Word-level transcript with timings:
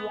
Hey, 0.00 0.06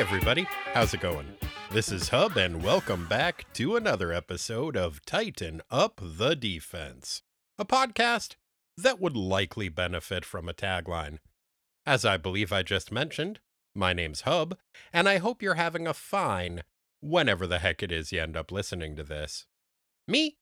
everybody, 0.00 0.48
how's 0.74 0.92
it 0.92 1.00
going? 1.00 1.26
This 1.70 1.92
is 1.92 2.08
Hub, 2.08 2.36
and 2.36 2.64
welcome 2.64 3.06
back 3.06 3.44
to 3.52 3.76
another 3.76 4.12
episode 4.12 4.76
of 4.76 5.04
Tighten 5.06 5.62
Up 5.70 6.00
the 6.02 6.34
Defense, 6.34 7.22
a 7.56 7.64
podcast 7.64 8.34
that 8.76 9.00
would 9.00 9.16
likely 9.16 9.68
benefit 9.68 10.24
from 10.24 10.48
a 10.48 10.54
tagline. 10.54 11.18
As 11.86 12.04
I 12.04 12.16
believe 12.16 12.52
I 12.52 12.64
just 12.64 12.90
mentioned, 12.90 13.38
my 13.76 13.92
name's 13.92 14.22
Hub, 14.22 14.56
and 14.92 15.08
I 15.08 15.18
hope 15.18 15.42
you're 15.42 15.54
having 15.54 15.86
a 15.86 15.94
fine 15.94 16.62
whenever 17.00 17.46
the 17.46 17.58
heck 17.58 17.82
it 17.82 17.92
is 17.92 18.12
you 18.12 18.20
end 18.20 18.36
up 18.36 18.50
listening 18.50 18.96
to 18.96 19.04
this. 19.04 19.46
Me? 20.08 20.36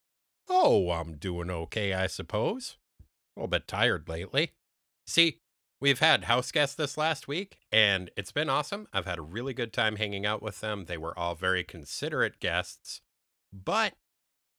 Oh, 0.48 0.90
I'm 0.90 1.16
doing 1.16 1.50
okay, 1.50 1.92
I 1.92 2.06
suppose. 2.06 2.76
A 3.00 3.40
little 3.40 3.48
bit 3.48 3.66
tired 3.66 4.08
lately. 4.08 4.52
See, 5.06 5.40
We've 5.84 6.00
had 6.00 6.24
house 6.24 6.50
guests 6.50 6.76
this 6.76 6.96
last 6.96 7.28
week, 7.28 7.58
and 7.70 8.10
it's 8.16 8.32
been 8.32 8.48
awesome. 8.48 8.88
I've 8.94 9.04
had 9.04 9.18
a 9.18 9.22
really 9.22 9.52
good 9.52 9.70
time 9.70 9.96
hanging 9.96 10.24
out 10.24 10.40
with 10.40 10.62
them. 10.62 10.86
They 10.86 10.96
were 10.96 11.18
all 11.18 11.34
very 11.34 11.62
considerate 11.62 12.40
guests. 12.40 13.02
But 13.52 13.92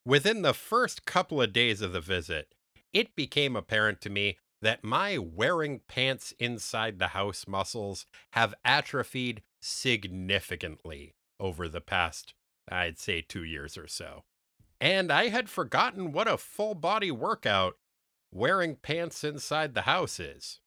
within 0.06 0.44
the 0.44 0.54
first 0.54 1.04
couple 1.08 1.42
of 1.42 1.52
days 1.52 1.82
of 1.82 1.94
the 1.94 2.00
visit, 2.00 2.54
it 2.94 3.16
became 3.16 3.56
apparent 3.56 4.02
to 4.02 4.12
me 4.12 4.38
that 4.66 4.84
my 4.84 5.16
wearing 5.16 5.80
pants 5.88 6.34
inside 6.40 6.98
the 6.98 7.10
house 7.10 7.46
muscles 7.48 8.08
have 8.34 8.56
atrophied 8.66 9.44
significantly 9.62 11.14
over 11.40 11.70
the 11.70 11.82
past, 11.82 12.34
I'd 12.68 12.98
say, 12.98 13.22
two 13.22 13.44
years 13.44 13.78
or 13.78 13.86
so. 13.88 14.24
And 14.82 15.12
I 15.12 15.28
had 15.28 15.50
forgotten 15.52 16.12
what 16.12 16.28
a 16.28 16.36
full 16.36 16.74
body 16.74 17.12
workout 17.12 17.76
wearing 18.34 18.76
pants 18.76 19.24
inside 19.24 19.76
the 19.76 19.84
house 19.84 20.20
is. 20.20 20.62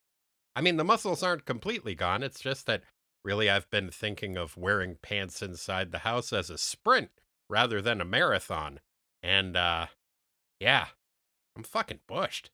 I 0.55 0.61
mean, 0.61 0.77
the 0.77 0.85
muscles 0.85 1.25
aren't 1.25 1.45
completely 1.45 1.97
gone. 1.97 2.23
It's 2.23 2.39
just 2.39 2.67
that 2.67 2.83
really 3.25 3.51
I've 3.51 3.69
been 3.69 3.91
thinking 3.91 4.37
of 4.37 4.57
wearing 4.57 4.99
pants 5.03 5.43
inside 5.43 5.91
the 5.91 5.99
house 5.99 6.33
as 6.33 6.51
a 6.51 6.59
sprint 6.59 7.11
rather 7.51 7.83
than 7.83 8.01
a 8.01 8.05
marathon. 8.05 8.79
And, 9.25 9.57
uh, 9.57 9.87
yeah, 10.61 10.87
I'm 11.57 11.65
fucking 11.65 12.01
bushed. 12.07 12.53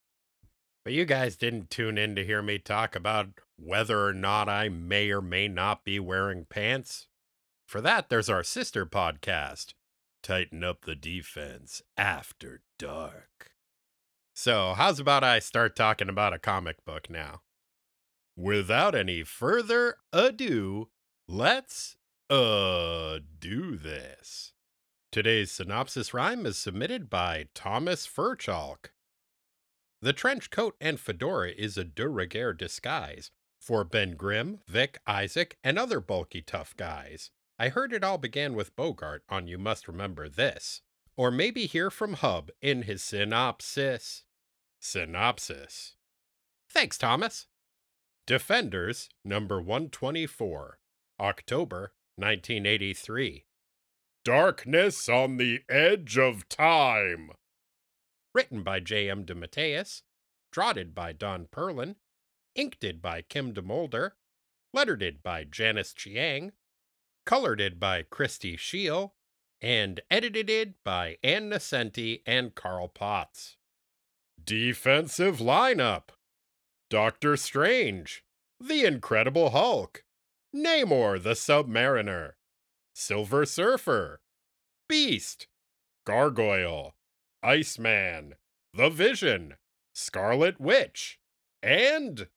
But 0.84 0.92
you 0.92 1.04
guys 1.04 1.36
didn't 1.36 1.70
tune 1.70 1.96
in 1.96 2.14
to 2.16 2.24
hear 2.24 2.42
me 2.42 2.58
talk 2.58 2.94
about 2.94 3.28
whether 3.56 4.04
or 4.06 4.12
not 4.12 4.48
I 4.48 4.68
may 4.68 5.10
or 5.10 5.22
may 5.22 5.48
not 5.48 5.84
be 5.84 5.98
wearing 5.98 6.44
pants. 6.44 7.08
For 7.66 7.80
that, 7.80 8.10
there's 8.10 8.28
our 8.28 8.42
sister 8.42 8.84
podcast, 8.84 9.72
Tighten 10.22 10.62
Up 10.62 10.82
the 10.84 10.94
Defense 10.94 11.80
After 11.96 12.60
Dark. 12.78 13.52
So, 14.34 14.74
how's 14.76 15.00
about 15.00 15.24
I 15.24 15.38
start 15.38 15.74
talking 15.74 16.08
about 16.08 16.34
a 16.34 16.38
comic 16.38 16.84
book 16.84 17.08
now? 17.08 17.40
without 18.36 18.94
any 18.94 19.22
further 19.22 19.96
ado, 20.12 20.88
let's 21.28 21.96
uh 22.30 23.18
do 23.38 23.76
this. 23.76 24.52
Today's 25.12 25.52
synopsis 25.52 26.12
rhyme 26.12 26.44
is 26.46 26.56
submitted 26.56 27.08
by 27.08 27.46
Thomas 27.54 28.06
Furchalk. 28.06 28.92
The 30.04 30.12
trench 30.12 30.50
coat 30.50 30.76
and 30.82 31.00
fedora 31.00 31.52
is 31.52 31.78
a 31.78 31.82
de 31.82 32.06
rigueur 32.06 32.52
disguise 32.52 33.30
for 33.58 33.84
Ben 33.84 34.16
Grimm, 34.16 34.60
Vic, 34.68 34.98
Isaac, 35.06 35.56
and 35.64 35.78
other 35.78 35.98
bulky 35.98 36.42
tough 36.42 36.76
guys. 36.76 37.30
I 37.58 37.70
heard 37.70 37.90
it 37.90 38.04
all 38.04 38.18
began 38.18 38.52
with 38.52 38.76
Bogart 38.76 39.24
on 39.30 39.48
You 39.48 39.56
Must 39.56 39.88
Remember 39.88 40.28
This, 40.28 40.82
or 41.16 41.30
maybe 41.30 41.64
hear 41.64 41.90
from 41.90 42.12
Hub 42.12 42.50
in 42.60 42.82
his 42.82 43.02
synopsis. 43.02 44.24
Synopsis. 44.78 45.94
Thanks, 46.68 46.98
Thomas. 46.98 47.46
Defenders, 48.26 49.08
number 49.24 49.58
124, 49.58 50.80
October 51.18 51.94
1983. 52.16 53.46
Darkness 54.22 55.08
on 55.08 55.38
the 55.38 55.60
Edge 55.70 56.18
of 56.18 56.46
Time. 56.50 57.30
Written 58.34 58.62
by 58.62 58.80
J.M. 58.80 59.24
DeMatteis, 59.24 60.02
draughted 60.50 60.94
by 60.94 61.12
Don 61.12 61.46
Perlin, 61.46 61.96
inked 62.54 63.00
by 63.00 63.22
Kim 63.22 63.54
DeMulder, 63.54 64.12
lettered 64.72 65.22
by 65.22 65.44
Janice 65.44 65.94
Chiang, 65.94 66.52
colored 67.24 67.78
by 67.78 68.02
Christie 68.02 68.56
Scheele, 68.56 69.12
and 69.60 70.00
edited 70.10 70.74
by 70.84 71.16
Ann 71.22 71.48
Nocenti 71.48 72.22
and 72.26 72.54
Carl 72.54 72.88
Potts. 72.88 73.56
Defensive 74.42 75.38
lineup 75.38 76.10
Doctor 76.90 77.36
Strange, 77.36 78.24
The 78.60 78.84
Incredible 78.84 79.50
Hulk, 79.50 80.04
Namor 80.54 81.22
the 81.22 81.30
Submariner, 81.30 82.32
Silver 82.94 83.46
Surfer, 83.46 84.20
Beast, 84.88 85.46
Gargoyle, 86.04 86.93
Iceman, 87.44 88.36
The 88.72 88.88
Vision, 88.88 89.56
Scarlet 89.92 90.58
Witch, 90.58 91.18
and, 91.62 92.28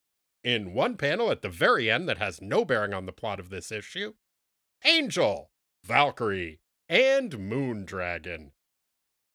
in 0.44 0.74
one 0.74 0.98
panel 0.98 1.32
at 1.32 1.42
the 1.42 1.50
very 1.50 1.90
end 1.90 2.10
that 2.10 2.18
has 2.18 2.42
no 2.42 2.66
bearing 2.66 2.94
on 2.94 3.06
the 3.06 3.14
plot 3.14 3.40
of 3.40 3.50
this 3.50 3.72
issue, 3.72 4.16
Angel, 4.84 5.50
Valkyrie, 5.86 6.60
and 6.90 7.32
Moondragon. 7.32 8.52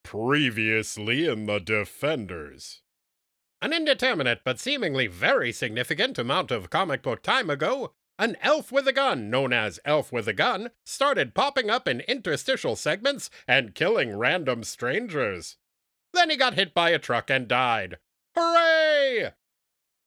Previously 0.04 1.26
in 1.26 1.46
the 1.46 1.58
Defenders. 1.58 2.82
An 3.62 3.72
indeterminate 3.72 4.42
but 4.44 4.60
seemingly 4.60 5.06
very 5.06 5.52
significant 5.52 6.18
amount 6.18 6.50
of 6.50 6.68
comic 6.68 7.02
book 7.02 7.22
time 7.22 7.48
ago, 7.48 7.94
an 8.18 8.36
elf 8.42 8.70
with 8.70 8.86
a 8.86 8.92
gun, 8.92 9.30
known 9.30 9.54
as 9.54 9.80
Elf 9.86 10.12
with 10.12 10.28
a 10.28 10.34
Gun, 10.34 10.70
started 10.84 11.34
popping 11.34 11.70
up 11.70 11.88
in 11.88 12.00
interstitial 12.02 12.76
segments 12.76 13.30
and 13.48 13.74
killing 13.74 14.14
random 14.16 14.64
strangers. 14.64 15.56
Then 16.12 16.30
he 16.30 16.36
got 16.36 16.54
hit 16.54 16.74
by 16.74 16.90
a 16.90 16.98
truck 16.98 17.30
and 17.30 17.48
died. 17.48 17.98
Hooray! 18.36 19.32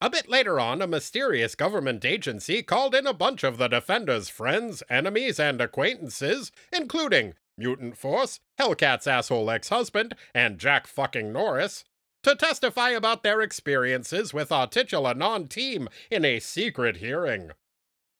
A 0.01 0.09
bit 0.09 0.29
later 0.29 0.59
on, 0.59 0.81
a 0.81 0.87
mysterious 0.87 1.55
government 1.55 2.03
agency 2.05 2.61
called 2.61 2.93
in 2.93 3.07
a 3.07 3.13
bunch 3.13 3.43
of 3.43 3.57
the 3.57 3.67
Defenders' 3.67 4.29
friends, 4.29 4.83
enemies, 4.89 5.39
and 5.39 5.61
acquaintances, 5.61 6.51
including 6.71 7.33
Mutant 7.57 7.97
Force, 7.97 8.39
Hellcat's 8.59 9.07
asshole 9.07 9.49
ex 9.49 9.69
husband, 9.69 10.15
and 10.33 10.59
Jack 10.59 10.87
fucking 10.87 11.31
Norris, 11.31 11.85
to 12.23 12.35
testify 12.35 12.89
about 12.89 13.23
their 13.23 13.41
experiences 13.41 14.33
with 14.33 14.51
our 14.51 14.67
titular 14.67 15.13
non 15.13 15.47
team 15.47 15.87
in 16.11 16.25
a 16.25 16.39
secret 16.39 16.97
hearing. 16.97 17.51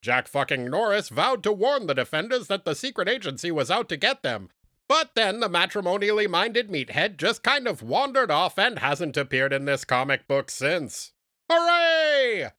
Jack 0.02 0.28
fucking 0.28 0.69
Norris 0.69 1.09
vowed 1.09 1.44
to 1.44 1.52
warn 1.52 1.88
the 1.88 1.96
defenders 1.96 2.47
that 2.47 2.63
the 2.63 2.75
secret 2.75 3.09
agency 3.09 3.52
was 3.52 3.72
out 3.72 3.90
to 3.90 3.97
get 3.97 4.22
them, 4.22 4.50
but 4.88 5.16
then 5.16 5.40
the 5.40 5.50
matrimonially 5.50 6.28
minded 6.28 6.69
meathead 6.69 7.18
just 7.18 7.44
kind 7.44 7.68
of 7.68 7.81
wandered 7.81 8.31
off 8.31 8.57
and 8.57 8.79
hasn't 8.79 9.18
appeared 9.18 9.53
in 9.53 9.66
this 9.66 9.85
comic 9.85 10.28
book 10.28 10.50
since. 10.50 11.13
Hooray! 11.50 12.50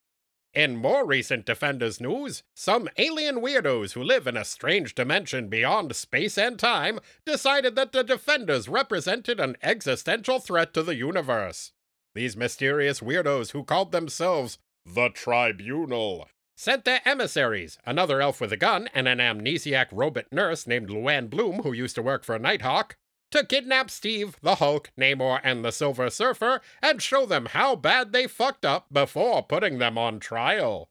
In 0.54 0.76
more 0.76 1.04
recent 1.04 1.44
Defenders 1.44 2.00
news, 2.00 2.42
some 2.54 2.88
alien 2.96 3.42
weirdos 3.42 3.92
who 3.92 4.02
live 4.02 4.26
in 4.26 4.38
a 4.38 4.44
strange 4.44 4.94
dimension 4.94 5.48
beyond 5.48 5.94
space 5.94 6.38
and 6.38 6.58
time 6.58 6.98
decided 7.26 7.76
that 7.76 7.92
the 7.92 8.02
Defenders 8.02 8.66
represented 8.68 9.38
an 9.38 9.56
existential 9.62 10.38
threat 10.38 10.72
to 10.72 10.82
the 10.82 10.94
universe. 10.94 11.72
These 12.14 12.38
mysterious 12.38 13.00
weirdos 13.00 13.50
who 13.50 13.64
called 13.64 13.92
themselves 13.92 14.58
the 14.86 15.10
Tribunal 15.10 16.26
sent 16.56 16.84
their 16.84 17.00
emissaries, 17.04 17.78
another 17.84 18.20
elf 18.20 18.40
with 18.40 18.52
a 18.52 18.56
gun 18.56 18.88
and 18.94 19.06
an 19.06 19.18
amnesiac 19.18 19.88
robot 19.92 20.24
nurse 20.32 20.66
named 20.66 20.88
Luann 20.88 21.28
Bloom 21.28 21.62
who 21.62 21.72
used 21.72 21.94
to 21.94 22.02
work 22.02 22.24
for 22.24 22.38
Nighthawk, 22.38 22.96
to 23.30 23.44
kidnap 23.44 23.90
Steve, 23.90 24.36
the 24.40 24.56
Hulk, 24.56 24.90
Namor, 24.98 25.40
and 25.42 25.64
the 25.64 25.72
Silver 25.72 26.10
Surfer 26.10 26.60
and 26.82 27.02
show 27.02 27.26
them 27.26 27.46
how 27.46 27.76
bad 27.76 28.12
they 28.12 28.26
fucked 28.26 28.64
up 28.64 28.86
before 28.92 29.42
putting 29.42 29.78
them 29.78 29.98
on 29.98 30.20
trial. 30.20 30.88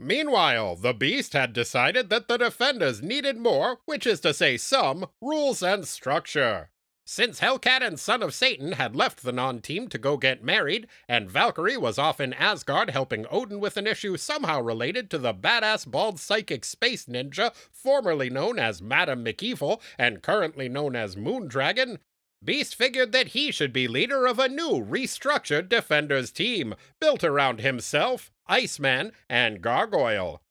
Meanwhile, 0.00 0.76
the 0.76 0.92
Beast 0.92 1.32
had 1.32 1.52
decided 1.52 2.08
that 2.10 2.28
the 2.28 2.36
Defenders 2.36 3.02
needed 3.02 3.36
more, 3.36 3.78
which 3.84 4.06
is 4.06 4.20
to 4.20 4.32
say, 4.32 4.56
some, 4.56 5.06
rules 5.20 5.62
and 5.62 5.86
structure. 5.86 6.70
Since 7.10 7.40
Hellcat 7.40 7.80
and 7.80 7.98
Son 7.98 8.22
of 8.22 8.34
Satan 8.34 8.72
had 8.72 8.94
left 8.94 9.22
the 9.22 9.32
non 9.32 9.60
team 9.60 9.88
to 9.88 9.96
go 9.96 10.18
get 10.18 10.44
married, 10.44 10.86
and 11.08 11.30
Valkyrie 11.30 11.78
was 11.78 11.98
off 11.98 12.20
in 12.20 12.34
Asgard 12.34 12.90
helping 12.90 13.24
Odin 13.30 13.60
with 13.60 13.78
an 13.78 13.86
issue 13.86 14.18
somehow 14.18 14.60
related 14.60 15.08
to 15.08 15.16
the 15.16 15.32
badass 15.32 15.90
bald 15.90 16.20
psychic 16.20 16.66
space 16.66 17.06
ninja 17.06 17.54
formerly 17.72 18.28
known 18.28 18.58
as 18.58 18.82
Madame 18.82 19.24
MacEvil 19.24 19.80
and 19.96 20.22
currently 20.22 20.68
known 20.68 20.94
as 20.94 21.16
Moondragon, 21.16 21.96
Beast 22.44 22.74
figured 22.74 23.12
that 23.12 23.28
he 23.28 23.52
should 23.52 23.72
be 23.72 23.88
leader 23.88 24.26
of 24.26 24.38
a 24.38 24.46
new, 24.46 24.84
restructured 24.84 25.70
Defenders 25.70 26.30
team 26.30 26.74
built 27.00 27.24
around 27.24 27.62
himself, 27.62 28.30
Iceman, 28.46 29.12
and 29.30 29.62
Gargoyle. 29.62 30.42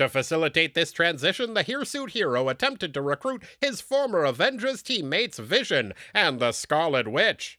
To 0.00 0.08
facilitate 0.08 0.72
this 0.72 0.92
transition, 0.92 1.52
the 1.52 1.62
Hirsute 1.62 2.12
Hero 2.12 2.48
attempted 2.48 2.94
to 2.94 3.02
recruit 3.02 3.42
his 3.60 3.82
former 3.82 4.24
Avengers 4.24 4.80
teammates 4.80 5.38
Vision 5.38 5.92
and 6.14 6.40
the 6.40 6.52
Scarlet 6.52 7.06
Witch. 7.06 7.58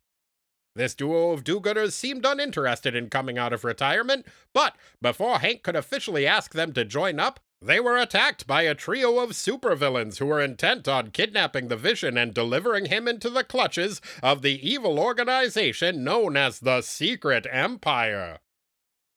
This 0.76 0.96
duo 0.96 1.34
of 1.34 1.44
do 1.44 1.60
gooders 1.60 1.92
seemed 1.92 2.26
uninterested 2.26 2.96
in 2.96 3.12
coming 3.12 3.38
out 3.38 3.54
of 3.54 3.64
retirement, 3.64 4.26
but 4.56 4.76
before 5.04 5.38
Hank 5.38 5.62
could 5.62 5.76
officially 5.76 6.26
ask 6.26 6.54
them 6.54 6.74
to 6.74 6.84
join 6.84 7.20
up, 7.20 7.42
they 7.62 7.80
were 7.80 8.00
attacked 8.00 8.48
by 8.48 8.64
a 8.64 8.74
trio 8.74 9.20
of 9.20 9.34
supervillains 9.34 10.18
who 10.18 10.26
were 10.26 10.42
intent 10.42 10.88
on 10.88 11.12
kidnapping 11.12 11.68
the 11.68 11.78
Vision 11.78 12.18
and 12.18 12.34
delivering 12.34 12.86
him 12.86 13.08
into 13.08 13.30
the 13.30 13.44
clutches 13.44 14.02
of 14.24 14.42
the 14.42 14.68
evil 14.68 14.98
organization 14.98 16.04
known 16.04 16.36
as 16.36 16.62
the 16.62 16.82
Secret 16.82 17.46
Empire. 17.52 18.40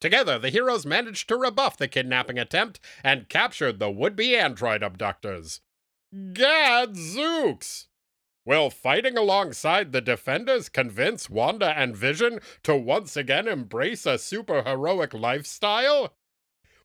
Together, 0.05 0.37
the 0.37 0.51
heroes 0.51 0.85
managed 0.85 1.27
to 1.27 1.35
rebuff 1.35 1.77
the 1.77 1.87
kidnapping 1.87 2.37
attempt 2.37 2.79
and 3.03 3.27
captured 3.27 3.79
the 3.79 3.89
would 3.89 4.15
be 4.15 4.35
android 4.35 4.83
abductors. 4.83 5.61
Gadzooks! 6.31 7.87
Will 8.45 8.69
fighting 8.69 9.17
alongside 9.17 9.93
the 9.93 10.01
defenders 10.01 10.69
convince 10.69 11.27
Wanda 11.27 11.73
and 11.75 11.97
Vision 11.97 12.39
to 12.61 12.75
once 12.75 13.17
again 13.17 13.47
embrace 13.47 14.05
a 14.05 14.19
superheroic 14.19 15.19
lifestyle? 15.19 16.15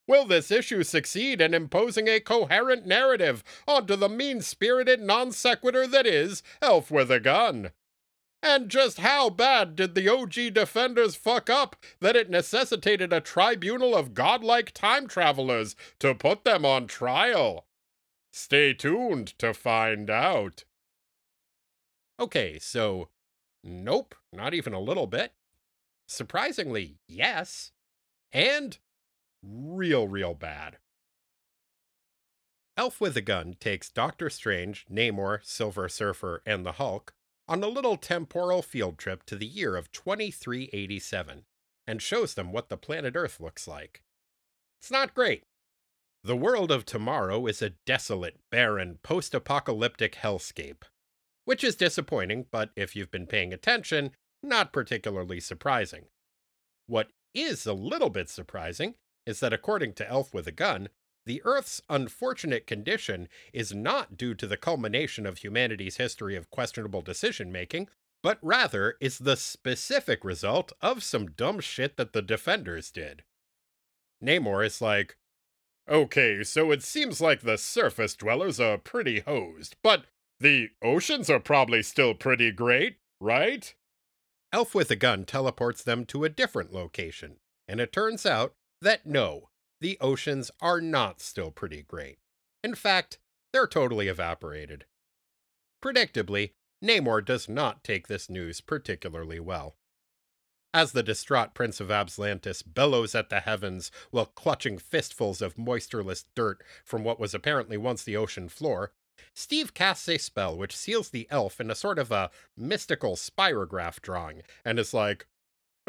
Will 0.06 0.24
this 0.24 0.50
issue 0.50 0.82
succeed 0.82 1.42
in 1.42 1.52
imposing 1.52 2.08
a 2.08 2.20
coherent 2.20 2.86
narrative 2.86 3.44
onto 3.68 3.96
the 3.96 4.08
mean 4.08 4.40
spirited 4.40 4.98
non 4.98 5.30
sequitur 5.30 5.86
that 5.88 6.06
is 6.06 6.42
Elf 6.62 6.90
with 6.90 7.10
a 7.10 7.20
Gun? 7.20 7.72
And 8.42 8.70
just 8.70 8.98
how 9.00 9.28
bad 9.28 9.76
did 9.76 9.94
the 9.94 10.08
OG 10.08 10.54
Defenders 10.54 11.14
fuck 11.14 11.50
up 11.50 11.76
that 12.00 12.16
it 12.16 12.30
necessitated 12.30 13.12
a 13.12 13.20
tribunal 13.20 13.94
of 13.94 14.14
godlike 14.14 14.72
time 14.72 15.06
travelers 15.06 15.76
to 15.98 16.14
put 16.14 16.44
them 16.44 16.64
on 16.64 16.86
trial? 16.86 17.66
Stay 18.32 18.72
tuned 18.72 19.38
to 19.38 19.52
find 19.52 20.08
out. 20.08 20.64
Okay, 22.18 22.58
so 22.58 23.08
nope, 23.62 24.14
not 24.32 24.54
even 24.54 24.72
a 24.72 24.80
little 24.80 25.06
bit. 25.06 25.32
Surprisingly, 26.08 26.98
yes. 27.06 27.72
And 28.32 28.78
real, 29.42 30.08
real 30.08 30.34
bad. 30.34 30.78
Elf 32.76 33.00
with 33.00 33.16
a 33.16 33.20
Gun 33.20 33.56
takes 33.60 33.90
Doctor 33.90 34.30
Strange, 34.30 34.86
Namor, 34.90 35.40
Silver 35.44 35.88
Surfer, 35.88 36.42
and 36.46 36.64
the 36.64 36.72
Hulk 36.72 37.12
on 37.50 37.64
a 37.64 37.68
little 37.68 37.96
temporal 37.96 38.62
field 38.62 38.96
trip 38.96 39.26
to 39.26 39.34
the 39.34 39.44
year 39.44 39.74
of 39.74 39.90
2387 39.90 41.42
and 41.84 42.00
shows 42.00 42.34
them 42.34 42.52
what 42.52 42.68
the 42.68 42.76
planet 42.76 43.16
Earth 43.16 43.40
looks 43.40 43.66
like. 43.66 44.02
It's 44.80 44.90
not 44.92 45.16
great. 45.16 45.42
The 46.22 46.36
world 46.36 46.70
of 46.70 46.86
tomorrow 46.86 47.44
is 47.48 47.60
a 47.60 47.74
desolate, 47.86 48.38
barren, 48.52 49.00
post 49.02 49.34
apocalyptic 49.34 50.14
hellscape. 50.14 50.84
Which 51.44 51.64
is 51.64 51.74
disappointing, 51.74 52.46
but 52.52 52.70
if 52.76 52.94
you've 52.94 53.10
been 53.10 53.26
paying 53.26 53.52
attention, 53.52 54.12
not 54.44 54.72
particularly 54.72 55.40
surprising. 55.40 56.04
What 56.86 57.08
is 57.34 57.66
a 57.66 57.72
little 57.72 58.10
bit 58.10 58.28
surprising 58.28 58.94
is 59.26 59.40
that 59.40 59.52
according 59.52 59.94
to 59.94 60.08
Elf 60.08 60.32
with 60.32 60.46
a 60.46 60.52
Gun, 60.52 60.88
the 61.26 61.42
Earth's 61.44 61.82
unfortunate 61.88 62.66
condition 62.66 63.28
is 63.52 63.74
not 63.74 64.16
due 64.16 64.34
to 64.34 64.46
the 64.46 64.56
culmination 64.56 65.26
of 65.26 65.38
humanity's 65.38 65.98
history 65.98 66.36
of 66.36 66.50
questionable 66.50 67.02
decision 67.02 67.52
making, 67.52 67.88
but 68.22 68.38
rather 68.42 68.96
is 69.00 69.18
the 69.18 69.36
specific 69.36 70.24
result 70.24 70.72
of 70.80 71.02
some 71.02 71.30
dumb 71.30 71.60
shit 71.60 71.96
that 71.96 72.12
the 72.12 72.22
Defenders 72.22 72.90
did. 72.90 73.22
Namor 74.22 74.64
is 74.64 74.80
like, 74.80 75.16
Okay, 75.88 76.44
so 76.44 76.70
it 76.70 76.82
seems 76.82 77.20
like 77.20 77.40
the 77.40 77.58
surface 77.58 78.14
dwellers 78.14 78.60
are 78.60 78.78
pretty 78.78 79.20
hosed, 79.20 79.76
but 79.82 80.04
the 80.38 80.70
oceans 80.82 81.28
are 81.28 81.40
probably 81.40 81.82
still 81.82 82.14
pretty 82.14 82.52
great, 82.52 82.96
right? 83.20 83.74
Elf 84.52 84.74
with 84.74 84.90
a 84.90 84.96
Gun 84.96 85.24
teleports 85.24 85.82
them 85.82 86.04
to 86.06 86.24
a 86.24 86.28
different 86.28 86.72
location, 86.72 87.36
and 87.68 87.80
it 87.80 87.92
turns 87.92 88.24
out 88.24 88.54
that 88.80 89.04
no, 89.04 89.49
the 89.80 89.98
oceans 90.00 90.50
are 90.60 90.80
not 90.80 91.20
still 91.20 91.50
pretty 91.50 91.82
great. 91.82 92.18
In 92.62 92.74
fact, 92.74 93.18
they're 93.52 93.66
totally 93.66 94.08
evaporated. 94.08 94.84
Predictably, 95.82 96.52
Namor 96.84 97.24
does 97.24 97.48
not 97.48 97.82
take 97.84 98.06
this 98.06 98.30
news 98.30 98.60
particularly 98.60 99.40
well. 99.40 99.76
As 100.72 100.92
the 100.92 101.02
distraught 101.02 101.52
Prince 101.52 101.80
of 101.80 101.90
Atlantis 101.90 102.62
bellows 102.62 103.14
at 103.14 103.28
the 103.28 103.40
heavens 103.40 103.90
while 104.10 104.26
clutching 104.26 104.78
fistfuls 104.78 105.42
of 105.42 105.56
moistureless 105.56 106.24
dirt 106.36 106.62
from 106.84 107.02
what 107.02 107.18
was 107.18 107.34
apparently 107.34 107.76
once 107.76 108.04
the 108.04 108.16
ocean 108.16 108.48
floor, 108.48 108.92
Steve 109.34 109.74
casts 109.74 110.08
a 110.08 110.16
spell 110.16 110.56
which 110.56 110.76
seals 110.76 111.10
the 111.10 111.26
elf 111.30 111.60
in 111.60 111.70
a 111.70 111.74
sort 111.74 111.98
of 111.98 112.12
a 112.12 112.30
mystical 112.56 113.16
spirograph 113.16 114.00
drawing 114.00 114.42
and 114.64 114.78
is 114.78 114.94
like, 114.94 115.26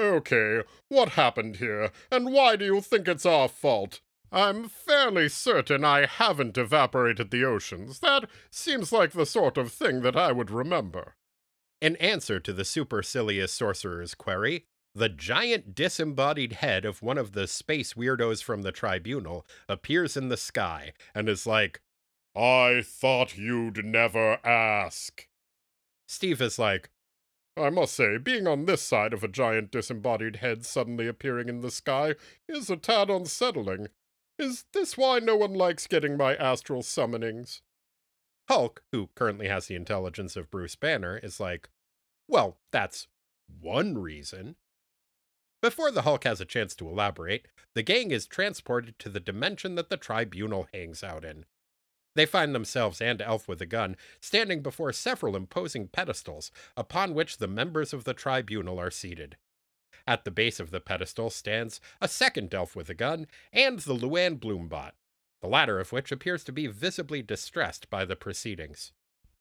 Okay, 0.01 0.63
what 0.87 1.09
happened 1.09 1.57
here, 1.57 1.91
and 2.11 2.33
why 2.33 2.55
do 2.55 2.65
you 2.65 2.81
think 2.81 3.07
it's 3.07 3.25
our 3.25 3.47
fault? 3.47 4.01
I'm 4.31 4.67
fairly 4.67 5.29
certain 5.29 5.85
I 5.85 6.07
haven't 6.07 6.57
evaporated 6.57 7.29
the 7.29 7.45
oceans. 7.45 7.99
That 7.99 8.27
seems 8.49 8.91
like 8.91 9.11
the 9.11 9.27
sort 9.27 9.59
of 9.59 9.71
thing 9.71 10.01
that 10.01 10.15
I 10.15 10.31
would 10.31 10.49
remember. 10.49 11.15
In 11.81 11.95
answer 11.97 12.39
to 12.39 12.51
the 12.51 12.65
supercilious 12.65 13.53
sorcerer's 13.53 14.15
query, 14.15 14.65
the 14.95 15.07
giant 15.07 15.75
disembodied 15.75 16.53
head 16.53 16.83
of 16.83 17.03
one 17.03 17.19
of 17.19 17.33
the 17.33 17.47
space 17.47 17.93
weirdos 17.93 18.41
from 18.41 18.63
the 18.63 18.71
tribunal 18.71 19.45
appears 19.69 20.17
in 20.17 20.29
the 20.29 20.37
sky 20.37 20.93
and 21.13 21.29
is 21.29 21.45
like, 21.45 21.81
I 22.35 22.81
thought 22.83 23.37
you'd 23.37 23.85
never 23.85 24.39
ask. 24.45 25.27
Steve 26.07 26.41
is 26.41 26.57
like, 26.57 26.89
I 27.57 27.69
must 27.69 27.93
say, 27.93 28.17
being 28.17 28.47
on 28.47 28.65
this 28.65 28.81
side 28.81 29.13
of 29.13 29.23
a 29.23 29.27
giant 29.27 29.71
disembodied 29.71 30.37
head 30.37 30.65
suddenly 30.65 31.07
appearing 31.07 31.49
in 31.49 31.61
the 31.61 31.71
sky 31.71 32.15
is 32.47 32.69
a 32.69 32.77
tad 32.77 33.09
unsettling. 33.09 33.87
Is 34.39 34.65
this 34.73 34.97
why 34.97 35.19
no 35.19 35.35
one 35.35 35.53
likes 35.53 35.85
getting 35.85 36.17
my 36.17 36.35
astral 36.35 36.81
summonings? 36.81 37.61
Hulk, 38.47 38.83
who 38.91 39.09
currently 39.15 39.47
has 39.47 39.67
the 39.67 39.75
intelligence 39.75 40.35
of 40.35 40.49
Bruce 40.49 40.75
Banner, 40.75 41.17
is 41.17 41.39
like, 41.39 41.69
well, 42.27 42.57
that's 42.71 43.07
one 43.59 43.97
reason. 43.97 44.55
Before 45.61 45.91
the 45.91 46.01
Hulk 46.01 46.23
has 46.23 46.41
a 46.41 46.45
chance 46.45 46.73
to 46.75 46.89
elaborate, 46.89 47.47
the 47.75 47.83
gang 47.83 48.11
is 48.11 48.25
transported 48.25 48.97
to 48.99 49.09
the 49.09 49.19
dimension 49.19 49.75
that 49.75 49.89
the 49.89 49.97
tribunal 49.97 50.67
hangs 50.73 51.03
out 51.03 51.23
in. 51.23 51.45
They 52.15 52.25
find 52.25 52.53
themselves 52.53 53.01
and 53.01 53.21
Elf 53.21 53.47
with 53.47 53.61
a 53.61 53.65
Gun 53.65 53.95
standing 54.19 54.61
before 54.61 54.91
several 54.91 55.35
imposing 55.35 55.87
pedestals 55.87 56.51
upon 56.75 57.13
which 57.13 57.37
the 57.37 57.47
members 57.47 57.93
of 57.93 58.03
the 58.03 58.13
tribunal 58.13 58.79
are 58.79 58.91
seated. 58.91 59.37
At 60.05 60.25
the 60.25 60.31
base 60.31 60.59
of 60.59 60.71
the 60.71 60.81
pedestal 60.81 61.29
stands 61.29 61.79
a 62.01 62.07
second 62.07 62.53
Elf 62.53 62.75
with 62.75 62.89
a 62.89 62.93
Gun 62.93 63.27
and 63.53 63.79
the 63.79 63.95
Luann 63.95 64.39
Bloombot, 64.39 64.91
the 65.41 65.47
latter 65.47 65.79
of 65.79 65.91
which 65.91 66.11
appears 66.11 66.43
to 66.45 66.51
be 66.51 66.67
visibly 66.67 67.21
distressed 67.21 67.89
by 67.89 68.03
the 68.03 68.15
proceedings. 68.15 68.91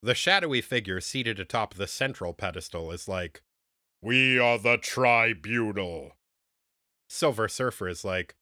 The 0.03 0.15
shadowy 0.15 0.61
figure 0.61 1.01
seated 1.01 1.39
atop 1.39 1.75
the 1.75 1.87
central 1.87 2.33
pedestal 2.33 2.91
is 2.93 3.09
like, 3.09 3.43
We 4.01 4.39
are 4.39 4.59
the 4.59 4.79
tribunal. 4.79 6.13
Silver 7.09 7.49
Surfer 7.49 7.89
is 7.89 8.05
like, 8.05 8.37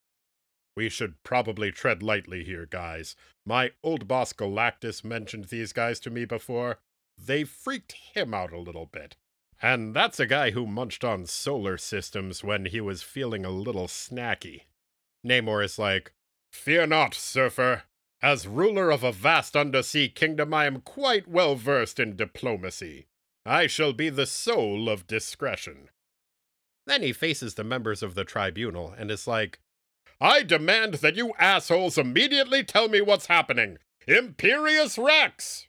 we 0.79 0.89
should 0.89 1.21
probably 1.25 1.73
tread 1.73 2.05
lightly 2.05 2.45
here, 2.45 2.65
guys. 2.65 3.17
My 3.45 3.73
old 3.83 4.07
boss 4.07 4.33
Galactus 4.33 5.03
mentioned 5.03 5.47
these 5.47 5.73
guys 5.73 5.99
to 5.99 6.09
me 6.09 6.25
before. 6.25 6.79
They 7.19 7.43
freaked 7.43 7.97
him 8.15 8.33
out 8.33 8.53
a 8.53 8.61
little 8.61 8.87
bit. 8.87 9.17
And 9.61 9.93
that's 9.93 10.21
a 10.21 10.27
guy 10.27 10.53
who 10.53 10.69
munched 10.69 11.03
on 11.03 11.27
solar 11.27 11.79
systems 11.79 12.45
when 12.45 12.67
he 12.67 12.81
was 12.81 13.03
feeling 13.03 13.45
a 13.45 13.51
little 13.51 13.89
snacky. 13.89 14.67
Namor 15.27 15.65
is 15.65 15.81
like, 15.81 16.13
Fear 16.53 16.87
not, 16.87 17.13
Surfer. 17.13 17.83
As 18.23 18.47
ruler 18.47 18.93
of 18.93 19.03
a 19.03 19.11
vast 19.11 19.57
undersea 19.57 20.09
kingdom, 20.09 20.55
I 20.55 20.67
am 20.67 20.83
quite 20.83 21.27
well 21.27 21.57
versed 21.57 21.99
in 21.99 22.15
diplomacy. 22.15 23.09
I 23.45 23.67
shall 23.67 23.93
be 23.93 24.11
the 24.11 24.27
soul 24.27 24.89
of 24.89 25.09
discretion. 25.09 25.89
Then 26.87 27.03
he 27.03 27.13
faces 27.13 27.55
the 27.55 27.65
members 27.65 28.01
of 28.01 28.15
the 28.15 28.25
tribunal 28.25 28.95
and 28.97 29.11
is 29.11 29.27
like, 29.27 29.59
I 30.21 30.43
demand 30.43 30.95
that 30.95 31.17
you 31.17 31.33
assholes 31.39 31.97
immediately 31.97 32.65
tell 32.65 32.89
me 32.89 33.01
what's 33.01 33.27
happening. 33.27 33.79
Imperious 34.07 34.99
Rex! 34.99 35.69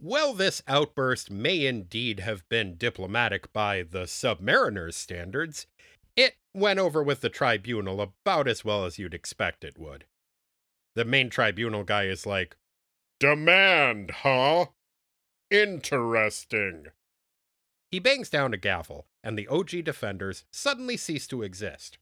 Well, 0.00 0.34
this 0.34 0.62
outburst 0.66 1.30
may 1.30 1.64
indeed 1.66 2.20
have 2.20 2.48
been 2.48 2.76
diplomatic 2.76 3.52
by 3.52 3.82
the 3.82 4.06
Submariner's 4.06 4.96
standards. 4.96 5.66
It 6.16 6.36
went 6.54 6.78
over 6.78 7.02
with 7.02 7.20
the 7.20 7.30
tribunal 7.30 8.00
about 8.00 8.48
as 8.48 8.64
well 8.64 8.84
as 8.84 8.98
you'd 8.98 9.14
expect 9.14 9.64
it 9.64 9.78
would. 9.78 10.04
The 10.94 11.04
main 11.04 11.30
tribunal 11.30 11.84
guy 11.84 12.04
is 12.04 12.26
like, 12.26 12.56
Demand, 13.20 14.10
huh? 14.10 14.66
Interesting. 15.50 16.86
He 17.90 17.98
bangs 17.98 18.28
down 18.28 18.52
a 18.52 18.58
gavel, 18.58 19.06
and 19.22 19.38
the 19.38 19.48
OG 19.48 19.84
defenders 19.84 20.44
suddenly 20.50 20.96
cease 20.96 21.26
to 21.28 21.42
exist. 21.42 21.98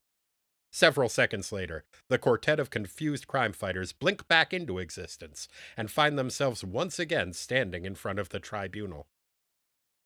Several 0.74 1.08
seconds 1.08 1.52
later, 1.52 1.84
the 2.08 2.18
quartet 2.18 2.58
of 2.58 2.68
confused 2.68 3.28
crime 3.28 3.52
fighters 3.52 3.92
blink 3.92 4.26
back 4.26 4.52
into 4.52 4.80
existence 4.80 5.46
and 5.76 5.88
find 5.88 6.18
themselves 6.18 6.64
once 6.64 6.98
again 6.98 7.32
standing 7.32 7.84
in 7.84 7.94
front 7.94 8.18
of 8.18 8.30
the 8.30 8.40
tribunal. 8.40 9.06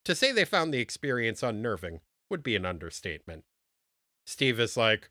To 0.04 0.14
say 0.14 0.30
they 0.30 0.44
found 0.44 0.74
the 0.74 0.80
experience 0.80 1.42
unnerving 1.42 2.00
would 2.28 2.42
be 2.42 2.54
an 2.54 2.66
understatement. 2.66 3.44
Steve 4.26 4.60
is 4.60 4.76
like, 4.76 5.08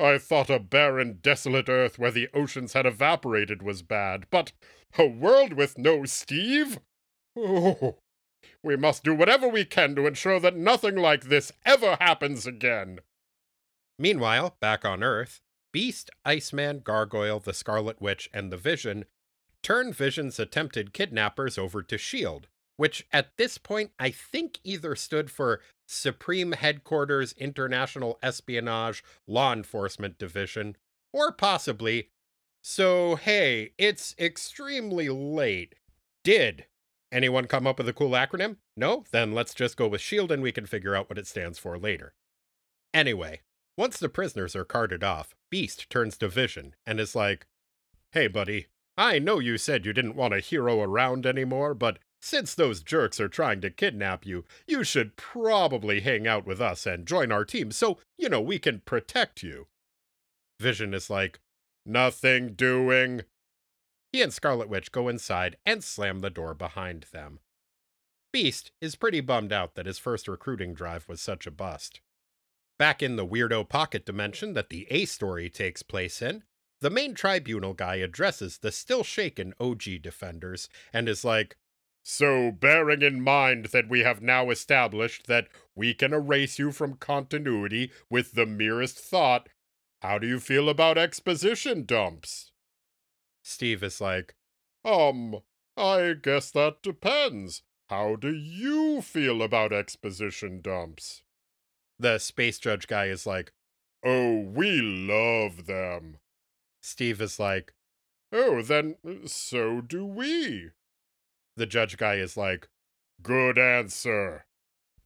I 0.00 0.18
thought 0.18 0.50
a 0.50 0.58
barren, 0.58 1.20
desolate 1.22 1.68
earth 1.68 1.96
where 1.96 2.10
the 2.10 2.28
oceans 2.34 2.72
had 2.72 2.86
evaporated 2.86 3.62
was 3.62 3.82
bad, 3.82 4.26
but 4.28 4.50
a 4.98 5.06
world 5.06 5.52
with 5.52 5.78
no 5.78 6.04
Steve? 6.04 6.80
Oh, 7.36 7.98
we 8.60 8.74
must 8.74 9.04
do 9.04 9.14
whatever 9.14 9.46
we 9.46 9.64
can 9.64 9.94
to 9.94 10.08
ensure 10.08 10.40
that 10.40 10.56
nothing 10.56 10.96
like 10.96 11.26
this 11.26 11.52
ever 11.64 11.96
happens 12.00 12.44
again. 12.44 12.98
Meanwhile, 13.98 14.56
back 14.60 14.84
on 14.84 15.02
Earth, 15.02 15.40
Beast, 15.72 16.10
Iceman, 16.24 16.80
Gargoyle, 16.80 17.40
the 17.40 17.52
Scarlet 17.52 18.00
Witch, 18.00 18.28
and 18.32 18.52
the 18.52 18.56
Vision 18.56 19.04
turn 19.62 19.92
Vision's 19.92 20.38
attempted 20.38 20.92
kidnappers 20.92 21.58
over 21.58 21.82
to 21.82 21.94
S.H.I.E.L.D., 21.94 22.46
which 22.76 23.06
at 23.12 23.36
this 23.38 23.56
point 23.58 23.92
I 23.98 24.10
think 24.10 24.58
either 24.64 24.94
stood 24.94 25.30
for 25.30 25.60
Supreme 25.88 26.52
Headquarters 26.52 27.32
International 27.38 28.18
Espionage 28.22 29.02
Law 29.26 29.52
Enforcement 29.52 30.18
Division, 30.18 30.76
or 31.12 31.32
possibly, 31.32 32.10
so 32.62 33.16
hey, 33.16 33.72
it's 33.78 34.14
extremely 34.18 35.08
late. 35.08 35.76
Did 36.24 36.66
anyone 37.12 37.46
come 37.46 37.66
up 37.66 37.78
with 37.78 37.88
a 37.88 37.92
cool 37.92 38.10
acronym? 38.10 38.56
No? 38.76 39.04
Then 39.12 39.32
let's 39.32 39.54
just 39.54 39.76
go 39.76 39.86
with 39.86 40.00
SHIELD 40.00 40.32
and 40.32 40.42
we 40.42 40.52
can 40.52 40.66
figure 40.66 40.94
out 40.94 41.08
what 41.08 41.18
it 41.18 41.26
stands 41.26 41.58
for 41.58 41.78
later. 41.78 42.14
Anyway, 42.92 43.40
once 43.76 43.98
the 43.98 44.08
prisoners 44.08 44.54
are 44.54 44.64
carted 44.64 45.02
off, 45.02 45.34
Beast 45.50 45.88
turns 45.90 46.16
to 46.18 46.28
Vision 46.28 46.74
and 46.86 47.00
is 47.00 47.14
like, 47.14 47.46
Hey, 48.12 48.28
buddy, 48.28 48.66
I 48.96 49.18
know 49.18 49.40
you 49.40 49.58
said 49.58 49.84
you 49.84 49.92
didn't 49.92 50.16
want 50.16 50.34
a 50.34 50.40
hero 50.40 50.80
around 50.80 51.26
anymore, 51.26 51.74
but 51.74 51.98
since 52.22 52.54
those 52.54 52.82
jerks 52.82 53.20
are 53.20 53.28
trying 53.28 53.60
to 53.60 53.70
kidnap 53.70 54.24
you, 54.24 54.44
you 54.66 54.84
should 54.84 55.16
probably 55.16 56.00
hang 56.00 56.26
out 56.26 56.46
with 56.46 56.60
us 56.60 56.86
and 56.86 57.06
join 57.06 57.30
our 57.30 57.44
team 57.44 57.70
so, 57.70 57.98
you 58.16 58.28
know, 58.28 58.40
we 58.40 58.58
can 58.58 58.80
protect 58.80 59.42
you. 59.42 59.66
Vision 60.60 60.94
is 60.94 61.10
like, 61.10 61.40
Nothing 61.84 62.54
doing. 62.54 63.24
He 64.10 64.22
and 64.22 64.32
Scarlet 64.32 64.68
Witch 64.68 64.90
go 64.90 65.08
inside 65.08 65.56
and 65.66 65.84
slam 65.84 66.20
the 66.20 66.30
door 66.30 66.54
behind 66.54 67.06
them. 67.12 67.40
Beast 68.32 68.70
is 68.80 68.96
pretty 68.96 69.20
bummed 69.20 69.52
out 69.52 69.74
that 69.74 69.86
his 69.86 69.98
first 69.98 70.26
recruiting 70.26 70.72
drive 70.72 71.08
was 71.08 71.20
such 71.20 71.46
a 71.46 71.50
bust. 71.50 72.00
Back 72.78 73.02
in 73.02 73.16
the 73.16 73.26
weirdo 73.26 73.68
pocket 73.68 74.04
dimension 74.04 74.54
that 74.54 74.68
the 74.68 74.86
A 74.90 75.04
story 75.04 75.48
takes 75.48 75.82
place 75.82 76.20
in, 76.20 76.42
the 76.80 76.90
main 76.90 77.14
tribunal 77.14 77.72
guy 77.72 77.96
addresses 77.96 78.58
the 78.58 78.72
still 78.72 79.04
shaken 79.04 79.54
OG 79.60 80.02
defenders 80.02 80.68
and 80.92 81.08
is 81.08 81.24
like, 81.24 81.56
so, 82.06 82.52
bearing 82.52 83.00
in 83.00 83.22
mind 83.22 83.66
that 83.66 83.88
we 83.88 84.00
have 84.00 84.20
now 84.20 84.50
established 84.50 85.26
that 85.26 85.48
we 85.74 85.94
can 85.94 86.12
erase 86.12 86.58
you 86.58 86.70
from 86.70 86.98
continuity 86.98 87.90
with 88.10 88.32
the 88.32 88.44
merest 88.44 88.98
thought, 88.98 89.48
how 90.02 90.18
do 90.18 90.26
you 90.26 90.38
feel 90.38 90.68
about 90.68 90.98
exposition 90.98 91.86
dumps? 91.86 92.52
Steve 93.42 93.82
is 93.82 94.02
like, 94.02 94.34
Um, 94.84 95.42
I 95.78 96.14
guess 96.20 96.50
that 96.50 96.82
depends. 96.82 97.62
How 97.88 98.16
do 98.16 98.34
you 98.34 99.00
feel 99.00 99.42
about 99.42 99.72
exposition 99.72 100.60
dumps? 100.60 101.23
The 101.98 102.18
space 102.18 102.58
judge 102.58 102.86
guy 102.86 103.06
is 103.06 103.26
like, 103.26 103.52
Oh, 104.04 104.38
we 104.40 104.80
love 104.80 105.66
them. 105.66 106.18
Steve 106.82 107.20
is 107.20 107.38
like, 107.38 107.74
Oh, 108.32 108.62
then 108.62 108.96
uh, 109.06 109.26
so 109.26 109.80
do 109.80 110.04
we. 110.04 110.70
The 111.56 111.66
judge 111.66 111.96
guy 111.96 112.16
is 112.16 112.36
like, 112.36 112.68
Good 113.22 113.58
answer. 113.58 114.46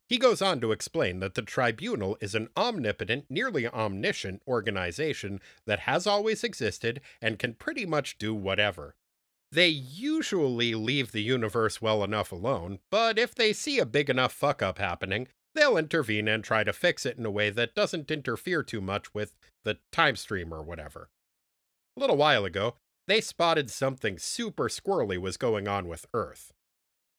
He 0.08 0.16
goes 0.16 0.40
on 0.40 0.60
to 0.62 0.72
explain 0.72 1.20
that 1.20 1.34
the 1.34 1.42
tribunal 1.42 2.16
is 2.20 2.34
an 2.34 2.48
omnipotent, 2.56 3.26
nearly 3.28 3.68
omniscient 3.68 4.40
organization 4.48 5.40
that 5.66 5.80
has 5.80 6.06
always 6.06 6.42
existed 6.42 7.02
and 7.20 7.38
can 7.38 7.52
pretty 7.52 7.84
much 7.84 8.16
do 8.16 8.34
whatever. 8.34 8.96
They 9.52 9.68
usually 9.68 10.74
leave 10.74 11.12
the 11.12 11.22
universe 11.22 11.82
well 11.82 12.02
enough 12.02 12.32
alone, 12.32 12.78
but 12.90 13.18
if 13.18 13.34
they 13.34 13.52
see 13.52 13.78
a 13.78 13.86
big 13.86 14.08
enough 14.08 14.32
fuck 14.32 14.62
up 14.62 14.78
happening, 14.78 15.28
they'll 15.58 15.76
intervene 15.76 16.28
and 16.28 16.44
try 16.44 16.62
to 16.62 16.72
fix 16.72 17.04
it 17.04 17.18
in 17.18 17.26
a 17.26 17.30
way 17.30 17.50
that 17.50 17.74
doesn't 17.74 18.10
interfere 18.10 18.62
too 18.62 18.80
much 18.80 19.12
with 19.12 19.34
the 19.64 19.78
time 19.90 20.16
stream 20.16 20.52
or 20.54 20.62
whatever. 20.62 21.10
A 21.96 22.00
little 22.00 22.16
while 22.16 22.44
ago, 22.44 22.76
they 23.08 23.20
spotted 23.20 23.70
something 23.70 24.18
super 24.18 24.68
squirrely 24.68 25.18
was 25.18 25.36
going 25.36 25.66
on 25.66 25.88
with 25.88 26.06
Earth. 26.14 26.52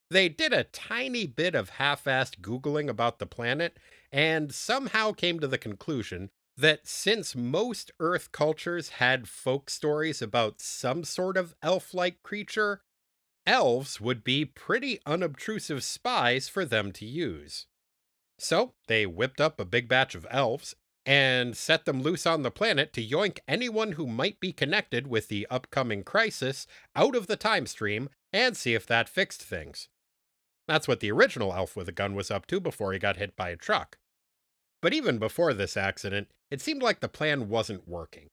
They 0.10 0.30
did 0.30 0.54
a 0.54 0.64
tiny 0.64 1.28
bit 1.28 1.54
of 1.54 1.72
half 1.72 2.06
assed 2.06 2.40
Googling 2.40 2.90
about 2.90 3.20
the 3.20 3.26
planet 3.26 3.78
and 4.12 4.54
somehow 4.54 5.12
came 5.12 5.40
to 5.40 5.48
the 5.48 5.58
conclusion 5.58 6.30
that 6.58 6.88
since 6.88 7.36
most 7.36 7.92
Earth 8.00 8.32
cultures 8.32 8.90
had 8.90 9.30
folk 9.30 9.70
stories 9.70 10.22
about 10.22 10.62
some 10.62 11.04
sort 11.04 11.38
of 11.38 11.56
elf 11.62 11.94
like 11.94 12.24
creature, 12.24 12.82
elves 13.46 14.02
would 14.02 14.24
be 14.24 14.46
pretty 14.46 15.00
unobtrusive 15.06 15.84
spies 15.84 16.50
for 16.50 16.66
them 16.66 16.92
to 16.92 17.06
use. 17.06 17.68
So 18.40 18.74
they 18.88 19.06
whipped 19.06 19.42
up 19.42 19.60
a 19.60 19.66
big 19.66 19.88
batch 19.88 20.16
of 20.16 20.26
elves 20.30 20.76
and 21.06 21.56
set 21.56 21.86
them 21.86 22.02
loose 22.02 22.26
on 22.26 22.44
the 22.44 22.52
planet 22.52 22.94
to 22.94 23.06
yoink 23.06 23.40
anyone 23.48 23.94
who 23.94 24.06
might 24.08 24.40
be 24.40 24.52
connected 24.52 25.08
with 25.08 25.28
the 25.28 25.48
upcoming 25.50 26.04
crisis 26.04 26.68
out 26.96 27.16
of 27.16 27.28
the 27.28 27.36
time 27.36 27.66
stream 27.66 28.10
and 28.32 28.56
see 28.56 28.74
if 28.74 28.86
that 28.86 29.10
fixed 29.10 29.42
things. 29.42 29.88
That's 30.68 30.88
what 30.88 31.00
the 31.00 31.12
original 31.12 31.54
elf 31.54 31.76
with 31.76 31.90
a 31.90 31.94
gun 31.94 32.14
was 32.16 32.30
up 32.30 32.46
to 32.48 32.60
before 32.60 32.94
he 32.94 33.00
got 33.00 33.18
hit 33.18 33.36
by 33.36 33.50
a 33.50 33.56
truck. 33.56 33.98
But 34.82 34.94
even 34.94 35.18
before 35.18 35.54
this 35.54 35.76
accident, 35.76 36.30
it 36.52 36.62
seemed 36.62 36.84
like 36.84 37.00
the 37.00 37.10
plan 37.10 37.50
wasn't 37.50 37.88
working. 37.88 38.28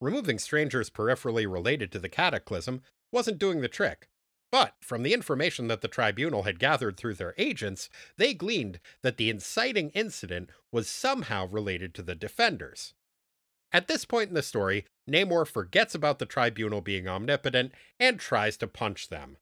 Removing 0.00 0.38
strangers 0.38 0.88
peripherally 0.88 1.50
related 1.50 1.90
to 1.92 1.98
the 1.98 2.08
cataclysm 2.08 2.82
wasn't 3.12 3.38
doing 3.38 3.60
the 3.60 3.68
trick. 3.68 4.08
But 4.50 4.74
from 4.80 5.04
the 5.04 5.14
information 5.14 5.68
that 5.68 5.80
the 5.80 5.88
tribunal 5.88 6.42
had 6.42 6.58
gathered 6.58 6.96
through 6.96 7.14
their 7.14 7.34
agents, 7.38 7.88
they 8.16 8.34
gleaned 8.34 8.80
that 9.02 9.16
the 9.16 9.30
inciting 9.30 9.90
incident 9.90 10.50
was 10.72 10.88
somehow 10.88 11.46
related 11.46 11.94
to 11.94 12.02
the 12.02 12.16
defenders. 12.16 12.94
At 13.72 13.86
this 13.86 14.04
point 14.04 14.30
in 14.30 14.34
the 14.34 14.42
story, 14.42 14.86
Namor 15.08 15.46
forgets 15.46 15.94
about 15.94 16.18
the 16.18 16.26
tribunal 16.26 16.80
being 16.80 17.06
omnipotent 17.06 17.72
and 18.00 18.18
tries 18.18 18.56
to 18.56 18.66
punch 18.66 19.08
them. 19.08 19.36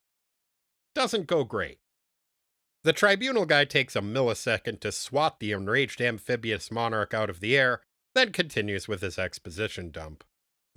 Doesn't 0.94 1.26
go 1.26 1.44
great. 1.44 1.78
The 2.84 2.92
tribunal 2.92 3.46
guy 3.46 3.64
takes 3.64 3.96
a 3.96 4.00
millisecond 4.00 4.80
to 4.80 4.92
swat 4.92 5.40
the 5.40 5.52
enraged 5.52 6.00
amphibious 6.00 6.70
monarch 6.70 7.14
out 7.14 7.30
of 7.30 7.40
the 7.40 7.56
air, 7.56 7.82
then 8.14 8.32
continues 8.32 8.86
with 8.88 9.00
his 9.00 9.18
exposition 9.18 9.90
dump. 9.90 10.24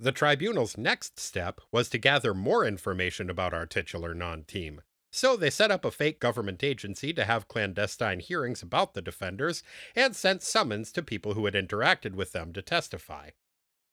The 0.02 0.10
tribunal's 0.10 0.76
next 0.76 1.20
step 1.20 1.60
was 1.70 1.88
to 1.90 1.96
gather 1.96 2.34
more 2.34 2.66
information 2.66 3.30
about 3.30 3.54
our 3.54 3.66
titular 3.66 4.14
non 4.14 4.42
team. 4.42 4.80
So 5.12 5.36
they 5.36 5.48
set 5.48 5.70
up 5.70 5.84
a 5.84 5.92
fake 5.92 6.18
government 6.18 6.64
agency 6.64 7.12
to 7.12 7.24
have 7.24 7.46
clandestine 7.46 8.18
hearings 8.18 8.62
about 8.62 8.94
the 8.94 9.00
defenders 9.00 9.62
and 9.94 10.16
sent 10.16 10.42
summons 10.42 10.90
to 10.90 11.04
people 11.04 11.34
who 11.34 11.44
had 11.44 11.54
interacted 11.54 12.16
with 12.16 12.32
them 12.32 12.52
to 12.54 12.62
testify. 12.62 13.30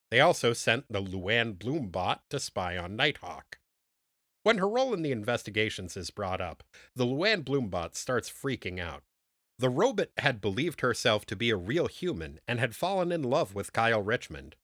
They 0.09 0.19
also 0.19 0.51
sent 0.51 0.91
the 0.91 0.99
Luann 0.99 1.55
Bloombot 1.59 2.21
to 2.31 2.39
spy 2.39 2.75
on 2.75 2.95
Nighthawk. 2.95 3.59
When 4.41 4.57
her 4.57 4.67
role 4.67 4.95
in 4.95 5.03
the 5.03 5.11
investigations 5.11 5.95
is 5.95 6.09
brought 6.09 6.41
up, 6.41 6.63
the 6.95 7.05
Luann 7.05 7.43
Bloombot 7.43 7.95
starts 7.95 8.31
freaking 8.31 8.79
out. 8.79 9.03
The 9.59 9.69
robot 9.69 10.07
had 10.17 10.41
believed 10.41 10.81
herself 10.81 11.27
to 11.27 11.35
be 11.35 11.51
a 11.51 11.55
real 11.55 11.85
human 11.85 12.39
and 12.47 12.59
had 12.59 12.75
fallen 12.75 13.11
in 13.11 13.21
love 13.21 13.53
with 13.53 13.73
Kyle 13.73 14.01
Richmond. 14.01 14.55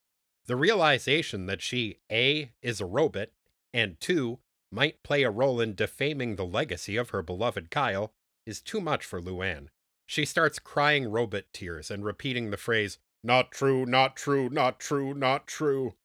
The 0.48 0.56
realization 0.56 1.48
that 1.48 1.62
she, 1.62 2.00
A, 2.12 2.52
is 2.62 2.80
a 2.80 2.86
robot, 2.86 3.30
and 3.74 4.00
2, 4.00 4.40
might 4.72 5.04
play 5.04 5.24
a 5.24 5.32
role 5.32 5.60
in 5.60 5.74
defaming 5.74 6.36
the 6.36 6.46
legacy 6.46 6.98
of 6.98 7.10
her 7.10 7.24
beloved 7.24 7.72
Kyle 7.72 8.12
is 8.46 8.62
too 8.62 8.80
much 8.80 9.06
for 9.06 9.22
Luann. 9.22 9.68
She 10.06 10.24
starts 10.26 10.60
crying 10.60 11.10
robot 11.10 11.46
tears 11.52 11.90
and 11.90 12.06
repeating 12.06 12.52
the 12.52 12.58
phrase, 12.58 13.00
not 13.24 13.52
true, 13.52 13.86
not 13.86 14.16
true, 14.16 14.50
not 14.50 14.80
true, 14.80 15.16
not 15.16 15.48
true. 15.48 15.96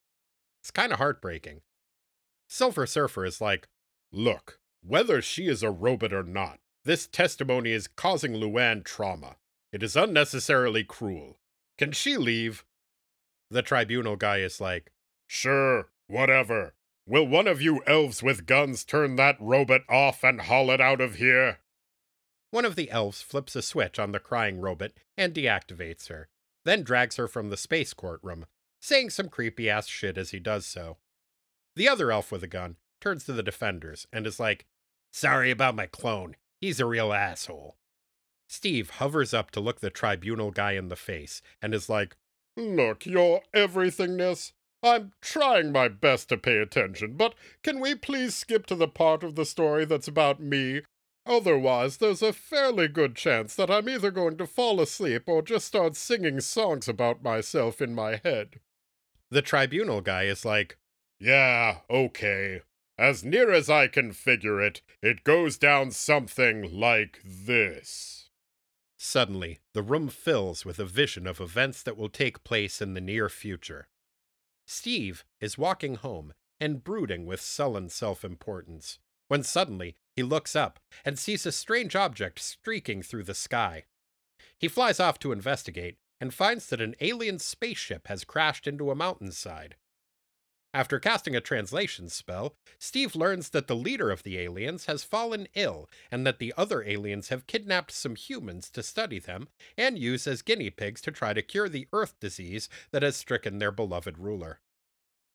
It's 0.62 0.70
kind 0.70 0.92
of 0.92 0.98
heartbreaking. 0.98 1.60
Silver 2.48 2.86
Surfer 2.86 3.26
is 3.26 3.40
like, 3.40 3.68
Look, 4.10 4.58
whether 4.82 5.20
she 5.20 5.46
is 5.46 5.62
a 5.62 5.70
robot 5.70 6.12
or 6.14 6.22
not, 6.22 6.60
this 6.84 7.06
testimony 7.06 7.72
is 7.72 7.86
causing 7.86 8.32
Luann 8.32 8.84
trauma. 8.84 9.36
It 9.70 9.82
is 9.82 9.96
unnecessarily 9.96 10.82
cruel. 10.82 11.36
Can 11.76 11.92
she 11.92 12.16
leave? 12.16 12.64
The 13.50 13.62
tribunal 13.62 14.16
guy 14.16 14.38
is 14.38 14.60
like, 14.60 14.92
Sure, 15.26 15.88
whatever. 16.06 16.74
Will 17.06 17.26
one 17.26 17.48
of 17.48 17.60
you 17.60 17.82
elves 17.86 18.22
with 18.22 18.46
guns 18.46 18.84
turn 18.84 19.16
that 19.16 19.36
robot 19.40 19.82
off 19.88 20.22
and 20.22 20.42
haul 20.42 20.70
it 20.70 20.80
out 20.80 21.00
of 21.00 21.16
here? 21.16 21.58
One 22.50 22.64
of 22.64 22.76
the 22.76 22.90
elves 22.90 23.22
flips 23.22 23.56
a 23.56 23.62
switch 23.62 23.98
on 23.98 24.12
the 24.12 24.20
crying 24.20 24.60
robot 24.60 24.92
and 25.16 25.34
deactivates 25.34 26.08
her. 26.08 26.28
then 26.64 26.82
drags 26.82 27.16
her 27.16 27.26
from 27.26 27.48
the 27.48 27.56
space 27.56 27.94
courtroom, 27.94 28.44
saying 28.80 29.10
some 29.10 29.28
creepy 29.28 29.70
ass 29.70 29.86
shit 29.86 30.18
as 30.18 30.30
he 30.30 30.38
does 30.38 30.66
so. 30.66 30.98
The 31.74 31.88
other 31.88 32.12
elf 32.12 32.30
with 32.30 32.42
a 32.42 32.48
gun 32.48 32.76
turns 33.00 33.24
to 33.24 33.32
the 33.32 33.42
defenders 33.42 34.06
and 34.12 34.26
is 34.26 34.38
like, 34.38 34.66
Sorry 35.12 35.50
about 35.50 35.74
my 35.74 35.86
clone. 35.86 36.36
He's 36.60 36.78
a 36.78 36.86
real 36.86 37.12
asshole. 37.12 37.76
Steve 38.48 38.90
hovers 38.90 39.32
up 39.32 39.50
to 39.52 39.60
look 39.60 39.80
the 39.80 39.90
tribunal 39.90 40.50
guy 40.50 40.72
in 40.72 40.88
the 40.88 40.96
face 40.96 41.40
and 41.62 41.74
is 41.74 41.88
like, 41.88 42.16
Look, 42.60 43.06
your 43.06 43.40
everythingness. 43.54 44.52
I'm 44.82 45.12
trying 45.22 45.72
my 45.72 45.88
best 45.88 46.28
to 46.28 46.36
pay 46.36 46.58
attention, 46.58 47.14
but 47.16 47.34
can 47.62 47.80
we 47.80 47.94
please 47.94 48.34
skip 48.34 48.66
to 48.66 48.74
the 48.74 48.88
part 48.88 49.22
of 49.22 49.34
the 49.34 49.46
story 49.46 49.86
that's 49.86 50.08
about 50.08 50.40
me? 50.40 50.82
Otherwise, 51.24 51.98
there's 51.98 52.22
a 52.22 52.32
fairly 52.34 52.86
good 52.88 53.16
chance 53.16 53.54
that 53.56 53.70
I'm 53.70 53.88
either 53.88 54.10
going 54.10 54.36
to 54.38 54.46
fall 54.46 54.80
asleep 54.80 55.24
or 55.26 55.40
just 55.42 55.66
start 55.66 55.96
singing 55.96 56.40
songs 56.40 56.86
about 56.86 57.22
myself 57.22 57.80
in 57.80 57.94
my 57.94 58.20
head. 58.22 58.60
The 59.30 59.42
tribunal 59.42 60.02
guy 60.02 60.24
is 60.24 60.44
like, 60.44 60.76
Yeah, 61.18 61.78
okay. 61.88 62.62
As 62.98 63.24
near 63.24 63.50
as 63.50 63.70
I 63.70 63.86
can 63.86 64.12
figure 64.12 64.60
it, 64.60 64.82
it 65.02 65.24
goes 65.24 65.56
down 65.56 65.92
something 65.92 66.78
like 66.78 67.20
this. 67.24 68.19
Suddenly, 69.02 69.60
the 69.72 69.82
room 69.82 70.08
fills 70.08 70.66
with 70.66 70.78
a 70.78 70.84
vision 70.84 71.26
of 71.26 71.40
events 71.40 71.82
that 71.84 71.96
will 71.96 72.10
take 72.10 72.44
place 72.44 72.82
in 72.82 72.92
the 72.92 73.00
near 73.00 73.30
future. 73.30 73.88
Steve 74.66 75.24
is 75.40 75.56
walking 75.56 75.94
home 75.94 76.34
and 76.60 76.84
brooding 76.84 77.24
with 77.24 77.40
sullen 77.40 77.88
self 77.88 78.26
importance 78.26 78.98
when 79.28 79.42
suddenly 79.42 79.96
he 80.14 80.22
looks 80.22 80.54
up 80.54 80.78
and 81.02 81.18
sees 81.18 81.46
a 81.46 81.50
strange 81.50 81.96
object 81.96 82.40
streaking 82.40 83.02
through 83.02 83.24
the 83.24 83.32
sky. 83.32 83.84
He 84.58 84.68
flies 84.68 85.00
off 85.00 85.18
to 85.20 85.32
investigate 85.32 85.96
and 86.20 86.34
finds 86.34 86.66
that 86.66 86.82
an 86.82 86.94
alien 87.00 87.38
spaceship 87.38 88.06
has 88.08 88.24
crashed 88.24 88.66
into 88.66 88.90
a 88.90 88.94
mountainside. 88.94 89.76
After 90.72 91.00
casting 91.00 91.34
a 91.34 91.40
translation 91.40 92.08
spell, 92.08 92.54
Steve 92.78 93.16
learns 93.16 93.48
that 93.50 93.66
the 93.66 93.74
leader 93.74 94.10
of 94.10 94.22
the 94.22 94.38
aliens 94.38 94.86
has 94.86 95.02
fallen 95.02 95.48
ill 95.54 95.90
and 96.12 96.24
that 96.24 96.38
the 96.38 96.54
other 96.56 96.84
aliens 96.84 97.28
have 97.28 97.48
kidnapped 97.48 97.90
some 97.90 98.14
humans 98.14 98.70
to 98.70 98.82
study 98.82 99.18
them 99.18 99.48
and 99.76 99.98
use 99.98 100.28
as 100.28 100.42
guinea 100.42 100.70
pigs 100.70 101.00
to 101.02 101.10
try 101.10 101.32
to 101.32 101.42
cure 101.42 101.68
the 101.68 101.88
Earth 101.92 102.14
disease 102.20 102.68
that 102.92 103.02
has 103.02 103.16
stricken 103.16 103.58
their 103.58 103.72
beloved 103.72 104.16
ruler. 104.18 104.60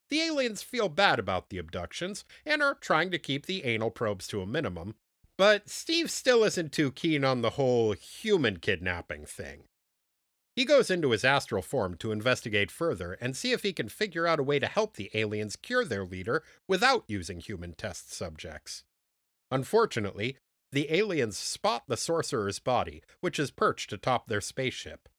The 0.10 0.22
aliens 0.22 0.62
feel 0.62 0.88
bad 0.88 1.20
about 1.20 1.50
the 1.50 1.58
abductions 1.58 2.24
and 2.46 2.63
are 2.63 2.75
trying 2.75 3.12
to 3.12 3.20
keep 3.20 3.46
the 3.46 3.65
anal 3.65 3.92
probes 3.92 4.27
to 4.27 4.42
a 4.42 4.48
minimum, 4.48 4.96
but 5.38 5.70
Steve 5.70 6.10
still 6.10 6.46
isn't 6.46 6.72
too 6.72 6.92
keen 6.92 7.25
on 7.25 7.42
the 7.42 7.51
whole 7.51 7.92
human 7.92 8.58
kidnapping 8.58 9.25
thing. 9.25 9.63
He 10.56 10.64
goes 10.64 10.90
into 10.90 11.12
his 11.12 11.26
astral 11.26 11.62
form 11.62 11.96
to 11.98 12.14
investigate 12.14 12.72
further 12.72 13.14
and 13.20 13.36
see 13.36 13.52
if 13.52 13.64
he 13.64 13.74
can 13.74 13.90
figure 13.90 14.26
out 14.26 14.40
a 14.40 14.44
way 14.44 14.58
to 14.60 14.68
help 14.68 14.96
the 14.96 15.12
aliens 15.14 15.58
cure 15.58 15.84
their 15.84 16.06
leader 16.06 16.44
without 16.68 17.04
using 17.08 17.40
human 17.40 17.74
test 17.74 18.14
subjects. 18.14 18.84
Unfortunately, 19.52 20.38
the 20.72 20.92
aliens 20.94 21.38
spot 21.38 21.84
the 21.88 21.98
sorcerer's 21.98 22.60
body, 22.60 23.04
which 23.20 23.38
is 23.38 23.52
perched 23.52 23.92
atop 23.92 24.28
their 24.28 24.42
spaceship. 24.42 25.10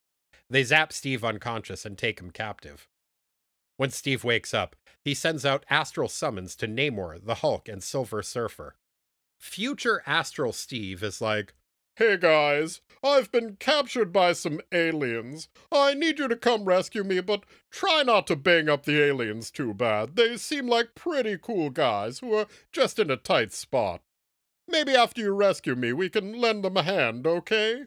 They 0.49 0.65
zap 0.65 0.93
Steve 0.93 1.25
unconscious 1.25 1.85
and 1.85 1.99
take 1.99 2.21
him 2.21 2.31
captive. 2.31 2.89
When 3.77 3.91
Steve 3.91 4.25
wakes 4.25 4.55
up, 4.55 4.75
he 5.05 5.13
sends 5.13 5.45
out 5.45 5.67
astral 5.69 6.09
summons 6.09 6.57
to 6.57 6.67
Namor, 6.67 7.25
the 7.25 7.37
Hulk, 7.37 7.69
and 7.69 7.83
Silver 7.83 8.23
Surfer. 8.23 8.77
Future 9.39 10.03
Astral 10.07 10.53
Steve 10.53 11.03
is 11.03 11.21
like, 11.21 11.55
Hey 11.99 12.19
guys, 12.19 12.83
I've 13.03 13.33
been 13.33 13.57
captured 13.57 14.13
by 14.13 14.35
some 14.35 14.61
aliens. 14.71 15.49
I 15.73 15.95
need 15.95 16.19
you 16.19 16.29
to 16.29 16.37
come 16.37 16.67
rescue 16.67 17.03
me, 17.03 17.23
but 17.23 17.45
try 17.71 18.03
not 18.03 18.27
to 18.27 18.37
bang 18.37 18.69
up 18.69 18.85
the 18.85 19.03
aliens 19.03 19.51
too 19.51 19.73
bad. 19.73 20.15
They 20.15 20.37
seem 20.37 20.67
like 20.67 20.95
pretty 20.95 21.39
cool 21.41 21.71
guys 21.71 22.19
who 22.19 22.35
are 22.35 22.49
just 22.71 22.99
in 22.99 23.11
a 23.11 23.17
tight 23.17 23.55
spot. 23.55 24.03
Maybe 24.69 24.95
after 24.95 25.23
you 25.23 25.33
rescue 25.33 25.75
me, 25.75 25.95
we 25.95 26.11
can 26.11 26.39
lend 26.39 26.65
them 26.65 26.77
a 26.77 26.83
hand, 26.83 27.27
okay? 27.27 27.85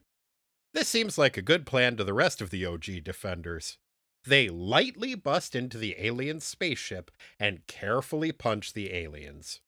This 0.74 0.88
seems 0.88 1.20
like 1.20 1.38
a 1.38 1.44
good 1.44 1.68
plan 1.68 1.96
to 1.98 2.04
the 2.04 2.16
rest 2.16 2.42
of 2.42 2.50
the 2.50 2.66
OG 2.66 3.04
defenders. 3.04 3.78
They 4.26 4.50
lightly 4.50 5.14
bust 5.14 5.56
into 5.56 5.78
the 5.78 5.96
alien 6.00 6.40
spaceship 6.40 7.12
and 7.40 7.68
carefully 7.68 8.32
punch 8.32 8.74
the 8.74 8.92
aliens. 8.92 9.62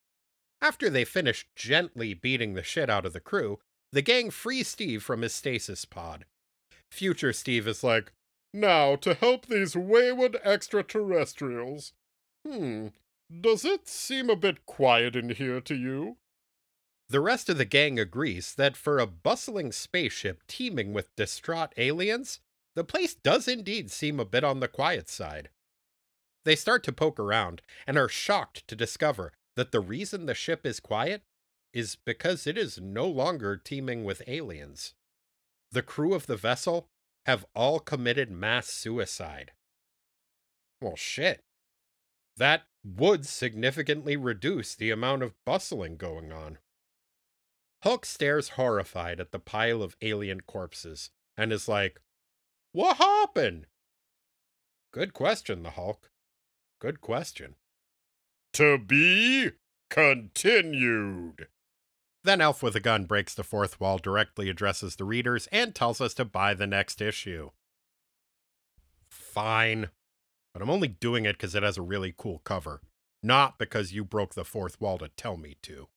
After 0.63 0.89
they 0.89 1.05
finish 1.05 1.47
gently 1.55 2.15
beating 2.15 2.55
the 2.55 2.63
shit 2.63 2.89
out 2.89 3.05
of 3.05 3.13
the 3.13 3.19
crew, 3.19 3.59
the 3.91 4.01
gang 4.01 4.29
frees 4.29 4.67
Steve 4.67 5.03
from 5.03 5.21
his 5.21 5.33
stasis 5.33 5.85
pod. 5.85 6.25
Future 6.91 7.33
Steve 7.33 7.67
is 7.67 7.83
like, 7.83 8.13
Now, 8.53 8.95
to 8.97 9.13
help 9.13 9.45
these 9.45 9.75
wayward 9.75 10.37
extraterrestrials. 10.43 11.93
Hmm, 12.47 12.87
does 13.39 13.63
it 13.63 13.87
seem 13.87 14.29
a 14.29 14.35
bit 14.35 14.65
quiet 14.65 15.15
in 15.15 15.29
here 15.29 15.61
to 15.61 15.75
you? 15.75 16.17
The 17.09 17.19
rest 17.19 17.49
of 17.49 17.57
the 17.57 17.65
gang 17.65 17.99
agrees 17.99 18.55
that 18.55 18.77
for 18.77 18.97
a 18.97 19.07
bustling 19.07 19.71
spaceship 19.71 20.43
teeming 20.47 20.93
with 20.93 21.15
distraught 21.15 21.73
aliens, 21.77 22.39
the 22.75 22.85
place 22.85 23.13
does 23.13 23.47
indeed 23.47 23.91
seem 23.91 24.19
a 24.19 24.25
bit 24.25 24.43
on 24.43 24.61
the 24.61 24.69
quiet 24.69 25.09
side. 25.09 25.49
They 26.45 26.55
start 26.55 26.83
to 26.85 26.93
poke 26.93 27.19
around 27.19 27.61
and 27.85 27.97
are 27.97 28.07
shocked 28.07 28.67
to 28.67 28.75
discover 28.75 29.33
that 29.55 29.71
the 29.71 29.81
reason 29.81 30.25
the 30.25 30.33
ship 30.33 30.65
is 30.65 30.79
quiet 30.79 31.21
is 31.73 31.95
because 31.95 32.45
it 32.47 32.57
is 32.57 32.79
no 32.79 33.07
longer 33.07 33.57
teeming 33.57 34.03
with 34.03 34.21
aliens. 34.27 34.93
The 35.71 35.81
crew 35.81 36.13
of 36.13 36.27
the 36.27 36.35
vessel 36.35 36.89
have 37.25 37.45
all 37.55 37.79
committed 37.79 38.31
mass 38.31 38.67
suicide. 38.67 39.51
Well, 40.81 40.95
shit. 40.95 41.43
That 42.37 42.63
would 42.83 43.25
significantly 43.25 44.17
reduce 44.17 44.75
the 44.75 44.89
amount 44.89 45.23
of 45.23 45.35
bustling 45.45 45.97
going 45.97 46.31
on. 46.31 46.57
Hulk 47.83 48.05
stares 48.05 48.49
horrified 48.49 49.19
at 49.19 49.31
the 49.31 49.39
pile 49.39 49.81
of 49.81 49.95
alien 50.01 50.41
corpses 50.41 51.11
and 51.37 51.51
is 51.51 51.67
like, 51.67 52.01
What 52.71 52.97
happened? 52.97 53.67
Good 54.91 55.13
question, 55.13 55.63
the 55.63 55.71
Hulk. 55.71 56.11
Good 56.79 57.01
question. 57.01 57.55
To 58.53 58.77
be 58.77 59.51
continued. 59.89 61.47
Then 62.23 62.39
Elf 62.39 62.61
with 62.61 62.75
a 62.75 62.79
Gun 62.79 63.05
breaks 63.05 63.33
the 63.33 63.43
fourth 63.43 63.79
wall, 63.79 63.97
directly 63.97 64.47
addresses 64.47 64.95
the 64.95 65.05
readers, 65.05 65.47
and 65.51 65.73
tells 65.73 65.99
us 65.99 66.13
to 66.15 66.25
buy 66.25 66.53
the 66.53 66.67
next 66.67 67.01
issue. 67.01 67.49
Fine. 69.09 69.89
But 70.53 70.61
I'm 70.61 70.69
only 70.69 70.87
doing 70.87 71.25
it 71.25 71.33
because 71.33 71.55
it 71.55 71.63
has 71.63 71.77
a 71.77 71.81
really 71.81 72.13
cool 72.15 72.41
cover, 72.43 72.81
not 73.23 73.57
because 73.57 73.91
you 73.91 74.03
broke 74.03 74.35
the 74.35 74.45
fourth 74.45 74.79
wall 74.79 74.99
to 74.99 75.07
tell 75.07 75.35
me 75.35 75.57
to. 75.63 75.87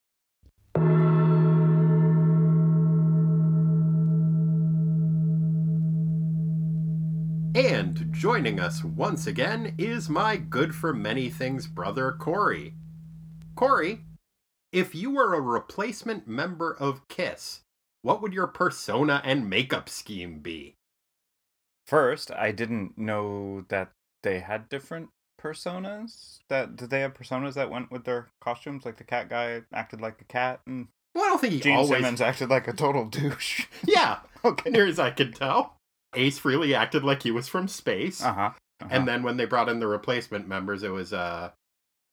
And 7.56 8.08
joining 8.10 8.58
us 8.58 8.82
once 8.82 9.26
again 9.26 9.74
is 9.76 10.08
my 10.08 10.36
good 10.36 10.74
for 10.74 10.94
many 10.94 11.28
things 11.28 11.66
brother, 11.66 12.12
Corey. 12.12 12.74
Corey, 13.54 14.00
if 14.74 14.94
you 14.94 15.10
were 15.12 15.34
a 15.34 15.40
replacement 15.40 16.26
member 16.26 16.74
of 16.74 17.06
Kiss, 17.08 17.60
what 18.02 18.20
would 18.20 18.32
your 18.34 18.46
persona 18.48 19.22
and 19.24 19.48
makeup 19.48 19.88
scheme 19.88 20.40
be? 20.40 20.74
First, 21.86 22.30
I 22.32 22.50
didn't 22.52 22.98
know 22.98 23.64
that 23.68 23.92
they 24.22 24.40
had 24.40 24.68
different 24.68 25.10
personas. 25.40 26.38
That 26.48 26.76
did 26.76 26.90
they 26.90 27.00
have 27.00 27.14
personas 27.14 27.54
that 27.54 27.70
went 27.70 27.90
with 27.90 28.04
their 28.04 28.28
costumes? 28.40 28.84
Like 28.84 28.96
the 28.96 29.04
cat 29.04 29.28
guy 29.28 29.62
acted 29.72 30.00
like 30.00 30.20
a 30.20 30.24
cat, 30.24 30.60
and 30.66 30.88
Well, 31.14 31.24
I 31.24 31.28
don't 31.28 31.40
think 31.40 31.52
he 31.52 31.60
Gene 31.60 31.76
always. 31.76 31.88
Simmons 31.90 32.20
acted 32.20 32.48
like 32.50 32.68
a 32.68 32.72
total 32.72 33.04
douche. 33.06 33.66
Yeah, 33.86 34.18
okay. 34.44 34.70
near 34.70 34.86
as 34.86 34.98
I 34.98 35.10
can 35.10 35.32
tell. 35.32 35.76
Ace 36.16 36.38
Frehley 36.38 36.74
acted 36.74 37.04
like 37.04 37.22
he 37.22 37.30
was 37.30 37.48
from 37.48 37.68
space, 37.68 38.22
Uh 38.22 38.32
huh. 38.32 38.50
and 38.88 39.06
then 39.06 39.22
when 39.22 39.36
they 39.36 39.44
brought 39.46 39.68
in 39.68 39.80
the 39.80 39.86
replacement 39.88 40.46
members, 40.48 40.82
it 40.82 40.90
was 40.92 41.12
uh, 41.12 41.50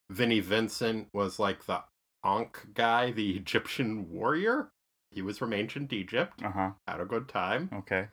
Vinnie 0.10 0.40
Vincent 0.42 1.08
was 1.14 1.38
like 1.40 1.66
the 1.66 1.82
Ankh 2.24 2.74
guy, 2.74 3.12
the 3.12 3.32
Egyptian 3.38 4.12
warrior. 4.12 4.70
He 5.12 5.22
was 5.22 5.38
from 5.38 5.54
ancient 5.54 5.92
Egypt. 5.92 6.42
uh 6.44 6.52
huh. 6.52 6.72
Had 6.88 7.00
a 7.02 7.06
good 7.06 7.28
time. 7.28 7.70
Okay. 7.74 8.08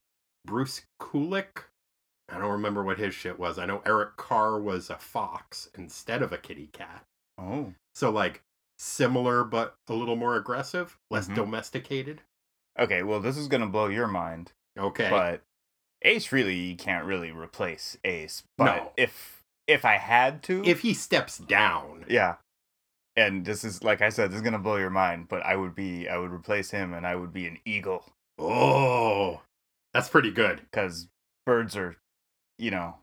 Bruce 0.44 0.82
Kulick. 1.00 1.64
I 2.28 2.38
don't 2.38 2.50
remember 2.50 2.82
what 2.84 2.98
his 2.98 3.14
shit 3.14 3.38
was. 3.38 3.58
I 3.58 3.66
know 3.66 3.82
Eric 3.86 4.16
Carr 4.16 4.60
was 4.60 4.90
a 4.90 4.96
fox 4.98 5.68
instead 5.76 6.22
of 6.22 6.32
a 6.32 6.38
kitty 6.38 6.68
cat. 6.72 7.04
Oh. 7.38 7.72
So 7.94 8.10
like 8.10 8.42
similar 8.78 9.44
but 9.44 9.74
a 9.88 9.94
little 9.94 10.16
more 10.16 10.36
aggressive, 10.36 10.98
less 11.10 11.28
Mhm. 11.28 11.34
domesticated. 11.36 12.22
Okay. 12.78 13.02
Well, 13.02 13.20
this 13.20 13.36
is 13.36 13.48
gonna 13.48 13.66
blow 13.68 13.86
your 13.86 14.06
mind, 14.08 14.52
Okay. 14.78 15.08
but 15.10 15.42
Ace 16.02 16.30
really 16.32 16.54
you 16.54 16.76
can't 16.76 17.04
really 17.04 17.30
replace 17.32 17.96
Ace. 18.04 18.42
But 18.56 18.76
No. 18.76 18.92
if 18.96 19.42
if 19.66 19.84
I 19.84 19.96
had 19.98 20.42
to, 20.44 20.64
if 20.64 20.80
he 20.80 20.94
steps 20.94 21.36
down, 21.38 22.04
yeah. 22.08 22.36
And 23.18 23.44
this 23.44 23.64
is 23.64 23.82
like 23.82 24.00
I 24.00 24.08
said, 24.10 24.30
this 24.30 24.36
is 24.36 24.42
gonna 24.42 24.58
blow 24.58 24.76
your 24.76 24.90
mind. 24.90 25.26
But 25.28 25.44
I 25.44 25.56
would 25.56 25.74
be, 25.74 26.08
I 26.08 26.16
would 26.18 26.30
replace 26.30 26.70
him, 26.70 26.94
and 26.94 27.06
I 27.06 27.16
would 27.16 27.32
be 27.32 27.46
an 27.46 27.58
eagle 27.64 28.04
oh, 28.38 29.42
that's 29.92 30.08
pretty 30.08 30.30
good. 30.30 30.60
because 30.70 31.08
birds 31.46 31.76
are 31.76 31.96
you 32.58 32.70
know, 32.70 32.96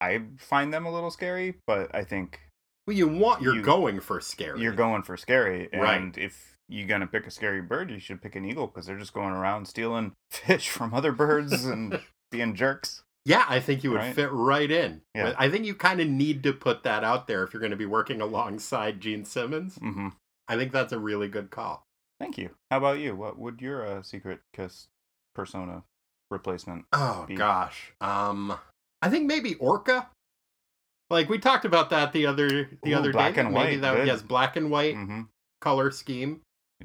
I 0.00 0.22
find 0.38 0.72
them 0.72 0.84
a 0.86 0.92
little 0.92 1.10
scary, 1.10 1.56
but 1.66 1.94
I 1.94 2.04
think 2.04 2.40
Well, 2.86 2.96
you 2.96 3.08
want 3.08 3.42
you're 3.42 3.56
You- 3.56 3.62
going 3.62 4.00
for 4.00 4.20
scary. 4.20 4.60
you're 4.60 4.72
going 4.74 5.02
for 5.02 5.16
scary. 5.16 5.68
And 5.72 5.82
Right. 5.82 6.18
if 6.18 6.56
you're 6.68 6.86
gonna 6.88 7.06
pick 7.06 7.26
a 7.26 7.30
scary 7.30 7.62
bird, 7.62 7.90
you 7.90 7.98
should 7.98 8.20
pick 8.22 8.34
an 8.36 8.44
eagle 8.44 8.66
because 8.68 8.86
they're 8.86 8.98
just 8.98 9.12
going 9.14 9.32
around 9.32 9.66
stealing 9.66 10.12
fish 10.30 10.68
from 10.70 10.92
other 10.94 11.12
birds 11.12 11.64
and 11.64 12.00
being 12.30 12.54
jerks. 12.54 13.02
Yeah, 13.26 13.44
I 13.48 13.60
think 13.60 13.82
you 13.84 13.90
would 13.90 13.98
Right? 13.98 14.14
fit 14.14 14.30
right 14.32 14.70
in. 14.70 15.02
Yeah. 15.14 15.34
I 15.36 15.50
think 15.50 15.66
you 15.66 15.74
kind 15.74 16.00
of 16.00 16.08
need 16.08 16.42
to 16.44 16.52
put 16.52 16.84
that 16.84 17.02
out 17.04 17.26
there 17.26 17.42
if 17.42 17.52
you're 17.52 17.60
going 17.60 17.70
to 17.72 17.76
be 17.76 17.84
working 17.86 18.20
alongside 18.22 19.00
Gene 19.00 19.24
Simmons. 19.24 19.76
hmm 19.76 20.08
I 20.48 20.56
think 20.56 20.70
that's 20.72 20.92
a 20.92 20.98
really 20.98 21.26
good 21.28 21.50
call. 21.50 21.82
Thank 22.20 22.38
you. 22.38 22.50
How 22.70 22.78
about 22.78 23.00
you? 23.00 23.16
What 23.16 23.36
would 23.38 23.60
your 23.60 23.84
uh, 23.84 24.02
secret 24.02 24.40
kiss 24.54 24.86
persona 25.34 25.82
replacement? 26.30 26.84
Oh 26.92 27.24
Be- 27.26 27.34
gosh. 27.34 27.92
Um 28.00 28.56
I 29.02 29.10
think 29.10 29.26
maybe 29.26 29.54
Orca. 29.56 30.08
Like 31.10 31.28
we 31.28 31.38
talked 31.38 31.64
about 31.64 31.90
that 31.90 32.12
the 32.12 32.26
other 32.26 32.70
the 32.82 32.92
Ooh, 32.92 32.96
other 32.96 33.12
black 33.12 33.34
day. 33.34 33.40
and 33.42 33.52
maybe 33.52 33.72
white, 33.72 33.80
that 33.82 33.96
good. 33.96 34.06
yes, 34.06 34.22
black 34.22 34.56
and 34.56 34.70
white 34.70 34.94
Mm-hmm. 34.94 35.22
color 35.60 35.90
scheme. 35.90 36.40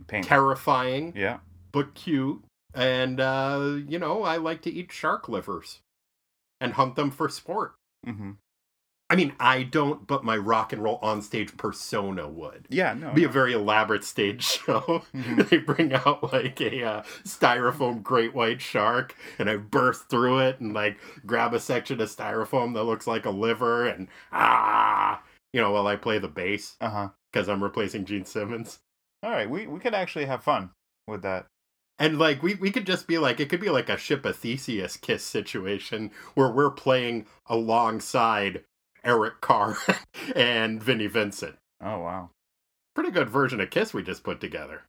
Paint. 0.07 0.25
Terrifying, 0.25 1.13
yeah. 1.15 1.39
but 1.73 1.93
cute. 1.95 2.43
And 2.73 3.19
uh, 3.19 3.77
you 3.87 3.99
know, 3.99 4.23
I 4.23 4.37
like 4.37 4.61
to 4.63 4.71
eat 4.71 4.91
shark 4.91 5.27
livers 5.29 5.79
and 6.61 6.73
hunt 6.73 6.95
them 6.95 7.11
for 7.11 7.27
sport. 7.27 7.73
Mm-hmm. 8.07 8.31
I 9.09 9.15
mean, 9.17 9.33
I 9.41 9.63
don't, 9.63 10.07
but 10.07 10.23
my 10.23 10.37
rock 10.37 10.71
and 10.71 10.81
roll 10.81 10.97
onstage 11.01 11.57
persona 11.57 12.29
would. 12.29 12.65
Yeah. 12.69 12.93
No. 12.93 13.11
be 13.11 13.25
a 13.25 13.27
very 13.29 13.51
elaborate 13.51 14.05
stage 14.05 14.43
show. 14.65 15.03
Mhm. 15.13 15.49
they 15.49 15.57
bring 15.57 15.91
out 15.93 16.31
like 16.31 16.61
a 16.61 16.81
uh, 16.85 17.01
styrofoam 17.25 18.01
great 18.01 18.33
white 18.33 18.61
shark, 18.61 19.13
and 19.37 19.49
I 19.49 19.57
burst 19.57 20.07
through 20.09 20.39
it 20.39 20.61
and 20.61 20.73
like 20.73 20.97
grab 21.25 21.53
a 21.53 21.59
section 21.59 21.99
of 21.99 22.07
styrofoam 22.09 22.73
that 22.75 22.83
looks 22.85 23.05
like 23.05 23.25
a 23.25 23.31
liver, 23.31 23.85
and 23.85 24.07
ah, 24.31 25.21
you 25.51 25.59
know, 25.59 25.71
while 25.71 25.87
I 25.87 25.97
play 25.97 26.17
the 26.19 26.29
bass 26.29 26.77
Uh 26.79 26.89
huh. 26.89 27.09
because 27.33 27.49
I'm 27.49 27.61
replacing 27.61 28.05
Gene 28.05 28.23
Simmons. 28.23 28.79
All 29.23 29.31
right. 29.31 29.49
We 29.49 29.67
we 29.67 29.79
could 29.81 29.93
actually 29.93 30.25
have 30.25 30.41
fun 30.41 30.69
with 31.05 31.21
that. 31.23 31.47
And 32.01 32.17
like 32.17 32.41
we, 32.41 32.55
we 32.55 32.71
could 32.71 32.87
just 32.87 33.05
be 33.05 33.19
like 33.19 33.39
it 33.39 33.47
could 33.47 33.59
be 33.61 33.69
like 33.69 33.87
a 33.87 33.95
ship 33.95 34.25
of 34.25 34.35
Theseus 34.35 34.97
kiss 34.97 35.23
situation 35.23 36.09
where 36.33 36.49
we're 36.49 36.71
playing 36.71 37.27
alongside 37.45 38.63
Eric 39.03 39.39
Carr 39.39 39.77
and 40.35 40.81
Vinnie 40.81 41.05
Vincent. 41.05 41.57
Oh 41.79 41.99
wow. 41.99 42.31
Pretty 42.95 43.11
good 43.11 43.29
version 43.29 43.61
of 43.61 43.69
Kiss 43.69 43.93
we 43.93 44.01
just 44.01 44.23
put 44.23 44.41
together. 44.41 44.81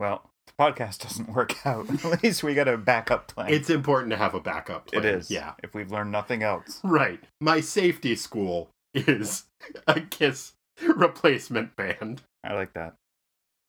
Well, 0.00 0.28
the 0.48 0.52
podcast 0.58 1.02
doesn't 1.02 1.32
work 1.32 1.54
out. 1.66 1.88
At 2.04 2.24
least 2.24 2.42
we 2.42 2.54
got 2.54 2.66
a 2.66 2.76
backup 2.76 3.28
plan. 3.28 3.52
It's 3.52 3.70
important 3.70 4.10
to 4.10 4.16
have 4.16 4.34
a 4.34 4.40
backup 4.40 4.88
plan. 4.88 5.04
it 5.04 5.08
is. 5.08 5.30
Yeah. 5.30 5.52
If 5.62 5.72
we've 5.72 5.92
learned 5.92 6.10
nothing 6.10 6.42
else. 6.42 6.80
Right. 6.82 7.20
My 7.40 7.60
safety 7.60 8.16
school 8.16 8.70
is 8.92 9.44
a 9.86 10.00
Kiss 10.00 10.54
replacement 10.82 11.76
band. 11.76 12.22
I 12.42 12.54
like 12.54 12.72
that. 12.74 12.94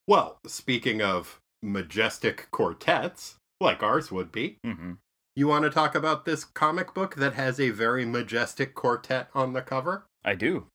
Well, 0.07 0.39
speaking 0.47 1.01
of 1.03 1.39
majestic 1.63 2.49
quartets, 2.51 3.35
like 3.59 3.81
ours 3.83 4.11
would 4.11 4.31
be, 4.31 4.57
Mm-hmm. 4.65 4.93
you 5.35 5.47
want 5.47 5.63
to 5.63 5.69
talk 5.69 5.95
about 5.95 6.25
this 6.25 6.43
comic 6.45 6.93
book 6.93 7.15
that 7.15 7.33
has 7.33 7.59
a 7.59 7.69
very 7.71 8.05
majestic 8.05 8.75
quartet 8.75 9.29
on 9.33 9.53
the 9.53 9.61
cover? 9.61 10.05
I 10.23 10.35
do. 10.35 10.67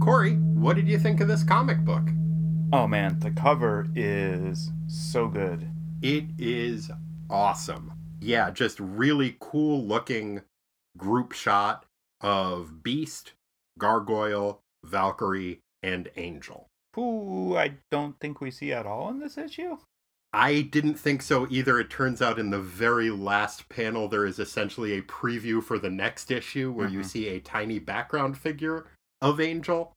Corey, 0.00 0.34
what 0.54 0.76
did 0.76 0.86
you 0.86 0.98
think 0.98 1.20
of 1.20 1.28
this 1.28 1.42
comic 1.42 1.82
book? 1.84 2.02
Oh 2.72 2.86
man, 2.86 3.18
the 3.20 3.30
cover 3.30 3.86
is 3.94 4.70
so 4.86 5.28
good. 5.28 5.66
It 6.02 6.24
is 6.38 6.90
awesome. 7.30 7.92
Yeah, 8.20 8.50
just 8.50 8.78
really 8.80 9.36
cool 9.40 9.82
looking 9.82 10.42
group 10.98 11.32
shot 11.32 11.86
of 12.20 12.82
Beast, 12.82 13.32
Gargoyle, 13.78 14.60
Valkyrie, 14.84 15.60
and 15.82 16.10
Angel. 16.16 16.66
Who 16.94 17.56
I 17.56 17.74
don't 17.90 18.18
think 18.20 18.40
we 18.40 18.50
see 18.50 18.72
at 18.72 18.86
all 18.86 19.08
in 19.10 19.18
this 19.18 19.36
issue. 19.36 19.78
I 20.32 20.62
didn't 20.62 20.94
think 20.94 21.22
so 21.22 21.46
either. 21.48 21.78
It 21.78 21.90
turns 21.90 22.20
out 22.20 22.38
in 22.38 22.50
the 22.50 22.60
very 22.60 23.10
last 23.10 23.68
panel, 23.68 24.08
there 24.08 24.26
is 24.26 24.38
essentially 24.38 24.92
a 24.98 25.02
preview 25.02 25.62
for 25.62 25.78
the 25.78 25.90
next 25.90 26.30
issue 26.30 26.72
where 26.72 26.88
you 26.88 27.00
Mhm. 27.00 27.04
see 27.04 27.28
a 27.28 27.40
tiny 27.40 27.78
background 27.78 28.36
figure 28.36 28.86
of 29.20 29.40
Angel. 29.40 29.92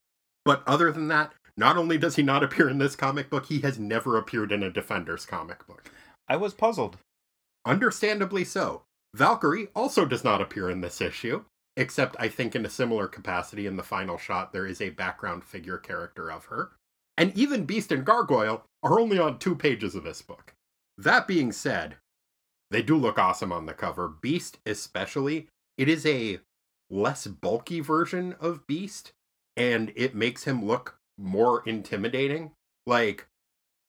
But 0.46 0.64
other 0.68 0.92
than 0.92 1.08
that, 1.08 1.34
not 1.56 1.76
only 1.76 1.98
does 1.98 2.18
he 2.18 2.24
not 2.24 2.44
appear 2.44 2.70
in 2.70 2.78
this 2.78 2.96
comic 2.96 3.30
book, 3.32 3.48
he 3.48 3.62
has 3.62 3.80
never 3.80 4.16
appeared 4.16 4.52
in 4.52 4.62
a 4.62 4.70
Defenders 4.72 5.26
comic 5.26 5.66
book. 5.66 5.90
I 6.28 6.36
was 6.38 6.54
puzzled. 6.54 6.98
Understandably 7.66 8.44
so. 8.46 8.84
Valkyrie 9.16 9.70
also 9.76 10.06
does 10.06 10.24
not 10.24 10.42
appear 10.42 10.70
in 10.70 10.82
this 10.82 11.02
issue, 11.02 11.46
except 11.78 12.16
I 12.20 12.28
think 12.28 12.56
in 12.56 12.66
a 12.66 12.70
similar 12.70 13.08
capacity 13.08 13.68
in 13.68 13.78
the 13.78 13.84
final 13.84 14.18
shot, 14.18 14.52
there 14.52 14.66
is 14.66 14.82
a 14.82 14.90
background 14.90 15.46
figure 15.46 15.78
character 15.78 16.30
of 16.30 16.46
her. 16.46 16.72
And 17.16 17.36
even 17.38 17.66
Beast 17.66 17.92
and 17.92 18.04
Gargoyle 18.04 18.64
are 18.84 19.00
only 19.00 19.20
on 19.20 19.40
two 19.40 19.56
pages 19.56 19.96
of 19.96 20.04
this 20.04 20.22
book. 20.22 20.54
That 20.98 21.28
being 21.28 21.52
said, 21.52 21.96
they 22.72 22.82
do 22.82 22.98
look 22.98 23.18
awesome 23.18 23.52
on 23.52 23.68
the 23.68 23.74
cover. 23.74 24.08
Beast, 24.08 24.58
especially, 24.66 25.48
it 25.78 25.88
is 25.88 26.06
a 26.06 26.40
less 26.90 27.28
bulky 27.28 27.80
version 27.80 28.36
of 28.40 28.66
Beast, 28.68 29.12
and 29.56 29.94
it 29.96 30.16
makes 30.16 30.44
him 30.46 30.66
look 30.66 30.98
more 31.18 31.64
intimidating. 31.68 32.52
Like, 32.86 33.28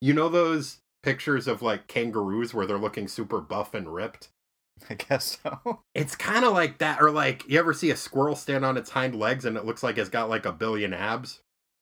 you 0.00 0.12
know 0.12 0.28
those 0.28 0.78
pictures 1.02 1.48
of 1.48 1.62
like 1.62 1.86
kangaroos 1.86 2.52
where 2.52 2.66
they're 2.66 2.78
looking 2.78 3.08
super 3.08 3.40
buff 3.40 3.72
and 3.72 3.92
ripped? 3.92 4.28
I 4.90 4.94
guess 4.94 5.38
so. 5.42 5.80
It's 5.94 6.16
kind 6.16 6.44
of 6.44 6.52
like 6.52 6.78
that. 6.78 7.00
Or 7.00 7.10
like, 7.10 7.48
you 7.48 7.58
ever 7.58 7.72
see 7.72 7.90
a 7.90 7.96
squirrel 7.96 8.36
stand 8.36 8.64
on 8.64 8.76
its 8.76 8.90
hind 8.90 9.14
legs 9.14 9.44
and 9.44 9.56
it 9.56 9.64
looks 9.64 9.82
like 9.82 9.98
it's 9.98 10.08
got 10.08 10.28
like 10.28 10.46
a 10.46 10.52
billion 10.52 10.92
abs? 10.92 11.40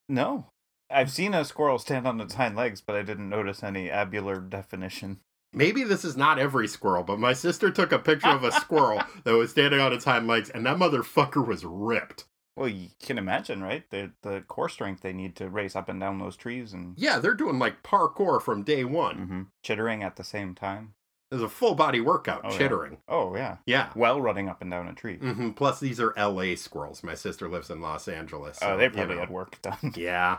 No. 0.09 0.46
I've 0.90 1.11
seen 1.11 1.35
a 1.35 1.44
squirrel 1.44 1.78
stand 1.78 2.06
on 2.06 2.20
its 2.20 2.35
hind 2.35 2.56
legs, 2.56 2.80
but 2.80 2.94
I 2.96 3.02
didn't 3.02 3.28
notice 3.28 3.62
any 3.62 3.88
abular 3.90 4.40
definition. 4.40 5.18
Maybe 5.52 5.82
this 5.85 6.04
is 6.04 6.16
not 6.16 6.38
every 6.38 6.68
squirrel, 6.68 7.02
but 7.02 7.18
my 7.18 7.32
sister 7.32 7.70
took 7.70 7.90
a 7.92 7.98
picture 7.98 8.28
of 8.28 8.44
a 8.44 8.52
squirrel 8.52 9.02
that 9.24 9.32
was 9.35 9.50
standing 9.50 9.80
on 9.80 9.92
its 9.92 10.04
hind 10.04 10.26
legs 10.26 10.50
and 10.50 10.64
that 10.66 10.76
motherfucker 10.76 11.44
was 11.46 11.64
ripped. 11.64 12.24
Well, 12.56 12.68
you 12.68 12.88
can 13.02 13.18
imagine, 13.18 13.62
right? 13.62 13.85
The 13.90 14.12
the 14.22 14.42
core 14.48 14.70
strength 14.70 15.02
they 15.02 15.12
need 15.12 15.37
to 15.37 15.50
race 15.50 15.76
up 15.76 15.90
and 15.90 16.00
down 16.00 16.18
those 16.18 16.37
trees 16.37 16.72
and 16.72 16.94
Yeah, 16.96 17.18
they're 17.18 17.35
doing 17.35 17.59
like 17.59 17.82
parkour 17.82 18.40
from 18.40 18.62
day 18.62 18.82
one. 18.85 19.28
Mhm. 19.28 19.46
chittering 19.62 20.02
at 20.02 20.16
the 20.16 20.24
same 20.24 20.54
time. 20.54 20.94
There's 21.31 21.43
a 21.43 21.49
full 21.49 21.75
body 21.75 22.01
workout, 22.01 22.43
Oh, 22.45 22.51
yeah. 22.53 22.59
chittering. 22.59 22.99
Oh 23.09 23.35
yeah, 23.35 23.57
Yeah. 23.67 23.89
while 23.95 24.21
running 24.21 24.49
up 24.49 24.62
and 24.62 24.71
down 24.71 24.87
a 24.87 24.95
tree. 24.95 25.17
hmm 25.17 25.51
Plus, 25.51 25.81
these 25.81 25.99
are 26.01 26.15
LA 26.17 26.55
squirrels. 26.55 27.03
My 27.03 27.15
sister 27.15 27.49
lives 27.49 27.69
in 27.71 27.81
Los 27.81 28.07
Angeles. 28.07 28.59
Oh, 28.62 28.67
so, 28.75 28.77
they 28.77 28.85
you 28.85 28.91
probably 28.91 29.15
know. 29.17 29.21
had 29.23 29.31
work 29.31 29.61
done. 29.62 29.79
Yeah. 29.97 30.39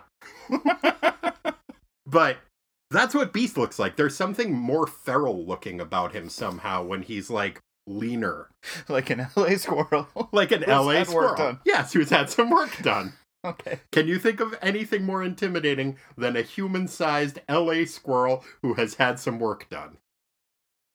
But 2.05 2.37
that's 2.89 3.13
what 3.13 3.33
Beast 3.33 3.57
looks 3.57 3.77
like. 3.79 3.97
There's 3.97 4.15
something 4.15 4.53
more 4.53 4.87
feral 4.87 5.45
looking 5.45 5.81
about 5.81 6.13
him 6.13 6.29
somehow 6.29 6.83
when 6.83 7.01
he's 7.01 7.29
like 7.29 7.59
leaner. 7.85 8.49
like 8.87 9.09
an 9.09 9.27
LA 9.35 9.55
squirrel. 9.57 10.07
Like 10.31 10.51
an 10.53 10.63
LA 10.67 11.03
squirrel. 11.03 11.59
Yes, 11.65 11.91
who's 11.93 12.09
had 12.09 12.29
some 12.29 12.49
work 12.49 12.77
done. 12.81 13.13
okay. 13.45 13.79
Can 13.91 14.07
you 14.07 14.19
think 14.19 14.39
of 14.39 14.55
anything 14.61 15.03
more 15.03 15.21
intimidating 15.21 15.97
than 16.17 16.37
a 16.37 16.41
human 16.41 16.87
sized 16.87 17.39
LA 17.49 17.83
squirrel 17.85 18.43
who 18.61 18.75
has 18.75 18.95
had 18.95 19.19
some 19.19 19.37
work 19.39 19.67
done? 19.69 19.97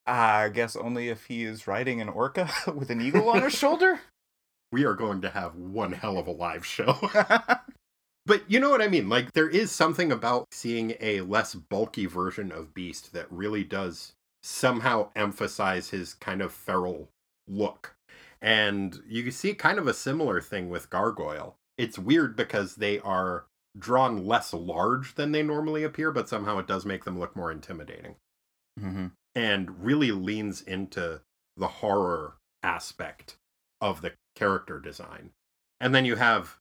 I 0.07 0.49
guess 0.49 0.77
only 0.77 1.09
if 1.09 1.27
he 1.27 1.45
is 1.45 1.67
riding 1.67 2.01
an 2.01 2.09
orca 2.09 2.51
with 2.75 2.91
an 2.91 3.01
eagle 3.01 3.29
on 3.29 3.43
his 3.43 3.55
shoulder. 3.55 4.01
We 4.73 4.87
are 4.87 4.95
going 4.95 5.21
to 5.21 5.29
have 5.29 5.55
one 5.55 5.93
hell 5.93 6.17
of 6.17 6.27
a 6.27 6.31
live 6.31 6.65
show. 6.65 6.97
But 8.25 8.43
you 8.49 8.61
know 8.61 8.71
what 8.71 8.83
I 8.83 8.89
mean? 8.89 9.09
Like, 9.09 9.33
there 9.33 9.49
is 9.49 9.73
something 9.73 10.13
about 10.13 10.47
seeing 10.53 10.95
a 11.01 11.23
less 11.23 11.55
bulky 11.55 12.07
version 12.07 12.53
of 12.53 12.73
Beast 12.73 13.13
that 13.13 13.31
really 13.31 13.65
does 13.65 14.13
somehow 14.43 15.11
emphasize 15.17 15.91
his 15.91 16.15
kind 16.15 16.41
of 16.41 16.53
feral 16.53 17.09
look. 17.49 17.95
And 18.41 19.01
you 19.09 19.31
see 19.31 19.55
kind 19.55 19.79
of 19.79 19.89
a 19.89 19.95
similar 19.95 20.41
thing 20.41 20.71
with 20.71 20.91
Gargoyle. 20.91 21.57
It's 21.77 21.99
weird 21.99 22.37
because 22.37 22.77
they 22.77 23.01
are 23.01 23.47
drawn 23.77 24.25
less 24.25 24.53
large 24.53 25.17
than 25.17 25.33
they 25.33 25.43
normally 25.43 25.83
appear, 25.83 26.13
but 26.13 26.29
somehow 26.29 26.59
it 26.59 26.67
does 26.67 26.87
make 26.87 27.05
them 27.05 27.19
look 27.19 27.35
more 27.35 27.51
intimidating 27.51 28.15
mm-hmm. 28.79 29.07
And 29.35 29.85
really 29.85 30.13
leans 30.13 30.61
into 30.63 31.21
the 31.57 31.69
horror 31.69 32.35
aspect 32.63 33.37
of 33.81 34.03
the 34.03 34.13
character 34.35 34.79
design. 34.79 35.31
And 35.81 35.95
then 35.95 36.05
you 36.05 36.17
have 36.17 36.59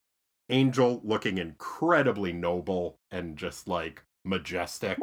Angel 0.49 1.01
looking 1.03 1.37
incredibly 1.37 2.33
noble 2.33 2.97
and 3.09 3.37
just 3.37 3.67
like 3.67 4.03
majestic 4.25 4.97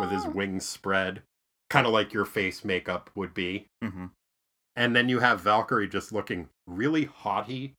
with 0.00 0.10
his 0.10 0.26
wings 0.26 0.66
spread, 0.66 1.22
kind 1.70 1.86
of 1.86 1.92
like 1.92 2.12
your 2.12 2.24
face 2.24 2.64
makeup 2.64 3.10
would 3.14 3.34
be. 3.34 3.66
hmm 3.82 4.06
And 4.76 4.94
then 4.94 5.08
you 5.08 5.18
have 5.20 5.40
Valkyrie 5.40 5.88
just 5.88 6.12
looking 6.12 6.48
really 6.66 7.04
haughty. 7.04 7.74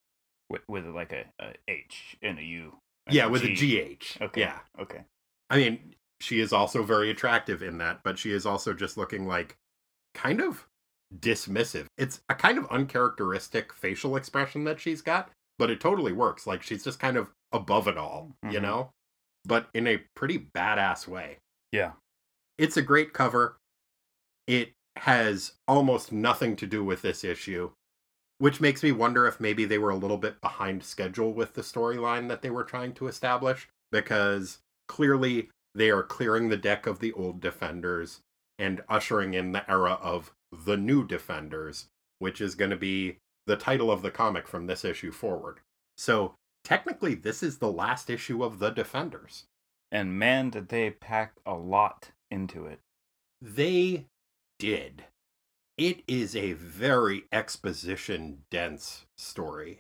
with, 0.50 0.62
with 0.68 0.86
like 0.88 1.12
a, 1.12 1.26
a 1.40 1.54
H 1.68 2.18
and 2.22 2.38
a 2.40 2.44
U. 2.44 2.74
and 3.08 3.16
Yeah, 3.16 3.28
with 3.28 3.44
a 3.44 3.54
G. 3.54 3.96
GH. 3.96 4.22
Okay. 4.22 4.42
Yeah. 4.42 4.60
Okay. 4.80 5.06
I 5.50 5.58
mean, 5.58 5.96
she 6.24 6.40
is 6.40 6.54
also 6.54 6.84
very 6.84 7.10
attractive 7.10 7.62
in 7.62 7.78
that, 7.80 8.02
but 8.04 8.18
she 8.18 8.32
is 8.32 8.46
also 8.46 8.74
just 8.74 8.98
looking 8.98 9.28
like 9.28 9.58
kind 10.14 10.42
of 10.42 10.66
dismissive. 11.20 11.86
It's 11.98 12.22
a 12.30 12.36
kind 12.36 12.58
of 12.58 12.66
uncharacteristic 12.72 13.74
facial 13.74 14.16
expression 14.16 14.64
that 14.64 14.80
she's 14.80 15.02
got, 15.02 15.32
but 15.60 15.70
it 15.70 15.80
totally 15.80 16.14
works. 16.14 16.48
Like 16.48 16.64
she's 16.64 16.84
just 16.84 17.00
kind 17.00 17.18
of 17.18 17.30
above 17.52 17.88
it 17.88 17.98
all, 17.98 18.32
you 18.44 18.60
Mhm. 18.60 18.62
know? 18.62 18.90
But 19.46 19.70
in 19.74 19.86
a 19.88 19.98
pretty 20.16 20.40
badass 20.40 21.08
way. 21.08 21.40
Yeah. 21.72 21.94
It's 22.58 22.78
a 22.78 22.82
great 22.82 23.14
cover. 23.14 23.58
It 24.48 24.74
has 24.96 25.54
almost 25.68 26.12
nothing 26.12 26.56
to 26.58 26.68
do 26.68 26.84
with 26.84 27.02
this 27.02 27.24
issue, 27.24 27.72
which 28.38 28.62
makes 28.62 28.82
me 28.84 28.92
wonder 28.92 29.28
if 29.28 29.40
maybe 29.40 29.66
they 29.66 29.78
were 29.78 29.90
a 29.90 29.96
little 29.96 30.18
bit 30.18 30.40
behind 30.42 30.84
schedule 30.84 31.34
with 31.34 31.54
the 31.54 31.62
storyline 31.62 32.28
that 32.30 32.42
they 32.42 32.50
were 32.50 32.64
trying 32.64 32.94
to 32.94 33.08
establish, 33.08 33.68
because 33.92 34.60
clearly 34.88 35.50
they 35.76 35.90
are 35.90 36.04
clearing 36.04 36.50
the 36.50 36.58
deck 36.58 36.86
of 36.86 37.00
the 37.00 37.14
old 37.14 37.42
defenders 37.42 38.22
and 38.60 38.82
ushering 38.88 39.34
in 39.34 39.52
the 39.52 39.70
era 39.70 39.98
of 40.02 40.34
the 40.52 40.78
new 40.78 41.06
defenders, 41.06 41.88
which 42.20 42.40
is 42.40 42.56
going 42.56 42.72
to 42.72 42.78
be 42.78 43.18
the 43.48 43.56
title 43.56 43.92
of 43.92 44.02
the 44.02 44.12
comic 44.12 44.48
from 44.48 44.68
this 44.68 44.86
issue 44.86 45.12
forward. 45.12 45.60
So 45.98 46.36
technically, 46.64 47.16
this 47.16 47.44
is 47.44 47.58
the 47.58 47.72
last 47.72 48.10
issue 48.10 48.44
of 48.44 48.60
the 48.60 48.70
defenders. 48.70 49.46
And 49.92 50.18
man, 50.18 50.50
did 50.50 50.70
they 50.70 50.92
pack 50.92 51.34
a 51.46 51.54
lot 51.54 52.12
into 52.34 52.66
it. 52.66 52.80
They 53.42 54.06
did. 54.58 55.04
It 55.78 56.04
is 56.08 56.36
a 56.36 56.54
very 56.54 57.26
exposition 57.32 58.44
dense 58.50 59.06
story, 59.18 59.80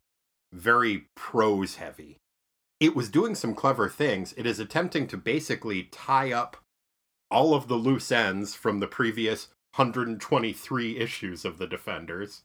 very 0.51 1.07
prose 1.15 1.75
heavy. 1.75 2.17
It 2.83 2.97
was 2.97 3.07
doing 3.07 3.33
some 3.33 3.55
clever 3.55 3.87
things. 3.87 4.33
It 4.35 4.45
is 4.45 4.59
attempting 4.59 5.07
to 5.07 5.15
basically 5.15 5.83
tie 5.83 6.33
up 6.33 6.57
all 7.31 7.53
of 7.53 7.69
the 7.69 7.77
loose 7.77 8.11
ends 8.11 8.55
from 8.55 8.81
the 8.81 8.87
previous 8.87 9.47
123 9.77 10.97
issues 10.97 11.45
of 11.45 11.59
the 11.59 11.65
Defenders. 11.65 12.41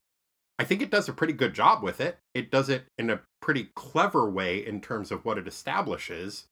I 0.56 0.62
think 0.62 0.80
it 0.80 0.92
does 0.92 1.08
a 1.08 1.12
pretty 1.12 1.32
good 1.32 1.54
job 1.54 1.82
with 1.82 2.00
it. 2.00 2.18
It 2.34 2.52
does 2.52 2.68
it 2.68 2.84
in 2.96 3.10
a 3.10 3.22
pretty 3.42 3.70
clever 3.74 4.30
way 4.30 4.64
in 4.64 4.80
terms 4.80 5.10
of 5.10 5.24
what 5.24 5.38
it 5.38 5.48
establishes. 5.48 6.44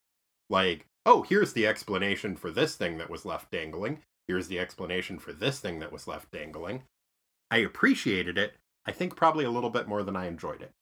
Like, 0.50 0.86
oh, 1.04 1.22
here's 1.22 1.52
the 1.52 1.68
explanation 1.68 2.34
for 2.34 2.50
this 2.50 2.74
thing 2.74 2.98
that 2.98 3.08
was 3.08 3.24
left 3.24 3.52
dangling. 3.52 4.00
Here's 4.26 4.48
the 4.48 4.58
explanation 4.58 5.20
for 5.20 5.32
this 5.32 5.60
thing 5.60 5.78
that 5.78 5.92
was 5.92 6.08
left 6.08 6.32
dangling. 6.32 6.82
I 7.52 7.58
appreciated 7.58 8.36
it. 8.36 8.54
I 8.84 8.90
think 8.90 9.14
probably 9.14 9.44
a 9.44 9.50
little 9.52 9.70
bit 9.70 9.86
more 9.86 10.02
than 10.02 10.16
I 10.16 10.26
enjoyed 10.26 10.62
it. 10.62 10.72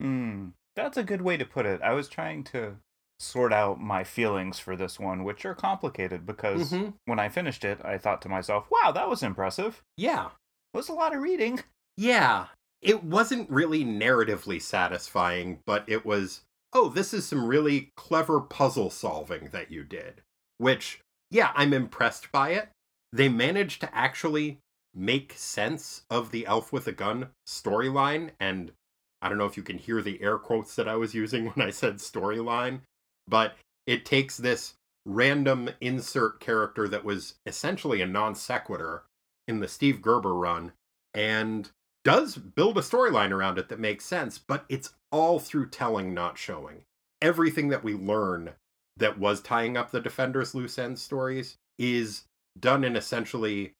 Hmm. 0.00 0.50
That's 0.76 0.96
a 0.96 1.04
good 1.04 1.22
way 1.22 1.36
to 1.36 1.44
put 1.44 1.66
it. 1.66 1.80
I 1.82 1.92
was 1.92 2.08
trying 2.08 2.44
to 2.44 2.76
sort 3.20 3.52
out 3.52 3.80
my 3.80 4.02
feelings 4.02 4.58
for 4.58 4.74
this 4.76 4.98
one, 4.98 5.22
which 5.24 5.44
are 5.46 5.54
complicated 5.54 6.26
because 6.26 6.72
Mhm. 6.72 6.94
when 7.04 7.18
I 7.20 7.28
finished 7.28 7.64
it, 7.64 7.80
I 7.84 7.96
thought 7.96 8.20
to 8.22 8.28
myself, 8.28 8.68
wow, 8.70 8.90
that 8.92 9.08
was 9.08 9.22
impressive. 9.22 9.82
Yeah. 9.96 10.30
It 10.72 10.76
was 10.76 10.88
a 10.88 10.92
lot 10.94 11.14
of 11.14 11.22
reading. 11.22 11.62
Yeah. 11.96 12.48
It 12.82 13.04
wasn't 13.04 13.48
really 13.48 13.84
narratively 13.84 14.60
satisfying, 14.60 15.62
but 15.64 15.88
it 15.88 16.04
was, 16.04 16.42
oh, 16.72 16.88
this 16.88 17.14
is 17.14 17.26
some 17.26 17.46
really 17.46 17.92
clever 17.96 18.40
puzzle 18.40 18.90
solving 18.90 19.50
that 19.50 19.70
you 19.70 19.84
did. 19.84 20.22
Which, 20.58 21.00
yeah, 21.30 21.52
I'm 21.54 21.72
impressed 21.72 22.32
by 22.32 22.50
it. 22.50 22.70
They 23.12 23.28
managed 23.28 23.80
to 23.82 23.94
actually 23.94 24.58
make 24.92 25.32
sense 25.34 26.04
of 26.10 26.30
the 26.32 26.46
Elf 26.46 26.72
with 26.72 26.88
a 26.88 26.92
Gun 26.92 27.30
storyline. 27.48 28.32
And 28.40 28.72
I 29.24 29.30
don't 29.30 29.38
know 29.38 29.46
if 29.46 29.56
you 29.56 29.62
can 29.62 29.78
hear 29.78 30.02
the 30.02 30.22
air 30.22 30.36
quotes 30.36 30.76
that 30.76 30.86
I 30.86 30.96
was 30.96 31.14
using 31.14 31.46
when 31.54 31.66
I 31.66 31.70
said 31.70 31.96
storyline, 31.96 32.80
but 33.26 33.56
it 33.86 34.04
takes 34.04 34.36
this 34.36 34.74
random 35.06 35.70
insert 35.80 36.40
character 36.40 36.86
that 36.88 37.04
was 37.04 37.34
essentially 37.46 38.02
a 38.02 38.06
non 38.06 38.34
sequitur 38.34 39.04
in 39.48 39.60
the 39.60 39.68
Steve 39.68 40.02
Gerber 40.02 40.34
run 40.34 40.72
and 41.14 41.70
does 42.04 42.36
build 42.36 42.76
a 42.76 42.82
storyline 42.82 43.30
around 43.30 43.58
it 43.58 43.68
that 43.70 43.80
makes 43.80 44.04
sense, 44.04 44.38
but 44.38 44.66
it's 44.68 44.92
all 45.10 45.38
through 45.38 45.70
telling, 45.70 46.12
not 46.12 46.36
showing. 46.36 46.82
Everything 47.22 47.68
that 47.68 47.82
we 47.82 47.94
learn 47.94 48.50
that 48.96 49.18
was 49.18 49.40
tying 49.40 49.76
up 49.76 49.90
the 49.90 50.00
Defenders 50.00 50.54
loose 50.54 50.78
end 50.78 50.98
stories 50.98 51.56
is 51.78 52.24
done 52.58 52.84
in 52.84 52.94
essentially 52.94 53.72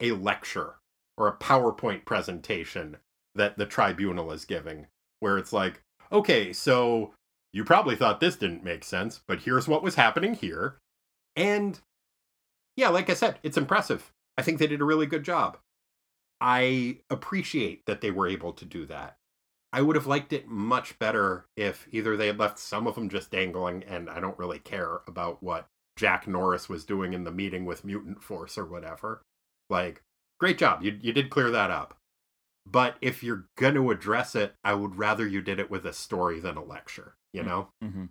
a 0.00 0.12
lecture 0.12 0.76
or 1.18 1.26
a 1.26 1.36
PowerPoint 1.36 2.04
presentation 2.04 2.98
that 3.34 3.58
the 3.58 3.66
tribunal 3.66 4.32
is 4.32 4.44
giving, 4.44 4.86
where 5.20 5.38
it's 5.38 5.52
like, 5.52 5.82
okay, 6.10 6.52
so 6.52 7.14
you 7.52 7.64
probably 7.64 7.96
thought 7.96 8.20
this 8.20 8.36
didn't 8.36 8.64
make 8.64 8.84
sense, 8.84 9.20
but 9.26 9.40
here's 9.40 9.68
what 9.68 9.82
was 9.82 9.94
happening 9.94 10.34
here. 10.34 10.78
And 11.36 11.78
yeah, 12.76 12.88
like 12.88 13.10
I 13.10 13.14
said, 13.14 13.38
it's 13.42 13.56
impressive. 13.56 14.10
I 14.36 14.42
think 14.42 14.58
they 14.58 14.66
did 14.66 14.80
a 14.80 14.86
really 14.86 15.06
good 15.06 15.24
job. 15.24 15.58
I 16.40 16.98
appreciate 17.10 17.86
that 17.86 18.00
they 18.00 18.10
were 18.10 18.26
able 18.26 18.52
to 18.54 18.64
do 18.64 18.86
that. 18.86 19.16
I 19.72 19.80
would 19.80 19.96
have 19.96 20.06
liked 20.06 20.32
it 20.32 20.48
much 20.48 20.98
better 20.98 21.46
if 21.56 21.86
either 21.90 22.16
they 22.16 22.26
had 22.26 22.38
left 22.38 22.58
some 22.58 22.86
of 22.86 22.94
them 22.94 23.08
just 23.08 23.30
dangling, 23.30 23.84
and 23.84 24.10
I 24.10 24.20
don't 24.20 24.38
really 24.38 24.58
care 24.58 25.00
about 25.06 25.42
what 25.42 25.66
Jack 25.96 26.26
Norris 26.26 26.68
was 26.68 26.84
doing 26.84 27.12
in 27.12 27.24
the 27.24 27.30
meeting 27.30 27.64
with 27.64 27.84
Mutant 27.84 28.22
Force 28.22 28.58
or 28.58 28.66
whatever. 28.66 29.22
Like, 29.70 30.02
great 30.40 30.58
job. 30.58 30.82
You, 30.82 30.98
you 31.00 31.12
did 31.12 31.30
clear 31.30 31.50
that 31.50 31.70
up. 31.70 31.96
But 32.66 32.96
if 33.00 33.22
you're 33.22 33.46
going 33.56 33.74
to 33.74 33.90
address 33.90 34.34
it, 34.34 34.54
I 34.62 34.74
would 34.74 34.96
rather 34.96 35.26
you 35.26 35.42
did 35.42 35.58
it 35.58 35.70
with 35.70 35.84
a 35.84 35.92
story 35.92 36.40
than 36.40 36.56
a 36.56 36.64
lecture, 36.64 37.14
you 37.32 37.42
know? 37.42 37.68
Mm-hmm. 37.82 38.06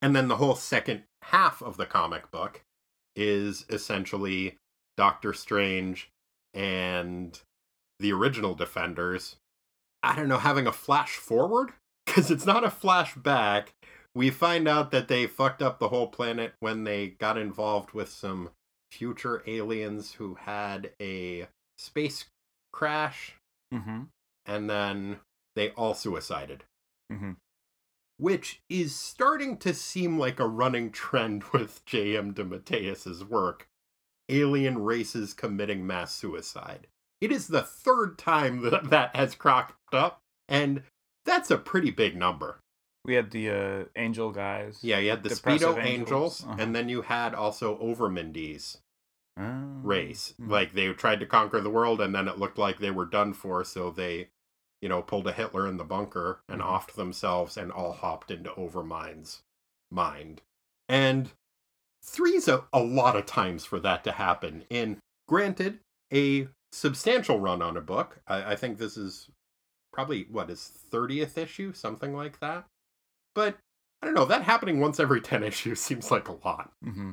And 0.00 0.14
then 0.14 0.28
the 0.28 0.36
whole 0.36 0.54
second 0.54 1.04
half 1.22 1.62
of 1.62 1.76
the 1.76 1.86
comic 1.86 2.30
book 2.30 2.62
is 3.16 3.64
essentially 3.68 4.58
Doctor 4.96 5.32
Strange 5.32 6.10
and 6.54 7.40
the 7.98 8.12
original 8.12 8.54
Defenders. 8.54 9.36
I 10.02 10.14
don't 10.14 10.28
know, 10.28 10.38
having 10.38 10.66
a 10.66 10.72
flash 10.72 11.16
forward? 11.16 11.72
Because 12.06 12.30
it's 12.30 12.46
not 12.46 12.64
a 12.64 12.68
flashback. 12.68 13.70
We 14.14 14.30
find 14.30 14.68
out 14.68 14.90
that 14.92 15.08
they 15.08 15.26
fucked 15.26 15.60
up 15.60 15.78
the 15.78 15.88
whole 15.88 16.06
planet 16.06 16.54
when 16.60 16.84
they 16.84 17.08
got 17.08 17.36
involved 17.36 17.92
with 17.92 18.08
some 18.08 18.50
future 18.90 19.42
aliens 19.46 20.12
who 20.12 20.36
had 20.36 20.92
a 21.02 21.48
space 21.76 22.26
crash 22.72 23.35
Mm-hmm. 23.74 24.02
and 24.46 24.70
then 24.70 25.18
they 25.54 25.70
all 25.70 25.94
suicided 25.94 26.64
Mm-hmm. 27.12 27.32
which 28.16 28.62
is 28.68 28.94
starting 28.96 29.56
to 29.58 29.72
seem 29.74 30.18
like 30.18 30.40
a 30.40 30.46
running 30.46 30.90
trend 30.90 31.44
with 31.52 31.84
J.M. 31.84 32.34
DeMatteis's 32.34 33.24
work. 33.24 33.68
Alien 34.28 34.78
races 34.82 35.32
committing 35.32 35.86
mass 35.86 36.12
suicide. 36.12 36.88
It 37.20 37.30
is 37.30 37.46
the 37.46 37.62
third 37.62 38.18
time 38.18 38.62
that 38.70 38.90
that 38.90 39.14
has 39.14 39.36
cropped 39.36 39.94
up, 39.94 40.20
and 40.48 40.82
that's 41.24 41.50
a 41.50 41.56
pretty 41.58 41.90
big 41.90 42.16
number. 42.16 42.58
We 43.04 43.14
had 43.14 43.30
the 43.30 43.50
uh, 43.50 43.84
angel 43.94 44.32
guys. 44.32 44.80
Yeah, 44.82 44.98
you 44.98 45.10
had 45.10 45.22
the 45.22 45.28
Speedo 45.28 45.78
Angels, 45.78 45.78
Angels, 45.78 46.44
uh-huh. 46.44 46.56
and 46.58 46.74
then 46.74 46.88
you 46.88 47.02
had 47.02 47.34
also 47.34 47.78
Overmindies 47.78 48.78
Oh. 49.38 49.80
race. 49.82 50.34
Like 50.38 50.72
they 50.72 50.90
tried 50.94 51.20
to 51.20 51.26
conquer 51.26 51.60
the 51.60 51.70
world, 51.70 52.00
and 52.00 52.14
then 52.14 52.26
it 52.28 52.38
looked 52.38 52.58
like 52.58 52.78
they 52.78 52.90
were 52.90 53.04
done 53.04 53.34
for, 53.34 53.62
so 53.64 53.90
they, 53.90 54.28
you 54.80 54.88
know, 54.88 55.02
pulled 55.02 55.26
a 55.26 55.32
Hitler 55.32 55.66
in 55.68 55.76
the 55.76 55.84
bunker 55.84 56.40
and 56.48 56.60
Mhm. 56.62 56.66
offed 56.66 56.92
themselves 56.94 57.56
and 57.56 57.70
all 57.70 57.92
hopped 57.92 58.30
into 58.30 58.54
Overmind's 58.54 59.42
mind. 59.90 60.42
And 60.88 61.32
three's 62.02 62.48
a, 62.48 62.64
a 62.72 62.80
lot 62.82 63.16
of 63.16 63.26
times 63.26 63.64
for 63.64 63.78
that 63.80 64.04
to 64.04 64.12
happen. 64.12 64.64
In 64.70 65.00
granted, 65.28 65.80
a 66.12 66.48
substantial 66.72 67.38
run 67.40 67.60
on 67.62 67.76
a 67.76 67.80
book. 67.82 68.20
I, 68.26 68.52
I 68.52 68.56
think 68.56 68.78
this 68.78 68.96
is 68.96 69.28
probably 69.92 70.24
what 70.30 70.50
is 70.50 70.70
30th 70.90 71.36
issue, 71.36 71.72
something 71.72 72.14
like 72.14 72.38
that. 72.40 72.64
But 73.34 73.58
I 74.02 74.06
don't 74.06 74.14
know, 74.14 74.24
that 74.26 74.42
happening 74.42 74.80
once 74.80 74.98
every 75.00 75.20
10 75.22 75.42
issues 75.42 75.80
seems 75.80 76.10
like 76.10 76.28
a 76.28 76.38
lot. 76.44 76.72
Mm-hmm. 76.84 77.12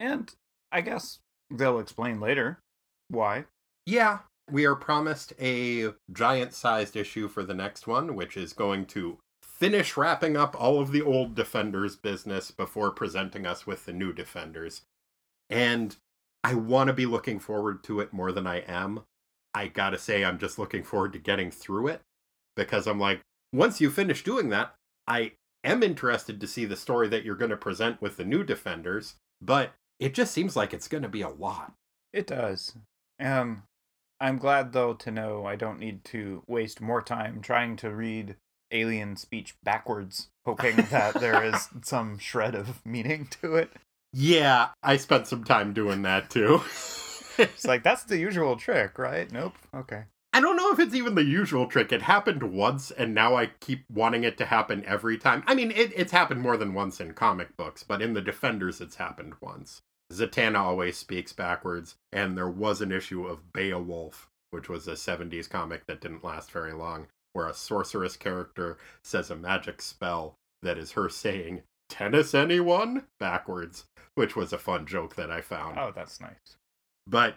And 0.00 0.34
I 0.72 0.80
guess 0.82 1.20
they'll 1.50 1.78
explain 1.78 2.20
later 2.20 2.60
why. 3.08 3.44
Yeah, 3.84 4.20
we 4.50 4.64
are 4.64 4.74
promised 4.74 5.32
a 5.40 5.92
giant 6.12 6.54
sized 6.54 6.96
issue 6.96 7.28
for 7.28 7.42
the 7.42 7.54
next 7.54 7.86
one, 7.86 8.14
which 8.14 8.36
is 8.36 8.52
going 8.52 8.86
to 8.86 9.18
finish 9.42 9.96
wrapping 9.96 10.36
up 10.36 10.60
all 10.60 10.80
of 10.80 10.92
the 10.92 11.02
old 11.02 11.34
Defenders 11.34 11.96
business 11.96 12.50
before 12.50 12.90
presenting 12.90 13.46
us 13.46 13.66
with 13.66 13.86
the 13.86 13.92
new 13.92 14.12
Defenders. 14.12 14.82
And 15.48 15.96
I 16.44 16.54
want 16.54 16.88
to 16.88 16.92
be 16.92 17.06
looking 17.06 17.38
forward 17.38 17.82
to 17.84 18.00
it 18.00 18.12
more 18.12 18.32
than 18.32 18.46
I 18.46 18.58
am. 18.60 19.04
I 19.54 19.68
gotta 19.68 19.98
say, 19.98 20.24
I'm 20.24 20.38
just 20.38 20.58
looking 20.58 20.82
forward 20.82 21.12
to 21.14 21.18
getting 21.18 21.50
through 21.50 21.88
it 21.88 22.02
because 22.54 22.86
I'm 22.86 23.00
like, 23.00 23.20
once 23.52 23.80
you 23.80 23.90
finish 23.90 24.22
doing 24.22 24.50
that, 24.50 24.74
I 25.06 25.32
am 25.64 25.82
interested 25.82 26.40
to 26.40 26.46
see 26.46 26.64
the 26.64 26.76
story 26.76 27.08
that 27.08 27.24
you're 27.24 27.36
going 27.36 27.50
to 27.50 27.56
present 27.56 28.02
with 28.02 28.16
the 28.16 28.24
new 28.24 28.44
Defenders, 28.44 29.14
but 29.40 29.72
it 29.98 30.14
just 30.14 30.32
seems 30.32 30.56
like 30.56 30.74
it's 30.74 30.88
going 30.88 31.02
to 31.02 31.08
be 31.08 31.22
a 31.22 31.28
lot. 31.28 31.72
It 32.12 32.26
does. 32.26 32.74
Um, 33.20 33.64
I'm 34.20 34.38
glad 34.38 34.72
though 34.72 34.94
to 34.94 35.10
know 35.10 35.46
I 35.46 35.56
don't 35.56 35.78
need 35.78 36.04
to 36.06 36.42
waste 36.46 36.80
more 36.80 37.02
time 37.02 37.40
trying 37.40 37.76
to 37.76 37.90
read 37.90 38.36
alien 38.70 39.16
speech 39.16 39.54
backwards, 39.62 40.28
hoping 40.44 40.76
that 40.76 41.14
there 41.20 41.44
is 41.44 41.68
some 41.82 42.18
shred 42.18 42.54
of 42.54 42.84
meaning 42.84 43.28
to 43.42 43.56
it. 43.56 43.70
Yeah, 44.12 44.68
I 44.82 44.96
spent 44.96 45.26
some 45.26 45.44
time 45.44 45.72
doing 45.72 46.02
that 46.02 46.30
too. 46.30 46.62
It's 47.38 47.66
like 47.66 47.82
that's 47.84 48.04
the 48.04 48.18
usual 48.18 48.56
trick, 48.56 48.98
right? 48.98 49.30
Nope. 49.30 49.54
Okay. 49.74 50.04
I 50.36 50.40
don't 50.40 50.56
know 50.56 50.70
if 50.70 50.78
it's 50.78 50.94
even 50.94 51.14
the 51.14 51.24
usual 51.24 51.66
trick. 51.66 51.92
It 51.92 52.02
happened 52.02 52.42
once, 52.42 52.90
and 52.90 53.14
now 53.14 53.36
I 53.36 53.52
keep 53.58 53.86
wanting 53.90 54.22
it 54.22 54.36
to 54.36 54.44
happen 54.44 54.84
every 54.84 55.16
time. 55.16 55.42
I 55.46 55.54
mean, 55.54 55.70
it, 55.70 55.94
it's 55.96 56.12
happened 56.12 56.42
more 56.42 56.58
than 56.58 56.74
once 56.74 57.00
in 57.00 57.14
comic 57.14 57.56
books, 57.56 57.82
but 57.82 58.02
in 58.02 58.12
the 58.12 58.20
Defenders, 58.20 58.82
it's 58.82 58.96
happened 58.96 59.32
once. 59.40 59.80
Zatanna 60.12 60.58
always 60.58 60.98
speaks 60.98 61.32
backwards, 61.32 61.94
and 62.12 62.36
there 62.36 62.50
was 62.50 62.82
an 62.82 62.92
issue 62.92 63.26
of 63.26 63.50
Beowulf, 63.54 64.28
which 64.50 64.68
was 64.68 64.86
a 64.86 64.92
70s 64.92 65.48
comic 65.48 65.86
that 65.86 66.02
didn't 66.02 66.22
last 66.22 66.50
very 66.50 66.74
long, 66.74 67.06
where 67.32 67.48
a 67.48 67.54
sorceress 67.54 68.18
character 68.18 68.76
says 69.02 69.30
a 69.30 69.36
magic 69.36 69.80
spell 69.80 70.34
that 70.60 70.76
is 70.76 70.92
her 70.92 71.08
saying, 71.08 71.62
Tennis 71.88 72.34
anyone? 72.34 73.04
backwards, 73.18 73.86
which 74.16 74.36
was 74.36 74.52
a 74.52 74.58
fun 74.58 74.84
joke 74.84 75.16
that 75.16 75.30
I 75.30 75.40
found. 75.40 75.78
Oh, 75.78 75.92
that's 75.96 76.20
nice. 76.20 76.58
But 77.06 77.36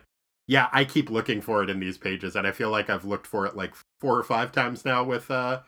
yeah, 0.49 0.67
I 0.71 0.83
keep 0.83 1.11
looking 1.11 1.41
for 1.41 1.61
it 1.61 1.69
in 1.69 1.79
these 1.79 1.99
pages, 1.99 2.35
and 2.35 2.47
I 2.47 2.51
feel 2.51 2.71
like 2.71 2.89
I've 2.89 3.05
looked 3.05 3.27
for 3.27 3.45
it 3.45 3.55
like 3.55 3.75
four 4.01 4.17
or 4.17 4.23
five 4.23 4.51
times 4.51 4.83
now 4.83 5.03
with 5.03 5.29
uh 5.29 5.61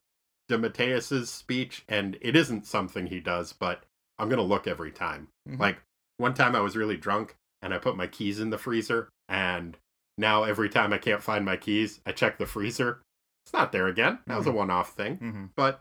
DeMatteis's 0.50 1.30
speech, 1.30 1.86
and 1.88 2.18
it 2.20 2.36
isn't 2.36 2.66
something 2.66 3.06
he 3.06 3.20
does, 3.20 3.54
but 3.54 3.84
I'm 4.18 4.28
gonna 4.28 4.42
look 4.42 4.66
every 4.66 4.92
time. 4.92 5.28
Mhm. 5.48 5.60
Like 5.60 5.84
one 6.18 6.34
time 6.34 6.56
I 6.56 6.62
was 6.62 6.76
really 6.76 6.98
drunk 6.98 7.36
and 7.62 7.76
I 7.76 7.78
put 7.78 7.96
my 7.96 8.08
keys 8.08 8.40
in 8.40 8.50
the 8.50 8.58
freezer, 8.58 9.08
and 9.30 9.78
now 10.18 10.42
every 10.44 10.68
time 10.68 10.92
I 10.94 10.98
can't 10.98 11.22
find 11.22 11.46
my 11.46 11.58
keys, 11.58 12.02
I 12.08 12.12
check 12.12 12.40
the 12.40 12.48
freezer. 12.48 13.04
It's 13.46 13.54
not 13.54 13.72
there 13.72 13.88
again. 13.88 14.18
That 14.26 14.38
was 14.38 14.48
a 14.48 14.50
Mhm. 14.50 14.56
one-off 14.56 14.94
thing, 14.94 15.18
hmm 15.18 15.46
but 15.56 15.80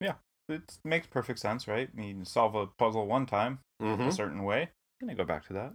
yeah, 0.00 0.14
It 0.48 0.78
makes 0.84 1.06
perfect 1.06 1.38
sense, 1.38 1.68
right? 1.68 1.90
You 1.94 2.24
solve 2.24 2.54
a 2.54 2.66
puzzle 2.66 3.06
one 3.06 3.26
time 3.26 3.60
a 4.08 4.12
certain 4.12 4.42
way, 4.42 4.70
then 5.00 5.10
you 5.10 5.14
go 5.16 5.24
back 5.24 5.44
to 5.48 5.52
that. 5.52 5.74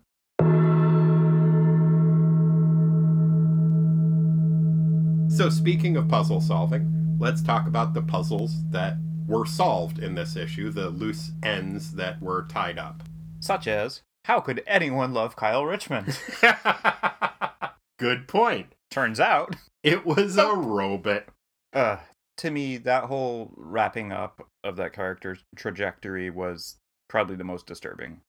So, 5.29 5.49
speaking 5.49 5.97
of 5.97 6.07
puzzle 6.07 6.41
solving, 6.41 7.17
let's 7.19 7.41
talk 7.43 7.67
about 7.67 7.93
the 7.93 8.01
puzzles 8.01 8.55
that 8.71 8.95
were 9.27 9.45
solved 9.45 9.99
in 9.99 10.15
this 10.15 10.35
issue, 10.35 10.71
the 10.71 10.89
loose 10.89 11.31
ends 11.43 11.93
that 11.93 12.21
were 12.21 12.47
tied 12.49 12.79
up. 12.79 13.03
Such 13.39 13.67
as, 13.67 14.01
how 14.25 14.39
could 14.39 14.63
anyone 14.65 15.13
love 15.13 15.35
Kyle 15.35 15.65
Richmond? 15.65 16.17
Good 17.99 18.27
point. 18.27 18.73
Turns 18.89 19.19
out, 19.19 19.55
It 19.83 20.05
was 20.05 20.37
a 20.37 20.53
robot. 20.53 21.25
uh, 21.73 21.97
to 22.37 22.49
me, 22.51 22.77
that 22.77 23.05
whole 23.05 23.51
wrapping 23.55 24.11
up 24.11 24.47
of 24.63 24.75
that 24.77 24.93
character's 24.93 25.43
trajectory 25.55 26.29
was 26.29 26.77
probably 27.09 27.35
the 27.35 27.43
most 27.43 27.65
disturbing. 27.67 28.21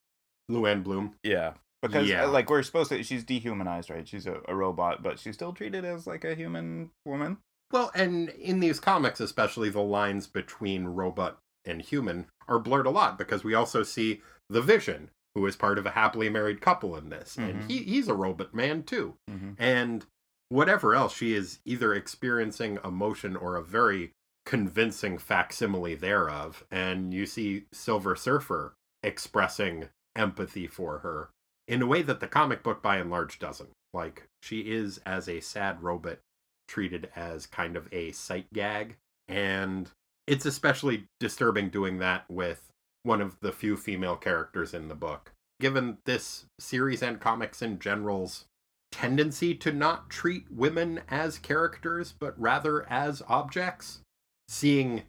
Luann 0.50 0.82
Bloom. 0.82 1.14
Yeah. 1.22 1.54
Because, 1.82 2.08
Yeah. 2.08 2.24
uh, 2.24 2.30
like, 2.30 2.50
we're 2.50 2.62
supposed 2.62 2.90
to, 2.90 3.02
she's 3.02 3.22
dehumanized, 3.24 3.88
right? 3.90 4.06
She's 4.08 4.26
a, 4.26 4.40
a 4.48 4.54
robot, 4.54 5.02
but 5.02 5.18
she's 5.18 5.34
still 5.34 5.52
treated 5.52 5.84
as, 5.84 6.06
like, 6.06 6.24
a 6.24 6.34
human 6.34 6.90
woman. 7.04 7.38
Well, 7.70 7.90
and 7.94 8.30
in 8.30 8.60
these 8.60 8.80
comics, 8.80 9.20
especially, 9.20 9.70
the 9.70 9.80
lines 9.82 10.26
between 10.26 10.86
robot 10.86 11.38
and 11.64 11.82
human 11.82 12.26
are 12.48 12.58
blurred 12.58 12.86
a 12.86 12.90
lot 12.90 13.18
because 13.18 13.44
we 13.44 13.54
also 13.54 13.82
see 13.82 14.22
the 14.48 14.62
Vision, 14.62 15.10
who 15.34 15.44
is 15.46 15.54
part 15.54 15.78
of 15.78 15.84
a 15.86 15.90
happily 15.90 16.28
married 16.30 16.60
couple 16.60 16.96
in 16.96 17.10
this, 17.10 17.36
and 17.36 17.62
Mhm. 17.62 17.70
he, 17.70 17.78
he's 17.84 18.08
a 18.08 18.14
robot 18.14 18.54
man 18.54 18.82
too. 18.82 19.14
Mm-hmm. 19.30 19.52
And 19.58 20.06
whatever 20.48 20.94
else, 20.94 21.14
she 21.14 21.34
is 21.34 21.58
either 21.66 21.92
experiencing 21.94 22.78
emotion 22.82 23.36
or 23.36 23.54
a 23.54 23.62
very 23.62 24.12
convincing 24.46 25.18
facsimile 25.18 25.94
thereof. 25.94 26.64
And 26.70 27.12
you 27.12 27.26
see 27.26 27.66
Silver 27.70 28.16
Surfer 28.16 28.74
expressing 29.02 29.90
empathy 30.16 30.66
for 30.66 31.00
her 31.00 31.28
in 31.68 31.82
a 31.82 31.86
way 31.86 32.02
that 32.02 32.18
the 32.18 32.26
comic 32.26 32.62
book 32.62 32.82
by 32.82 32.96
and 32.96 33.10
large 33.10 33.38
doesn't. 33.38 33.70
Like, 33.92 34.28
she 34.42 34.60
is, 34.60 34.98
as 35.06 35.28
a 35.28 35.40
sad 35.40 35.82
robot, 35.82 36.18
treated 36.66 37.10
as 37.14 37.46
kind 37.46 37.76
of 37.76 37.88
a 37.92 38.10
sight 38.12 38.46
gag. 38.52 38.96
And 39.28 39.90
it's 40.26 40.46
especially 40.46 41.04
disturbing 41.20 41.68
doing 41.68 41.98
that 41.98 42.24
with 42.28 42.70
one 43.02 43.20
of 43.20 43.38
the 43.40 43.52
few 43.52 43.76
female 43.76 44.16
characters 44.16 44.74
in 44.74 44.88
the 44.88 44.94
book. 44.94 45.32
Given 45.60 45.98
this 46.04 46.46
series 46.58 47.02
and 47.02 47.20
comics 47.20 47.62
in 47.62 47.78
general's 47.78 48.46
tendency 48.90 49.54
to 49.54 49.72
not 49.72 50.08
treat 50.08 50.50
women 50.50 51.02
as 51.08 51.38
characters, 51.38 52.14
but 52.18 52.38
rather 52.40 52.88
as 52.90 53.22
objects, 53.28 54.00
seeing 54.48 55.02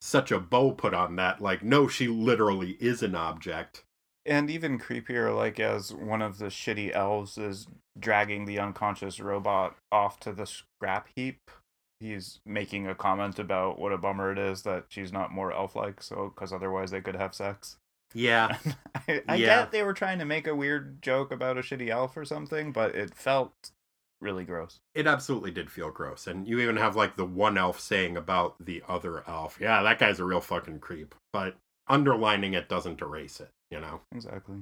such 0.00 0.30
a 0.30 0.40
bow 0.40 0.72
put 0.72 0.94
on 0.94 1.16
that, 1.16 1.40
like, 1.40 1.62
no, 1.62 1.88
she 1.88 2.06
literally 2.06 2.76
is 2.80 3.02
an 3.02 3.14
object. 3.14 3.84
And 4.26 4.48
even 4.50 4.78
creepier, 4.78 5.34
like 5.36 5.60
as 5.60 5.92
one 5.92 6.22
of 6.22 6.38
the 6.38 6.46
shitty 6.46 6.92
elves 6.94 7.36
is 7.36 7.66
dragging 7.98 8.46
the 8.46 8.58
unconscious 8.58 9.20
robot 9.20 9.76
off 9.92 10.18
to 10.20 10.32
the 10.32 10.46
scrap 10.46 11.08
heap. 11.14 11.50
He's 12.00 12.40
making 12.44 12.86
a 12.86 12.94
comment 12.94 13.38
about 13.38 13.78
what 13.78 13.92
a 13.92 13.98
bummer 13.98 14.32
it 14.32 14.38
is 14.38 14.62
that 14.62 14.86
she's 14.88 15.12
not 15.12 15.30
more 15.32 15.52
elf-like, 15.52 16.02
so 16.02 16.32
because 16.34 16.52
otherwise 16.52 16.90
they 16.90 17.00
could 17.00 17.16
have 17.16 17.34
sex. 17.34 17.76
Yeah. 18.14 18.56
I, 19.08 19.22
I 19.28 19.36
Yeah. 19.36 19.46
get 19.60 19.72
they 19.72 19.82
were 19.82 19.92
trying 19.94 20.18
to 20.18 20.24
make 20.24 20.46
a 20.46 20.54
weird 20.54 21.02
joke 21.02 21.30
about 21.32 21.58
a 21.58 21.62
shitty 21.62 21.88
elf 21.88 22.16
or 22.16 22.24
something, 22.24 22.72
but 22.72 22.94
it 22.94 23.14
felt 23.14 23.52
really 24.20 24.44
gross. 24.44 24.80
It 24.94 25.06
absolutely 25.06 25.50
did 25.50 25.70
feel 25.70 25.90
gross. 25.90 26.26
And 26.26 26.46
you 26.48 26.58
even 26.60 26.76
have 26.76 26.96
like 26.96 27.16
the 27.16 27.26
one 27.26 27.58
elf 27.58 27.78
saying 27.80 28.16
about 28.16 28.54
the 28.58 28.82
other 28.88 29.22
elf, 29.28 29.58
yeah, 29.60 29.82
that 29.82 29.98
guy's 29.98 30.20
a 30.20 30.24
real 30.24 30.40
fucking 30.40 30.80
creep. 30.80 31.14
But 31.32 31.56
underlining 31.88 32.54
it 32.54 32.68
doesn't 32.68 33.02
erase 33.02 33.40
it, 33.40 33.50
you 33.74 33.80
know? 33.80 34.00
Exactly. 34.14 34.58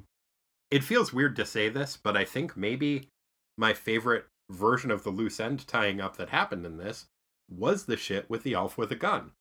It 0.70 0.82
feels 0.82 1.12
weird 1.12 1.36
to 1.36 1.44
say 1.44 1.68
this, 1.68 1.98
but 2.02 2.16
I 2.16 2.24
think 2.24 2.56
maybe 2.56 3.08
my 3.58 3.74
favorite 3.74 4.24
version 4.50 4.90
of 4.90 5.04
the 5.04 5.10
loose 5.10 5.38
end 5.38 5.66
tying 5.68 6.00
up 6.00 6.16
that 6.16 6.30
happened 6.30 6.64
in 6.64 6.78
this 6.78 7.06
was 7.50 7.84
the 7.84 7.96
shit 7.96 8.30
with 8.30 8.42
the 8.42 8.54
elf 8.54 8.78
with 8.78 8.90
a 8.90 8.96
gun. 8.96 9.32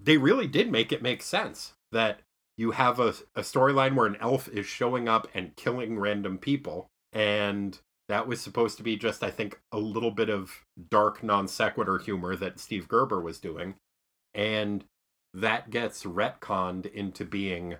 They 0.00 0.16
really 0.16 0.46
did 0.46 0.72
make 0.72 0.92
it 0.92 1.02
make 1.02 1.22
sense 1.22 1.74
that 1.92 2.20
you 2.56 2.70
have 2.70 2.98
a, 2.98 3.08
a 3.36 3.42
storyline 3.42 3.94
where 3.94 4.06
an 4.06 4.16
elf 4.20 4.48
is 4.48 4.66
showing 4.66 5.08
up 5.08 5.28
and 5.34 5.54
killing 5.56 5.98
random 5.98 6.38
people, 6.38 6.86
and 7.12 7.78
that 8.08 8.26
was 8.26 8.40
supposed 8.40 8.78
to 8.78 8.82
be 8.82 8.96
just, 8.96 9.22
I 9.22 9.30
think, 9.30 9.60
a 9.70 9.78
little 9.78 10.10
bit 10.10 10.30
of 10.30 10.64
dark 10.90 11.22
non 11.22 11.46
sequitur 11.48 11.98
humor 11.98 12.34
that 12.36 12.58
Steve 12.58 12.88
Gerber 12.88 13.20
was 13.20 13.38
doing. 13.38 13.74
And 14.34 14.84
that 15.34 15.70
gets 15.70 16.04
retconned 16.04 16.90
into 16.90 17.24
being 17.24 17.76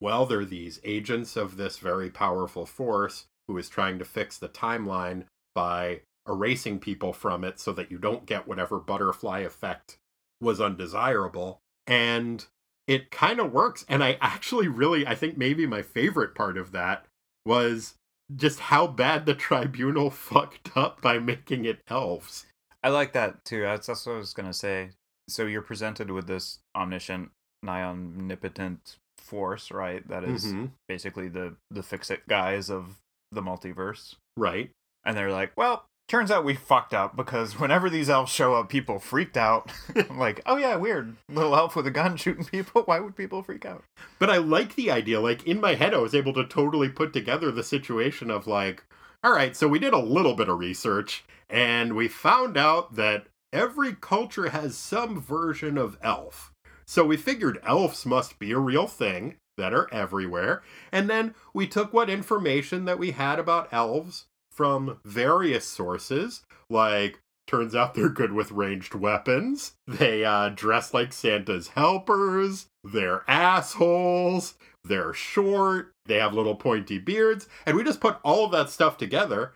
well, 0.00 0.26
they're 0.26 0.44
these 0.44 0.80
agents 0.84 1.36
of 1.36 1.56
this 1.56 1.78
very 1.78 2.10
powerful 2.10 2.66
force 2.66 3.26
who 3.48 3.56
is 3.58 3.68
trying 3.68 3.98
to 3.98 4.04
fix 4.04 4.38
the 4.38 4.48
timeline 4.48 5.24
by 5.54 6.00
erasing 6.28 6.78
people 6.78 7.12
from 7.12 7.44
it 7.44 7.60
so 7.60 7.72
that 7.72 7.90
you 7.90 7.98
don't 7.98 8.26
get 8.26 8.48
whatever 8.48 8.78
butterfly 8.78 9.40
effect 9.40 9.98
was 10.40 10.60
undesirable. 10.60 11.60
And 11.86 12.44
it 12.86 13.10
kind 13.10 13.40
of 13.40 13.52
works. 13.52 13.84
And 13.88 14.02
I 14.02 14.18
actually 14.20 14.68
really, 14.68 15.06
I 15.06 15.14
think 15.14 15.36
maybe 15.36 15.66
my 15.66 15.82
favorite 15.82 16.34
part 16.34 16.56
of 16.56 16.72
that 16.72 17.06
was 17.46 17.94
just 18.34 18.60
how 18.60 18.86
bad 18.86 19.26
the 19.26 19.34
tribunal 19.34 20.10
fucked 20.10 20.76
up 20.76 21.00
by 21.00 21.18
making 21.18 21.64
it 21.64 21.80
elves. 21.88 22.46
I 22.82 22.88
like 22.88 23.12
that 23.12 23.44
too. 23.44 23.62
That's, 23.62 23.86
that's 23.86 24.06
what 24.06 24.14
I 24.14 24.18
was 24.18 24.34
gonna 24.34 24.52
say. 24.52 24.90
So 25.28 25.46
you're 25.46 25.62
presented 25.62 26.10
with 26.10 26.26
this 26.26 26.58
omniscient, 26.76 27.30
nigh 27.62 27.82
omnipotent 27.82 28.96
force, 29.18 29.70
right? 29.70 30.06
That 30.08 30.24
is 30.24 30.52
Mhm. 30.52 30.70
basically 30.88 31.28
the 31.28 31.56
the 31.70 31.82
fix 31.82 32.10
it 32.10 32.26
guys 32.28 32.70
of 32.70 32.98
the 33.32 33.42
multiverse. 33.42 34.14
Right. 34.36 34.70
And 35.04 35.16
they're 35.16 35.30
like, 35.32 35.52
well, 35.56 35.84
turns 36.08 36.30
out 36.30 36.44
we 36.44 36.54
fucked 36.54 36.92
up 36.94 37.16
because 37.16 37.54
whenever 37.60 37.88
these 37.90 38.08
elves 38.10 38.30
show 38.32 38.54
up, 38.54 38.68
people 38.68 38.98
freaked 38.98 39.36
out. 39.36 39.72
I'm 39.96 40.18
like, 40.18 40.40
oh 40.46 40.56
yeah, 40.56 40.76
weird. 40.76 41.16
Little 41.28 41.54
elf 41.56 41.74
with 41.76 41.86
a 41.86 41.90
gun 41.90 42.16
shooting 42.18 42.44
people. 42.44 42.82
Why 42.82 43.00
would 43.00 43.16
people 43.16 43.42
freak 43.42 43.64
out? 43.64 43.84
But 44.18 44.30
I 44.30 44.36
like 44.38 44.74
the 44.74 44.90
idea. 44.90 45.20
Like 45.20 45.44
in 45.46 45.60
my 45.60 45.74
head, 45.74 45.94
I 45.94 45.98
was 45.98 46.14
able 46.14 46.32
to 46.34 46.44
totally 46.46 46.88
put 46.88 47.12
together 47.12 47.50
the 47.50 47.62
situation 47.64 48.30
of 48.30 48.46
like, 48.46 48.84
all 49.22 49.32
right, 49.32 49.56
so 49.56 49.66
we 49.68 49.78
did 49.78 49.94
a 49.94 49.98
little 49.98 50.34
bit 50.34 50.48
of 50.50 50.58
research 50.58 51.24
and 51.48 51.94
we 51.94 52.08
found 52.08 52.56
out 52.56 52.94
that 52.96 53.26
every 53.52 53.94
culture 53.94 54.50
has 54.50 54.76
some 54.76 55.20
version 55.20 55.78
of 55.78 55.96
elf. 56.02 56.50
So 56.86 57.04
we 57.04 57.16
figured 57.16 57.60
elves 57.64 58.04
must 58.04 58.38
be 58.38 58.52
a 58.52 58.58
real 58.58 58.86
thing 58.86 59.36
that 59.56 59.72
are 59.72 59.88
everywhere. 59.92 60.62
And 60.92 61.08
then 61.08 61.34
we 61.52 61.66
took 61.66 61.92
what 61.92 62.10
information 62.10 62.84
that 62.84 62.98
we 62.98 63.12
had 63.12 63.38
about 63.38 63.72
elves 63.72 64.26
from 64.50 65.00
various 65.04 65.66
sources, 65.66 66.42
like 66.70 67.20
turns 67.46 67.74
out 67.74 67.94
they're 67.94 68.08
good 68.08 68.32
with 68.32 68.52
ranged 68.52 68.94
weapons. 68.94 69.72
They 69.86 70.24
uh, 70.24 70.50
dress 70.50 70.94
like 70.94 71.12
Santa's 71.12 71.68
helpers. 71.68 72.66
They're 72.82 73.22
assholes. 73.28 74.54
They're 74.84 75.14
short. 75.14 75.92
They 76.06 76.16
have 76.16 76.34
little 76.34 76.56
pointy 76.56 76.98
beards. 76.98 77.48
And 77.66 77.76
we 77.76 77.84
just 77.84 78.00
put 78.00 78.18
all 78.22 78.44
of 78.44 78.52
that 78.52 78.70
stuff 78.70 78.96
together. 78.96 79.54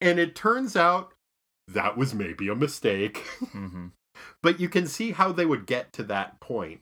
And 0.00 0.18
it 0.18 0.34
turns 0.34 0.76
out 0.76 1.12
that 1.66 1.96
was 1.96 2.14
maybe 2.14 2.48
a 2.48 2.54
mistake. 2.54 3.24
Mm-hmm. 3.54 3.86
But 4.42 4.60
you 4.60 4.68
can 4.68 4.86
see 4.86 5.12
how 5.12 5.32
they 5.32 5.46
would 5.46 5.66
get 5.66 5.92
to 5.94 6.02
that 6.04 6.40
point 6.40 6.80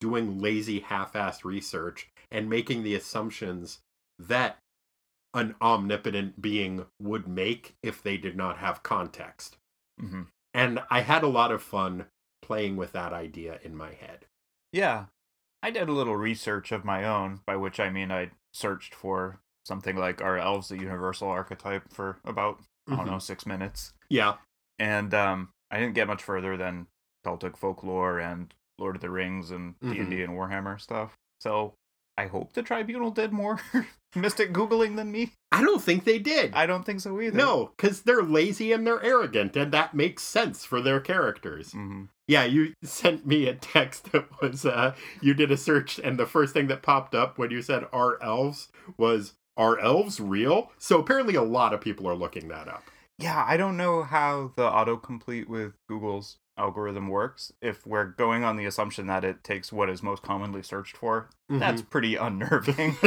doing 0.00 0.38
lazy 0.38 0.80
half 0.80 1.12
assed 1.14 1.44
research 1.44 2.08
and 2.30 2.48
making 2.48 2.82
the 2.82 2.94
assumptions 2.94 3.80
that 4.18 4.58
an 5.34 5.54
omnipotent 5.60 6.40
being 6.40 6.86
would 7.00 7.26
make 7.28 7.74
if 7.82 8.02
they 8.02 8.16
did 8.16 8.36
not 8.36 8.58
have 8.58 8.82
context. 8.82 9.56
hmm 9.98 10.22
And 10.54 10.80
I 10.90 11.00
had 11.00 11.22
a 11.22 11.28
lot 11.28 11.50
of 11.52 11.62
fun 11.62 12.06
playing 12.42 12.76
with 12.76 12.92
that 12.92 13.12
idea 13.12 13.58
in 13.62 13.76
my 13.76 13.92
head. 13.92 14.26
Yeah. 14.72 15.06
I 15.62 15.70
did 15.70 15.88
a 15.88 15.92
little 15.92 16.16
research 16.16 16.70
of 16.72 16.84
my 16.84 17.04
own, 17.04 17.40
by 17.44 17.56
which 17.56 17.80
I 17.80 17.90
mean 17.90 18.12
I 18.12 18.30
searched 18.54 18.94
for 18.94 19.40
something 19.66 19.96
like 19.96 20.22
are 20.22 20.38
elves 20.38 20.68
the 20.68 20.78
universal 20.78 21.28
archetype 21.28 21.92
for 21.92 22.18
about, 22.24 22.60
I 22.86 22.96
don't 22.96 23.06
Mhm. 23.06 23.10
know, 23.10 23.18
six 23.18 23.44
minutes. 23.44 23.92
Yeah. 24.08 24.36
And 24.78 25.12
um 25.12 25.50
I 25.70 25.78
didn't 25.78 25.94
get 25.94 26.06
much 26.06 26.22
further 26.22 26.56
than 26.56 26.86
Celtic 27.24 27.56
folklore 27.56 28.18
and 28.18 28.52
Lord 28.78 28.96
of 28.96 29.02
the 29.02 29.10
Rings 29.10 29.50
and 29.50 29.74
Mhm. 29.80 29.90
D&D 29.92 30.22
and 30.22 30.32
Warhammer 30.34 30.80
stuff. 30.80 31.14
So 31.40 31.74
I 32.16 32.26
hope 32.26 32.52
the 32.52 32.62
tribunal 32.62 33.10
did 33.10 33.32
more 33.32 33.60
mystic 34.16 34.52
googling 34.52 34.96
than 34.96 35.12
me. 35.12 35.32
I 35.52 35.62
don't 35.62 35.82
think 35.82 36.04
they 36.04 36.18
did. 36.18 36.52
I 36.54 36.66
don't 36.66 36.84
think 36.84 37.00
so 37.00 37.20
either. 37.20 37.36
no, 37.36 37.72
because 37.76 38.02
they're 38.02 38.22
lazy 38.22 38.72
and 38.72 38.86
they're 38.86 39.02
arrogant, 39.02 39.56
and 39.56 39.72
that 39.72 39.94
makes 39.94 40.22
sense 40.22 40.64
for 40.64 40.80
their 40.80 41.00
characters. 41.00 41.72
hmm 41.72 42.04
Yeah, 42.26 42.44
you 42.44 42.74
sent 42.82 43.26
me 43.26 43.46
a 43.48 43.54
text 43.54 44.12
that 44.12 44.26
was 44.42 44.64
uh 44.66 44.94
you 45.20 45.34
did 45.34 45.50
a 45.50 45.56
search 45.56 45.98
and 45.98 46.18
the 46.18 46.26
first 46.26 46.52
thing 46.54 46.66
that 46.68 46.82
popped 46.82 47.14
up 47.14 47.38
when 47.38 47.50
you 47.50 47.62
said 47.62 47.86
are 47.92 48.20
elves 48.22 48.68
was 48.96 49.34
are 49.56 49.78
elves 49.78 50.20
real? 50.20 50.70
So 50.78 51.00
apparently 51.00 51.34
a 51.34 51.42
lot 51.42 51.72
of 51.74 51.80
people 51.80 52.06
are 52.08 52.14
looking 52.14 52.48
that 52.48 52.68
up. 52.68 52.84
Yeah, 53.18 53.44
I 53.46 53.56
don't 53.56 53.76
know 53.76 54.04
how 54.04 54.52
the 54.56 54.68
autocomplete 54.70 55.48
with 55.48 55.72
Google's 55.88 56.36
algorithm 56.56 57.08
works. 57.08 57.52
If 57.60 57.86
we're 57.86 58.04
going 58.04 58.44
on 58.44 58.56
the 58.56 58.64
assumption 58.66 59.06
that 59.08 59.24
it 59.24 59.42
takes 59.42 59.72
what 59.72 59.90
is 59.90 60.02
most 60.02 60.22
commonly 60.22 60.62
searched 60.62 60.96
for, 60.96 61.28
that's 61.48 61.82
pretty 61.82 62.14
unnerving. 62.16 62.96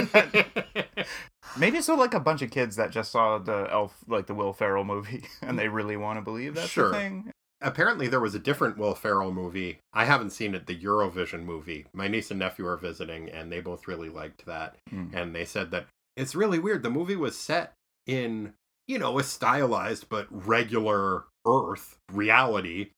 Maybe 1.57 1.77
it's 1.77 1.87
so 1.87 1.95
like 1.95 2.13
a 2.13 2.19
bunch 2.19 2.41
of 2.41 2.51
kids 2.51 2.75
that 2.77 2.91
just 2.91 3.11
saw 3.11 3.37
the 3.37 3.67
elf, 3.71 3.97
like 4.07 4.27
the 4.27 4.33
Will 4.35 4.53
Ferrell 4.53 4.83
movie, 4.83 5.23
and 5.41 5.57
they 5.59 5.67
really 5.67 5.97
want 5.97 6.17
to 6.17 6.21
believe 6.21 6.55
that's 6.55 6.69
Sure. 6.69 6.89
the 6.89 6.95
thing. 6.95 7.31
apparently 7.61 8.07
there 8.07 8.19
was 8.21 8.35
a 8.35 8.39
different 8.39 8.77
Will 8.77 8.95
Ferrell 8.95 9.31
movie. 9.33 9.79
I 9.93 10.05
haven't 10.05 10.31
seen 10.31 10.55
it, 10.55 10.65
the 10.67 10.77
Eurovision 10.79 11.43
movie. 11.43 11.85
My 11.93 12.07
niece 12.07 12.31
and 12.31 12.39
nephew 12.39 12.65
are 12.67 12.77
visiting 12.77 13.29
and 13.29 13.51
they 13.51 13.59
both 13.61 13.87
really 13.87 14.09
liked 14.09 14.45
that. 14.45 14.77
Mm. 14.91 15.13
And 15.13 15.35
they 15.35 15.45
said 15.45 15.71
that 15.71 15.87
it's 16.17 16.35
really 16.35 16.59
weird. 16.59 16.83
The 16.83 16.89
movie 16.89 17.15
was 17.15 17.37
set 17.37 17.73
in, 18.07 18.53
you 18.87 18.99
know, 18.99 19.19
a 19.19 19.23
stylized 19.23 20.09
but 20.09 20.27
regular 20.29 21.25
Earth 21.45 21.97
reality, 22.11 22.91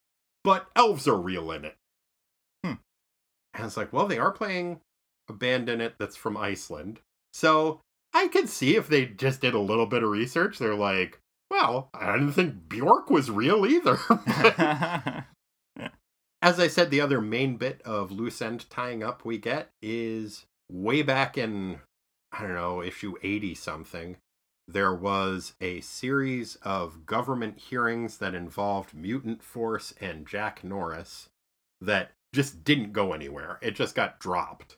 but 0.43 0.67
elves 0.75 1.07
are 1.07 1.17
real 1.17 1.51
in 1.51 1.65
it. 1.65 1.75
Hmm. 2.63 2.73
And 3.53 3.65
it's 3.65 3.77
like, 3.77 3.93
well, 3.93 4.07
they 4.07 4.19
are 4.19 4.31
playing 4.31 4.81
a 5.29 5.33
band 5.33 5.69
in 5.69 5.81
it 5.81 5.95
that's 5.99 6.15
from 6.15 6.37
Iceland. 6.37 6.99
So 7.33 7.81
I 8.13 8.27
could 8.27 8.49
see 8.49 8.75
if 8.75 8.87
they 8.87 9.05
just 9.05 9.41
did 9.41 9.53
a 9.53 9.59
little 9.59 9.85
bit 9.85 10.03
of 10.03 10.09
research, 10.09 10.59
they're 10.59 10.75
like, 10.75 11.19
well, 11.49 11.89
I 11.93 12.13
didn't 12.13 12.33
think 12.33 12.69
Bjork 12.69 13.09
was 13.09 13.31
real 13.31 13.65
either. 13.65 13.97
As 16.41 16.59
I 16.59 16.67
said, 16.67 16.89
the 16.89 17.01
other 17.01 17.21
main 17.21 17.57
bit 17.57 17.81
of 17.83 18.11
loose 18.11 18.41
end 18.41 18.69
tying 18.69 19.01
up 19.01 19.23
we 19.23 19.37
get 19.37 19.69
is 19.81 20.45
way 20.69 21.01
back 21.01 21.37
in, 21.37 21.79
I 22.31 22.41
don't 22.41 22.55
know, 22.55 22.83
issue 22.83 23.15
80 23.23 23.55
something. 23.55 24.17
There 24.67 24.93
was 24.93 25.53
a 25.59 25.81
series 25.81 26.55
of 26.61 27.05
government 27.05 27.57
hearings 27.57 28.17
that 28.19 28.33
involved 28.33 28.93
Mutant 28.93 29.43
Force 29.43 29.93
and 29.99 30.25
Jack 30.25 30.63
Norris 30.63 31.29
that 31.81 32.11
just 32.33 32.63
didn't 32.63 32.93
go 32.93 33.13
anywhere. 33.13 33.59
It 33.61 33.75
just 33.75 33.93
got 33.93 34.19
dropped. 34.19 34.77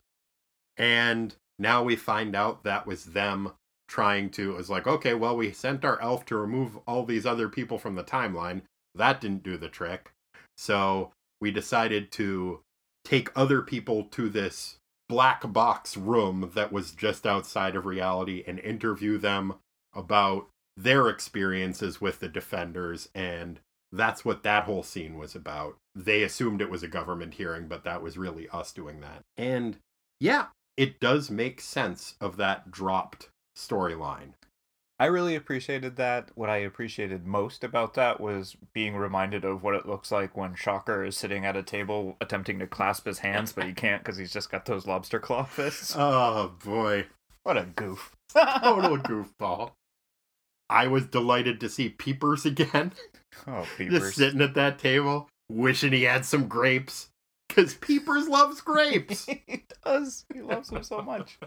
And 0.76 1.36
now 1.60 1.84
we 1.84 1.96
find 1.96 2.36
out 2.36 2.64
that 2.64 2.88
was 2.88 3.06
them 3.06 3.54
trying 3.88 4.32
to, 4.32 4.52
it 4.52 4.58
was 4.58 4.70
like, 4.70 4.88
okay, 4.88 5.14
well, 5.14 5.38
we 5.38 5.52
sent 5.52 5.86
our 5.86 6.02
elf 6.02 6.26
to 6.26 6.36
remove 6.36 6.78
all 6.88 7.06
these 7.06 7.26
other 7.26 7.48
people 7.48 7.78
from 7.78 7.96
the 7.96 8.04
timeline. 8.04 8.64
That 8.96 9.22
didn't 9.22 9.44
do 9.44 9.58
the 9.58 9.70
trick. 9.70 10.12
So 10.58 11.12
we 11.40 11.52
decided 11.52 12.12
to 12.14 12.62
take 13.04 13.30
other 13.36 13.62
people 13.62 14.04
to 14.06 14.30
this 14.30 14.78
black 15.08 15.54
box 15.54 15.96
room 15.96 16.52
that 16.56 16.72
was 16.72 16.92
just 16.92 17.28
outside 17.28 17.76
of 17.76 17.86
reality 17.86 18.44
and 18.48 18.58
interview 18.60 19.18
them 19.20 19.54
about 19.96 20.48
their 20.78 21.08
experiences 21.08 22.02
with 22.02 22.20
the 22.20 22.28
defenders 22.28 23.10
and 23.16 23.60
that's 23.92 24.26
what 24.26 24.44
that 24.44 24.66
whole 24.66 24.84
scene 24.84 25.18
was 25.18 25.36
about 25.36 25.78
they 25.96 26.22
assumed 26.22 26.62
it 26.62 26.70
was 26.70 26.84
a 26.84 26.88
government 26.88 27.36
hearing 27.36 27.68
but 27.68 27.84
that 27.84 28.02
was 28.02 28.18
really 28.18 28.50
us 28.50 28.72
doing 28.74 29.00
that 29.00 29.22
and 29.38 29.78
yeah 30.20 30.48
it 30.76 31.00
does 31.00 31.32
make 31.32 31.62
sense 31.62 32.16
of 32.20 32.36
that 32.38 32.70
dropped 32.70 33.30
storyline 33.58 34.34
I 34.98 35.08
really 35.08 35.36
appreciated 35.36 35.98
that. 35.98 36.30
What 36.36 36.50
I 36.50 36.58
appreciated 36.58 37.26
most 37.26 37.66
about 37.66 37.96
that 37.96 38.22
was 38.22 38.56
being 38.74 38.96
reminded 38.96 39.44
of 39.44 39.62
what 39.62 39.76
it 39.76 39.86
looks 39.86 40.10
like 40.10 40.38
when 40.38 40.56
Shocker 40.56 41.04
is 41.04 41.18
sitting 41.18 41.46
at 41.46 41.58
a 41.58 41.64
table 41.64 42.16
attempting 42.22 42.60
to 42.60 42.68
clasp 42.68 43.06
his 43.06 43.20
hands, 43.20 43.52
but 43.52 43.66
he 43.66 43.74
can't 43.74 44.02
because 44.04 44.18
he's 44.18 44.32
just 44.32 44.50
got 44.50 44.66
those 44.66 44.88
lobster 44.88 45.20
claw 45.20 45.44
fists. 45.44 45.94
oh 46.00 46.54
boy 46.64 47.08
What 47.44 47.58
a 47.58 47.66
goof. 47.66 48.16
total 48.34 48.98
goofball 49.00 49.72
i 50.70 50.88
was 50.88 51.06
delighted 51.06 51.60
to 51.60 51.70
see 51.70 51.90
peepers 51.90 52.46
again 52.46 52.92
Oh, 53.48 53.68
Peepers. 53.78 54.00
just 54.00 54.16
sitting 54.18 54.42
at 54.42 54.54
that 54.54 54.80
table 54.80 55.28
wishing 55.52 55.92
he 55.92 56.04
had 56.04 56.24
some 56.26 56.48
grapes 56.48 57.10
because 57.50 57.74
peepers 57.76 58.28
loves 58.30 58.62
grapes 58.62 59.26
he 59.48 59.66
does. 59.84 60.26
He 60.34 60.42
loves 60.42 60.70
them 60.70 60.82
so 60.84 61.02
much. 61.02 61.38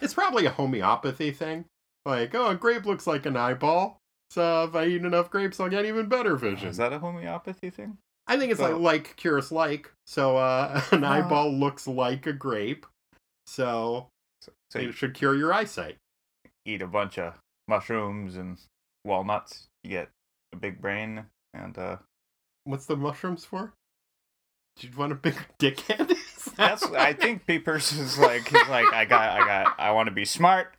it's 0.00 0.14
probably 0.14 0.46
a 0.46 0.50
homeopathy 0.50 1.30
thing 1.32 1.66
like 2.06 2.34
oh 2.34 2.48
a 2.48 2.54
grape 2.54 2.86
looks 2.86 3.06
like 3.06 3.26
an 3.26 3.36
eyeball 3.36 3.98
so 4.30 4.64
if 4.64 4.74
i 4.74 4.86
eat 4.86 5.04
enough 5.04 5.30
grapes 5.30 5.60
i'll 5.60 5.68
get 5.68 5.84
even 5.84 6.06
better 6.08 6.34
vision 6.36 6.68
Is 6.68 6.78
that 6.78 6.92
a 6.94 6.98
homeopathy 6.98 7.70
thing? 7.70 7.98
i 8.26 8.38
think 8.38 8.50
it's 8.50 8.60
like 8.60 8.76
like 8.78 9.16
cures 9.16 9.52
like 9.52 9.92
so 10.06 10.36
uh 10.38 10.80
an 10.92 11.04
Uh. 11.04 11.08
eyeball 11.10 11.52
looks 11.52 11.86
like 11.86 12.26
a 12.26 12.32
grape 12.32 12.86
so 13.46 14.08
So, 14.42 14.52
so 14.70 14.78
it 14.80 14.92
should 14.94 15.14
cure 15.14 15.34
your 15.34 15.52
eyesight 15.52 15.96
eat 16.64 16.80
a 16.82 16.86
bunch 16.86 17.18
of 17.18 17.34
mushrooms 17.68 18.36
and 18.36 18.58
walnuts, 19.04 19.68
you 19.82 19.90
get 19.90 20.08
a 20.52 20.56
big 20.56 20.80
brain, 20.80 21.26
and 21.52 21.76
uh, 21.78 21.96
what's 22.64 22.86
the 22.86 22.96
mushrooms 22.96 23.44
for 23.44 23.72
do 24.76 24.88
you 24.88 24.96
want 24.96 25.12
a 25.12 25.14
big 25.14 25.36
dickhead 25.60 26.08
that 26.08 26.56
that's. 26.56 26.84
I 26.92 27.12
think 27.12 27.46
Peepers 27.46 27.92
is 27.92 28.18
like 28.18 28.48
he's 28.48 28.68
like 28.68 28.92
I 28.92 29.04
got 29.04 29.30
I 29.40 29.46
got 29.46 29.74
I 29.78 29.92
want 29.92 30.08
to 30.08 30.14
be 30.14 30.24
smart, 30.24 30.74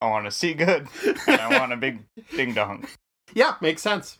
I 0.00 0.08
want 0.10 0.26
to 0.26 0.30
see 0.30 0.54
good, 0.54 0.86
and 1.04 1.40
I 1.40 1.58
want 1.58 1.72
a 1.72 1.76
big 1.76 2.04
ding 2.36 2.54
dong. 2.54 2.86
Yeah, 3.34 3.54
makes 3.60 3.82
sense. 3.82 4.18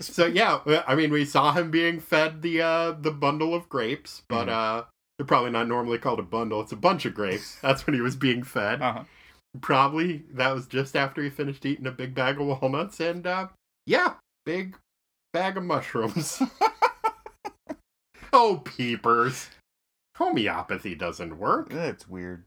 So 0.00 0.26
yeah, 0.26 0.60
I 0.86 0.94
mean, 0.94 1.10
we 1.10 1.24
saw 1.24 1.52
him 1.52 1.70
being 1.70 1.98
fed 2.00 2.42
the 2.42 2.60
uh 2.60 2.92
the 2.92 3.10
bundle 3.10 3.54
of 3.54 3.68
grapes, 3.68 4.22
but 4.28 4.48
Mhm. 4.48 4.52
uh 4.52 4.84
they're 5.16 5.26
probably 5.26 5.50
not 5.50 5.66
normally 5.66 5.98
called 5.98 6.20
a 6.20 6.22
bundle. 6.22 6.60
It's 6.60 6.70
a 6.72 6.76
bunch 6.76 7.04
of 7.06 7.14
grapes. 7.14 7.56
That's 7.62 7.86
when 7.86 7.94
he 7.94 8.00
was 8.00 8.16
being 8.16 8.42
fed. 8.44 8.80
Uh-huh. 8.82 9.04
Probably 9.60 10.24
that 10.32 10.54
was 10.54 10.66
just 10.66 10.94
after 10.94 11.22
he 11.22 11.30
finished 11.30 11.64
eating 11.66 11.86
a 11.86 11.90
big 11.92 12.14
bag 12.14 12.40
of 12.40 12.46
walnuts 12.46 13.00
and 13.00 13.26
uh 13.26 13.48
yeah, 13.86 14.14
big 14.44 14.76
bag 15.32 15.56
of 15.56 15.64
mushrooms. 15.64 16.42
oh, 18.32 18.62
peepers. 18.64 19.48
Homeopathy 20.16 20.94
doesn't 20.94 21.38
work. 21.38 21.72
It's 21.72 22.08
weird. 22.08 22.44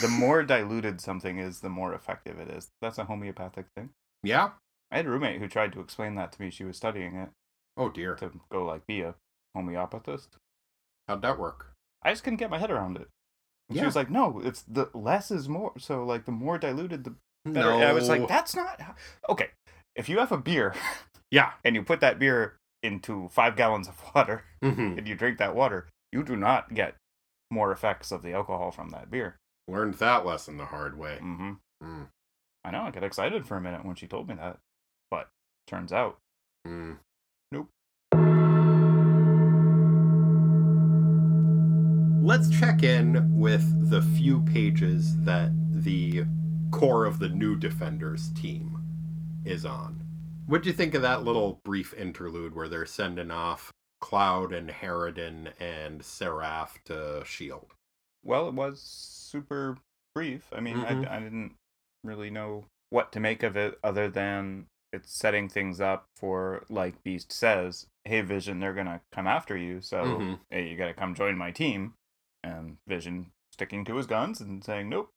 The 0.00 0.08
more 0.08 0.42
diluted 0.44 1.00
something 1.00 1.38
is, 1.38 1.60
the 1.60 1.68
more 1.68 1.94
effective 1.94 2.38
it 2.38 2.48
is. 2.48 2.70
That's 2.80 2.98
a 2.98 3.04
homeopathic 3.04 3.66
thing. 3.76 3.90
Yeah. 4.22 4.50
I 4.90 4.96
had 4.98 5.06
a 5.06 5.10
roommate 5.10 5.40
who 5.40 5.48
tried 5.48 5.72
to 5.74 5.80
explain 5.80 6.14
that 6.16 6.32
to 6.32 6.42
me. 6.42 6.50
She 6.50 6.64
was 6.64 6.76
studying 6.76 7.14
it 7.16 7.28
Oh 7.76 7.88
dear. 7.88 8.14
to 8.16 8.30
go 8.50 8.64
like 8.64 8.86
be 8.86 9.02
a 9.02 9.14
homeopathist. 9.56 10.28
How'd 11.08 11.22
that 11.22 11.38
work? 11.38 11.72
I 12.02 12.10
just 12.10 12.24
couldn't 12.24 12.38
get 12.38 12.50
my 12.50 12.58
head 12.58 12.70
around 12.70 12.96
it. 12.96 13.08
And 13.68 13.78
She 13.78 13.84
was 13.84 13.96
like, 13.96 14.10
"No, 14.10 14.40
it's 14.44 14.62
the 14.62 14.90
less 14.94 15.30
is 15.30 15.48
more." 15.48 15.72
So 15.78 16.04
like 16.04 16.24
the 16.26 16.32
more 16.32 16.58
diluted, 16.58 17.04
the 17.04 17.14
better. 17.44 17.72
And 17.72 17.84
I 17.84 17.92
was 17.92 18.08
like, 18.08 18.28
"That's 18.28 18.54
not 18.54 18.80
how-" 18.80 18.94
okay." 19.28 19.50
If 19.96 20.08
you 20.08 20.18
have 20.18 20.32
a 20.32 20.38
beer 20.38 20.74
yeah. 21.30 21.52
and 21.64 21.74
you 21.74 21.82
put 21.82 22.00
that 22.00 22.18
beer 22.18 22.56
into 22.82 23.28
five 23.28 23.56
gallons 23.56 23.88
of 23.88 24.02
water 24.14 24.44
hmm 24.62 24.98
and 24.98 25.06
you 25.08 25.14
drink 25.14 25.38
that 25.38 25.54
water, 25.54 25.88
you 26.12 26.22
do 26.22 26.36
not 26.36 26.74
get 26.74 26.96
more 27.50 27.70
effects 27.72 28.10
of 28.12 28.22
the 28.22 28.32
alcohol 28.32 28.70
from 28.70 28.90
that 28.90 29.10
beer. 29.10 29.36
Learned 29.68 29.94
that 29.94 30.26
lesson 30.26 30.56
the 30.58 30.66
hard 30.66 30.98
way. 30.98 31.18
hmm 31.18 31.52
Mm. 31.82 32.08
I 32.64 32.70
know. 32.70 32.82
I 32.82 32.90
got 32.90 33.04
excited 33.04 33.46
for 33.46 33.56
a 33.56 33.60
minute 33.60 33.84
when 33.84 33.94
she 33.94 34.06
told 34.06 34.28
me 34.28 34.34
that, 34.34 34.58
but 35.10 35.28
turns 35.66 35.92
out 35.92 36.18
Mm. 36.66 36.96
Let's 42.24 42.48
check 42.48 42.82
in 42.82 43.38
with 43.38 43.90
the 43.90 44.00
few 44.00 44.40
pages 44.40 45.14
that 45.24 45.50
the 45.84 46.24
core 46.70 47.04
of 47.04 47.18
the 47.18 47.28
new 47.28 47.54
Defenders 47.54 48.30
team 48.30 48.78
is 49.44 49.66
on. 49.66 50.02
What 50.46 50.62
do 50.62 50.70
you 50.70 50.74
think 50.74 50.94
of 50.94 51.02
that 51.02 51.22
little 51.22 51.60
brief 51.64 51.92
interlude 51.92 52.54
where 52.54 52.66
they're 52.66 52.86
sending 52.86 53.30
off 53.30 53.70
Cloud 54.00 54.54
and 54.54 54.70
Harridan 54.70 55.52
and 55.60 56.02
Seraph 56.02 56.82
to 56.84 57.22
Shield? 57.26 57.74
Well, 58.24 58.48
it 58.48 58.54
was 58.54 58.80
super 58.80 59.76
brief. 60.14 60.48
I 60.50 60.60
mean, 60.60 60.78
Mhm. 60.78 61.06
I, 61.06 61.16
I 61.16 61.20
didn't 61.20 61.56
really 62.02 62.30
know 62.30 62.64
what 62.88 63.12
to 63.12 63.20
make 63.20 63.42
of 63.42 63.54
it 63.54 63.78
other 63.84 64.08
than 64.08 64.64
it's 64.94 65.12
setting 65.14 65.50
things 65.50 65.78
up 65.78 66.06
for 66.16 66.64
like 66.70 67.02
Beast 67.02 67.32
says, 67.32 67.86
"Hey 68.06 68.22
Vision, 68.22 68.60
they're 68.60 68.72
going 68.72 68.86
to 68.86 69.02
come 69.12 69.26
after 69.26 69.58
you, 69.58 69.82
so 69.82 70.04
Mhm. 70.04 70.38
hey, 70.48 70.70
you 70.70 70.78
got 70.78 70.86
to 70.86 70.94
come 70.94 71.14
join 71.14 71.36
my 71.36 71.50
team." 71.50 71.92
And 72.44 72.76
Vision 72.86 73.30
sticking 73.52 73.84
to 73.86 73.96
his 73.96 74.06
guns 74.06 74.40
and 74.40 74.62
saying, 74.62 74.88
"Nope." 74.90 75.10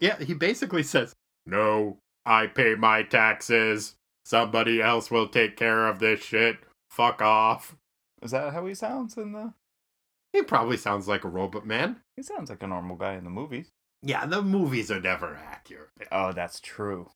Yeah, 0.00 0.18
he 0.18 0.32
basically 0.34 0.82
says, 0.82 1.12
No, 1.44 1.98
I 2.24 2.46
pay 2.46 2.74
my 2.74 3.02
taxes. 3.02 3.96
Somebody 4.24 4.80
else 4.80 5.10
will 5.10 5.28
take 5.28 5.56
care 5.58 5.86
of 5.88 5.98
this 5.98 6.22
shit. 6.22 6.56
Fuck 6.88 7.20
off. 7.20 7.76
Is 8.22 8.30
that 8.30 8.54
how 8.54 8.64
he 8.64 8.74
sounds 8.74 9.16
in 9.18 9.32
the 9.32 9.52
he 10.32 10.42
probably 10.42 10.78
sounds 10.78 11.06
like 11.06 11.22
a 11.24 11.28
robot 11.28 11.66
man. 11.66 12.00
He 12.16 12.22
sounds 12.22 12.48
like 12.50 12.62
a 12.62 12.66
normal 12.66 12.96
guy 12.96 13.12
in 13.14 13.24
the 13.24 13.30
movies. 13.30 13.70
Yeah, 14.02 14.24
the 14.26 14.42
movies 14.42 14.90
are 14.90 15.00
never 15.00 15.36
accurate. 15.36 15.90
Oh, 16.10 16.32
that's 16.32 16.58
true. 16.60 17.10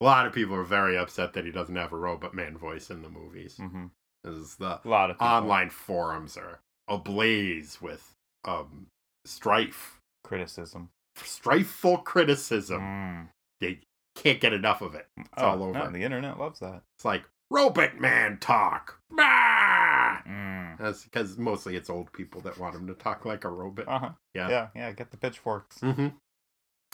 A 0.00 0.04
lot 0.04 0.26
of 0.26 0.32
people 0.32 0.54
are 0.54 0.62
very 0.64 0.96
upset 0.96 1.32
that 1.34 1.44
he 1.44 1.50
doesn't 1.50 1.76
have 1.76 1.92
a 1.92 1.98
robot 1.98 2.34
man 2.34 2.56
voice 2.56 2.88
in 2.88 3.02
the 3.02 3.10
movies. 3.10 3.56
hmm 3.56 3.86
'Cause 4.24 4.56
the 4.56 4.80
A 4.84 4.88
lot 4.88 5.10
of 5.10 5.16
people. 5.16 5.26
online 5.26 5.70
forums 5.70 6.36
are 6.36 6.60
ablaze 6.88 7.82
with 7.82 8.14
um 8.44 8.86
strife, 9.24 9.98
criticism. 10.24 10.90
strifeful 11.18 12.02
criticism. 12.04 12.80
Mm. 12.80 13.28
They 13.60 13.80
can't 14.14 14.40
get 14.40 14.52
enough 14.52 14.80
of 14.82 14.94
it. 14.94 15.06
It's 15.16 15.28
Oh, 15.36 15.46
all 15.50 15.62
over. 15.64 15.72
No, 15.78 15.90
the 15.90 16.02
internet 16.02 16.38
loves 16.38 16.60
that. 16.60 16.82
It's 16.96 17.04
like 17.04 17.24
robot 17.50 18.00
man 18.00 18.38
talk. 18.40 18.98
Bah! 19.10 20.18
Mm. 20.26 20.78
That's 20.78 21.04
because 21.04 21.36
mostly 21.38 21.76
it's 21.76 21.90
old 21.90 22.12
people 22.12 22.40
that 22.42 22.58
want 22.58 22.74
him 22.74 22.86
to 22.88 22.94
talk 22.94 23.24
like 23.24 23.44
a 23.44 23.48
robot. 23.50 23.86
Uh 23.88 23.98
huh. 23.98 24.10
Yeah. 24.34 24.48
Yeah, 24.48 24.68
yeah. 24.74 24.92
Get 24.92 25.10
the 25.10 25.16
pitchforks. 25.16 25.78
Mm-hmm. 25.80 26.08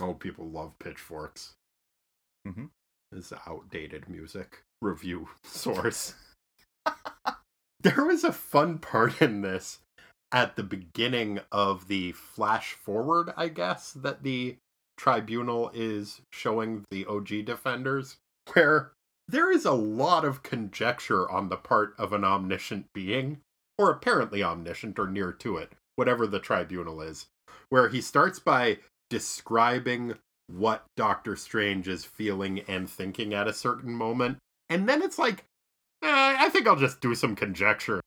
Old 0.01 0.20
people 0.20 0.49
love 0.49 0.79
pitchforks. 0.79 1.55
Mhm. 2.47 2.70
It's 3.12 3.33
outdated 3.47 4.09
music 4.09 4.62
review 4.83 5.29
source. 5.45 6.14
there 7.81 8.05
was 8.05 8.24
a 8.24 8.33
fun 8.33 8.79
part 8.79 9.20
in 9.22 9.41
this 9.43 9.79
at 10.33 10.57
the 10.57 10.62
beginning 10.62 11.41
of 11.51 11.89
the 11.89 12.12
flash 12.12 12.72
forward, 12.72 13.33
I 13.37 13.49
guess, 13.49 13.93
that 13.93 14.22
the 14.22 14.57
tribunal 14.97 15.70
is 15.72 16.20
showing 16.33 16.85
the 16.91 17.07
OG 17.07 17.45
defenders, 17.47 18.16
where 18.53 18.93
there 19.26 19.53
is 19.53 19.64
a 19.64 19.72
lot 19.72 20.24
of 20.24 20.43
conjecture 20.43 21.31
on 21.31 21.49
the 21.49 21.57
part 21.57 21.95
of 21.99 22.12
an 22.12 22.24
omniscient 22.24 22.87
being, 22.95 23.41
or 23.79 23.91
apparently 23.91 24.43
omniscient 24.43 24.99
or 24.99 25.07
near 25.07 25.33
to 25.33 25.57
it, 25.57 25.72
whatever 25.97 26.26
the 26.26 26.41
tribunal 26.41 27.01
is, 27.01 27.26
where 27.68 27.89
he 27.89 28.01
starts 28.01 28.39
by 28.39 28.79
describing 29.11 30.14
what 30.49 30.85
Doctor 30.97 31.37
Strange 31.37 31.89
is 31.89 32.05
feeling 32.05 32.61
and 32.61 32.89
thinking 32.89 33.35
at 33.35 33.47
a 33.47 33.53
certain 33.53 33.93
moment. 33.93 34.39
And 34.68 34.89
then 34.89 35.03
it's 35.03 35.18
like, 35.18 35.45
eh, 36.03 36.37
I 36.39 36.49
think 36.49 36.66
I'll 36.66 36.76
just 36.76 37.01
do 37.01 37.14
some 37.14 37.37
conjecture. 37.37 38.01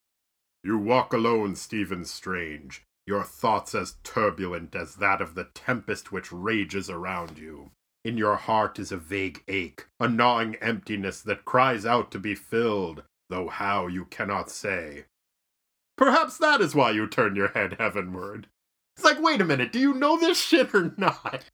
You 0.63 0.77
walk 0.77 1.11
alone, 1.13 1.55
Stephen 1.55 2.05
Strange, 2.05 2.83
your 3.07 3.23
thoughts 3.23 3.73
as 3.73 3.95
turbulent 4.03 4.75
as 4.75 4.95
that 4.95 5.21
of 5.21 5.33
the 5.33 5.45
tempest 5.55 6.11
which 6.11 6.31
rages 6.31 6.89
around 6.89 7.37
you. 7.37 7.71
In 8.03 8.17
your 8.17 8.35
heart 8.35 8.79
is 8.79 8.91
a 8.91 8.97
vague 8.97 9.43
ache, 9.47 9.87
a 9.99 10.07
gnawing 10.07 10.55
emptiness 10.55 11.21
that 11.21 11.45
cries 11.45 11.85
out 11.85 12.11
to 12.11 12.19
be 12.19 12.35
filled, 12.35 13.03
though 13.29 13.47
how 13.47 13.87
you 13.87 14.05
cannot 14.05 14.49
say. 14.49 15.05
Perhaps 15.97 16.37
that 16.37 16.61
is 16.61 16.73
why 16.73 16.91
you 16.91 17.07
turn 17.07 17.35
your 17.35 17.49
head 17.49 17.77
heavenward. 17.79 18.47
It's 18.95 19.05
like, 19.05 19.21
wait 19.21 19.41
a 19.41 19.45
minute, 19.45 19.71
do 19.71 19.79
you 19.79 19.93
know 19.93 20.19
this 20.19 20.39
shit 20.39 20.73
or 20.73 20.93
not? 20.97 21.45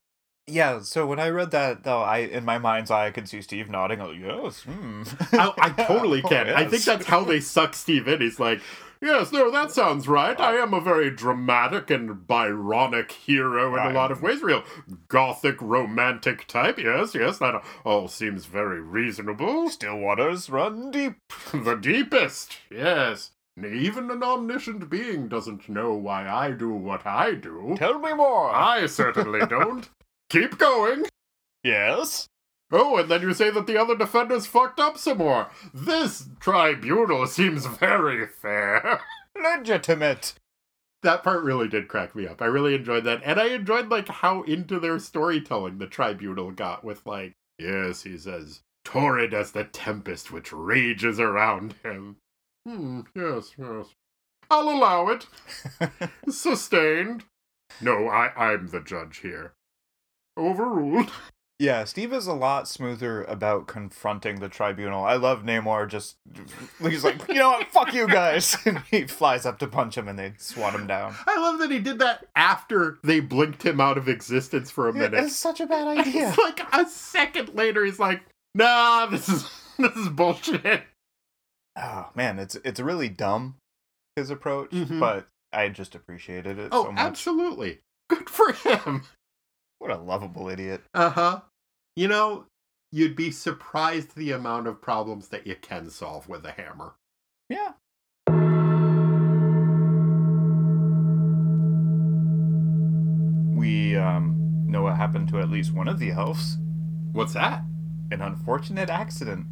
Yeah. 0.48 0.80
So 0.82 1.06
when 1.06 1.20
I 1.20 1.30
read 1.30 1.52
that, 1.52 1.84
though, 1.84 2.02
I 2.02 2.20
in 2.20 2.46
my 2.46 2.58
mind's 2.58 2.90
eye 2.90 3.08
I 3.08 3.12
could 3.12 3.28
see 3.28 3.42
Steve 3.42 3.70
nodding. 3.70 4.00
Oh, 4.02 4.12
yes. 4.12 4.62
Hmm. 4.62 5.04
I, 5.34 5.54
I 5.58 5.70
totally 5.84 6.22
Oh, 6.26 6.30
can. 6.30 6.48
I 6.50 6.66
think 6.66 6.84
that's 6.84 7.06
how 7.06 7.26
they 7.26 7.42
suck 7.42 7.74
Steve 7.74 8.08
in. 8.08 8.22
He's 8.22 8.40
like, 8.40 8.62
yes, 9.02 9.32
no, 9.32 9.52
that 9.52 9.72
sounds 9.72 10.08
right. 10.08 10.40
I 10.40 10.54
am 10.56 10.74
a 10.74 10.82
very 10.82 11.10
dramatic 11.10 11.90
and 11.90 12.28
Byronic 12.28 13.12
hero 13.12 13.76
in 13.76 13.92
a 13.92 13.94
lot 13.94 14.12
of 14.12 14.22
ways. 14.22 14.42
Real 14.42 14.64
gothic, 15.08 15.62
romantic 15.62 16.48
type. 16.48 16.78
Yes, 16.80 17.14
yes, 17.16 17.38
that 17.40 17.64
all 17.86 18.08
seems 18.08 18.46
very 18.46 18.82
reasonable. 18.82 19.70
Still 19.70 19.98
waters 19.98 20.50
run 20.50 20.92
deep. 20.92 21.16
the 21.54 21.76
deepest, 21.76 22.58
yes. 22.72 23.32
Even 23.58 24.12
an 24.12 24.22
omniscient 24.22 24.88
being 24.90 25.28
doesn't 25.28 25.68
know 25.68 25.94
why 25.94 26.30
I 26.30 26.52
do 26.52 26.70
what 26.70 27.08
I 27.08 27.34
do. 27.34 27.74
Tell 27.78 27.98
me 28.00 28.14
more. 28.14 28.54
I 28.54 28.86
certainly 28.86 29.46
don't. 29.50 29.90
Keep 30.30 30.58
going. 30.60 31.06
yes. 31.64 32.28
Oh, 32.72 32.98
and 32.98 33.10
then 33.10 33.22
you 33.22 33.34
say 33.34 33.50
that 33.50 33.66
the 33.66 33.78
other 33.80 33.96
defenders 33.96 34.46
fucked 34.46 34.80
up 34.80 34.98
some 34.98 35.20
more. 35.20 35.50
This 35.74 36.26
tribunal 36.40 37.26
seems 37.28 37.66
very 37.66 38.28
fair. 38.28 39.00
Legitimate. 39.42 40.34
that 41.04 41.24
part 41.24 41.44
really 41.44 41.68
did 41.70 41.88
crack 41.88 42.14
me 42.16 42.28
up. 42.28 42.42
I 42.42 42.46
really 42.46 42.76
enjoyed 42.76 43.06
that. 43.06 43.22
And 43.24 43.40
I 43.40 43.48
enjoyed 43.50 43.90
like 43.90 44.10
how 44.10 44.42
into 44.44 44.80
their 44.80 45.00
storytelling 45.00 45.78
the 45.78 45.88
tribunal 45.88 46.52
got 46.52 46.84
with 46.84 47.06
like, 47.06 47.36
yes, 47.58 48.04
he's 48.04 48.28
as 48.28 48.62
torrid 48.84 49.34
as 49.34 49.52
the 49.52 49.64
tempest 49.64 50.32
which 50.32 50.52
rages 50.52 51.20
around 51.20 51.76
him. 51.84 52.18
Hmm, 52.66 53.02
yes, 53.16 53.52
yes. 53.58 53.86
I'll 54.50 54.70
allow 54.70 55.08
it. 55.10 55.28
Sustained. 56.30 57.24
No, 57.82 58.08
I 58.08 58.32
I'm 58.36 58.68
the 58.68 58.82
judge 58.82 59.20
here. 59.20 59.54
Overruled. 60.38 61.12
Yeah, 61.60 61.86
Steve 61.86 62.14
is 62.14 62.28
a 62.28 62.34
lot 62.34 62.68
smoother 62.68 63.24
about 63.24 63.66
confronting 63.66 64.40
the 64.40 64.48
tribunal. 64.48 65.04
I 65.04 65.16
love 65.16 65.42
Namor 65.42 65.88
just 65.90 66.18
he's 66.82 67.04
like, 67.04 67.28
you 67.28 67.34
know 67.36 67.50
what, 67.50 67.68
fuck 67.72 67.94
you 67.94 68.08
guys. 68.08 68.56
And 68.66 68.80
he 68.92 69.08
flies 69.08 69.44
up 69.46 69.58
to 69.60 69.68
punch 69.68 69.98
him 69.98 70.08
and 70.08 70.20
they 70.20 70.34
swat 70.38 70.76
him 70.76 70.86
down. 70.86 71.16
I 71.26 71.40
love 71.40 71.58
that 71.60 71.72
he 71.72 71.80
did 71.80 71.98
that 72.00 72.28
after 72.36 73.00
they 73.04 73.22
blinked 73.22 73.64
him 73.66 73.82
out 73.82 73.98
of 73.98 74.08
existence 74.08 74.70
for 74.70 74.88
a 74.88 74.94
minute. 74.94 75.16
It's 75.16 75.36
such 75.36 75.60
a 75.60 75.66
bad 75.66 75.88
idea. 75.98 76.30
It's 76.30 76.38
like 76.38 76.62
a 76.74 76.88
second 76.88 77.56
later, 77.56 77.84
he's 77.84 78.00
like, 78.00 78.22
"Nah, 78.54 79.08
this 79.08 79.28
is 79.28 79.50
this 79.80 79.96
is 79.96 80.10
bullshit." 80.10 80.84
oh 81.80 82.10
man, 82.14 82.38
it's 82.40 82.56
it's 82.64 82.80
really 82.80 83.10
dumb 83.10 83.56
his 84.16 84.30
approach, 84.30 84.72
Mhm. 84.72 85.00
but 85.00 85.28
I 85.52 85.70
just 85.70 85.96
appreciated 85.96 86.60
it 86.60 86.70
Oh, 86.72 86.86
so 86.86 86.92
much. 86.92 87.00
absolutely, 87.02 87.80
good 88.10 88.30
for 88.30 88.52
him. 88.52 89.04
What 89.80 89.92
a 89.92 89.98
lovable 89.98 90.50
idiot. 90.50 90.82
Uh 90.94 91.10
huh. 91.10 91.42
You 91.96 92.08
know, 92.08 92.46
you'd 92.92 93.16
be 93.16 93.32
surprised 93.32 94.16
the 94.16 94.32
amount 94.32 94.68
of 94.68 94.82
problems 94.82 95.30
that 95.30 95.46
you 95.48 95.56
can 95.56 95.90
solve 95.90 96.28
with 96.28 96.46
a 96.46 96.52
hammer. 96.52 96.96
Yeah. 97.50 97.74
We 103.56 103.96
um 103.96 104.36
know 104.68 104.84
what 104.84 104.98
happened 104.98 105.30
to 105.30 105.40
at 105.40 105.50
least 105.50 105.74
one 105.74 105.88
of 105.88 106.00
the 106.00 106.12
elves. 106.12 106.58
What's 107.12 107.34
that? 107.34 107.64
An 108.12 108.22
unfortunate 108.22 108.90
accident. 108.90 109.48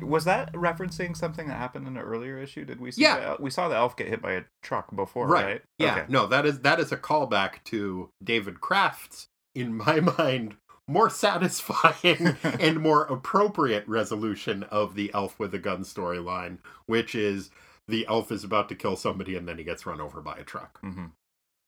Was 0.00 0.24
that 0.24 0.52
referencing 0.52 1.16
something 1.16 1.46
that 1.48 1.54
happened 1.58 1.86
in 1.86 1.96
an 1.96 2.02
earlier 2.02 2.38
issue? 2.38 2.64
Did 2.64 2.80
we 2.80 2.90
see 2.90 3.02
Yeah. 3.02 3.34
the 3.36 3.42
we 3.42 3.50
saw 3.50 3.68
the 3.68 3.76
elf 3.76 3.96
get 3.96 4.08
hit 4.08 4.20
by 4.22 4.32
a 4.32 4.42
truck 4.62 4.94
before, 4.94 5.28
right? 5.28 5.62
Yeah. 5.78 5.92
Okay. 5.96 6.04
No, 6.08 6.26
that 6.26 6.46
is 6.46 6.60
that 6.60 6.80
is 6.80 6.90
a 6.92 6.96
callback 6.96 7.62
to 7.64 8.10
David 8.22 8.60
Kraft's, 8.60 9.28
in 9.54 9.74
my 9.74 10.00
mind, 10.18 10.56
more 10.88 11.10
satisfying 11.10 12.36
and 12.42 12.80
more 12.80 13.04
appropriate 13.04 13.86
resolution 13.86 14.62
of 14.64 14.94
the 14.94 15.10
elf 15.14 15.38
with 15.38 15.54
a 15.54 15.58
gun 15.58 15.82
storyline, 15.82 16.58
which 16.86 17.14
is 17.14 17.50
the 17.88 18.06
elf 18.06 18.30
is 18.32 18.44
about 18.44 18.68
to 18.68 18.74
kill 18.74 18.96
somebody 18.96 19.36
and 19.36 19.46
then 19.48 19.58
he 19.58 19.64
gets 19.64 19.86
run 19.86 20.00
over 20.00 20.20
by 20.20 20.36
a 20.36 20.44
truck. 20.44 20.80
hmm 20.80 21.06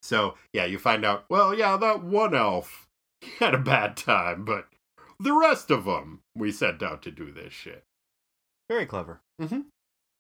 So 0.03 0.35
yeah, 0.53 0.65
you 0.65 0.79
find 0.79 1.05
out. 1.05 1.25
Well, 1.29 1.55
yeah, 1.55 1.77
that 1.77 2.03
one 2.03 2.35
elf 2.35 2.87
had 3.39 3.55
a 3.55 3.59
bad 3.59 3.97
time, 3.97 4.45
but 4.45 4.69
the 5.21 5.33
rest 5.33 5.71
of 5.71 5.85
them 5.85 6.21
we 6.37 6.51
sent 6.53 6.83
out 6.83 7.03
to 7.03 7.11
do 7.11 7.31
this 7.33 7.53
shit. 7.53 7.85
Very 8.69 8.87
clever. 8.87 9.21
Mhm. 9.41 9.67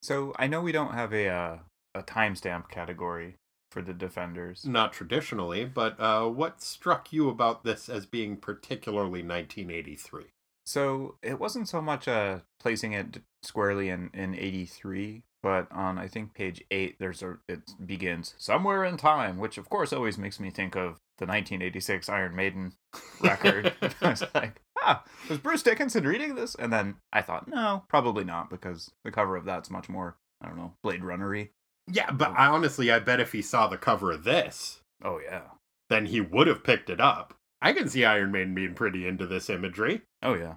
So 0.03 0.35
I 0.39 0.47
know 0.47 0.61
we 0.61 0.73
don't 0.73 0.93
have 0.95 1.13
a 1.13 1.29
uh, 1.29 1.59
a 1.95 2.03
timestamp 2.03 2.69
category 2.69 3.37
for 3.75 3.83
the 3.83 3.93
defenders. 3.93 4.65
Not 4.65 4.93
traditionally, 4.93 5.65
but 5.65 5.99
uh, 5.99 6.29
what 6.29 6.63
struck 6.63 7.13
you 7.13 7.29
about 7.29 7.65
this 7.65 7.89
as 7.89 8.07
being 8.07 8.37
particularly 8.37 9.21
1983? 9.23 10.27
So 10.65 11.17
it 11.23 11.39
wasn't 11.41 11.69
so 11.69 11.83
much 11.83 12.09
uh 12.09 12.39
placing 12.59 12.93
it 12.93 13.21
squarely 13.43 13.91
in 13.91 14.11
in 14.15 14.35
83, 14.35 15.25
but 15.43 15.71
on 15.71 15.99
I 15.99 16.07
think 16.07 16.33
page 16.33 16.63
8 16.71 16.97
there's 16.99 17.23
a 17.23 17.39
it 17.49 17.63
begins 17.85 18.35
somewhere 18.39 18.85
in 18.85 18.97
time, 18.97 19.39
which 19.39 19.59
of 19.59 19.69
course 19.69 19.93
always 19.93 20.17
makes 20.17 20.39
me 20.39 20.51
think 20.51 20.77
of 20.77 21.01
the 21.19 21.27
1986 21.27 22.09
Iron 22.09 22.35
Maiden 22.37 22.73
record. 23.21 23.75
I 24.01 24.11
was 24.11 24.23
like, 24.35 24.63
ah, 24.81 25.05
was 25.29 25.39
Bruce 25.39 25.65
Dickinson 25.65 26.07
reading 26.07 26.37
this? 26.37 26.55
And 26.55 26.73
then 26.73 26.95
I 27.13 27.23
thought, 27.23 27.49
no, 27.49 27.83
probably 27.89 28.25
not 28.25 28.49
because 28.49 28.91
the 29.03 29.11
cover 29.11 29.37
of 29.37 29.45
that's 29.45 29.69
much 29.69 29.89
more 29.89 30.17
I 30.41 30.47
don't 30.47 30.57
know, 30.57 30.75
Blade 30.83 31.03
Runnery. 31.03 31.51
Yeah, 31.91 32.11
but 32.11 32.31
oh. 32.31 32.35
I 32.37 32.47
honestly, 32.47 32.91
I 32.91 32.99
bet 32.99 33.21
if 33.21 33.33
he 33.33 33.43
saw 33.43 33.67
the 33.67 33.77
cover 33.77 34.11
of 34.13 34.25
this, 34.25 34.81
Oh 35.03 35.21
yeah. 35.23 35.43
then 35.91 36.07
he 36.07 36.21
would 36.21 36.47
have 36.47 36.65
picked 36.65 36.89
it 36.91 37.01
up. 37.01 37.35
I 37.61 37.73
can 37.73 37.89
see 37.89 38.05
Iron 38.05 38.33
Maiden 38.33 38.55
being 38.55 38.75
pretty 38.75 39.07
into 39.07 39.27
this 39.27 39.49
imagery. 39.51 40.03
Oh 40.23 40.35
yeah. 40.35 40.55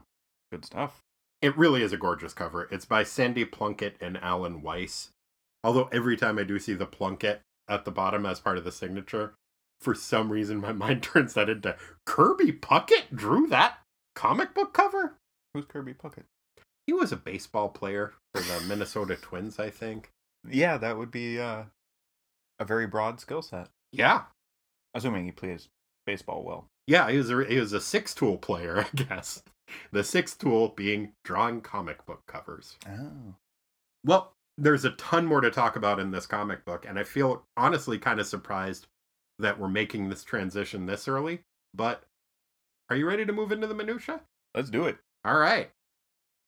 Good 0.52 0.66
stuff. 0.66 1.00
It 1.42 1.58
really 1.58 1.84
is 1.84 1.94
a 1.94 1.98
gorgeous 1.98 2.34
cover. 2.34 2.68
It's 2.72 2.86
by 2.86 3.04
Sandy 3.04 3.46
Plunkett 3.46 3.96
and 4.02 4.18
Alan 4.18 4.62
Weiss. 4.62 5.10
Although 5.64 5.90
every 5.92 6.18
time 6.18 6.40
I 6.40 6.44
do 6.44 6.58
see 6.60 6.74
the 6.74 6.86
Plunkett 6.86 7.42
at 7.70 7.86
the 7.86 7.92
bottom 7.92 8.26
as 8.26 8.40
part 8.40 8.58
of 8.58 8.64
the 8.64 8.72
signature, 8.72 9.34
for 9.82 9.94
some 9.94 10.32
reason 10.32 10.60
my 10.60 10.72
mind 10.74 11.04
turns 11.04 11.34
that 11.34 11.50
into 11.50 11.76
Kirby 12.06 12.54
Puckett 12.54 13.14
drew 13.14 13.48
that 13.48 13.80
comic 14.16 14.54
book 14.54 14.74
cover? 14.74 15.16
Who's 15.54 15.66
Kirby 15.66 15.94
Puckett? 15.94 16.24
He 16.86 16.94
was 16.94 17.12
a 17.12 17.18
baseball 17.18 17.70
player 17.70 18.14
for 18.34 18.42
the 18.42 18.62
Minnesota 18.66 19.16
Twins, 19.18 19.60
I 19.60 19.70
think. 19.70 20.10
Yeah, 20.50 20.78
that 20.78 20.98
would 20.98 21.12
be 21.12 21.40
uh, 21.40 21.64
a 22.60 22.66
very 22.66 22.88
broad 22.88 23.20
skill 23.20 23.42
set. 23.42 23.70
Yeah. 23.92 24.24
Assuming 24.94 25.26
he 25.26 25.32
plays 25.32 25.70
baseball 26.06 26.44
well. 26.44 26.68
Yeah, 26.88 27.10
he 27.10 27.18
was 27.18 27.30
a, 27.30 27.46
he 27.46 27.60
was 27.60 27.74
a 27.74 27.82
six 27.82 28.14
tool 28.14 28.38
player, 28.38 28.80
I 28.94 28.96
guess. 28.96 29.44
The 29.92 30.04
sixth 30.04 30.40
tool 30.40 30.70
being 30.70 31.12
drawing 31.24 31.62
comic 31.62 32.06
book 32.06 32.22
covers. 32.28 32.78
Oh. 32.88 33.36
Well, 34.06 34.34
there's 34.58 34.86
a 34.86 34.92
ton 34.92 35.26
more 35.26 35.42
to 35.42 35.52
talk 35.52 35.76
about 35.76 36.00
in 36.00 36.12
this 36.12 36.26
comic 36.26 36.66
book, 36.66 36.86
and 36.88 36.98
I 36.98 37.04
feel 37.04 37.44
honestly 37.58 38.00
kind 38.00 38.20
of 38.20 38.28
surprised 38.28 38.88
that 39.40 39.60
we're 39.60 39.68
making 39.68 40.10
this 40.10 40.24
transition 40.24 40.86
this 40.86 41.08
early. 41.08 41.42
But 41.74 42.04
are 42.90 42.96
you 42.96 43.06
ready 43.06 43.26
to 43.26 43.34
move 43.34 43.52
into 43.52 43.68
the 43.68 43.76
minutia? 43.76 44.22
Let's 44.56 44.70
do 44.70 44.86
it. 44.86 44.98
All 45.26 45.38
right. 45.38 45.70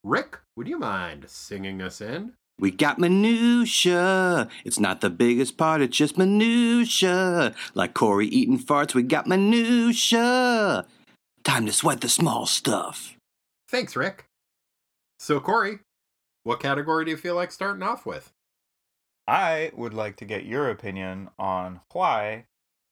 Rick, 0.04 0.40
would 0.56 0.68
you 0.68 0.80
mind 0.80 1.26
singing 1.30 1.82
us 1.82 2.00
in? 2.00 2.34
We 2.60 2.72
got 2.72 3.00
minutia. 3.00 4.50
It's 4.66 4.80
not 4.80 5.00
the 5.00 5.10
biggest 5.10 5.58
part, 5.58 5.82
it's 5.82 5.96
just 5.96 6.18
minutia. 6.18 7.56
Like 7.74 7.94
Corey 7.94 8.28
eating 8.28 8.60
farts, 8.60 8.94
we 8.94 9.04
got 9.04 9.28
minutia. 9.28 10.86
Time 11.46 11.66
to 11.66 11.72
sweat 11.72 12.02
the 12.02 12.10
small 12.10 12.46
stuff. 12.46 13.16
Thanks, 13.70 13.96
Rick. 13.96 14.26
So, 15.20 15.40
Corey, 15.40 15.80
what 16.44 16.60
category 16.60 17.06
do 17.06 17.12
you 17.12 17.18
feel 17.18 17.36
like 17.36 17.52
starting 17.52 17.84
off 17.84 18.06
with? 18.06 18.32
I 19.28 19.72
would 19.76 19.94
like 19.94 20.18
to 20.18 20.26
get 20.26 20.46
your 20.46 20.70
opinion 20.70 21.30
on 21.38 21.82
why 21.94 22.46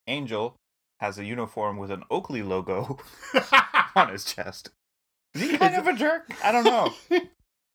Angel 0.08 0.56
has 1.00 1.18
a 1.18 1.26
uniform 1.26 1.78
with 1.78 1.92
an 1.92 2.04
Oakley 2.10 2.44
logo 2.44 3.00
on 3.96 4.10
his 4.10 4.24
chest. 4.24 4.70
Is 5.34 5.42
he 5.42 5.58
kind 5.58 5.76
of 5.76 5.88
a 5.88 5.94
jerk? 5.94 6.32
I 6.44 6.52
don't 6.52 6.64
know. 6.64 6.94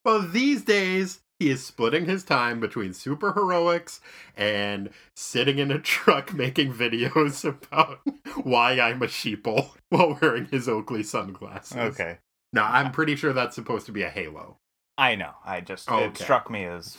well, 0.04 0.22
these 0.22 0.62
days, 0.62 1.20
he 1.42 1.50
is 1.50 1.64
splitting 1.66 2.04
his 2.04 2.22
time 2.22 2.60
between 2.60 2.92
super 2.94 3.32
heroics 3.32 4.00
and 4.36 4.90
sitting 5.16 5.58
in 5.58 5.72
a 5.72 5.78
truck 5.78 6.32
making 6.34 6.72
videos 6.72 7.44
about 7.44 7.98
why 8.44 8.78
I'm 8.78 9.02
a 9.02 9.06
sheeple 9.06 9.70
while 9.88 10.18
wearing 10.20 10.46
his 10.46 10.68
Oakley 10.68 11.02
sunglasses. 11.02 11.76
Okay. 11.76 12.18
Now, 12.52 12.70
I'm 12.70 12.92
pretty 12.92 13.16
sure 13.16 13.32
that's 13.32 13.56
supposed 13.56 13.86
to 13.86 13.92
be 13.92 14.02
a 14.02 14.10
halo. 14.10 14.58
I 14.96 15.16
know. 15.16 15.32
I 15.44 15.60
just 15.62 15.90
it 15.90 16.16
struck 16.16 16.48
me 16.50 16.64
as 16.64 16.96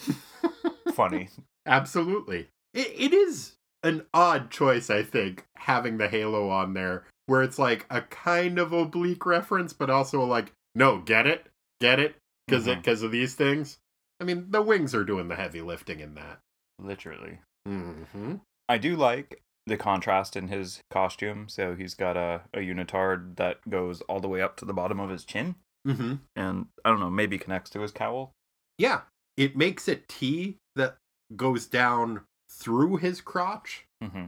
funny. 0.94 1.30
Absolutely. 1.66 2.50
It, 2.74 2.92
it 2.98 3.14
is 3.14 3.54
an 3.84 4.06
odd 4.14 4.50
choice, 4.52 4.90
I 4.90 5.04
think, 5.04 5.46
having 5.56 5.98
the 6.00 6.10
halo 6.10 6.50
on 6.50 6.74
there, 6.74 7.06
where 7.28 7.44
it's 7.44 7.60
like 7.60 7.86
a 7.90 8.02
kind 8.02 8.60
of 8.60 8.74
oblique 8.74 9.26
reference, 9.26 9.72
but 9.74 9.90
also 9.90 10.24
like, 10.26 10.52
no, 10.76 10.98
get 10.98 11.28
it? 11.28 11.48
Get 11.80 12.00
it? 12.00 12.16
Because 12.48 12.66
Mhm. 12.66 12.78
because 12.78 13.04
of 13.04 13.12
these 13.12 13.36
things? 13.36 13.78
I 14.24 14.26
mean, 14.26 14.46
the 14.52 14.62
wings 14.62 14.96
are 14.96 15.04
doing 15.04 15.28
the 15.28 15.36
heavy 15.36 15.62
lifting 15.62 16.00
in 16.00 16.16
that. 16.16 16.40
Literally. 16.80 17.40
Mm-hmm. 17.68 18.36
I 18.70 18.78
do 18.78 18.96
like 18.96 19.42
the 19.68 19.76
contrast 19.76 20.38
in 20.38 20.48
his 20.48 20.80
costume. 20.90 21.50
So 21.50 21.76
he's 21.76 21.94
got 21.94 22.16
a, 22.16 22.44
a 22.54 22.60
unitard 22.60 23.36
that 23.36 23.70
goes 23.70 24.00
all 24.04 24.22
the 24.22 24.30
way 24.30 24.42
up 24.42 24.56
to 24.58 24.66
the 24.66 24.74
bottom 24.74 25.02
of 25.02 25.10
his 25.10 25.26
chin. 25.26 25.56
Mm-hmm. 25.86 26.14
And 26.38 26.68
I 26.86 26.90
don't 26.90 27.02
know, 27.02 27.10
maybe 27.10 27.38
connects 27.38 27.70
to 27.72 27.82
his 27.82 27.92
cowl. 27.92 28.32
Yeah. 28.78 29.02
It 29.36 29.58
makes 29.58 29.90
a 29.90 29.98
T 30.08 30.56
that 30.78 30.96
goes 31.36 31.66
down 31.66 32.22
through 32.50 32.98
his 32.98 33.20
crotch. 33.20 33.88
Mm-hmm. 34.02 34.28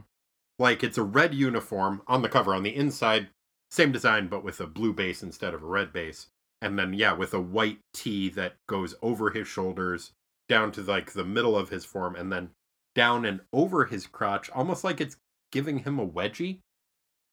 Like 0.59 0.83
it's 0.83 0.97
a 0.97 1.03
red 1.03 1.33
uniform 1.33 2.01
on 2.05 2.21
the 2.21 2.27
cover. 2.27 2.53
On 2.53 2.63
the 2.63 2.75
inside, 2.75 3.29
same 3.71 3.93
design, 3.93 4.27
but 4.27 4.43
with 4.43 4.59
a 4.59 4.67
blue 4.67 4.91
base 4.91 5.23
instead 5.23 5.53
of 5.53 5.63
a 5.63 5.67
red 5.67 5.93
base. 5.93 6.27
And 6.61 6.79
then, 6.79 6.93
yeah, 6.93 7.13
with 7.13 7.33
a 7.33 7.39
white 7.41 7.79
T 7.93 8.29
that 8.29 8.55
goes 8.67 8.95
over 9.01 9.29
his 9.31 9.47
shoulders, 9.47 10.11
down 10.47 10.71
to 10.73 10.81
like 10.81 11.13
the 11.13 11.25
middle 11.25 11.57
of 11.57 11.69
his 11.69 11.85
form, 11.85 12.15
and 12.15 12.31
then 12.31 12.51
down 12.95 13.25
and 13.25 13.41
over 13.51 13.85
his 13.85 14.07
crotch, 14.07 14.49
almost 14.51 14.83
like 14.83 15.01
it's 15.01 15.17
giving 15.51 15.79
him 15.79 15.99
a 15.99 16.07
wedgie, 16.07 16.59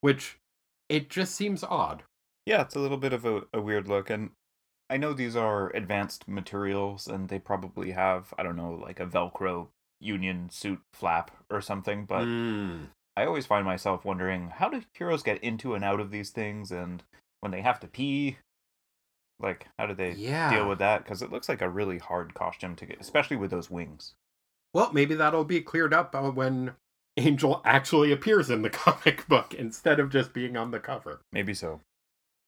which 0.00 0.38
it 0.88 1.08
just 1.08 1.34
seems 1.34 1.62
odd. 1.64 2.02
Yeah, 2.46 2.62
it's 2.62 2.74
a 2.74 2.80
little 2.80 2.96
bit 2.96 3.12
of 3.12 3.24
a, 3.24 3.42
a 3.54 3.60
weird 3.60 3.88
look. 3.88 4.10
And 4.10 4.30
I 4.90 4.96
know 4.96 5.12
these 5.12 5.36
are 5.36 5.70
advanced 5.70 6.26
materials 6.28 7.06
and 7.06 7.28
they 7.28 7.38
probably 7.38 7.92
have, 7.92 8.34
I 8.36 8.42
don't 8.42 8.56
know, 8.56 8.72
like 8.72 9.00
a 9.00 9.06
Velcro 9.06 9.68
union 10.00 10.50
suit 10.50 10.80
flap 10.92 11.30
or 11.48 11.60
something. 11.60 12.04
But 12.04 12.24
Mm. 12.24 12.88
I 13.16 13.24
always 13.24 13.46
find 13.46 13.64
myself 13.64 14.04
wondering 14.04 14.50
how 14.56 14.68
do 14.68 14.82
heroes 14.94 15.22
get 15.22 15.42
into 15.44 15.74
and 15.74 15.84
out 15.84 16.00
of 16.00 16.10
these 16.10 16.30
things? 16.30 16.72
And 16.72 17.02
when 17.40 17.52
they 17.52 17.60
have 17.60 17.78
to 17.80 17.86
pee, 17.86 18.38
like, 19.42 19.66
how 19.78 19.86
do 19.86 19.94
they 19.94 20.12
yeah. 20.12 20.50
deal 20.50 20.68
with 20.68 20.78
that? 20.78 21.04
Because 21.04 21.22
it 21.22 21.32
looks 21.32 21.48
like 21.48 21.62
a 21.62 21.68
really 21.68 21.98
hard 21.98 22.34
costume 22.34 22.76
to 22.76 22.86
get, 22.86 23.00
especially 23.00 23.36
with 23.36 23.50
those 23.50 23.70
wings. 23.70 24.14
Well, 24.74 24.92
maybe 24.92 25.14
that'll 25.14 25.44
be 25.44 25.60
cleared 25.60 25.92
up 25.92 26.14
uh, 26.14 26.30
when 26.30 26.72
Angel 27.16 27.60
actually 27.64 28.12
appears 28.12 28.50
in 28.50 28.62
the 28.62 28.70
comic 28.70 29.26
book 29.28 29.54
instead 29.54 30.00
of 30.00 30.10
just 30.10 30.32
being 30.32 30.56
on 30.56 30.70
the 30.70 30.80
cover. 30.80 31.20
Maybe 31.32 31.54
so. 31.54 31.80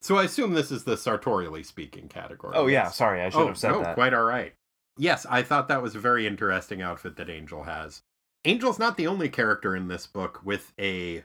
So 0.02 0.16
I 0.16 0.24
assume 0.24 0.52
this 0.52 0.70
is 0.70 0.84
the 0.84 0.96
sartorially 0.96 1.62
speaking 1.62 2.08
category. 2.08 2.52
Oh, 2.54 2.66
yeah, 2.66 2.90
sorry, 2.90 3.22
I 3.22 3.30
should 3.30 3.40
oh, 3.40 3.46
have 3.46 3.58
said 3.58 3.72
no, 3.72 3.82
that. 3.82 3.94
quite 3.94 4.12
all 4.12 4.24
right. 4.24 4.52
Yes, 4.98 5.26
I 5.28 5.42
thought 5.42 5.68
that 5.68 5.82
was 5.82 5.94
a 5.94 6.00
very 6.00 6.26
interesting 6.26 6.82
outfit 6.82 7.16
that 7.16 7.30
Angel 7.30 7.64
has. 7.64 8.02
Angel's 8.44 8.78
not 8.78 8.96
the 8.96 9.06
only 9.06 9.28
character 9.28 9.74
in 9.74 9.88
this 9.88 10.06
book 10.06 10.40
with 10.44 10.72
a 10.78 11.24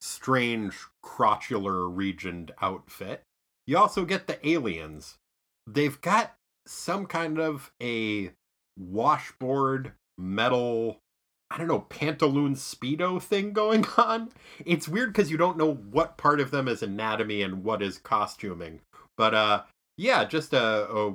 strange 0.00 0.74
crotchular 1.04 1.88
regioned 1.88 2.52
outfit. 2.60 3.22
You 3.70 3.78
also 3.78 4.04
get 4.04 4.26
the 4.26 4.44
aliens. 4.48 5.18
They've 5.64 6.00
got 6.00 6.34
some 6.66 7.06
kind 7.06 7.38
of 7.38 7.70
a 7.80 8.32
washboard 8.76 9.92
metal 10.18 10.98
I 11.52 11.58
don't 11.58 11.68
know, 11.68 11.86
pantaloon 11.88 12.56
speedo 12.56 13.22
thing 13.22 13.52
going 13.62 13.86
on. 13.96 14.32
It's 14.66 14.88
weird 14.88 15.12
because 15.12 15.30
you 15.30 15.36
don't 15.36 15.56
know 15.56 15.72
what 15.74 16.18
part 16.18 16.40
of 16.40 16.50
them 16.50 16.66
is 16.66 16.82
anatomy 16.82 17.42
and 17.42 17.62
what 17.62 17.80
is 17.80 17.98
costuming. 17.98 18.80
But 19.16 19.34
uh 19.34 19.62
yeah, 19.96 20.24
just 20.24 20.52
a, 20.52 20.90
a 20.90 21.12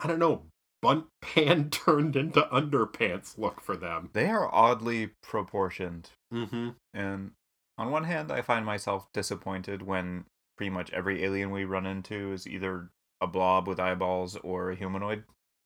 I 0.00 0.06
don't 0.06 0.18
know, 0.18 0.44
bunt 0.80 1.08
pan 1.20 1.68
turned 1.68 2.16
into 2.16 2.40
underpants 2.50 3.36
look 3.36 3.60
for 3.60 3.76
them. 3.76 4.08
They 4.14 4.28
are 4.30 4.48
oddly 4.50 5.10
proportioned. 5.22 6.08
Mm-hmm. 6.32 6.70
And 6.94 7.32
on 7.76 7.90
one 7.90 8.04
hand, 8.04 8.32
I 8.32 8.40
find 8.40 8.64
myself 8.64 9.08
disappointed 9.12 9.82
when 9.82 10.24
pretty 10.58 10.70
much 10.70 10.90
every 10.92 11.24
alien 11.24 11.50
we 11.50 11.64
run 11.64 11.86
into 11.86 12.32
is 12.32 12.46
either 12.46 12.90
a 13.20 13.26
blob 13.26 13.66
with 13.66 13.80
eyeballs 13.80 14.36
or 14.36 14.70
a 14.70 14.76
humanoid. 14.76 15.24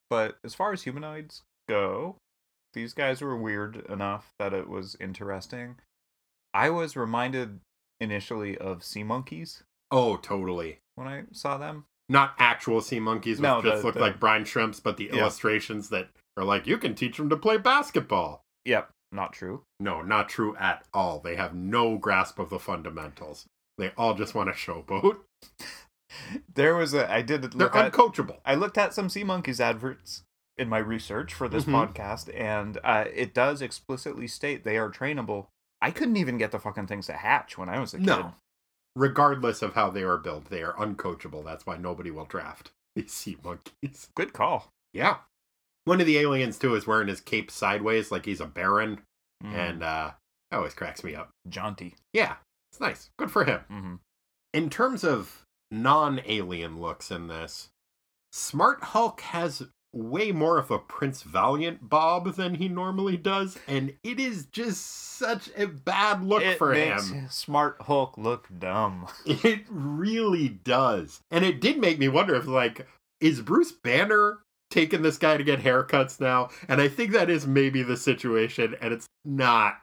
But 0.09 0.37
as 0.43 0.53
far 0.55 0.71
as 0.71 0.83
humanoids 0.83 1.41
go, 1.67 2.17
these 2.73 2.93
guys 2.93 3.21
were 3.21 3.35
weird 3.35 3.77
enough 3.89 4.29
that 4.39 4.53
it 4.53 4.69
was 4.69 4.95
interesting. 5.01 5.75
I 6.53 6.69
was 6.69 6.95
reminded 6.95 7.59
initially 7.99 8.57
of 8.57 8.83
sea 8.83 9.03
monkeys 9.03 9.63
Oh, 9.91 10.17
totally. 10.17 10.79
when 10.95 11.07
I 11.07 11.23
saw 11.31 11.57
them. 11.57 11.85
Not 12.09 12.35
actual 12.37 12.81
sea 12.81 12.99
monkeys, 12.99 13.37
which 13.37 13.43
No, 13.43 13.61
just 13.61 13.81
the- 13.81 13.87
look 13.87 13.95
the- 13.95 14.01
like 14.01 14.19
brine 14.19 14.45
shrimps, 14.45 14.79
but 14.79 14.97
the 14.97 15.05
Yeah. 15.05 15.21
illustrations 15.21 15.89
that 15.89 16.09
are 16.37 16.43
like, 16.43 16.67
you 16.67 16.77
can 16.77 16.93
teach 16.95 17.17
them 17.17 17.29
to 17.29 17.37
play 17.37 17.57
basketball. 17.57 18.43
Yep, 18.65 18.91
not 19.11 19.33
true. 19.33 19.63
No, 19.79 20.01
not 20.01 20.29
true 20.29 20.55
at 20.57 20.85
all. 20.93 21.19
They 21.19 21.35
have 21.35 21.55
no 21.55 21.97
grasp 21.97 22.37
of 22.39 22.49
the 22.49 22.59
fundamentals. 22.59 23.47
They 23.77 23.91
all 23.97 24.13
just 24.13 24.35
want 24.35 24.49
to 24.49 24.53
showboat. 24.53 25.17
There 26.53 26.75
was 26.75 26.93
a 26.93 27.11
I 27.11 27.23
did 27.23 27.41
They're 27.41 27.49
look 27.51 27.75
at 27.75 27.91
uncoachable. 27.91 28.37
I 28.45 28.53
looked 28.53 28.77
at 28.77 28.93
some 28.93 29.09
sea 29.09 29.23
monkeys 29.23 29.59
adverts 29.59 30.21
in 30.59 30.69
my 30.69 30.77
research 30.77 31.33
for 31.33 31.49
this 31.49 31.63
Mhm. 31.65 31.73
podcast, 31.91 32.29
and 32.39 32.77
uh, 32.83 33.05
it 33.11 33.33
does 33.33 33.63
explicitly 33.63 34.27
state 34.27 34.63
they 34.63 34.77
are 34.77 34.91
trainable. 34.91 35.47
I 35.81 35.89
couldn't 35.89 36.17
even 36.17 36.37
get 36.37 36.51
the 36.51 36.59
fucking 36.59 36.85
things 36.85 37.07
to 37.07 37.13
hatch 37.13 37.57
when 37.57 37.67
I 37.67 37.79
was 37.79 37.95
a 37.95 37.97
kid. 37.97 38.05
No. 38.05 38.33
Regardless 38.95 39.63
of 39.63 39.73
how 39.73 39.89
they 39.89 40.03
are 40.03 40.17
built, 40.19 40.45
they 40.51 40.61
are 40.61 40.73
uncoachable. 40.73 41.43
That's 41.43 41.65
why 41.65 41.77
nobody 41.77 42.11
will 42.11 42.25
draft 42.25 42.69
these 42.95 43.11
sea 43.11 43.37
monkeys. 43.43 44.09
Good 44.15 44.33
call. 44.33 44.69
Yeah. 44.93 45.17
One 45.85 45.99
of 45.99 46.05
the 46.05 46.19
aliens, 46.19 46.59
too, 46.59 46.75
is 46.75 46.85
wearing 46.85 47.07
his 47.07 47.19
cape 47.21 47.49
sideways 47.49 48.11
like 48.11 48.25
he's 48.25 48.39
a 48.39 48.45
baron, 48.45 49.01
Mm, 49.43 49.53
and 49.55 49.83
uh, 49.83 50.11
that 50.51 50.57
always 50.57 50.75
cracks 50.75 51.03
me 51.03 51.15
up. 51.15 51.31
jaunty. 51.49 51.95
Yeah, 52.13 52.35
it's 52.73 52.79
nice. 52.79 53.11
Good 53.17 53.29
for 53.29 53.43
him. 53.43 53.59
hmm 53.69 53.95
In 54.51 54.71
terms 54.71 55.03
of 55.03 55.45
non 55.69 56.21
alien 56.25 56.81
looks 56.81 57.11
in 57.11 57.27
this, 57.27 57.69
Smart 58.31 58.83
Hulk 58.83 59.21
has 59.21 59.61
way 59.93 60.31
more 60.31 60.57
of 60.57 60.71
a 60.71 60.79
Prince 60.79 61.21
Valiant 61.21 61.87
bob 61.87 62.33
than 62.33 62.55
he 62.55 62.67
normally 62.67 63.15
does, 63.15 63.59
and 63.67 63.93
it 64.03 64.19
is 64.19 64.47
just 64.47 64.83
such 64.87 65.51
a 65.55 65.67
bad 65.67 66.23
look 66.23 66.41
it 66.41 66.57
for 66.57 66.71
makes 66.71 67.11
him. 67.11 67.27
Smart 67.29 67.77
Hulk 67.81 68.17
look 68.17 68.47
dumb. 68.57 69.07
It 69.27 69.65
really 69.69 70.49
does. 70.49 71.19
And 71.29 71.45
it 71.45 71.61
did 71.61 71.77
make 71.77 71.99
me 71.99 72.07
wonder 72.07 72.33
if, 72.33 72.47
like, 72.47 72.87
is 73.21 73.39
Bruce 73.39 73.71
Banner 73.71 74.39
taking 74.71 75.03
this 75.03 75.19
guy 75.19 75.37
to 75.37 75.43
get 75.43 75.59
haircuts 75.59 76.19
now? 76.19 76.49
And 76.67 76.81
I 76.81 76.87
think 76.87 77.11
that 77.11 77.29
is 77.29 77.45
maybe 77.45 77.83
the 77.83 77.97
situation, 77.97 78.75
and 78.81 78.91
it's 78.91 79.05
not 79.23 79.75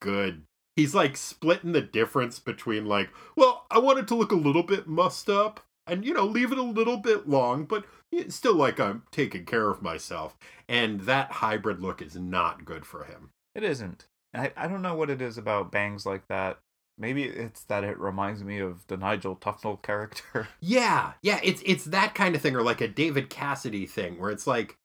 good. 0.00 0.42
He's 0.80 0.94
like 0.94 1.14
splitting 1.14 1.72
the 1.72 1.82
difference 1.82 2.38
between, 2.38 2.86
like, 2.86 3.10
well, 3.36 3.66
I 3.70 3.78
want 3.78 3.98
it 3.98 4.08
to 4.08 4.14
look 4.14 4.32
a 4.32 4.36
little 4.36 4.62
bit 4.62 4.86
mussed 4.86 5.28
up 5.28 5.60
and, 5.86 6.06
you 6.06 6.14
know, 6.14 6.24
leave 6.24 6.52
it 6.52 6.58
a 6.58 6.62
little 6.62 6.96
bit 6.96 7.28
long, 7.28 7.66
but 7.66 7.84
it's 8.10 8.34
still 8.34 8.54
like 8.54 8.80
I'm 8.80 9.02
taking 9.10 9.44
care 9.44 9.68
of 9.68 9.82
myself. 9.82 10.38
And 10.70 11.00
that 11.00 11.32
hybrid 11.32 11.82
look 11.82 12.00
is 12.00 12.16
not 12.16 12.64
good 12.64 12.86
for 12.86 13.04
him. 13.04 13.28
It 13.54 13.62
isn't. 13.62 14.06
I, 14.32 14.52
I 14.56 14.68
don't 14.68 14.80
know 14.80 14.94
what 14.94 15.10
it 15.10 15.20
is 15.20 15.36
about 15.36 15.70
bangs 15.70 16.06
like 16.06 16.26
that. 16.28 16.60
Maybe 16.96 17.24
it's 17.24 17.64
that 17.64 17.84
it 17.84 17.98
reminds 17.98 18.42
me 18.42 18.58
of 18.58 18.86
the 18.86 18.96
Nigel 18.96 19.36
Tufnel 19.36 19.82
character. 19.82 20.48
Yeah, 20.60 21.12
yeah, 21.20 21.40
it's 21.42 21.62
it's 21.66 21.84
that 21.86 22.14
kind 22.14 22.34
of 22.34 22.40
thing, 22.40 22.56
or 22.56 22.62
like 22.62 22.80
a 22.80 22.88
David 22.88 23.28
Cassidy 23.28 23.84
thing, 23.84 24.18
where 24.18 24.30
it's 24.30 24.46
like 24.46 24.78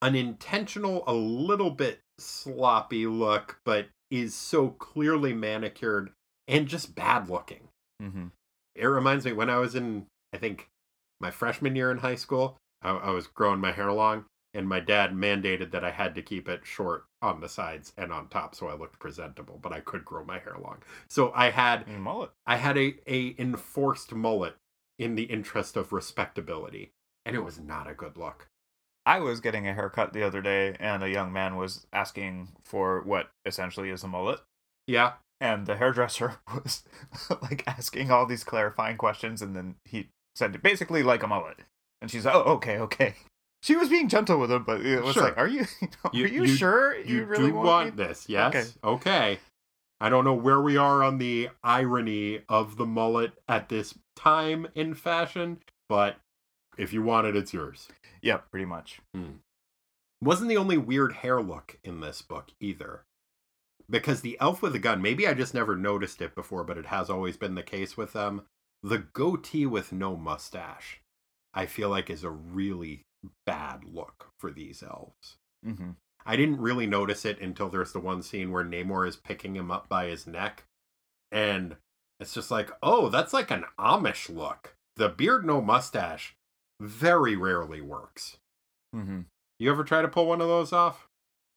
an 0.00 0.14
intentional, 0.14 1.02
a 1.08 1.12
little 1.12 1.70
bit 1.70 2.02
sloppy 2.18 3.06
look, 3.06 3.60
but 3.64 3.88
is 4.10 4.34
so 4.34 4.68
clearly 4.70 5.32
manicured 5.32 6.10
and 6.48 6.66
just 6.66 6.94
bad 6.94 7.28
looking. 7.28 7.68
Mm-hmm. 8.02 8.26
It 8.74 8.86
reminds 8.86 9.24
me 9.24 9.32
when 9.32 9.50
I 9.50 9.58
was 9.58 9.74
in, 9.74 10.06
I 10.32 10.38
think, 10.38 10.68
my 11.20 11.30
freshman 11.30 11.76
year 11.76 11.90
in 11.90 11.98
high 11.98 12.14
school. 12.14 12.56
I, 12.82 12.90
I 12.90 13.10
was 13.10 13.26
growing 13.26 13.60
my 13.60 13.72
hair 13.72 13.92
long, 13.92 14.24
and 14.54 14.68
my 14.68 14.80
dad 14.80 15.12
mandated 15.12 15.70
that 15.72 15.84
I 15.84 15.90
had 15.90 16.14
to 16.14 16.22
keep 16.22 16.48
it 16.48 16.62
short 16.64 17.04
on 17.22 17.40
the 17.40 17.48
sides 17.48 17.92
and 17.96 18.12
on 18.12 18.28
top, 18.28 18.54
so 18.54 18.68
I 18.68 18.74
looked 18.74 18.98
presentable. 18.98 19.58
But 19.60 19.72
I 19.72 19.80
could 19.80 20.04
grow 20.04 20.24
my 20.24 20.38
hair 20.38 20.56
long, 20.60 20.78
so 21.08 21.32
I 21.34 21.50
had 21.50 21.86
mullet. 21.86 22.30
I 22.46 22.56
had 22.56 22.78
a, 22.78 22.94
a 23.06 23.34
enforced 23.38 24.14
mullet 24.14 24.56
in 24.98 25.14
the 25.14 25.24
interest 25.24 25.76
of 25.76 25.92
respectability, 25.92 26.90
and 27.24 27.36
it 27.36 27.44
was 27.44 27.60
not 27.60 27.88
a 27.88 27.94
good 27.94 28.16
look. 28.16 28.46
I 29.16 29.20
was 29.20 29.40
getting 29.40 29.66
a 29.66 29.74
haircut 29.74 30.12
the 30.12 30.22
other 30.22 30.40
day, 30.40 30.76
and 30.78 31.02
a 31.02 31.10
young 31.10 31.32
man 31.32 31.56
was 31.56 31.86
asking 31.92 32.48
for 32.64 33.02
what 33.02 33.30
essentially 33.44 33.90
is 33.90 34.04
a 34.04 34.08
mullet. 34.08 34.40
Yeah, 34.86 35.14
And 35.40 35.66
the 35.66 35.76
hairdresser 35.76 36.36
was 36.54 36.84
like 37.42 37.64
asking 37.66 38.10
all 38.10 38.26
these 38.26 38.44
clarifying 38.44 38.96
questions, 38.96 39.42
and 39.42 39.56
then 39.56 39.76
he 39.84 40.08
said 40.34 40.62
basically 40.62 41.02
like 41.02 41.22
a 41.22 41.26
mullet. 41.26 41.60
And 42.02 42.10
she's 42.10 42.24
like, 42.24 42.34
"Oh, 42.34 42.54
okay, 42.54 42.78
okay." 42.78 43.14
She 43.62 43.76
was 43.76 43.88
being 43.90 44.08
gentle 44.08 44.38
with 44.40 44.50
him, 44.50 44.64
but 44.64 44.80
it 44.80 45.02
was 45.02 45.14
Sure. 45.14 45.24
like, 45.24 45.36
"Are 45.38 45.46
you, 45.48 45.66
are 46.04 46.10
You- 46.12 46.26
you, 46.26 46.44
you- 46.44 46.56
sure 46.56 46.96
you, 46.98 47.24
really 47.24 47.48
do 47.48 47.54
want, 47.54 47.66
want, 47.66 47.96
this, 47.96 48.26
yes? 48.28 48.78
Okay. 48.84 49.38
I 50.00 50.08
don't 50.08 50.24
know 50.24 50.32
where 50.34 50.60
we 50.62 50.76
are 50.78 51.02
on 51.02 51.18
the 51.18 51.50
irony 51.62 52.40
of 52.48 52.76
the 52.78 52.86
mullet 52.86 53.32
at 53.48 53.68
this 53.68 53.92
time 54.16 54.66
in 54.74 54.94
fashion, 54.94 55.58
but 55.90 56.16
if 56.78 56.92
you 56.94 57.02
want 57.02 57.26
it, 57.26 57.36
it's 57.36 57.52
yours. 57.52 57.88
Yeah, 58.22 58.38
pretty 58.38 58.66
much. 58.66 59.00
Wasn't 60.22 60.48
the 60.48 60.56
only 60.56 60.76
weird 60.76 61.14
hair 61.14 61.40
look 61.40 61.78
in 61.82 62.00
this 62.00 62.22
book 62.22 62.50
either. 62.60 63.04
Because 63.88 64.20
the 64.20 64.36
elf 64.40 64.62
with 64.62 64.74
a 64.74 64.78
gun, 64.78 65.02
maybe 65.02 65.26
I 65.26 65.34
just 65.34 65.54
never 65.54 65.74
noticed 65.76 66.22
it 66.22 66.34
before, 66.34 66.62
but 66.62 66.78
it 66.78 66.86
has 66.86 67.10
always 67.10 67.36
been 67.36 67.54
the 67.56 67.62
case 67.62 67.96
with 67.96 68.12
them. 68.12 68.42
The 68.82 68.98
goatee 68.98 69.66
with 69.66 69.92
no 69.92 70.16
mustache, 70.16 71.00
I 71.52 71.66
feel 71.66 71.88
like 71.88 72.08
is 72.08 72.22
a 72.22 72.30
really 72.30 73.02
bad 73.44 73.84
look 73.84 74.28
for 74.38 74.50
these 74.50 74.82
elves. 74.82 75.36
Mm-hmm. 75.66 75.90
I 76.24 76.36
didn't 76.36 76.60
really 76.60 76.86
notice 76.86 77.24
it 77.24 77.40
until 77.40 77.68
there's 77.68 77.92
the 77.92 77.98
one 77.98 78.22
scene 78.22 78.52
where 78.52 78.64
Namor 78.64 79.08
is 79.08 79.16
picking 79.16 79.56
him 79.56 79.70
up 79.70 79.88
by 79.88 80.06
his 80.06 80.26
neck. 80.26 80.64
And 81.32 81.76
it's 82.20 82.34
just 82.34 82.50
like, 82.50 82.70
oh, 82.82 83.08
that's 83.08 83.32
like 83.32 83.50
an 83.50 83.64
Amish 83.78 84.34
look. 84.34 84.76
The 84.96 85.08
beard, 85.08 85.44
no 85.44 85.60
mustache, 85.60 86.36
very 86.80 87.36
rarely 87.36 87.80
works. 87.80 88.38
Mm-hmm. 88.94 89.20
You 89.58 89.70
ever 89.70 89.84
try 89.84 90.02
to 90.02 90.08
pull 90.08 90.26
one 90.26 90.40
of 90.40 90.48
those 90.48 90.72
off? 90.72 91.06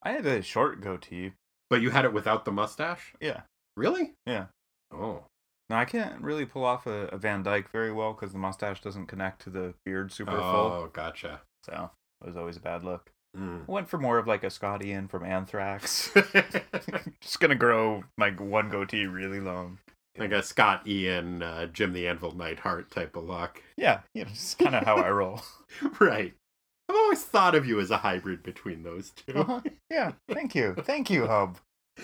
I 0.02 0.12
had 0.12 0.26
a 0.26 0.42
short 0.42 0.80
goatee. 0.80 1.32
But 1.70 1.80
you 1.80 1.90
had 1.90 2.04
it 2.04 2.12
without 2.12 2.44
the 2.44 2.52
mustache? 2.52 3.14
Yeah. 3.20 3.40
Really? 3.76 4.12
Yeah. 4.26 4.46
Oh. 4.92 5.24
Now 5.70 5.78
I 5.78 5.86
can't 5.86 6.20
really 6.20 6.44
pull 6.44 6.64
off 6.64 6.86
a, 6.86 7.06
a 7.06 7.16
Van 7.16 7.42
Dyke 7.42 7.70
very 7.70 7.90
well 7.90 8.12
because 8.12 8.32
the 8.32 8.38
mustache 8.38 8.82
doesn't 8.82 9.06
connect 9.06 9.42
to 9.42 9.50
the 9.50 9.74
beard 9.84 10.12
super 10.12 10.32
full. 10.32 10.40
Oh, 10.42 10.90
gotcha. 10.92 11.40
So 11.64 11.90
it 12.20 12.26
was 12.26 12.36
always 12.36 12.58
a 12.58 12.60
bad 12.60 12.84
look. 12.84 13.10
Mm. 13.36 13.62
I 13.68 13.72
went 13.72 13.88
for 13.88 13.98
more 13.98 14.18
of 14.18 14.26
like 14.26 14.44
a 14.44 14.50
Scott 14.50 14.84
Ian 14.84 15.08
from 15.08 15.24
Anthrax. 15.24 16.10
Just 17.20 17.40
gonna 17.40 17.54
grow 17.54 18.04
like 18.18 18.38
one 18.38 18.68
goatee 18.68 19.06
really 19.06 19.40
long. 19.40 19.78
Like 20.16 20.32
a 20.32 20.42
Scott 20.42 20.86
Ian, 20.86 21.42
uh, 21.42 21.66
Jim 21.66 21.92
the 21.92 22.06
Anvil 22.06 22.36
Neidhart 22.36 22.90
type 22.90 23.16
of 23.16 23.24
look. 23.24 23.62
Yeah, 23.76 24.00
you 24.14 24.24
know, 24.24 24.30
just 24.30 24.58
kind 24.58 24.74
of 24.74 24.84
how 24.84 24.96
I 24.96 25.10
roll. 25.10 25.42
right. 26.00 26.32
I've 26.88 26.96
always 26.96 27.22
thought 27.22 27.54
of 27.54 27.66
you 27.66 27.80
as 27.80 27.90
a 27.90 27.96
hybrid 27.98 28.42
between 28.42 28.82
those 28.82 29.10
2 29.26 29.38
Uh-huh. 29.38 29.60
Yeah, 29.90 30.12
thank 30.28 30.54
you, 30.54 30.74
thank 30.82 31.10
you, 31.10 31.26
Hub. 31.26 31.58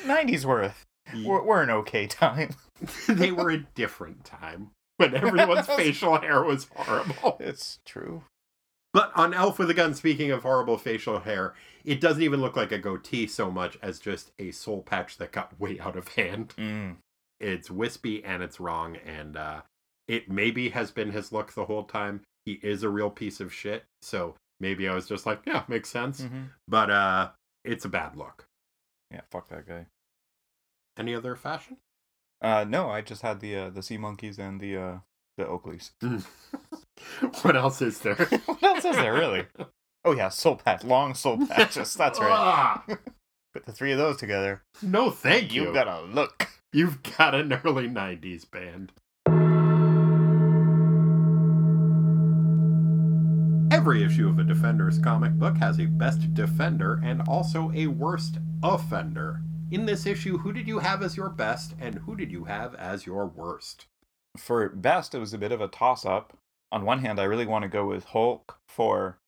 Nineties 0.06 0.46
worth. 0.46 0.86
We're, 1.24 1.42
we're 1.42 1.62
an 1.62 1.70
okay 1.70 2.06
time. 2.06 2.54
they 3.08 3.32
were 3.32 3.50
a 3.50 3.58
different 3.74 4.24
time 4.24 4.70
when 4.96 5.14
everyone's 5.14 5.66
facial 5.66 6.18
hair 6.18 6.42
was 6.42 6.66
horrible. 6.74 7.36
It's 7.40 7.78
true. 7.84 8.24
But 8.92 9.12
on 9.14 9.34
Elf 9.34 9.58
with 9.58 9.70
a 9.70 9.74
Gun, 9.74 9.94
speaking 9.94 10.30
of 10.30 10.42
horrible 10.42 10.76
facial 10.76 11.20
hair, 11.20 11.54
it 11.84 12.00
doesn't 12.00 12.22
even 12.22 12.40
look 12.40 12.56
like 12.56 12.72
a 12.72 12.78
goatee 12.78 13.26
so 13.26 13.50
much 13.50 13.78
as 13.82 14.00
just 14.00 14.32
a 14.38 14.50
soul 14.50 14.82
patch 14.82 15.16
that 15.18 15.30
got 15.30 15.58
way 15.60 15.78
out 15.78 15.96
of 15.96 16.08
hand. 16.08 16.54
Mm. 16.58 16.96
It's 17.40 17.70
wispy 17.70 18.22
and 18.24 18.42
it's 18.42 18.60
wrong, 18.60 18.96
and 18.96 19.36
uh, 19.36 19.62
it 20.08 20.28
maybe 20.30 20.68
has 20.70 20.90
been 20.90 21.10
his 21.10 21.32
look 21.32 21.52
the 21.54 21.64
whole 21.64 21.84
time. 21.84 22.20
He 22.44 22.52
is 22.62 22.82
a 22.82 22.88
real 22.88 23.10
piece 23.10 23.40
of 23.40 23.52
shit, 23.52 23.84
so 24.02 24.34
maybe 24.60 24.88
I 24.88 24.94
was 24.94 25.06
just 25.08 25.26
like, 25.26 25.40
yeah, 25.46 25.64
makes 25.68 25.88
sense. 25.90 26.22
hmm 26.22 26.44
But 26.68 26.90
uh, 26.90 27.30
it's 27.64 27.84
a 27.84 27.88
bad 27.88 28.16
look. 28.16 28.46
Yeah, 29.10 29.22
fuck 29.30 29.48
that 29.48 29.66
guy. 29.66 29.86
Any 30.98 31.14
other 31.14 31.34
fashion? 31.36 31.78
Uh, 32.42 32.64
no, 32.68 32.90
I 32.90 33.00
just 33.02 33.22
had 33.22 33.40
the 33.40 33.56
uh, 33.56 33.70
the 33.70 33.82
sea 33.82 33.98
monkeys 33.98 34.38
and 34.38 34.60
the 34.60 34.76
uh 34.76 34.98
the 35.36 35.44
Oakleys. 35.44 35.92
what 37.42 37.56
else 37.56 37.82
is 37.82 37.98
there? 38.00 38.14
what 38.46 38.62
else 38.62 38.84
is 38.84 38.96
there 38.96 39.14
really? 39.14 39.46
Oh 40.02 40.12
yeah, 40.12 40.30
soul 40.30 40.56
patch, 40.56 40.82
long 40.82 41.12
soul 41.12 41.46
patches. 41.46 41.94
That's 41.94 42.18
right. 42.18 42.80
Put 43.52 43.66
the 43.66 43.72
three 43.72 43.90
of 43.92 43.98
those 43.98 44.16
together. 44.16 44.62
no, 44.82 45.10
thank 45.10 45.52
you. 45.52 45.64
You 45.64 45.72
got 45.74 45.88
a 45.88 46.02
look. 46.02 46.48
You've 46.72 47.02
got 47.02 47.34
an 47.34 47.52
early 47.64 47.88
90s 47.88 48.48
band. 48.48 48.92
Every 53.72 54.04
issue 54.04 54.28
of 54.28 54.38
a 54.38 54.44
Defenders 54.44 54.98
comic 54.98 55.32
book 55.32 55.56
has 55.56 55.80
a 55.80 55.86
best 55.86 56.32
defender 56.34 57.00
and 57.02 57.22
also 57.26 57.72
a 57.74 57.86
worst 57.86 58.38
offender. 58.62 59.40
In 59.70 59.86
this 59.86 60.06
issue, 60.06 60.38
who 60.38 60.52
did 60.52 60.68
you 60.68 60.78
have 60.80 61.02
as 61.02 61.16
your 61.16 61.28
best 61.30 61.74
and 61.80 61.94
who 61.96 62.14
did 62.14 62.30
you 62.30 62.44
have 62.44 62.74
as 62.74 63.06
your 63.06 63.26
worst? 63.26 63.86
For 64.36 64.68
best, 64.68 65.14
it 65.14 65.18
was 65.18 65.32
a 65.32 65.38
bit 65.38 65.50
of 65.52 65.60
a 65.60 65.68
toss 65.68 66.04
up. 66.04 66.36
On 66.70 66.84
one 66.84 67.00
hand, 67.00 67.18
I 67.18 67.24
really 67.24 67.46
want 67.46 67.62
to 67.62 67.68
go 67.68 67.86
with 67.86 68.04
Hulk 68.04 68.58
for 68.68 69.18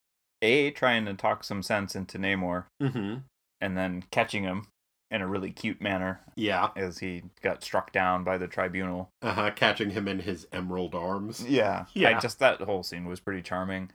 A, 0.42 0.70
trying 0.72 1.06
to 1.06 1.14
talk 1.14 1.42
some 1.44 1.62
sense 1.62 1.96
into 1.96 2.18
Namor, 2.18 2.64
Mm-hmm. 2.80 3.14
And 3.62 3.76
then 3.78 4.04
catching 4.10 4.42
him 4.42 4.66
in 5.10 5.20
a 5.22 5.26
really 5.26 5.50
cute 5.50 5.80
manner 5.80 6.20
Yeah. 6.36 6.70
as 6.76 6.98
he 6.98 7.22
got 7.42 7.62
struck 7.62 7.92
down 7.92 8.24
by 8.24 8.38
the 8.38 8.48
tribunal. 8.48 9.10
Uh-huh. 9.22 9.50
Catching 9.54 9.90
him 9.90 10.08
in 10.08 10.20
his 10.20 10.46
emerald 10.52 10.94
arms. 10.94 11.44
Yeah. 11.46 11.84
Yeah. 11.94 12.16
I 12.16 12.20
just 12.20 12.38
that 12.40 12.60
whole 12.62 12.82
scene 12.82 13.04
was 13.04 13.20
pretty 13.20 13.42
charming. 13.42 13.90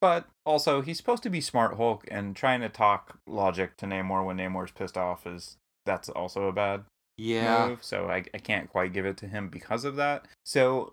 But 0.00 0.26
also 0.46 0.80
he's 0.80 0.96
supposed 0.96 1.22
to 1.24 1.30
be 1.30 1.40
smart 1.40 1.76
Hulk 1.76 2.04
and 2.10 2.36
trying 2.36 2.60
to 2.60 2.68
talk 2.68 3.18
logic 3.26 3.76
to 3.78 3.86
Namor 3.86 4.24
when 4.24 4.36
Namor's 4.36 4.70
pissed 4.70 4.96
off 4.96 5.26
is 5.26 5.56
that's 5.86 6.08
also 6.08 6.46
a 6.48 6.52
bad 6.52 6.84
Yeah. 7.18 7.68
move. 7.68 7.82
So 7.82 8.08
I, 8.08 8.24
I 8.32 8.38
can't 8.38 8.70
quite 8.70 8.92
give 8.92 9.06
it 9.06 9.16
to 9.18 9.26
him 9.28 9.48
because 9.48 9.84
of 9.84 9.96
that. 9.96 10.26
So 10.44 10.92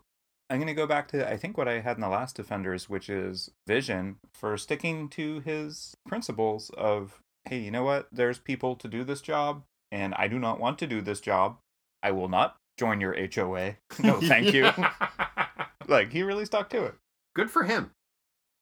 I'm 0.50 0.60
gonna 0.60 0.74
go 0.74 0.88
back 0.88 1.08
to 1.10 1.30
I 1.32 1.38
think 1.38 1.56
what 1.58 1.68
I 1.68 1.82
had 1.82 1.98
in 1.98 2.02
the 2.02 2.10
last 2.10 2.36
Defenders, 2.36 2.90
which 2.90 3.10
is 3.10 3.52
Vision, 3.68 4.18
for 4.34 4.58
sticking 4.58 5.08
to 5.10 5.40
his 5.42 5.94
principles 6.08 6.72
of, 6.78 7.20
hey, 7.46 7.60
you 7.60 7.72
know 7.72 7.84
what? 7.84 8.08
There's 8.12 8.40
people 8.40 8.76
to 8.78 8.88
do 8.88 9.04
this 9.04 9.22
job, 9.22 9.64
and 9.92 10.14
I 10.16 10.28
do 10.28 10.40
not 10.40 10.60
want 10.60 10.80
to 10.80 10.88
do 10.88 11.02
this 11.02 11.20
job. 11.20 11.58
I 12.04 12.12
will 12.12 12.30
not 12.30 12.58
join 12.78 13.02
your 13.02 13.16
HOA. 13.16 13.78
no, 14.04 14.20
thank 14.22 14.54
you. 14.54 14.70
like 15.88 16.12
he 16.12 16.24
really 16.24 16.46
stuck 16.46 16.70
to 16.72 16.86
it. 16.86 16.96
Good 17.36 17.52
for 17.52 17.64
him. 17.64 17.92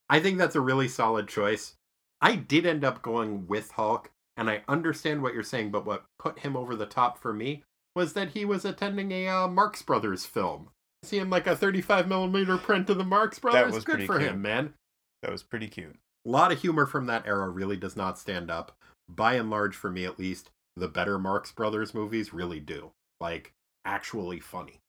I 0.10 0.20
think 0.20 0.38
that's 0.38 0.56
a 0.56 0.62
really 0.62 0.88
solid 0.88 1.28
choice. 1.28 1.76
I 2.22 2.36
did 2.36 2.66
end 2.66 2.84
up 2.84 3.02
going 3.02 3.48
with 3.48 3.72
Hulk, 3.72 4.12
and 4.36 4.50
I 4.50 4.64
understand 4.68 5.22
what 5.22 5.34
you're 5.34 5.44
saying, 5.44 5.72
but 5.72 5.86
what 5.86 6.06
put 6.18 6.40
him 6.40 6.58
over 6.58 6.76
the 6.76 6.86
top 6.86 7.18
for 7.20 7.32
me 7.32 7.64
was 7.96 8.14
that 8.14 8.30
he 8.30 8.46
was 8.46 8.66
attending 8.66 9.12
a 9.12 9.28
uh, 9.28 9.48
Marx 9.48 9.82
Brothers 9.82 10.26
film. 10.26 10.70
Seeing 11.04 11.30
like 11.30 11.48
a 11.48 11.56
35 11.56 12.08
millimeter 12.10 12.58
print 12.58 12.90
of 12.90 12.98
the 12.98 13.06
Marx 13.06 13.40
Brothers, 13.40 13.72
That 13.72 13.74
was 13.74 13.84
good 13.86 14.06
for 14.06 14.20
cute. 14.20 14.32
him, 14.32 14.42
man. 14.42 14.74
That 15.22 15.32
was 15.32 15.44
pretty 15.44 15.68
cute. 15.68 15.96
A 16.26 16.30
lot 16.30 16.52
of 16.52 16.62
humor 16.62 16.86
from 16.86 17.06
that 17.06 17.26
era 17.26 17.50
really 17.50 17.78
does 17.78 17.96
not 17.96 18.20
stand 18.20 18.52
up. 18.52 18.76
By 19.08 19.34
and 19.36 19.50
large, 19.50 19.76
for 19.76 19.90
me 19.90 20.06
at 20.06 20.20
least, 20.20 20.52
the 20.76 20.88
better 20.88 21.18
Marx 21.18 21.52
Brothers 21.52 21.94
movies 21.94 22.34
really 22.34 22.60
do. 22.60 22.92
Like, 23.20 23.54
actually 23.86 24.40
funny. 24.40 24.80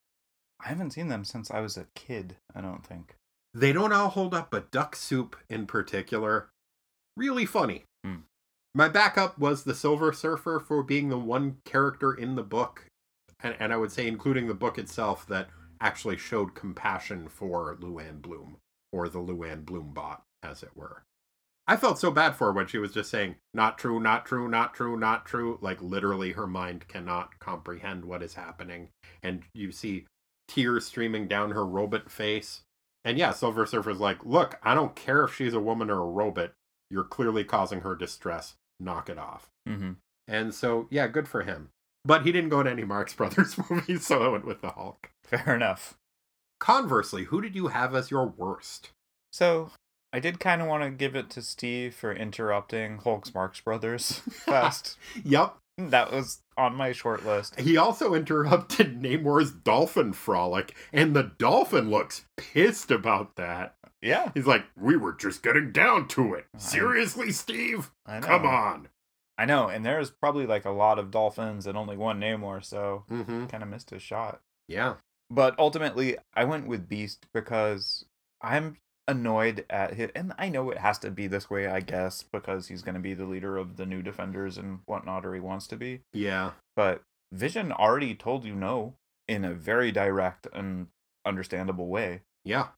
I 0.65 0.69
haven't 0.69 0.93
seen 0.93 1.09
them 1.09 1.25
since 1.25 1.51
I 1.51 1.61
was 1.61 1.77
a 1.77 1.87
kid, 1.95 2.37
I 2.55 2.61
don't 2.61 2.85
think. 2.85 3.15
They 3.55 3.73
don't 3.73 3.93
all 3.93 4.11
hold 4.11 4.35
up, 4.35 4.51
but 4.51 4.71
Duck 4.71 4.95
Soup 4.95 5.37
in 5.49 5.67
particular, 5.67 6.51
really 7.17 7.47
funny. 7.47 7.85
Hmm. 8.05 8.21
My 8.75 8.89
backup 8.89 9.39
was 9.39 9.65
the 9.65 9.75
Silver 9.75 10.13
Surfer 10.13 10.61
for 10.61 10.83
being 10.83 11.09
the 11.09 11.19
one 11.19 11.57
character 11.65 12.13
in 12.13 12.37
the 12.37 12.45
book, 12.45 12.87
and, 13.43 13.57
and 13.59 13.73
I 13.73 13.77
would 13.77 13.91
say, 13.91 14.07
including 14.07 14.47
the 14.47 14.55
book 14.55 14.79
itself, 14.79 15.27
that 15.27 15.49
actually 15.81 16.17
showed 16.19 16.55
compassion 16.55 17.29
for 17.29 17.77
Luann 17.81 18.21
Bloom, 18.23 18.59
or 18.93 19.09
the 19.09 19.19
Luann 19.19 19.65
Bloom 19.65 19.93
bot, 19.93 20.23
as 20.43 20.63
it 20.63 20.71
were. 20.77 21.03
I 21.67 21.77
felt 21.77 21.99
so 21.99 22.11
bad 22.11 22.35
for 22.35 22.47
her 22.47 22.53
when 22.53 22.67
she 22.67 22.79
was 22.79 22.93
just 22.93 23.11
saying, 23.11 23.37
not 23.55 23.79
true, 23.79 24.01
not 24.01 24.27
true, 24.27 24.49
not 24.49 24.75
true, 24.75 24.97
not 24.97 25.25
true. 25.25 25.59
Like 25.61 25.81
literally 25.81 26.33
her 26.33 26.47
mind 26.47 26.89
cannot 26.89 27.39
comprehend 27.39 28.05
what 28.05 28.23
is 28.23 28.35
happening. 28.35 28.89
And 29.23 29.43
you 29.55 29.71
see 29.71 30.07
tears 30.49 30.87
streaming 30.87 31.29
down 31.29 31.53
her 31.53 31.65
robot 31.65 32.11
face. 32.11 32.63
And 33.05 33.17
yeah, 33.17 33.31
Silver 33.31 33.67
Surfer's 33.67 34.01
like, 34.01 34.25
look, 34.27 34.59
I 34.63 34.75
don't 34.75 34.97
care 34.97 35.25
if 35.25 35.35
she's 35.35 35.55
a 35.55 35.61
woman 35.61 35.91
or 35.91 36.01
a 36.01 36.11
robot. 36.11 36.53
You're 36.91 37.05
clearly 37.05 37.45
causing 37.45 37.81
her 37.83 37.95
distress. 37.95 38.55
Knock 38.81 39.09
it 39.09 39.19
off. 39.19 39.49
Mm-hmm. 39.69 39.93
And 40.27 40.55
so, 40.55 40.89
yeah, 40.91 41.07
good 41.07 41.29
for 41.29 41.43
him. 41.43 41.69
But 42.05 42.25
he 42.25 42.33
didn't 42.33 42.51
go 42.51 42.63
to 42.63 42.71
any 42.71 42.85
Marx 42.85 43.15
Brothers 43.15 43.57
movies, 43.71 44.07
so 44.07 44.23
I 44.23 44.29
went 44.29 44.47
with 44.47 44.61
the 44.61 44.71
Hulk. 44.71 45.11
Fair 45.23 45.55
enough. 45.55 45.95
Conversely, 46.59 47.25
who 47.25 47.41
did 47.41 47.55
you 47.55 47.69
have 47.69 47.95
as 47.95 48.11
your 48.11 48.27
worst? 48.27 48.91
So 49.33 49.71
I 50.13 50.19
did 50.21 50.41
kind 50.41 50.61
of 50.61 50.69
want 50.69 50.83
to 50.83 50.91
give 50.91 51.15
it 51.15 51.31
to 51.31 51.43
Steve 51.43 51.95
for 51.95 52.13
interrupting 52.13 52.99
Hulk's 52.99 53.33
Marx 53.35 53.61
Brothers 53.61 54.13
fest. 54.31 54.97
Yep. 55.25 55.57
that 55.79 56.13
was 56.13 56.43
on 56.57 56.75
my 56.75 56.93
short 56.93 57.25
list. 57.25 57.59
He 57.61 57.77
also 57.77 58.15
interrupted 58.15 59.01
Namor's 59.03 59.53
dolphin 59.53 60.13
frolic, 60.13 60.75
and 60.93 61.15
the 61.15 61.31
dolphin 61.39 61.91
looks 61.91 62.25
pissed 62.37 62.91
about 62.91 63.37
that. 63.37 63.75
Yeah, 64.03 64.31
He's 64.35 64.47
like, 64.47 64.65
We 64.77 64.97
were 64.97 65.13
just 65.13 65.43
getting 65.43 65.73
down 65.73 66.09
to 66.09 66.35
it. 66.35 66.47
I- 66.55 66.59
Seriously, 66.59 67.31
Steve? 67.33 67.91
I 68.07 68.19
know. 68.21 68.27
Come 68.27 68.47
on. 68.47 68.89
I 69.39 69.45
know, 69.47 69.69
and 69.69 69.85
there's 69.87 70.11
probably 70.11 70.47
like 70.47 70.65
a 70.67 70.71
lot 70.71 70.99
of 70.99 71.11
dolphins 71.11 71.67
and 71.67 71.77
only 71.79 71.97
one 71.97 72.21
Namor, 72.21 72.65
so 72.65 73.05
Mm-hmm. 73.11 73.47
kind 73.47 73.63
of 73.63 73.69
missed 73.69 73.91
his 73.91 74.03
shot. 74.03 74.41
Yeah. 74.69 74.95
But 75.31 75.55
ultimately, 75.59 76.17
I 76.35 76.45
went 76.45 76.67
with 76.67 76.89
Beast 76.89 77.27
because 77.33 78.05
I'm 78.43 78.77
annoyed 79.11 79.65
at 79.69 79.99
it, 79.99 80.13
and 80.15 80.33
I 80.39 80.49
know 80.49 80.71
it 80.71 80.79
has 80.79 80.99
to 81.01 81.11
be 81.11 81.27
this 81.27 81.51
way, 81.51 81.67
I 81.67 81.81
guess, 81.81 82.23
because 82.23 82.69
he's 82.69 82.83
going 82.83 82.95
to 82.95 83.01
be 83.01 83.15
the 83.15 83.27
leader 83.27 83.57
of 83.57 83.77
the 83.77 83.87
new 83.87 84.03
Defenders 84.03 84.57
and 84.57 84.81
whatnot, 84.87 85.27
or 85.27 85.35
he 85.35 85.41
wants 85.41 85.67
to 85.69 85.77
be. 85.77 86.01
Yeah. 86.13 86.53
But 86.77 87.03
Vision 87.33 87.73
already 87.73 88.15
told 88.15 88.45
you 88.45 88.55
no 88.55 88.95
in 89.29 89.45
a 89.45 89.55
very 89.55 89.93
direct 89.93 90.47
and 90.53 90.89
understandable 91.27 91.89
way. 91.89 92.23
Yeah. 92.45 92.69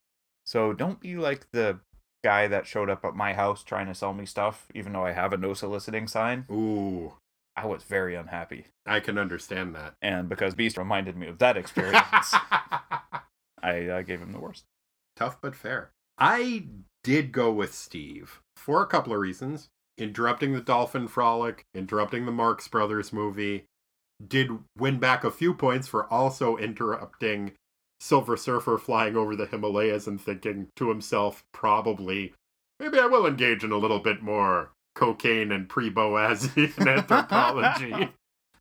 So 0.45 0.73
don't 0.73 1.01
be 1.01 1.17
like 1.17 1.47
the 1.53 1.81
guy 2.25 2.47
that 2.49 2.67
showed 2.67 2.91
up 2.91 3.05
at 3.05 3.15
my 3.15 3.35
house 3.35 3.63
trying 3.63 3.87
to 3.87 3.95
sell 3.95 4.13
me 4.13 4.27
stuff, 4.27 4.67
even 4.75 4.93
though 4.93 5.05
I 5.05 5.13
have 5.13 5.33
a 5.33 5.37
no 5.37 5.55
soliciting 5.55 6.07
sign. 6.07 6.47
Ooh. 6.51 7.15
I 7.55 7.67
was 7.67 7.83
very 7.83 8.15
unhappy. 8.15 8.67
I 8.87 9.01
can 9.01 9.19
understand 9.19 9.75
that. 9.75 9.95
And 10.01 10.29
because 10.29 10.55
Beast 10.55 10.79
reminded 10.79 11.17
me 11.17 11.27
of 11.27 11.39
that 11.39 11.57
experience, 11.57 12.03
I 13.63 13.89
uh, 13.89 14.03
gave 14.03 14.21
him 14.21 14.33
the 14.33 14.41
worst. 14.41 14.65
Tough 15.17 15.39
but 15.41 15.55
fair. 15.55 15.91
I 16.19 16.67
did 17.03 17.33
go 17.33 17.51
with 17.51 17.75
Steve 17.75 18.41
for 18.57 18.83
a 18.83 18.87
couple 18.87 19.13
of 19.13 19.21
reasons. 19.21 19.69
Interrupting 19.99 20.53
the 20.53 20.61
Dolphin 20.61 21.07
Frolic, 21.07 21.65
interrupting 21.75 22.25
the 22.25 22.33
Marx 22.33 22.67
Brothers 22.67 23.13
movie, 23.13 23.67
did 24.27 24.51
win 24.79 24.99
back 24.99 25.25
a 25.25 25.31
few 25.31 25.53
points 25.53 25.87
for 25.87 26.11
also 26.13 26.57
interrupting 26.57 27.53
Silver 28.01 28.37
Surfer 28.37 28.79
flying 28.79 29.17
over 29.17 29.37
the 29.37 29.47
Himalayas 29.47 30.07
and 30.07 30.21
thinking 30.21 30.69
to 30.77 30.89
himself, 30.89 31.45
probably, 31.53 32.33
maybe 32.81 32.99
I 32.99 33.07
will 33.07 33.27
engage 33.27 33.63
in 33.63 33.71
a 33.71 33.77
little 33.77 34.01
bit 34.01 34.23
more 34.23 34.73
cocaine 34.95 35.53
and 35.53 35.69
pre 35.69 35.91
Boasian 35.91 36.87
anthropology. 36.87 38.11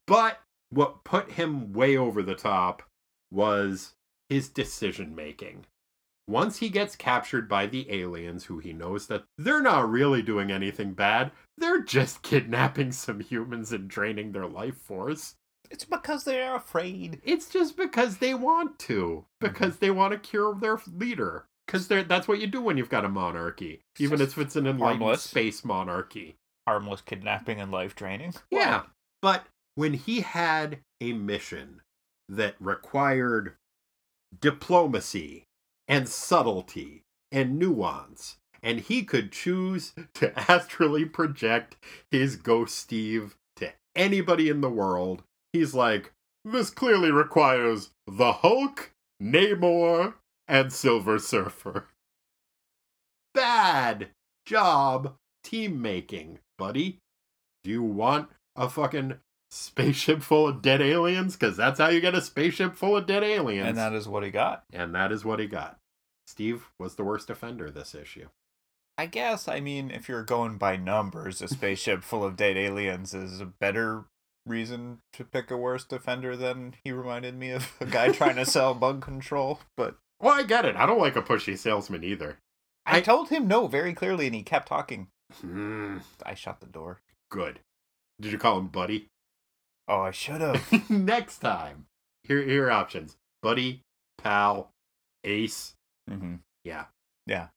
But 0.07 0.39
what 0.71 1.05
put 1.05 1.31
him 1.33 1.71
way 1.71 1.95
over 1.95 2.21
the 2.21 2.35
top 2.35 2.83
was 3.31 3.93
his 4.27 4.49
decision 4.49 5.15
making. 5.15 5.65
Once 6.27 6.57
he 6.57 6.69
gets 6.69 6.95
captured 6.95 7.49
by 7.49 7.65
the 7.65 7.91
aliens, 7.91 8.45
who 8.45 8.59
he 8.59 8.71
knows 8.73 9.07
that 9.07 9.23
they're 9.37 9.61
not 9.61 9.89
really 9.89 10.21
doing 10.21 10.51
anything 10.51 10.93
bad, 10.93 11.31
they're 11.57 11.81
just 11.81 12.21
kidnapping 12.21 12.91
some 12.91 13.19
humans 13.19 13.71
and 13.71 13.89
draining 13.89 14.31
their 14.31 14.47
life 14.47 14.77
force. 14.77 15.35
It's 15.69 15.85
because 15.85 16.25
they're 16.25 16.55
afraid. 16.55 17.21
It's 17.23 17.49
just 17.49 17.77
because 17.77 18.17
they 18.17 18.33
want 18.33 18.77
to, 18.79 19.25
because 19.39 19.77
they 19.77 19.89
want 19.89 20.11
to 20.11 20.19
cure 20.19 20.53
their 20.55 20.79
leader. 20.93 21.45
Because 21.65 21.87
that's 21.87 22.27
what 22.27 22.39
you 22.41 22.47
do 22.47 22.61
when 22.61 22.75
you've 22.77 22.89
got 22.89 23.05
a 23.05 23.09
monarchy, 23.09 23.81
even 23.97 24.19
if 24.19 24.37
it's 24.37 24.57
an 24.57 24.67
enlightened 24.67 25.01
harmless. 25.01 25.21
space 25.21 25.63
monarchy. 25.63 26.35
Harmless 26.67 26.99
kidnapping 26.99 27.61
and 27.61 27.71
life 27.71 27.95
draining. 27.95 28.33
Yeah. 28.49 28.83
But 29.21 29.45
when 29.75 29.93
he 29.93 30.19
had 30.19 30.79
a 30.99 31.13
mission 31.13 31.81
that 32.27 32.55
required 32.59 33.55
diplomacy 34.37 35.45
and 35.87 36.07
subtlety 36.07 37.03
and 37.31 37.57
nuance, 37.57 38.37
and 38.61 38.79
he 38.79 39.03
could 39.03 39.31
choose 39.31 39.93
to 40.13 40.37
astrally 40.51 41.05
project 41.05 41.77
his 42.09 42.35
ghost 42.35 42.77
Steve 42.77 43.35
to 43.57 43.71
anybody 43.95 44.49
in 44.49 44.61
the 44.61 44.69
world, 44.69 45.23
he's 45.53 45.73
like, 45.73 46.13
this 46.43 46.69
clearly 46.69 47.11
requires 47.11 47.91
the 48.07 48.31
Hulk, 48.33 48.91
Namor, 49.21 50.15
and 50.47 50.73
Silver 50.73 51.19
Surfer. 51.19 51.87
Bad 53.33 54.09
job 54.45 55.15
team 55.43 55.81
making, 55.81 56.39
buddy. 56.57 56.97
Do 57.63 57.69
you 57.69 57.83
want 57.83 58.29
a 58.55 58.67
fucking 58.69 59.19
spaceship 59.51 60.21
full 60.23 60.47
of 60.47 60.61
dead 60.61 60.81
aliens? 60.81 61.35
Because 61.35 61.57
that's 61.57 61.79
how 61.79 61.89
you 61.89 61.99
get 62.01 62.15
a 62.15 62.21
spaceship 62.21 62.75
full 62.75 62.95
of 62.97 63.05
dead 63.05 63.23
aliens. 63.23 63.67
And 63.69 63.77
that 63.77 63.93
is 63.93 64.07
what 64.07 64.23
he 64.23 64.31
got. 64.31 64.63
and 64.73 64.95
that 64.95 65.11
is 65.11 65.23
what 65.25 65.39
he 65.39 65.47
got. 65.47 65.77
Steve 66.27 66.67
was 66.79 66.95
the 66.95 67.03
worst 67.03 67.29
offender 67.29 67.69
this 67.69 67.93
issue. 67.93 68.27
I 68.97 69.05
guess, 69.07 69.47
I 69.47 69.59
mean, 69.59 69.89
if 69.91 70.07
you're 70.07 70.23
going 70.23 70.57
by 70.57 70.75
numbers, 70.75 71.41
a 71.41 71.47
spaceship 71.47 72.03
full 72.03 72.23
of 72.23 72.35
dead 72.35 72.55
aliens 72.57 73.13
is 73.13 73.41
a 73.41 73.45
better 73.45 74.05
reason 74.45 74.99
to 75.13 75.23
pick 75.23 75.49
a 75.51 75.57
worse 75.57 75.83
defender 75.83 76.35
than 76.35 76.75
he 76.83 76.91
reminded 76.91 77.35
me 77.37 77.51
of 77.51 77.71
a 77.81 77.85
guy 77.85 78.09
trying 78.11 78.35
to 78.35 78.45
sell 78.45 78.73
bug 78.73 79.01
control. 79.01 79.59
But 79.75 79.95
Well, 80.21 80.33
I 80.39 80.43
get 80.43 80.65
it. 80.65 80.75
I 80.75 80.85
don't 80.85 80.99
like 80.99 81.15
a 81.15 81.21
pushy 81.21 81.57
salesman 81.57 82.03
either. 82.03 82.37
I, 82.85 82.97
I- 82.97 83.01
told 83.01 83.29
him 83.29 83.47
no 83.47 83.67
very 83.67 83.93
clearly 83.93 84.27
and 84.27 84.35
he 84.35 84.43
kept 84.43 84.67
talking. 84.67 85.07
Hmm, 85.41 85.97
I 86.25 86.33
shut 86.33 86.59
the 86.59 86.67
door. 86.67 87.01
good. 87.29 87.59
Did 88.19 88.31
you 88.33 88.37
call 88.37 88.59
him 88.59 88.67
Buddy? 88.67 89.07
Oh, 89.91 89.99
I 89.99 90.11
should 90.11 90.39
have. 90.39 90.89
Next 90.89 91.39
time. 91.39 91.85
Here, 92.23 92.41
here 92.43 92.67
are 92.67 92.71
options 92.71 93.17
Buddy, 93.41 93.81
Pal, 94.17 94.71
Ace. 95.25 95.73
hmm 96.09 96.35
Yeah. 96.63 96.85
Yeah. 97.27 97.47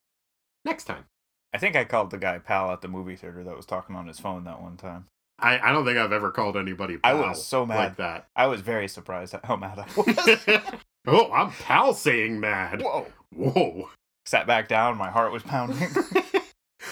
Next 0.64 0.84
time. 0.84 1.04
I 1.52 1.58
think 1.58 1.76
I 1.76 1.84
called 1.84 2.10
the 2.10 2.18
guy 2.18 2.38
pal 2.40 2.72
at 2.72 2.80
the 2.80 2.88
movie 2.88 3.14
theater 3.14 3.44
that 3.44 3.56
was 3.56 3.66
talking 3.66 3.94
on 3.94 4.08
his 4.08 4.18
phone 4.18 4.42
that 4.44 4.60
one 4.60 4.76
time. 4.76 5.06
I, 5.38 5.60
I 5.60 5.70
don't 5.70 5.84
think 5.84 5.96
I've 5.96 6.10
ever 6.12 6.32
called 6.32 6.56
anybody 6.56 6.98
I 7.04 7.14
was 7.14 7.44
so 7.44 7.64
mad. 7.64 7.76
like 7.76 7.96
that. 7.98 8.26
I 8.34 8.48
was 8.48 8.60
very 8.60 8.88
surprised 8.88 9.34
at 9.34 9.44
how 9.44 9.54
mad 9.54 9.78
I 9.78 9.86
was. 9.96 10.60
oh, 11.06 11.30
I'm 11.32 11.50
Pal 11.52 11.94
saying 11.94 12.40
mad. 12.40 12.82
Whoa. 12.82 13.06
Whoa. 13.32 13.90
Sat 14.26 14.48
back 14.48 14.66
down, 14.66 14.96
my 14.96 15.10
heart 15.10 15.30
was 15.32 15.44
pounding. 15.44 15.78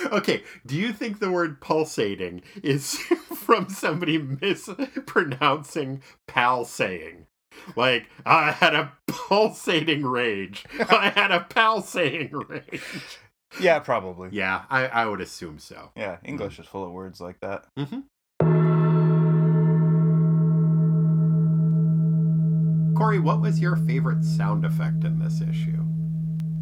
okay, 0.06 0.42
do 0.66 0.76
you 0.76 0.92
think 0.92 1.18
the 1.18 1.30
word 1.30 1.60
pulsating 1.60 2.42
is 2.62 2.96
from 3.36 3.68
somebody 3.68 4.18
mispronouncing 4.18 6.02
pal 6.26 6.64
saying? 6.64 7.26
Like, 7.76 8.08
I 8.24 8.50
had 8.52 8.74
a 8.74 8.92
pulsating 9.06 10.04
rage. 10.06 10.64
I 10.88 11.10
had 11.14 11.30
a 11.30 11.40
pal 11.40 11.82
saying 11.82 12.30
rage. 12.32 12.82
yeah, 13.60 13.78
probably. 13.78 14.30
Yeah, 14.32 14.62
I, 14.70 14.86
I 14.86 15.06
would 15.06 15.20
assume 15.20 15.58
so. 15.58 15.90
Yeah, 15.96 16.16
English 16.24 16.58
is 16.58 16.66
full 16.66 16.84
of 16.84 16.92
words 16.92 17.20
like 17.20 17.40
that. 17.40 17.66
Corey, 22.96 23.18
what 23.18 23.40
was 23.40 23.58
your 23.60 23.76
favorite 23.76 24.24
sound 24.24 24.64
effect 24.64 25.04
in 25.04 25.18
this 25.18 25.40
issue? 25.40 25.82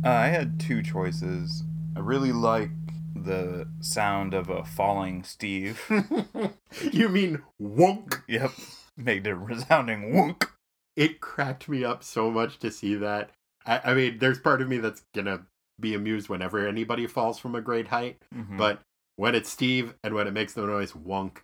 Uh, 0.04 0.08
I 0.08 0.28
had 0.28 0.58
two 0.58 0.82
choices. 0.82 1.64
I 1.96 2.00
really 2.00 2.32
like 2.32 2.70
the 3.14 3.68
sound 3.80 4.34
of 4.34 4.48
a 4.48 4.64
falling 4.64 5.22
Steve. 5.24 5.80
you 6.92 7.08
mean 7.08 7.42
wonk? 7.60 8.22
yep. 8.28 8.52
Made 8.96 9.26
a 9.26 9.34
resounding 9.34 10.12
wonk. 10.12 10.48
It 10.96 11.20
cracked 11.20 11.68
me 11.68 11.84
up 11.84 12.02
so 12.04 12.30
much 12.30 12.58
to 12.58 12.70
see 12.70 12.94
that. 12.96 13.30
I, 13.66 13.80
I 13.84 13.94
mean, 13.94 14.18
there's 14.18 14.38
part 14.38 14.60
of 14.62 14.68
me 14.68 14.78
that's 14.78 15.02
gonna 15.14 15.46
be 15.78 15.94
amused 15.94 16.28
whenever 16.28 16.66
anybody 16.66 17.06
falls 17.06 17.38
from 17.38 17.54
a 17.54 17.60
great 17.60 17.88
height, 17.88 18.18
Mhm. 18.34 18.58
but 18.58 18.80
when 19.16 19.34
it's 19.34 19.48
Steve 19.50 19.94
and 20.04 20.14
when 20.14 20.26
it 20.26 20.32
makes 20.32 20.52
the 20.52 20.62
noise 20.66 20.92
wonk, 20.92 21.38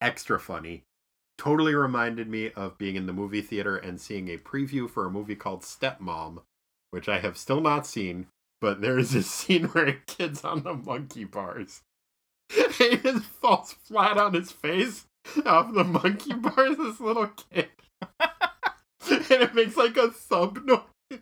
extra 0.00 0.38
funny. 0.38 0.82
Totally 1.38 1.74
reminded 1.74 2.28
me 2.28 2.50
of 2.52 2.76
being 2.78 2.96
in 2.96 3.06
the 3.06 3.12
movie 3.12 3.40
theater 3.42 3.76
and 3.76 4.00
seeing 4.00 4.28
a 4.28 4.36
preview 4.38 4.88
for 4.88 5.06
a 5.06 5.10
movie 5.10 5.34
called 5.36 5.62
Stepmom, 5.62 6.42
which 6.90 7.08
I 7.08 7.20
have 7.20 7.36
still 7.38 7.60
not 7.60 7.86
seen, 7.86 8.26
but 8.62 8.80
there 8.80 8.96
is 8.96 9.14
a 9.14 9.22
scene 9.24 9.64
where 9.64 9.88
a 9.88 9.92
kid's 10.06 10.44
on 10.44 10.62
the 10.62 10.72
monkey 10.72 11.24
bars. 11.24 11.82
he 12.78 12.96
just 12.96 13.24
falls 13.24 13.72
flat 13.72 14.16
on 14.16 14.32
his 14.32 14.52
face 14.52 15.06
off 15.44 15.74
the 15.74 15.84
monkey 15.84 16.32
bars, 16.32 16.76
this 16.76 17.00
little 17.00 17.26
kid. 17.26 17.68
and 19.10 19.42
it 19.42 19.54
makes 19.54 19.76
like 19.76 19.96
a 19.96 20.10
thump 20.10 20.64
noise. 20.64 21.18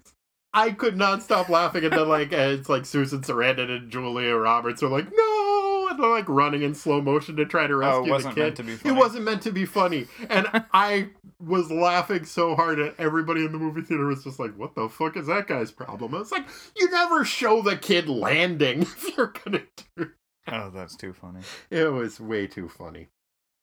I 0.52 0.72
could 0.72 0.96
not 0.96 1.22
stop 1.22 1.48
laughing, 1.48 1.84
and 1.84 1.92
then 1.92 2.08
like 2.08 2.32
it's 2.32 2.68
like 2.68 2.84
Susan 2.84 3.22
Sarandon 3.22 3.70
and 3.74 3.90
Julia 3.90 4.34
Roberts 4.34 4.82
are 4.82 4.88
like, 4.88 5.06
no, 5.10 5.49
they're 5.98 6.10
like 6.10 6.28
running 6.28 6.62
in 6.62 6.74
slow 6.74 7.00
motion 7.00 7.36
to 7.36 7.44
try 7.46 7.66
to 7.66 7.74
oh, 7.74 7.78
rescue 7.78 8.06
it 8.06 8.10
wasn't 8.10 8.34
the 8.34 8.40
kid. 8.40 8.44
meant 8.44 8.56
to 8.56 8.62
be 8.62 8.88
It 8.88 8.92
wasn't 8.92 9.24
meant 9.24 9.42
to 9.42 9.52
be 9.52 9.64
funny, 9.66 10.06
and 10.28 10.46
I 10.72 11.10
was 11.38 11.70
laughing 11.70 12.24
so 12.24 12.54
hard 12.54 12.78
at 12.78 12.94
everybody 12.98 13.44
in 13.44 13.52
the 13.52 13.58
movie 13.58 13.82
theater 13.82 14.06
was 14.06 14.24
just 14.24 14.38
like, 14.38 14.56
"What 14.56 14.74
the 14.74 14.88
fuck 14.88 15.16
is 15.16 15.26
that 15.26 15.46
guy's 15.46 15.70
problem?" 15.70 16.14
I 16.14 16.18
was 16.18 16.32
like, 16.32 16.46
"You 16.76 16.90
never 16.90 17.24
show 17.24 17.62
the 17.62 17.76
kid 17.76 18.08
landing 18.08 18.82
if 18.82 19.16
you're 19.16 19.32
gonna 19.44 19.62
do." 19.96 20.10
Oh, 20.48 20.70
that's 20.70 20.96
too 20.96 21.12
funny. 21.12 21.40
It 21.70 21.92
was 21.92 22.20
way 22.20 22.46
too 22.46 22.68
funny. 22.68 23.08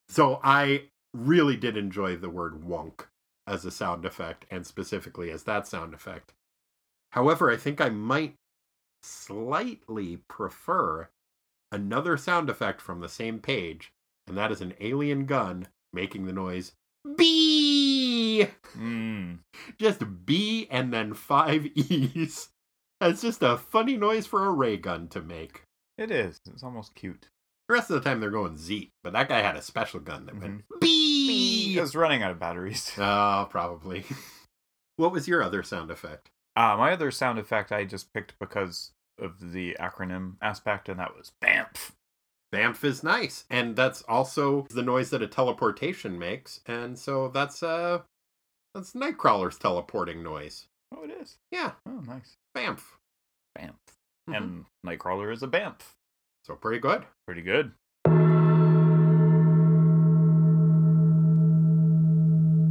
So 0.09 0.39
I 0.43 0.83
really 1.13 1.57
did 1.57 1.75
enjoy 1.77 2.15
the 2.15 2.29
word 2.29 2.63
"wonk" 2.63 3.07
as 3.45 3.65
a 3.65 3.71
sound 3.71 4.05
effect, 4.05 4.45
and 4.49 4.65
specifically 4.65 5.31
as 5.31 5.43
that 5.43 5.67
sound 5.67 5.93
effect. 5.93 6.33
However, 7.11 7.49
I 7.49 7.57
think 7.57 7.79
I 7.79 7.89
might 7.89 8.35
slightly 9.01 10.17
prefer 10.27 11.09
another 11.71 12.17
sound 12.17 12.49
effect 12.49 12.81
from 12.81 12.99
the 13.01 13.09
same 13.09 13.39
page, 13.39 13.91
and 14.27 14.37
that 14.37 14.51
is 14.51 14.61
an 14.61 14.73
alien 14.79 15.25
gun 15.25 15.67
making 15.93 16.25
the 16.25 16.33
noise 16.33 16.73
B. 17.17 18.47
Mm. 18.77 19.39
Just 19.79 20.03
B 20.25 20.67
and 20.69 20.93
then 20.93 21.13
five 21.13 21.65
E's. 21.75 22.49
That's 22.99 23.21
just 23.21 23.43
a 23.43 23.57
funny 23.57 23.95
noise 23.95 24.25
for 24.25 24.45
a 24.47 24.51
ray 24.51 24.75
gun 24.75 25.07
to 25.09 25.21
make. 25.21 25.61
It 25.99 26.09
is. 26.09 26.39
It's 26.51 26.63
almost 26.63 26.95
cute. 26.95 27.27
The 27.67 27.75
rest 27.75 27.91
of 27.91 27.95
the 28.01 28.09
time 28.09 28.19
they're 28.19 28.31
going 28.31 28.57
Z, 28.57 28.89
but 29.03 29.13
that 29.13 29.29
guy 29.29 29.41
had 29.41 29.55
a 29.55 29.61
special 29.61 29.99
gun 29.99 30.25
that 30.25 30.39
went 30.39 30.59
Mm-hmm. 30.61 30.79
B. 30.81 31.77
It's 31.77 31.93
running 31.95 32.23
out 32.23 32.31
of 32.31 32.39
batteries. 32.39 32.91
Oh, 32.97 33.47
probably. 33.51 34.03
what 34.95 35.11
was 35.11 35.27
your 35.27 35.43
other 35.43 35.61
sound 35.61 35.91
effect? 35.91 36.29
Uh, 36.55 36.75
my 36.75 36.91
other 36.91 37.11
sound 37.11 37.37
effect 37.37 37.71
I 37.71 37.85
just 37.85 38.11
picked 38.13 38.33
because 38.39 38.93
of 39.19 39.51
the 39.53 39.75
acronym 39.79 40.35
aspect, 40.41 40.89
and 40.89 40.99
that 40.99 41.15
was 41.15 41.31
BAMF. 41.43 41.91
Bamf 42.53 42.83
is 42.83 43.03
nice, 43.03 43.43
and 43.49 43.75
that's 43.75 44.01
also 44.03 44.65
the 44.69 44.81
noise 44.81 45.09
that 45.09 45.21
a 45.21 45.27
teleportation 45.27 46.17
makes, 46.17 46.61
and 46.65 46.97
so 46.97 47.27
that's 47.27 47.61
uh 47.61 47.99
that's 48.73 48.93
Nightcrawler's 48.93 49.57
teleporting 49.57 50.23
noise. 50.23 50.67
Oh, 50.95 51.03
it 51.03 51.11
is. 51.11 51.37
Yeah, 51.51 51.71
Oh, 51.85 51.99
nice. 52.07 52.37
Bamf. 52.55 52.81
BAMF. 53.57 53.73
Mhm. 54.29 54.37
And 54.37 54.65
Nightcrawler 54.85 55.33
is 55.33 55.43
a 55.43 55.47
BAMF. 55.47 55.81
So 56.45 56.55
pretty 56.55 56.79
good. 56.79 57.05
Pretty 57.25 57.41
good. 57.41 57.73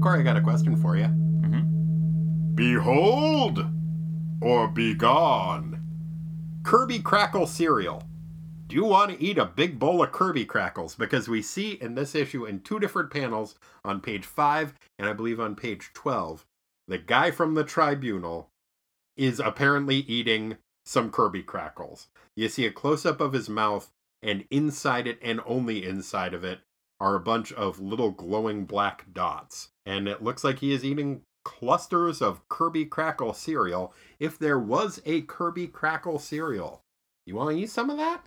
Corey, 0.02 0.20
I 0.20 0.22
got 0.22 0.36
a 0.36 0.40
question 0.40 0.76
for 0.76 0.96
you. 0.96 1.04
Mm-hmm. 1.06 2.54
Behold 2.54 3.66
or 4.40 4.68
be 4.68 4.94
gone. 4.94 5.82
Kirby 6.66 6.98
Crackle 6.98 7.46
cereal. 7.46 8.02
Do 8.66 8.74
you 8.74 8.84
want 8.84 9.12
to 9.12 9.22
eat 9.22 9.38
a 9.38 9.44
big 9.44 9.78
bowl 9.78 10.02
of 10.02 10.10
Kirby 10.10 10.44
Crackles? 10.44 10.96
Because 10.96 11.28
we 11.28 11.40
see 11.40 11.74
in 11.74 11.94
this 11.94 12.12
issue 12.12 12.44
in 12.44 12.58
two 12.58 12.80
different 12.80 13.12
panels 13.12 13.54
on 13.84 14.00
page 14.00 14.24
5 14.24 14.74
and 14.98 15.08
I 15.08 15.12
believe 15.12 15.38
on 15.38 15.54
page 15.54 15.90
12, 15.94 16.44
the 16.88 16.98
guy 16.98 17.30
from 17.30 17.54
the 17.54 17.62
tribunal 17.62 18.48
is 19.16 19.38
apparently 19.38 19.98
eating 19.98 20.56
some 20.84 21.12
Kirby 21.12 21.44
Crackles. 21.44 22.08
You 22.34 22.48
see 22.48 22.66
a 22.66 22.72
close 22.72 23.06
up 23.06 23.20
of 23.20 23.32
his 23.32 23.48
mouth, 23.48 23.92
and 24.20 24.44
inside 24.50 25.06
it, 25.06 25.20
and 25.22 25.40
only 25.46 25.86
inside 25.86 26.34
of 26.34 26.42
it, 26.42 26.62
are 26.98 27.14
a 27.14 27.20
bunch 27.20 27.52
of 27.52 27.78
little 27.78 28.10
glowing 28.10 28.64
black 28.64 29.06
dots. 29.12 29.68
And 29.86 30.08
it 30.08 30.20
looks 30.20 30.42
like 30.42 30.58
he 30.58 30.72
is 30.72 30.84
eating 30.84 31.22
clusters 31.46 32.20
of 32.20 32.40
Kirby 32.48 32.84
Crackle 32.86 33.32
cereal. 33.32 33.94
If 34.18 34.36
there 34.36 34.58
was 34.58 35.00
a 35.06 35.20
Kirby 35.22 35.68
Crackle 35.68 36.18
cereal, 36.18 36.80
you 37.24 37.36
want 37.36 37.50
to 37.56 37.62
eat 37.62 37.70
some 37.70 37.88
of 37.88 37.96
that? 37.98 38.26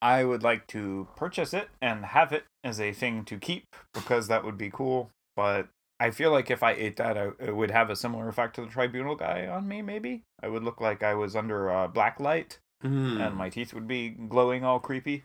I 0.00 0.24
would 0.24 0.42
like 0.42 0.66
to 0.68 1.06
purchase 1.16 1.52
it 1.52 1.68
and 1.82 2.06
have 2.06 2.32
it 2.32 2.44
as 2.64 2.80
a 2.80 2.92
thing 2.94 3.24
to 3.26 3.36
keep 3.38 3.64
because 3.92 4.28
that 4.28 4.42
would 4.44 4.56
be 4.56 4.70
cool. 4.70 5.10
But 5.36 5.68
I 6.00 6.10
feel 6.10 6.30
like 6.30 6.50
if 6.50 6.62
I 6.62 6.72
ate 6.72 6.96
that, 6.96 7.18
I, 7.18 7.30
it 7.38 7.54
would 7.54 7.70
have 7.70 7.90
a 7.90 7.96
similar 7.96 8.26
effect 8.28 8.54
to 8.56 8.62
the 8.62 8.68
tribunal 8.68 9.16
guy 9.16 9.46
on 9.46 9.68
me. 9.68 9.82
Maybe 9.82 10.22
I 10.42 10.48
would 10.48 10.62
look 10.64 10.80
like 10.80 11.02
I 11.02 11.14
was 11.14 11.36
under 11.36 11.70
uh, 11.70 11.88
black 11.88 12.18
light, 12.20 12.58
Hmm. 12.82 13.18
and 13.20 13.34
my 13.36 13.48
teeth 13.50 13.72
would 13.74 13.86
be 13.88 14.10
glowing 14.10 14.64
all 14.64 14.80
creepy. 14.80 15.24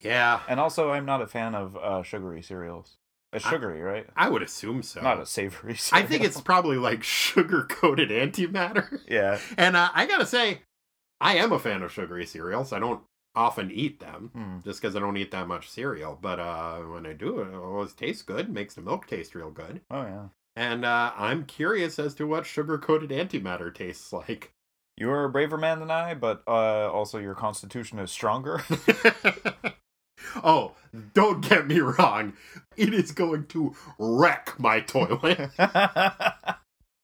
yeah, 0.00 0.40
And 0.48 0.60
also, 0.60 0.90
I'm 0.92 1.06
not 1.06 1.22
a 1.22 1.26
fan 1.26 1.54
of 1.54 1.76
uh, 1.76 2.02
sugary 2.02 2.42
cereals. 2.42 2.96
It's 3.34 3.44
I- 3.44 3.50
sugary, 3.50 3.82
right? 3.82 4.06
I 4.16 4.28
would 4.30 4.42
assume 4.42 4.82
so. 4.82 5.00
Not 5.02 5.20
a 5.20 5.26
savory. 5.26 5.76
I 5.92 6.02
think 6.02 6.24
it's 6.24 6.40
probably 6.40 6.76
like 6.76 7.02
sugar 7.02 7.64
coated 7.68 8.10
antimatter. 8.10 9.00
yeah. 9.08 9.38
And 9.58 9.76
uh, 9.76 9.90
I 9.94 10.06
gotta 10.06 10.26
say, 10.26 10.60
I 11.20 11.36
am 11.36 11.52
a 11.52 11.58
fan 11.58 11.82
of 11.82 11.92
sugary 11.92 12.26
cereals. 12.26 12.72
I 12.72 12.78
don't 12.78 13.02
often 13.36 13.70
eat 13.72 13.98
them 14.00 14.30
Hmm. 14.32 14.58
just 14.64 14.80
because 14.80 14.94
I 14.94 15.00
don't 15.00 15.16
eat 15.16 15.32
that 15.32 15.48
much 15.48 15.68
cereal. 15.68 16.16
But 16.20 16.38
uh, 16.38 16.78
when 16.78 17.04
I 17.06 17.12
do, 17.14 17.40
it 17.40 17.54
always 17.54 17.92
tastes 17.92 18.22
good. 18.22 18.48
Makes 18.48 18.74
the 18.74 18.80
milk 18.82 19.06
taste 19.06 19.34
real 19.34 19.50
good. 19.50 19.80
Oh 19.90 20.02
yeah. 20.02 20.26
And 20.56 20.84
uh, 20.84 21.12
I'm 21.16 21.44
curious 21.46 21.98
as 21.98 22.14
to 22.14 22.26
what 22.28 22.46
sugar 22.46 22.78
coated 22.78 23.10
antimatter 23.10 23.74
tastes 23.74 24.12
like. 24.12 24.52
You 24.96 25.10
are 25.10 25.24
a 25.24 25.28
braver 25.28 25.56
man 25.58 25.80
than 25.80 25.90
I, 25.90 26.14
but 26.14 26.44
uh, 26.46 26.88
also 26.92 27.18
your 27.18 27.34
constitution 27.34 27.98
is 27.98 28.12
stronger. 28.12 28.62
oh, 30.42 30.72
don't 31.12 31.46
get 31.48 31.66
me 31.66 31.80
wrong. 31.80 32.34
It 32.76 32.92
is 32.94 33.12
going 33.12 33.46
to 33.48 33.74
wreck 33.98 34.54
my 34.58 34.80
toilet. 34.80 35.50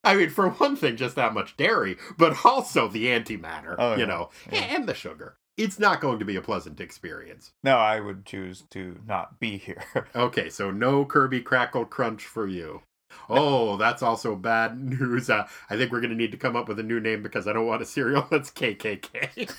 I 0.03 0.15
mean, 0.15 0.29
for 0.29 0.49
one 0.49 0.75
thing, 0.75 0.95
just 0.97 1.15
that 1.15 1.33
much 1.33 1.55
dairy, 1.57 1.97
but 2.17 2.43
also 2.45 2.87
the 2.87 3.05
antimatter, 3.05 3.75
Oh, 3.77 3.93
you 3.93 3.99
yeah. 4.01 4.05
know, 4.05 4.29
Yeah. 4.51 4.59
and 4.75 4.87
the 4.87 4.93
sugar. 4.95 5.35
It's 5.57 5.77
not 5.77 6.01
going 6.01 6.17
to 6.19 6.25
be 6.25 6.35
a 6.35 6.41
pleasant 6.41 6.79
experience. 6.81 7.51
no, 7.63 7.77
I 7.77 7.99
would 7.99 8.25
choose 8.25 8.63
to 8.71 8.99
not 9.07 9.39
be 9.39 9.57
here. 9.57 9.83
Okay, 10.15 10.49
so 10.49 10.71
no 10.71 11.05
Kirby 11.05 11.41
Crackle 11.41 11.85
Crunch 11.85 12.25
for 12.25 12.47
you. 12.47 12.81
Oh, 13.29 13.75
that's 13.77 14.01
also 14.01 14.35
bad 14.35 14.81
news. 14.81 15.29
Uh, 15.29 15.45
I 15.69 15.75
think 15.77 15.91
we're 15.91 15.99
going 16.01 16.11
to 16.11 16.15
need 16.17 16.31
to 16.31 16.37
come 16.37 16.55
up 16.55 16.67
with 16.69 16.79
a 16.79 16.83
new 16.83 16.99
name 16.99 17.21
because 17.21 17.47
I 17.47 17.53
don't 17.53 17.67
want 17.67 17.81
a 17.81 17.85
cereal 17.85 18.25
that's 18.31 18.49
KKK. 18.49 19.53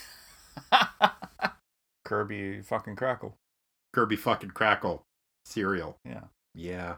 Kirby 2.05 2.63
fucking 2.63 2.97
crackle. 2.97 3.37
Kirby 3.93 4.17
fucking 4.17 4.51
Crackle 4.51 5.03
cereal. 5.45 5.97
Yeah. 6.05 6.25
Yeah. 6.55 6.97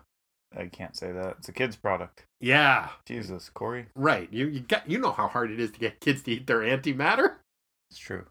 I 0.57 0.67
can't 0.67 0.97
say 0.97 1.11
that. 1.13 1.37
It's 1.39 1.49
a 1.49 1.53
kid's 1.53 1.77
product. 1.77 2.27
Yeah. 2.41 2.89
Jesus, 3.07 3.51
Corey. 3.51 3.87
Right. 3.97 4.29
You 4.33 4.47
you 4.47 4.61
got 4.61 4.89
you 4.89 4.99
know 4.99 5.13
how 5.13 5.29
hard 5.29 5.51
it 5.51 5.61
is 5.61 5.73
to 5.73 5.81
get 5.81 6.01
kids 6.01 6.23
to 6.23 6.33
eat 6.33 6.47
their 6.47 6.61
antimatter. 6.61 7.37
It's 7.91 7.99
true. 7.99 8.27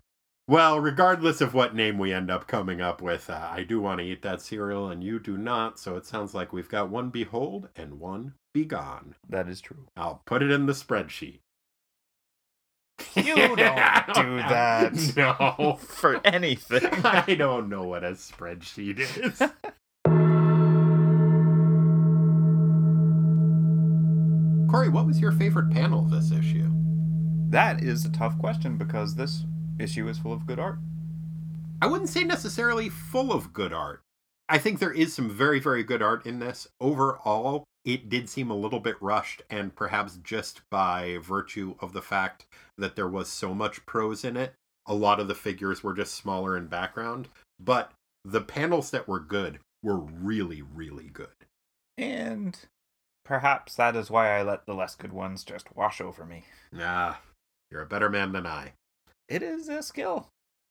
Well, 0.47 0.79
regardless 0.79 1.39
of 1.39 1.53
what 1.53 1.73
name 1.73 1.97
we 1.97 2.11
end 2.11 2.29
up 2.29 2.47
coming 2.47 2.81
up 2.81 3.01
with, 3.01 3.29
uh, 3.29 3.49
I 3.49 3.63
do 3.63 3.79
want 3.79 3.99
to 3.99 4.05
eat 4.05 4.21
that 4.23 4.41
cereal 4.41 4.89
and 4.89 5.01
you 5.01 5.17
do 5.17 5.37
not, 5.37 5.79
so 5.79 5.95
it 5.95 6.05
sounds 6.05 6.33
like 6.33 6.51
we've 6.51 6.67
got 6.67 6.89
one 6.89 7.09
behold 7.09 7.69
and 7.77 7.97
one 7.97 8.33
begone. 8.53 9.15
That 9.29 9.47
is 9.47 9.61
true. 9.61 9.87
I'll 9.95 10.21
put 10.25 10.43
it 10.43 10.51
in 10.51 10.65
the 10.65 10.73
spreadsheet. 10.73 11.39
You 13.15 13.35
don't 13.35 13.57
do 13.57 14.37
that. 14.37 15.13
No. 15.17 15.77
For 15.81 16.19
anything. 16.25 16.85
I 17.03 17.35
don't 17.35 17.69
know 17.69 17.83
what 17.83 18.03
a 18.03 18.11
spreadsheet 18.11 18.99
is. 18.99 19.39
Corey, 24.71 24.89
what 24.89 25.05
was 25.05 25.19
your 25.19 25.31
favorite 25.31 25.71
panel 25.71 25.99
of 25.99 26.09
this 26.09 26.31
issue? 26.31 26.69
that 27.53 27.83
is 27.83 28.03
a 28.03 28.11
tough 28.11 28.35
question 28.39 28.77
because 28.79 29.13
this 29.13 29.45
issue 29.77 30.07
is 30.07 30.17
full 30.17 30.33
of 30.33 30.47
good 30.47 30.57
art. 30.57 30.79
I 31.83 31.87
wouldn't 31.87 32.09
say 32.09 32.23
necessarily 32.23 32.89
full 32.89 33.31
of 33.31 33.53
good 33.53 33.71
art. 33.71 34.01
I 34.49 34.57
think 34.57 34.79
there 34.79 34.91
is 34.91 35.13
some 35.13 35.29
very, 35.29 35.59
very 35.59 35.83
good 35.83 36.01
art 36.01 36.25
in 36.25 36.39
this. 36.39 36.67
Overall, 36.81 37.63
it 37.85 38.09
did 38.09 38.29
seem 38.29 38.49
a 38.49 38.55
little 38.55 38.79
bit 38.79 38.95
rushed, 39.01 39.41
and 39.49 39.75
perhaps 39.75 40.17
just 40.23 40.61
by 40.69 41.17
virtue 41.21 41.75
of 41.79 41.93
the 41.93 42.01
fact 42.01 42.45
that 42.77 42.95
there 42.95 43.07
was 43.07 43.29
so 43.29 43.53
much 43.53 43.85
prose 43.85 44.23
in 44.23 44.37
it, 44.37 44.53
a 44.85 44.93
lot 44.93 45.19
of 45.19 45.27
the 45.27 45.35
figures 45.35 45.83
were 45.83 45.93
just 45.93 46.15
smaller 46.15 46.57
in 46.57 46.67
background. 46.67 47.27
But 47.59 47.91
the 48.25 48.41
panels 48.41 48.91
that 48.91 49.07
were 49.07 49.19
good 49.19 49.59
were 49.81 49.97
really, 49.97 50.61
really 50.61 51.09
good. 51.09 51.27
And 51.97 52.57
perhaps 53.25 53.75
that 53.75 53.95
is 53.95 54.09
why 54.09 54.37
I 54.37 54.41
let 54.43 54.65
the 54.65 54.73
less 54.73 54.95
good 54.95 55.13
ones 55.13 55.43
just 55.43 55.75
wash 55.75 55.99
over 56.01 56.25
me. 56.25 56.45
Ah, 56.77 57.19
you're 57.71 57.81
a 57.81 57.85
better 57.87 58.09
man 58.09 58.31
than 58.31 58.45
I. 58.47 58.73
it 59.27 59.41
is 59.43 59.69
a 59.69 59.83
skill. 59.83 60.29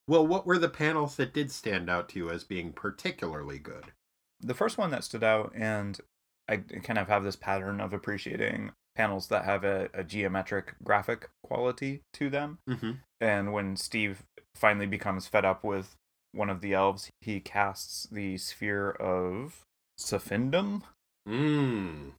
Well, 0.08 0.26
what 0.26 0.46
were 0.46 0.58
the 0.58 0.68
panels 0.68 1.16
that 1.16 1.32
did 1.32 1.50
stand 1.50 1.88
out 1.88 2.08
to 2.10 2.18
you 2.18 2.30
as 2.30 2.42
being 2.44 2.72
particularly 2.72 3.58
good? 3.58 3.92
The 4.40 4.54
first 4.54 4.76
one 4.76 4.90
that 4.90 5.04
stood 5.04 5.22
out, 5.22 5.52
and 5.54 6.00
I 6.48 6.56
kind 6.56 6.98
of 6.98 7.08
have 7.08 7.24
this 7.24 7.36
pattern 7.36 7.80
of 7.80 7.92
appreciating 7.92 8.72
panels 8.94 9.28
that 9.28 9.44
have 9.44 9.64
a, 9.64 9.88
a 9.94 10.04
geometric 10.04 10.74
graphic 10.84 11.28
quality 11.42 12.02
to 12.14 12.28
them. 12.28 12.58
Mm-hmm. 12.68 12.92
And 13.20 13.52
when 13.52 13.76
Steve 13.76 14.22
finally 14.54 14.86
becomes 14.86 15.26
fed 15.26 15.44
up 15.44 15.64
with 15.64 15.94
one 16.32 16.50
of 16.50 16.60
the 16.60 16.74
elves, 16.74 17.10
he 17.20 17.40
casts 17.40 18.06
the 18.10 18.36
sphere 18.38 18.90
of 18.90 19.62
Safindum 19.98 20.82
Mm. 21.28 22.12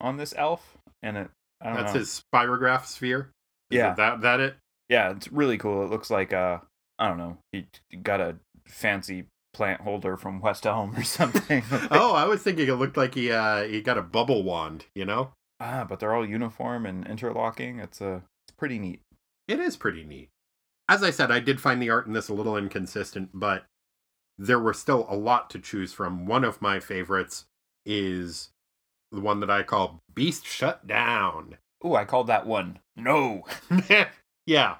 on 0.00 0.16
this 0.16 0.32
elf, 0.36 0.78
and 1.02 1.16
it 1.18 1.30
I 1.60 1.66
don't 1.66 1.76
That's 1.76 1.92
know. 1.92 1.98
his 2.00 2.22
spirograph 2.34 2.86
sphere. 2.86 3.30
Is 3.70 3.76
Yeah. 3.78 3.92
that 3.94 4.22
that 4.22 4.40
it. 4.40 4.56
Yeah, 4.88 5.10
it's 5.10 5.28
really 5.28 5.58
cool. 5.58 5.84
It 5.84 5.90
looks 5.90 6.08
like 6.10 6.32
uh 6.32 6.60
I 6.98 7.08
don't 7.08 7.18
know, 7.18 7.36
he 7.52 7.66
got 8.02 8.20
a 8.22 8.36
fancy 8.66 9.26
plant 9.56 9.80
holder 9.80 10.16
from 10.16 10.40
West 10.40 10.66
Elm 10.66 10.94
or 10.94 11.02
something. 11.18 11.62
oh, 11.90 12.14
I 12.14 12.26
was 12.26 12.42
thinking 12.42 12.68
it 12.68 12.74
looked 12.74 12.96
like 12.96 13.14
he 13.14 13.32
uh 13.32 13.62
he 13.64 13.80
got 13.80 13.98
a 13.98 14.02
bubble 14.02 14.42
wand. 14.42 14.84
You 14.94 15.06
know, 15.06 15.32
ah, 15.60 15.84
but 15.88 15.98
they're 15.98 16.14
all 16.14 16.26
uniform 16.26 16.84
and 16.86 17.06
interlocking. 17.06 17.80
It's 17.80 18.00
a 18.00 18.22
it's 18.46 18.54
pretty 18.56 18.78
neat. 18.78 19.00
it 19.48 19.58
is 19.58 19.76
pretty 19.76 20.04
neat. 20.04 20.28
As 20.88 21.02
I 21.02 21.10
said, 21.10 21.32
I 21.32 21.40
did 21.40 21.60
find 21.60 21.82
the 21.82 21.90
art 21.90 22.06
in 22.06 22.12
this 22.12 22.28
a 22.28 22.34
little 22.34 22.56
inconsistent, 22.56 23.30
but 23.34 23.64
there 24.38 24.60
were 24.60 24.74
still 24.74 25.06
a 25.08 25.16
lot 25.16 25.50
to 25.50 25.58
choose 25.58 25.92
from. 25.92 26.26
One 26.26 26.44
of 26.44 26.62
my 26.62 26.78
favorites 26.78 27.46
is 27.84 28.50
the 29.10 29.20
one 29.20 29.40
that 29.40 29.50
I 29.50 29.62
call 29.64 29.98
Beast 30.14 30.46
Shut 30.46 30.86
Down. 30.86 31.56
Ooh, 31.84 31.94
I 31.94 32.04
called 32.04 32.26
that 32.28 32.46
one. 32.46 32.78
No. 32.96 33.44
yeah. 34.46 34.76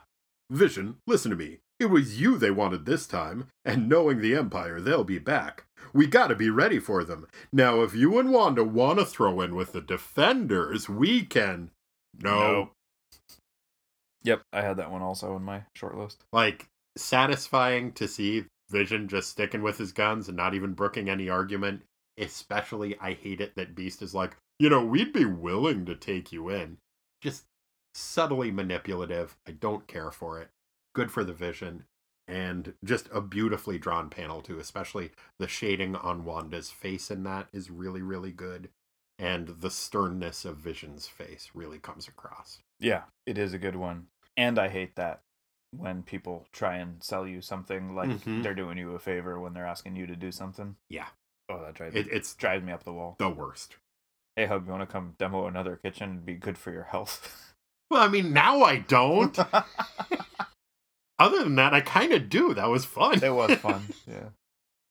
Vision, 0.51 0.97
listen 1.07 1.31
to 1.31 1.37
me. 1.37 1.59
It 1.79 1.87
was 1.87 2.21
you 2.21 2.39
they 2.39 2.51
wanted 2.51 2.87
this 2.87 3.07
time, 3.07 3.49
and 3.65 3.89
knowing 3.89 4.21
the 4.21 4.35
Empire, 4.35 4.81
they'll 4.81 5.05
be 5.05 5.19
back. 5.19 5.65
We 5.93 6.07
gotta 6.07 6.35
be 6.35 6.51
ready 6.51 6.79
for 6.79 7.05
them. 7.05 7.27
Now, 7.53 7.83
if 7.83 7.95
you 7.95 8.19
and 8.19 8.31
Wanda 8.33 8.65
want 8.65 8.99
to 8.99 9.05
throw 9.05 9.41
in 9.41 9.55
with 9.55 9.73
the 9.73 9.81
Defenders, 9.81 10.89
we 10.89 11.23
can. 11.23 11.71
No. 12.19 12.39
No. 12.39 12.71
Yep, 14.23 14.43
I 14.53 14.63
had 14.63 14.79
that 14.79 14.91
one 14.91 15.03
also 15.03 15.37
in 15.37 15.43
my 15.43 15.63
short 15.75 15.97
list. 15.97 16.25
Like, 16.33 16.67
satisfying 16.97 17.93
to 17.93 18.09
see 18.09 18.47
Vision 18.71 19.07
just 19.07 19.31
sticking 19.31 19.63
with 19.63 19.79
his 19.79 19.93
guns 19.93 20.29
and 20.29 20.37
not 20.37 20.55
even 20.55 20.73
brooking 20.73 21.09
any 21.09 21.29
argument. 21.29 21.83
Especially, 22.19 22.97
I 22.99 23.13
hate 23.13 23.41
it 23.41 23.55
that 23.57 23.75
Beast 23.75 24.03
is 24.03 24.15
like, 24.15 24.37
you 24.59 24.71
know, 24.71 24.85
we'd 24.85 25.13
be 25.13 25.27
willing 25.27 25.85
to 25.85 25.95
take 25.95 26.33
you 26.33 26.49
in. 26.49 26.79
Just 27.21 27.45
subtly 27.95 28.51
manipulative. 28.51 29.37
I 29.47 29.53
don't 29.53 29.87
care 29.87 30.11
for 30.11 30.41
it. 30.41 30.49
Good 30.97 31.13
for 31.13 31.23
the 31.25 31.35
vision. 31.35 31.85
And 32.27 32.73
just 32.83 33.09
a 33.13 33.21
beautifully 33.21 33.79
drawn 33.79 34.09
panel, 34.09 34.41
too. 34.41 34.59
Especially 34.59 35.11
the 35.39 35.47
shading 35.47 35.95
on 35.95 36.25
Wanda's 36.25 36.71
face 36.71 37.11
in 37.11 37.23
that 37.25 37.49
is 37.53 37.71
really, 37.71 38.01
really 38.03 38.33
good. 38.33 38.71
And 39.19 39.49
the 39.49 39.71
sternness 39.71 40.45
of 40.47 40.57
Vision's 40.57 41.07
face 41.07 41.51
really 41.55 41.79
comes 41.79 42.09
across. 42.09 42.59
Yeah, 42.81 43.03
it 43.27 43.37
is 43.39 43.53
a 43.55 43.59
good 43.59 43.77
one. 43.77 44.07
And 44.39 44.59
I 44.59 44.69
hate 44.69 44.97
that 44.97 45.21
when 45.71 46.03
people 46.03 46.47
try 46.53 46.77
and 46.77 47.03
sell 47.03 47.27
you 47.27 47.41
something 47.43 47.95
like 47.95 48.09
Mhm. 48.09 48.43
they're 48.43 48.55
doing 48.55 48.79
you 48.79 48.95
a 48.95 48.99
favor 48.99 49.39
when 49.39 49.53
they're 49.53 49.67
asking 49.67 49.97
you 49.97 50.07
to 50.07 50.17
do 50.17 50.33
something. 50.33 50.77
Yeah. 50.89 51.09
Oh, 51.49 51.61
that 51.63 51.75
drives 51.75 51.95
It, 51.95 52.07
me, 52.07 52.13
it's 52.13 52.35
drives 52.35 52.65
me 52.65 52.73
up 52.73 52.85
the 52.85 52.93
wall. 52.93 53.17
the 53.19 53.29
worst. 53.31 53.77
Hey, 54.35 54.47
hub, 54.47 54.65
you 54.67 54.73
want 54.73 54.83
to 54.83 54.93
come 54.93 55.15
demo 55.19 55.47
another 55.47 55.77
kitchen? 55.77 56.11
It'd 56.13 56.27
be 56.27 56.35
good 56.35 56.57
for 56.59 56.73
your 56.73 56.85
health. 56.85 57.55
Well, 57.91 58.03
I 58.03 58.09
mean, 58.09 58.33
now 58.33 58.63
I 58.65 58.79
don't. 58.79 59.39
Other 61.19 61.43
than 61.45 61.55
that, 61.57 61.73
I 61.75 61.81
kind 61.81 62.13
of 62.13 62.29
do. 62.29 62.53
That 62.55 62.69
was 62.69 62.85
fun. 62.85 63.23
it 63.23 63.35
was 63.35 63.55
fun. 63.59 63.87
Yeah. 64.07 64.29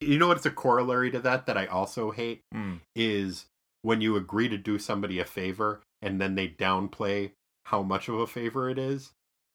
You 0.01 0.17
know 0.19 0.27
what's 0.27 0.45
a 0.45 0.51
corollary 0.51 1.11
to 1.11 1.19
that 1.19 1.45
that 1.45 1.57
I 1.57 1.65
also 1.67 2.11
hate 2.11 2.41
Mm. 2.53 2.79
is 2.95 3.45
when 3.81 4.01
you 4.01 4.15
agree 4.15 4.49
to 4.49 4.57
do 4.57 4.77
somebody 4.79 5.19
a 5.19 5.25
favor 5.25 5.81
and 6.01 6.19
then 6.19 6.35
they 6.35 6.47
downplay 6.47 7.31
how 7.65 7.81
much 7.83 8.07
of 8.09 8.15
a 8.19 8.27
favor 8.27 8.69
it 8.69 8.77
is. 8.79 9.11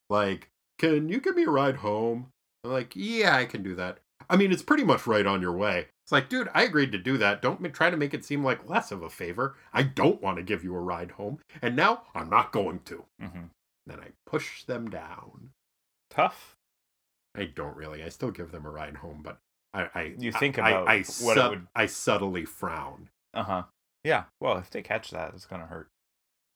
Like, 0.08 0.48
can 0.78 1.08
you 1.08 1.20
give 1.20 1.36
me 1.36 1.44
a 1.44 1.50
ride 1.50 1.76
home? 1.76 2.28
I'm 2.64 2.70
like, 2.72 2.92
yeah, 2.94 3.36
I 3.36 3.44
can 3.44 3.62
do 3.62 3.74
that. 3.76 3.98
I 4.28 4.36
mean, 4.36 4.52
it's 4.52 4.62
pretty 4.62 4.84
much 4.84 5.06
right 5.06 5.26
on 5.26 5.40
your 5.42 5.52
way. 5.56 5.86
It's 6.04 6.12
like, 6.12 6.28
dude, 6.28 6.48
I 6.54 6.62
agreed 6.62 6.92
to 6.92 6.98
do 6.98 7.18
that. 7.18 7.42
Don't 7.42 7.62
try 7.74 7.90
to 7.90 7.96
make 7.96 8.14
it 8.14 8.24
seem 8.24 8.44
like 8.44 8.68
less 8.68 8.90
of 8.92 9.02
a 9.02 9.10
favor. 9.10 9.56
I 9.72 9.82
don't 9.82 10.22
want 10.22 10.36
to 10.38 10.42
give 10.42 10.62
you 10.64 10.74
a 10.74 10.80
ride 10.80 11.12
home. 11.12 11.38
And 11.62 11.74
now 11.76 12.02
I'm 12.14 12.30
not 12.30 12.52
going 12.52 12.80
to. 12.86 13.04
hmm 13.20 13.46
Then 13.86 14.00
I 14.00 14.08
push 14.26 14.64
them 14.64 14.88
down. 14.90 15.50
Tough. 16.10 16.56
I 17.36 17.44
don't 17.44 17.76
really. 17.76 18.02
I 18.02 18.08
still 18.08 18.30
give 18.30 18.50
them 18.52 18.66
a 18.66 18.70
ride 18.70 18.96
home, 18.96 19.20
but 19.22 19.38
I, 19.72 19.88
I 19.94 20.14
You 20.18 20.32
think 20.32 20.58
I, 20.58 20.70
about 20.70 20.88
I, 20.88 20.92
I, 20.94 20.96
what 20.98 21.04
sub- 21.36 21.50
would- 21.50 21.66
I 21.76 21.86
subtly 21.86 22.44
frown. 22.44 23.08
Uh 23.34 23.42
huh. 23.44 23.62
Yeah. 24.04 24.24
Well, 24.40 24.58
if 24.58 24.70
they 24.70 24.82
catch 24.82 25.10
that, 25.10 25.32
it's 25.34 25.46
gonna 25.46 25.66
hurt. 25.66 25.88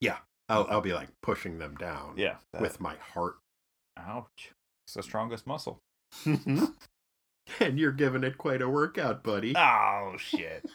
Yeah. 0.01 0.17
I'll, 0.49 0.67
I'll 0.69 0.81
be 0.81 0.93
like 0.93 1.09
pushing 1.23 1.57
them 1.59 1.75
down 1.75 2.13
Yeah. 2.17 2.35
that- 2.53 2.61
with 2.61 2.79
my 2.79 2.95
heart. 3.13 3.37
Ouch. 3.97 4.51
It's 4.85 4.93
the 4.95 5.03
strongest 5.03 5.47
muscle. 5.47 5.79
and 6.25 7.79
you're 7.79 7.91
giving 7.91 8.23
it 8.23 8.37
quite 8.37 8.61
a 8.61 8.69
workout, 8.69 9.23
buddy. 9.23 9.53
Oh 9.55 10.15
shit. 10.17 10.65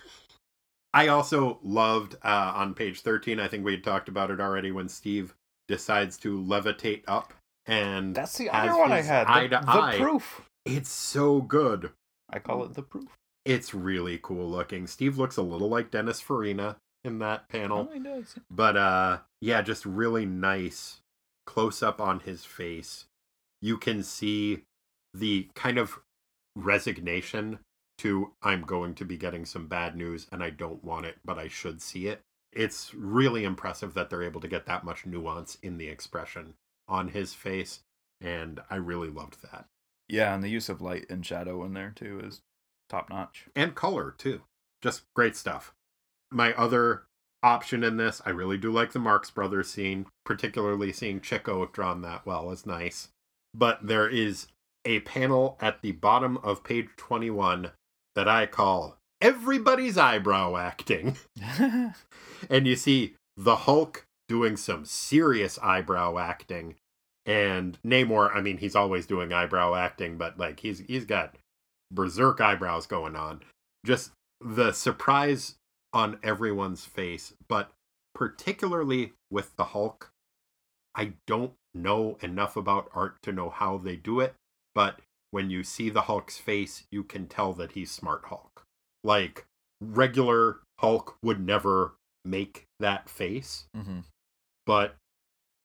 I 0.93 1.07
also 1.09 1.61
loved 1.63 2.17
uh, 2.25 2.53
on 2.57 2.75
page 2.75 3.03
13, 3.03 3.39
I 3.39 3.47
think 3.47 3.65
we 3.65 3.73
had 3.73 3.85
talked 3.85 4.09
about 4.09 4.31
it 4.33 4.41
already, 4.41 4.73
when 4.73 4.89
Steve 4.89 5.35
decides 5.69 6.17
to 6.19 6.37
levitate 6.41 7.03
up. 7.07 7.33
And 7.71 8.15
That's 8.15 8.37
the 8.37 8.51
other 8.51 8.77
one 8.77 8.91
I 8.93 9.01
had. 9.03 9.27
eye 9.29 9.47
The, 9.47 9.59
to 9.59 9.65
the 9.67 9.71
eye. 9.71 9.97
proof. 9.99 10.43
it's 10.65 10.91
so 10.91 11.41
good. 11.41 11.91
I 12.29 12.39
call 12.41 12.65
it 12.65 12.75
the 12.75 12.83
proof. 12.83 13.17
It's 13.45 13.73
really 13.75 14.19
cool 14.23 14.49
looking. 14.51 14.87
Steve 14.87 15.19
looks 15.19 15.37
a 15.37 15.43
little 15.43 15.69
like 15.69 15.91
Dennis 15.91 16.21
Farina 16.21 16.77
in 17.05 17.19
that 17.21 17.49
panel. 17.49 17.89
Oh, 17.91 17.95
he 17.95 18.01
does. 18.01 18.35
But 18.51 18.77
uh 18.77 19.19
yeah, 19.41 19.63
just 19.63 19.87
really 19.87 20.27
nice 20.27 21.01
close 21.47 21.83
up 21.83 22.01
on 22.01 22.21
his 22.21 22.45
face. 22.45 23.07
You 23.63 23.79
can 23.79 24.03
see 24.03 24.63
the 25.15 25.49
kind 25.55 25.79
of 25.79 26.01
resignation 26.57 27.59
to 27.99 28.33
I'm 28.43 28.63
going 28.63 28.95
to 28.97 29.05
be 29.05 29.17
getting 29.17 29.45
some 29.45 29.67
bad 29.67 29.97
news 29.97 30.27
and 30.33 30.43
I 30.43 30.51
don't 30.51 30.83
want 30.85 31.07
it, 31.07 31.17
but 31.25 31.39
I 31.39 31.49
should 31.49 31.81
see 31.83 32.07
it. 32.07 32.21
It's 32.53 32.95
really 32.95 33.45
impressive 33.45 33.95
that 33.95 34.11
they're 34.11 34.23
able 34.23 34.41
to 34.41 34.49
get 34.49 34.67
that 34.67 34.85
much 34.85 35.07
nuance 35.07 35.57
in 35.63 35.79
the 35.79 35.89
expression 35.89 36.55
on 36.91 37.09
his 37.09 37.33
face 37.33 37.81
and 38.21 38.61
I 38.69 38.77
really 38.77 39.09
loved 39.09 39.43
that. 39.43 39.67
Yeah, 40.09 40.35
and 40.35 40.43
the 40.43 40.49
use 40.49 40.69
of 40.69 40.81
light 40.81 41.07
and 41.09 41.25
shadow 41.25 41.65
in 41.65 41.73
there 41.73 41.93
too 41.95 42.21
is 42.23 42.41
top 42.89 43.09
notch. 43.09 43.47
And 43.57 43.75
color 43.75 44.15
too. 44.17 44.43
Just 44.83 45.03
great 45.15 45.37
stuff. 45.37 45.73
My 46.31 46.53
other 46.55 47.05
option 47.43 47.83
in 47.83 47.97
this, 47.97 48.21
I 48.27 48.31
really 48.31 48.59
do 48.59 48.71
like 48.71 48.93
the 48.93 48.99
Marx 48.99 49.31
Brothers 49.31 49.71
scene, 49.71 50.07
particularly 50.25 50.93
seeing 50.93 51.21
Chico 51.21 51.65
drawn 51.67 52.03
that 52.03 52.27
well 52.27 52.51
is 52.51 52.67
nice. 52.67 53.09
But 53.55 53.87
there 53.87 54.09
is 54.09 54.49
a 54.85 55.01
panel 55.01 55.57
at 55.61 55.83
the 55.83 55.93
bottom 55.93 56.39
of 56.39 56.65
page 56.65 56.89
21 56.97 57.71
that 58.15 58.29
I 58.29 58.47
call 58.47 58.97
everybody's 59.21 59.99
eyebrow 59.99 60.57
acting. 60.57 61.17
and 62.51 62.67
you 62.67 62.77
see 62.77 63.15
the 63.37 63.57
Hulk 63.57 64.07
doing 64.29 64.57
some 64.57 64.85
serious 64.85 65.59
eyebrow 65.59 66.19
acting. 66.19 66.77
And 67.27 67.79
Namor, 67.87 68.35
I 68.35 68.41
mean, 68.41 68.59
he's 68.59 68.75
always 68.75 69.07
doing 69.07 69.33
eyebrow 69.33 69.75
acting, 69.75 70.17
but 70.17 70.39
like 70.39 70.61
he's 70.61 70.81
he's 70.81 71.05
got 71.05 71.37
berserk 71.93 72.41
eyebrows 72.41 72.87
going 72.87 73.17
on. 73.17 73.41
Just 73.85 74.13
the 74.41 74.73
surprise 74.73 75.57
on 75.93 76.19
everyone's 76.23 76.85
face, 76.85 77.35
but 77.49 77.71
particularly 78.15 79.13
with 79.31 79.55
the 79.57 79.65
Hulk. 79.65 80.11
I 80.95 81.13
don't 81.27 81.53
know 81.75 82.19
enough 82.21 82.57
about 82.57 82.91
art 82.95 83.17
to 83.23 83.33
know 83.33 83.49
how 83.49 83.79
they 83.79 83.97
do 83.97 84.21
it, 84.21 84.35
but 84.75 85.01
when 85.31 85.51
you 85.51 85.63
see 85.63 85.89
the 85.89 86.03
Hulk's 86.03 86.39
face, 86.39 86.85
you 86.91 87.05
can 87.05 87.27
tell 87.27 87.53
that 87.55 87.73
he's 87.73 87.91
smart 87.91 88.25
Hulk. 88.27 88.65
Like 89.05 89.47
regular 89.81 90.59
Hulk 90.81 91.17
would 91.23 91.45
never 91.45 91.95
make 92.25 92.65
that 92.81 93.09
face, 93.09 93.67
mm-hmm. 93.77 94.01
but 94.67 94.97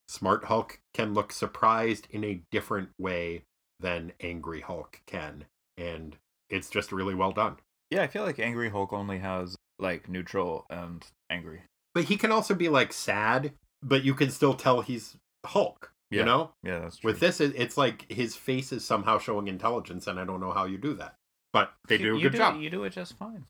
Smart 0.08 0.46
Hulk 0.46 0.80
can 0.94 1.14
look 1.14 1.32
surprised 1.32 2.08
in 2.10 2.24
a 2.24 2.42
different 2.52 2.90
way 3.00 3.44
than 3.80 4.14
Angry 4.22 4.62
Hulk 4.62 5.02
can. 5.06 5.46
And 5.78 6.18
it's 6.50 6.70
just 6.70 6.92
really 6.92 7.16
well 7.16 7.32
done. 7.32 7.58
Yeah, 7.92 8.04
I 8.04 8.08
feel 8.08 8.24
like 8.24 8.40
Angry 8.40 8.70
Hulk 8.70 8.94
only 8.94 9.20
has 9.20 9.56
like 9.80 10.10
neutral 10.10 10.66
and 10.70 11.06
angry. 11.30 11.64
But 11.94 12.06
he 12.06 12.18
can 12.18 12.32
also 12.32 12.54
be 12.54 12.70
like 12.70 12.94
sad, 12.94 13.54
but 13.82 14.04
you 14.04 14.14
can 14.14 14.30
still 14.30 14.54
tell 14.54 14.82
he's 14.82 15.16
Hulk, 15.46 15.92
you 16.10 16.24
know? 16.24 16.52
Yeah, 16.64 16.80
that's 16.80 16.98
true. 16.98 17.12
With 17.12 17.20
this, 17.20 17.40
it's 17.40 17.78
like 17.78 18.12
his 18.12 18.36
face 18.36 18.72
is 18.72 18.84
somehow 18.84 19.18
showing 19.18 19.48
intelligence, 19.48 20.08
and 20.08 20.20
I 20.20 20.26
don't 20.26 20.40
know 20.40 20.52
how 20.52 20.66
you 20.66 20.78
do 20.78 20.94
that. 20.96 21.16
But 21.54 21.72
they 21.88 21.98
do 21.98 22.18
a 22.18 22.22
good 22.22 22.36
job. 22.36 22.60
You 22.60 22.70
do 22.70 22.84
it 22.84 22.92
just 22.92 23.18
fine. 23.18 23.46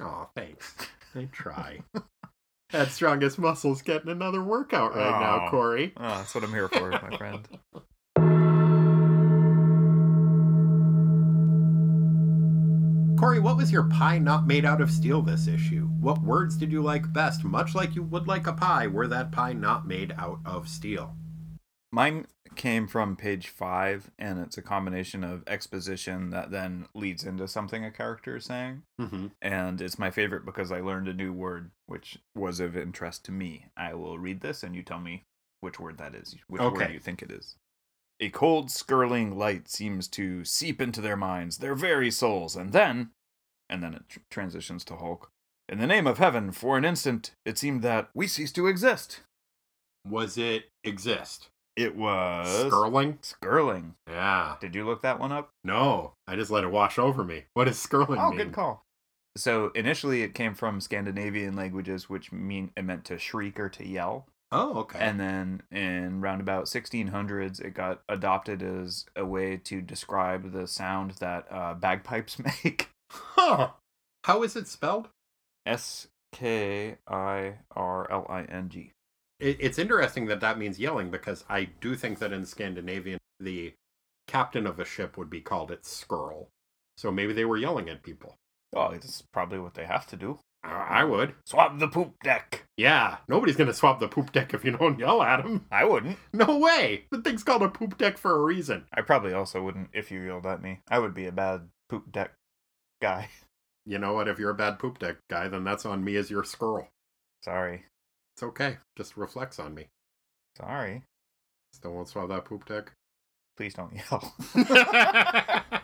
Oh, 0.00 0.28
thanks. 0.34 0.74
I 1.14 1.28
try. 1.30 1.80
That 2.74 2.90
Strongest 2.90 3.38
Muscles 3.38 3.80
getting 3.82 4.10
another 4.10 4.42
workout 4.42 4.96
right 4.96 5.14
oh. 5.14 5.20
now, 5.20 5.48
Corey. 5.48 5.92
Oh, 5.96 6.08
that's 6.08 6.34
what 6.34 6.42
I'm 6.42 6.50
here 6.50 6.66
for, 6.66 6.90
my 6.90 7.16
friend. 7.16 7.46
Corey, 13.16 13.38
what 13.38 13.56
was 13.56 13.70
your 13.70 13.84
pie 13.84 14.18
not 14.18 14.48
made 14.48 14.64
out 14.64 14.80
of 14.80 14.90
steel 14.90 15.22
this 15.22 15.46
issue? 15.46 15.86
What 16.00 16.24
words 16.24 16.56
did 16.56 16.72
you 16.72 16.82
like 16.82 17.12
best, 17.12 17.44
much 17.44 17.76
like 17.76 17.94
you 17.94 18.02
would 18.02 18.26
like 18.26 18.48
a 18.48 18.52
pie, 18.52 18.88
were 18.88 19.06
that 19.06 19.30
pie 19.30 19.52
not 19.52 19.86
made 19.86 20.12
out 20.18 20.40
of 20.44 20.68
steel? 20.68 21.14
Mine 21.92 22.26
came 22.56 22.86
from 22.86 23.16
page 23.16 23.48
five, 23.48 24.10
and 24.18 24.38
it's 24.38 24.58
a 24.58 24.62
combination 24.62 25.22
of 25.24 25.42
exposition 25.46 26.30
that 26.30 26.50
then 26.50 26.86
leads 26.94 27.24
into 27.24 27.46
something 27.48 27.84
a 27.84 27.90
character 27.90 28.36
is 28.36 28.44
saying. 28.44 28.82
Mm-hmm. 29.00 29.26
And 29.42 29.80
it's 29.80 29.98
my 29.98 30.10
favorite 30.10 30.44
because 30.44 30.72
I 30.72 30.80
learned 30.80 31.08
a 31.08 31.14
new 31.14 31.32
word, 31.32 31.70
which 31.86 32.18
was 32.34 32.60
of 32.60 32.76
interest 32.76 33.24
to 33.26 33.32
me. 33.32 33.66
I 33.76 33.94
will 33.94 34.18
read 34.18 34.40
this, 34.40 34.62
and 34.62 34.74
you 34.74 34.82
tell 34.82 35.00
me 35.00 35.22
which 35.60 35.80
word 35.80 35.98
that 35.98 36.14
is, 36.14 36.36
which 36.48 36.60
Okay. 36.62 36.86
word 36.86 36.92
you 36.92 37.00
think 37.00 37.22
it 37.22 37.30
is. 37.30 37.56
A 38.20 38.30
cold, 38.30 38.70
skirling 38.70 39.36
light 39.36 39.68
seems 39.68 40.06
to 40.08 40.44
seep 40.44 40.80
into 40.80 41.00
their 41.00 41.16
minds, 41.16 41.58
their 41.58 41.74
very 41.74 42.10
souls, 42.10 42.54
and 42.54 42.72
then, 42.72 43.10
and 43.68 43.82
then 43.82 43.94
it 43.94 44.08
tr- 44.08 44.18
transitions 44.30 44.84
to 44.84 44.96
Hulk. 44.96 45.30
In 45.68 45.78
the 45.78 45.86
name 45.86 46.06
of 46.06 46.18
heaven, 46.18 46.52
for 46.52 46.76
an 46.76 46.84
instant, 46.84 47.32
it 47.44 47.58
seemed 47.58 47.82
that 47.82 48.10
we 48.14 48.26
ceased 48.28 48.54
to 48.56 48.66
exist. 48.66 49.20
Was 50.06 50.36
it 50.36 50.70
exist? 50.84 51.48
It 51.76 51.96
was 51.96 52.66
Skirling? 52.68 53.18
Skirling. 53.22 53.94
Yeah. 54.08 54.56
Did 54.60 54.74
you 54.74 54.84
look 54.86 55.02
that 55.02 55.18
one 55.18 55.32
up? 55.32 55.50
No, 55.64 56.12
I 56.28 56.36
just 56.36 56.50
let 56.50 56.62
it 56.64 56.70
wash 56.70 56.98
over 56.98 57.24
me. 57.24 57.44
What 57.54 57.66
is 57.68 57.78
skirling 57.78 58.20
Oh, 58.20 58.28
mean? 58.30 58.38
good 58.38 58.52
call. 58.52 58.84
So 59.36 59.70
initially, 59.74 60.22
it 60.22 60.34
came 60.34 60.54
from 60.54 60.80
Scandinavian 60.80 61.56
languages, 61.56 62.08
which 62.08 62.30
mean 62.30 62.70
it 62.76 62.84
meant 62.84 63.04
to 63.06 63.18
shriek 63.18 63.58
or 63.58 63.68
to 63.70 63.84
yell. 63.86 64.26
Oh, 64.52 64.78
okay. 64.80 65.00
And 65.00 65.18
then 65.18 65.62
in 65.72 66.20
roundabout 66.20 66.66
1600s, 66.66 67.60
it 67.60 67.74
got 67.74 68.02
adopted 68.08 68.62
as 68.62 69.06
a 69.16 69.24
way 69.24 69.56
to 69.64 69.80
describe 69.82 70.52
the 70.52 70.68
sound 70.68 71.12
that 71.18 71.46
uh, 71.50 71.74
bagpipes 71.74 72.38
make. 72.64 72.90
huh. 73.10 73.70
How 74.22 74.44
is 74.44 74.54
it 74.54 74.68
spelled? 74.68 75.08
S 75.66 76.06
K 76.32 76.98
I 77.08 77.54
R 77.74 78.08
L 78.12 78.26
I 78.28 78.42
N 78.44 78.68
G. 78.68 78.92
It, 79.40 79.56
it's 79.60 79.78
interesting 79.78 80.26
that 80.26 80.40
that 80.40 80.58
means 80.58 80.78
yelling 80.78 81.10
because 81.10 81.44
I 81.48 81.68
do 81.80 81.94
think 81.94 82.18
that 82.18 82.32
in 82.32 82.44
Scandinavian, 82.44 83.18
the 83.40 83.74
captain 84.26 84.66
of 84.66 84.78
a 84.78 84.84
ship 84.84 85.16
would 85.16 85.30
be 85.30 85.40
called 85.40 85.70
it 85.70 85.84
skirl. 85.84 86.48
So 86.96 87.10
maybe 87.10 87.32
they 87.32 87.44
were 87.44 87.56
yelling 87.56 87.88
at 87.88 88.02
people. 88.02 88.36
Oh, 88.74 88.90
it's 88.90 89.22
probably 89.32 89.58
what 89.58 89.74
they 89.74 89.84
have 89.84 90.06
to 90.08 90.16
do. 90.16 90.38
I 90.62 91.00
I 91.00 91.04
would. 91.04 91.34
Swap 91.44 91.78
the 91.78 91.88
poop 91.88 92.14
deck. 92.22 92.66
Yeah, 92.76 93.18
nobody's 93.28 93.56
gonna 93.56 93.74
swap 93.74 94.00
the 94.00 94.08
poop 94.08 94.32
deck 94.32 94.54
if 94.54 94.64
you 94.64 94.72
don't 94.72 94.98
yell 94.98 95.22
at 95.22 95.42
them. 95.42 95.66
I 95.70 95.84
wouldn't. 95.84 96.18
No 96.32 96.58
way. 96.58 97.04
The 97.10 97.20
thing's 97.20 97.44
called 97.44 97.62
a 97.62 97.68
poop 97.68 97.98
deck 97.98 98.18
for 98.18 98.36
a 98.36 98.42
reason. 98.42 98.86
I 98.92 99.02
probably 99.02 99.32
also 99.32 99.62
wouldn't 99.62 99.90
if 99.92 100.10
you 100.10 100.20
yelled 100.20 100.46
at 100.46 100.62
me. 100.62 100.80
I 100.88 100.98
would 100.98 101.14
be 101.14 101.26
a 101.26 101.32
bad 101.32 101.68
poop 101.88 102.10
deck 102.10 102.32
guy. 103.02 103.28
You 103.86 103.98
know 103.98 104.14
what? 104.14 104.28
If 104.28 104.38
you're 104.38 104.50
a 104.50 104.54
bad 104.54 104.78
poop 104.78 104.98
deck 104.98 105.16
guy, 105.28 105.48
then 105.48 105.62
that's 105.62 105.84
on 105.84 106.04
me 106.04 106.16
as 106.16 106.30
your 106.30 106.42
skirl. 106.42 106.88
Sorry. 107.42 107.84
It's 108.36 108.42
okay. 108.42 108.78
Just 108.96 109.16
reflects 109.16 109.58
on 109.58 109.74
me. 109.74 109.86
Sorry. 110.56 111.02
Still 111.72 111.92
won't 111.94 112.08
swallow 112.08 112.28
that 112.28 112.44
poop 112.44 112.64
deck. 112.66 112.92
Please 113.56 113.74
don't 113.74 113.92
yell. 113.94 114.34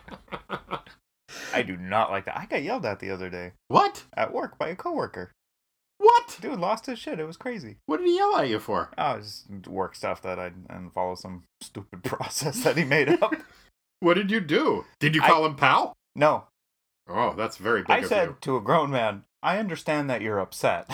I 1.53 1.61
do 1.65 1.77
not 1.77 2.11
like 2.11 2.25
that. 2.25 2.37
I 2.37 2.45
got 2.45 2.63
yelled 2.63 2.85
at 2.85 2.99
the 2.99 3.09
other 3.11 3.29
day 3.29 3.53
what? 3.67 4.03
at 4.15 4.33
work 4.33 4.57
by 4.57 4.69
a 4.69 4.75
coworker. 4.75 5.31
What? 5.97 6.37
Dude 6.41 6.59
lost 6.59 6.85
his 6.87 6.97
shit. 6.99 7.19
It 7.19 7.27
was 7.27 7.37
crazy. 7.37 7.77
What 7.85 7.97
did 7.97 8.07
he 8.07 8.15
yell 8.17 8.35
at 8.37 8.49
you 8.49 8.59
for? 8.59 8.89
Oh, 8.97 9.19
just 9.19 9.47
work 9.67 9.95
stuff 9.95 10.21
that 10.23 10.39
I 10.39 10.51
and 10.69 10.91
follow 10.93 11.15
some 11.15 11.43
stupid 11.61 12.03
process 12.05 12.63
that 12.63 12.77
he 12.77 12.83
made 12.83 13.09
up. 13.09 13.33
What 14.03 14.15
did 14.15 14.31
you 14.31 14.39
do? 14.39 14.85
Did 14.99 15.13
you 15.13 15.21
I- 15.21 15.27
call 15.27 15.45
him 15.45 15.53
pal? 15.55 15.93
No, 16.15 16.45
Oh, 17.07 17.35
that's 17.37 17.57
very 17.57 17.81
big 17.81 17.91
I 17.91 18.01
said 18.01 18.29
you. 18.29 18.37
to 18.41 18.57
a 18.57 18.61
grown 18.61 18.89
man, 18.89 19.25
"I 19.43 19.59
understand 19.59 20.09
that 20.09 20.21
you're 20.21 20.39
upset, 20.39 20.89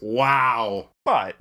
Wow. 0.00 0.90
but 1.04 1.36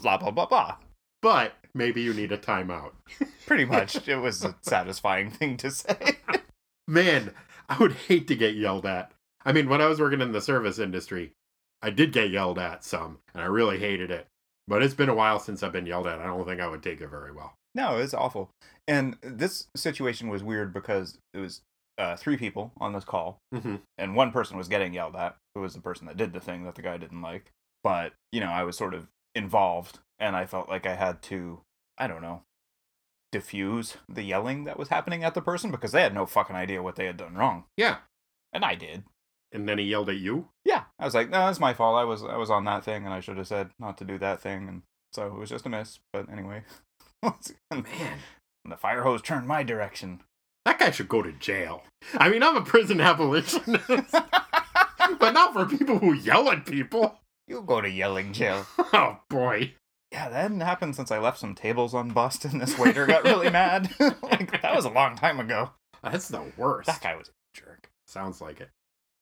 blah 0.00 0.16
blah 0.18 0.30
blah 0.30 0.46
blah." 0.46 0.76
But 1.22 1.54
maybe 1.74 2.02
you 2.02 2.12
need 2.12 2.32
a 2.32 2.38
timeout. 2.38 2.92
Pretty 3.46 3.64
much, 3.64 4.06
it 4.08 4.16
was 4.16 4.44
a 4.44 4.54
satisfying 4.62 5.30
thing 5.30 5.56
to 5.58 5.70
say. 5.70 6.18
Man, 6.88 7.32
I 7.68 7.78
would 7.78 7.92
hate 7.92 8.28
to 8.28 8.36
get 8.36 8.54
yelled 8.56 8.84
at. 8.86 9.12
I 9.44 9.52
mean, 9.52 9.68
when 9.68 9.80
I 9.80 9.86
was 9.86 10.00
working 10.00 10.20
in 10.20 10.32
the 10.32 10.40
service 10.40 10.78
industry, 10.78 11.32
I 11.82 11.90
did 11.90 12.12
get 12.12 12.30
yelled 12.30 12.58
at 12.58 12.84
some, 12.84 13.18
and 13.34 13.42
I 13.42 13.46
really 13.46 13.78
hated 13.78 14.10
it. 14.10 14.26
But 14.68 14.82
it's 14.82 14.94
been 14.94 15.08
a 15.10 15.14
while 15.14 15.38
since 15.38 15.62
I've 15.62 15.72
been 15.72 15.86
yelled 15.86 16.06
at. 16.06 16.18
I 16.20 16.26
don't 16.26 16.46
think 16.46 16.60
I 16.60 16.68
would 16.68 16.82
take 16.82 17.00
it 17.00 17.08
very 17.08 17.32
well. 17.32 17.54
No, 17.74 17.96
it's 17.98 18.14
awful. 18.14 18.50
And 18.86 19.16
this 19.22 19.66
situation 19.76 20.28
was 20.28 20.42
weird 20.42 20.72
because 20.72 21.18
it 21.34 21.38
was 21.38 21.60
uh, 21.98 22.16
three 22.16 22.36
people 22.36 22.72
on 22.78 22.92
this 22.92 23.04
call, 23.04 23.38
Mm-hmm. 23.54 23.76
and 23.98 24.14
one 24.16 24.30
person 24.30 24.56
was 24.56 24.68
getting 24.68 24.92
yelled 24.94 25.16
at, 25.16 25.36
who 25.54 25.60
was 25.62 25.74
the 25.74 25.80
person 25.80 26.06
that 26.06 26.16
did 26.16 26.32
the 26.32 26.40
thing 26.40 26.64
that 26.64 26.74
the 26.74 26.82
guy 26.82 26.96
didn't 26.98 27.22
like. 27.22 27.50
But, 27.84 28.14
you 28.32 28.40
know, 28.40 28.50
I 28.50 28.64
was 28.64 28.76
sort 28.76 28.94
of 28.94 29.06
involved, 29.34 30.00
and 30.18 30.34
I 30.34 30.46
felt 30.46 30.68
like 30.68 30.86
I 30.86 30.96
had 30.96 31.22
to, 31.24 31.60
I 31.98 32.06
don't 32.08 32.22
know, 32.22 32.42
diffuse 33.30 33.96
the 34.08 34.22
yelling 34.22 34.64
that 34.64 34.78
was 34.78 34.88
happening 34.88 35.22
at 35.22 35.34
the 35.34 35.42
person 35.42 35.70
because 35.70 35.92
they 35.92 36.02
had 36.02 36.14
no 36.14 36.24
fucking 36.24 36.56
idea 36.56 36.82
what 36.82 36.96
they 36.96 37.04
had 37.06 37.16
done 37.16 37.34
wrong. 37.34 37.64
Yeah. 37.76 37.98
And 38.52 38.64
I 38.64 38.74
did. 38.74 39.04
And 39.52 39.68
then 39.68 39.78
he 39.78 39.84
yelled 39.84 40.08
at 40.08 40.16
you? 40.16 40.48
Yeah. 40.64 40.84
I 40.98 41.04
was 41.04 41.14
like, 41.14 41.30
no, 41.30 41.48
it's 41.48 41.60
my 41.60 41.74
fault. 41.74 41.96
I 41.96 42.04
was 42.04 42.24
I 42.24 42.36
was 42.36 42.50
on 42.50 42.64
that 42.64 42.84
thing 42.84 43.04
and 43.04 43.12
I 43.12 43.20
should 43.20 43.36
have 43.36 43.46
said 43.46 43.70
not 43.78 43.98
to 43.98 44.04
do 44.04 44.18
that 44.18 44.40
thing 44.40 44.68
and 44.68 44.82
so 45.12 45.26
it 45.26 45.34
was 45.34 45.50
just 45.50 45.66
a 45.66 45.68
miss. 45.68 45.98
But 46.12 46.28
anyway. 46.30 46.62
Man, 47.22 47.84
the 48.64 48.76
fire 48.76 49.02
hose 49.02 49.22
turned 49.22 49.46
my 49.46 49.62
direction. 49.62 50.22
that 50.64 50.78
guy 50.78 50.90
should 50.90 51.08
go 51.08 51.22
to 51.22 51.32
jail. 51.32 51.82
I 52.16 52.28
mean, 52.28 52.42
I'm 52.42 52.56
a 52.56 52.62
prison 52.62 53.00
abolitionist, 53.00 53.88
but 54.12 55.30
not 55.32 55.52
for 55.52 55.66
people 55.66 55.98
who 55.98 56.12
yell 56.12 56.48
at 56.50 56.66
people. 56.66 57.18
You 57.46 57.62
go 57.62 57.80
to 57.80 57.90
yelling 57.90 58.32
jail. 58.32 58.66
Oh, 58.92 59.18
boy. 59.28 59.74
Yeah, 60.12 60.28
that 60.28 60.42
hadn't 60.42 60.60
happened 60.60 60.94
since 60.94 61.10
I 61.10 61.18
left 61.18 61.38
some 61.40 61.56
tables 61.56 61.94
on 61.94 62.10
Boston. 62.10 62.58
this 62.58 62.78
waiter 62.78 63.06
got 63.06 63.24
really 63.24 63.50
mad. 63.50 63.90
like 64.22 64.62
that 64.62 64.76
was 64.76 64.84
a 64.84 64.90
long 64.90 65.16
time 65.16 65.40
ago. 65.40 65.70
That's 66.02 66.28
the 66.28 66.44
worst. 66.56 66.86
That 66.86 67.00
guy 67.00 67.16
was 67.16 67.28
a 67.28 67.32
jerk. 67.52 67.90
Sounds 68.06 68.40
like 68.40 68.60
it. 68.60 68.70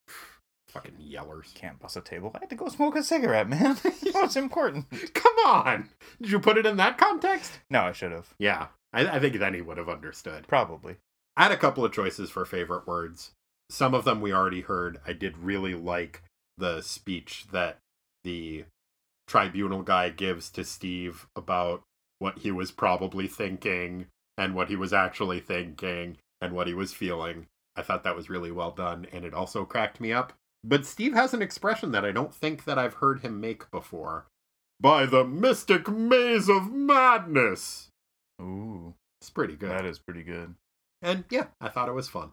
Fucking 0.68 0.96
yellers. 1.00 1.54
Can't 1.54 1.78
bust 1.78 1.96
a 1.96 2.02
table. 2.02 2.32
I 2.34 2.40
had 2.40 2.50
to 2.50 2.56
go 2.56 2.68
smoke 2.68 2.96
a 2.96 3.02
cigarette, 3.02 3.48
man. 3.48 3.76
What's 4.12 4.36
important? 4.36 4.86
Come 5.14 5.36
on. 5.46 5.88
Did 6.20 6.30
you 6.32 6.38
put 6.38 6.58
it 6.58 6.66
in 6.66 6.76
that 6.76 6.98
context? 6.98 7.60
No, 7.70 7.80
I 7.84 7.92
should 7.92 8.12
have. 8.12 8.34
Yeah. 8.38 8.66
I, 8.92 9.06
I 9.06 9.18
think 9.18 9.38
then 9.38 9.54
he 9.54 9.62
would 9.62 9.78
have 9.78 9.88
understood. 9.88 10.46
Probably. 10.48 10.96
I 11.36 11.44
had 11.44 11.52
a 11.52 11.56
couple 11.56 11.84
of 11.84 11.92
choices 11.92 12.28
for 12.28 12.44
favorite 12.44 12.86
words. 12.86 13.32
Some 13.70 13.94
of 13.94 14.04
them 14.04 14.20
we 14.20 14.34
already 14.34 14.60
heard. 14.60 15.00
I 15.06 15.14
did 15.14 15.38
really 15.38 15.74
like 15.74 16.22
the 16.58 16.82
speech 16.82 17.46
that 17.52 17.78
the 18.24 18.64
tribunal 19.26 19.82
guy 19.82 20.10
gives 20.10 20.50
to 20.50 20.64
Steve 20.64 21.26
about 21.36 21.82
what 22.18 22.38
he 22.38 22.50
was 22.50 22.70
probably 22.70 23.26
thinking 23.26 24.06
and 24.38 24.54
what 24.54 24.68
he 24.68 24.76
was 24.76 24.92
actually 24.92 25.40
thinking 25.40 26.16
and 26.40 26.52
what 26.54 26.66
he 26.66 26.74
was 26.74 26.92
feeling. 26.92 27.46
I 27.76 27.82
thought 27.82 28.04
that 28.04 28.16
was 28.16 28.28
really 28.30 28.50
well 28.50 28.70
done 28.70 29.06
and 29.12 29.24
it 29.24 29.34
also 29.34 29.64
cracked 29.64 30.00
me 30.00 30.12
up. 30.12 30.32
But 30.64 30.86
Steve 30.86 31.14
has 31.14 31.34
an 31.34 31.42
expression 31.42 31.90
that 31.92 32.04
I 32.04 32.12
don't 32.12 32.34
think 32.34 32.64
that 32.64 32.78
I've 32.78 32.94
heard 32.94 33.20
him 33.20 33.40
make 33.40 33.70
before. 33.70 34.26
By 34.80 35.06
the 35.06 35.24
mystic 35.24 35.88
maze 35.88 36.48
of 36.48 36.72
madness. 36.72 37.88
Ooh, 38.40 38.94
It's 39.20 39.30
pretty 39.30 39.56
good. 39.56 39.70
that 39.70 39.84
is 39.84 39.98
pretty 39.98 40.22
good. 40.22 40.54
And 41.00 41.24
yeah, 41.30 41.46
I 41.60 41.68
thought 41.68 41.88
it 41.88 41.92
was 41.94 42.08
fun. 42.08 42.32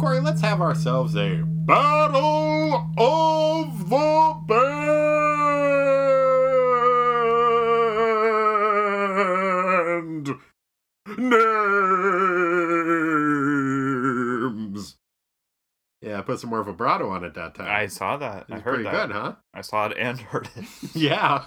Corey, 0.00 0.20
let's 0.20 0.40
have 0.40 0.60
ourselves 0.62 1.14
a 1.14 1.42
Battle 1.44 2.90
of 2.96 3.88
the 3.90 4.40
Band 10.20 10.30
Names. 13.60 14.96
Yeah, 16.00 16.18
I 16.18 16.22
put 16.22 16.40
some 16.40 16.48
more 16.50 16.62
vibrato 16.64 17.10
on 17.10 17.24
it 17.24 17.34
that 17.34 17.54
time. 17.54 17.68
I 17.68 17.86
saw 17.86 18.16
that. 18.16 18.46
It 18.48 18.54
I 18.54 18.58
heard 18.60 18.62
pretty 18.76 18.84
that. 18.84 19.08
good, 19.08 19.10
huh? 19.14 19.34
I 19.52 19.60
saw 19.60 19.86
it 19.88 19.98
and 19.98 20.18
heard 20.18 20.48
it. 20.56 20.64
Yeah. 20.94 21.44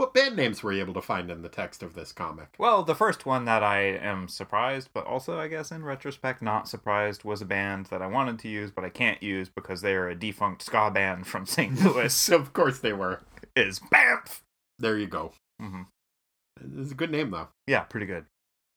What 0.00 0.14
band 0.14 0.34
names 0.34 0.62
were 0.62 0.72
you 0.72 0.80
able 0.80 0.94
to 0.94 1.02
find 1.02 1.30
in 1.30 1.42
the 1.42 1.50
text 1.50 1.82
of 1.82 1.92
this 1.92 2.10
comic? 2.10 2.54
Well, 2.56 2.82
the 2.82 2.94
first 2.94 3.26
one 3.26 3.44
that 3.44 3.62
I 3.62 3.80
am 3.82 4.28
surprised, 4.28 4.88
but 4.94 5.04
also 5.04 5.38
I 5.38 5.46
guess 5.46 5.70
in 5.70 5.84
retrospect 5.84 6.40
not 6.40 6.70
surprised, 6.70 7.22
was 7.22 7.42
a 7.42 7.44
band 7.44 7.84
that 7.90 8.00
I 8.00 8.06
wanted 8.06 8.38
to 8.38 8.48
use, 8.48 8.70
but 8.70 8.82
I 8.82 8.88
can't 8.88 9.22
use 9.22 9.50
because 9.50 9.82
they 9.82 9.92
are 9.92 10.08
a 10.08 10.14
defunct 10.14 10.62
ska 10.62 10.90
band 10.90 11.26
from 11.26 11.44
St. 11.44 11.78
Louis. 11.84 12.28
of 12.30 12.54
course 12.54 12.78
they 12.78 12.94
were. 12.94 13.20
is 13.54 13.78
BAMF. 13.78 14.40
There 14.78 14.96
you 14.96 15.06
go. 15.06 15.34
hmm 15.60 15.82
It's 16.78 16.92
a 16.92 16.94
good 16.94 17.10
name 17.10 17.30
though. 17.30 17.48
Yeah, 17.66 17.80
pretty 17.80 18.06
good. 18.06 18.24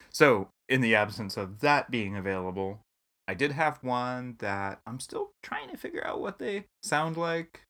So, 0.10 0.50
in 0.68 0.82
the 0.82 0.94
absence 0.96 1.38
of 1.38 1.62
that 1.62 1.90
being 1.90 2.18
available, 2.18 2.82
I 3.30 3.34
did 3.34 3.54
have 3.54 3.82
one 3.82 4.36
that 4.40 4.82
I'm 4.86 5.00
still 5.00 5.32
trying 5.42 5.70
to 5.70 5.78
figure 5.78 6.06
out 6.06 6.20
what 6.20 6.40
they 6.40 6.66
sound 6.84 7.16
like. 7.16 7.62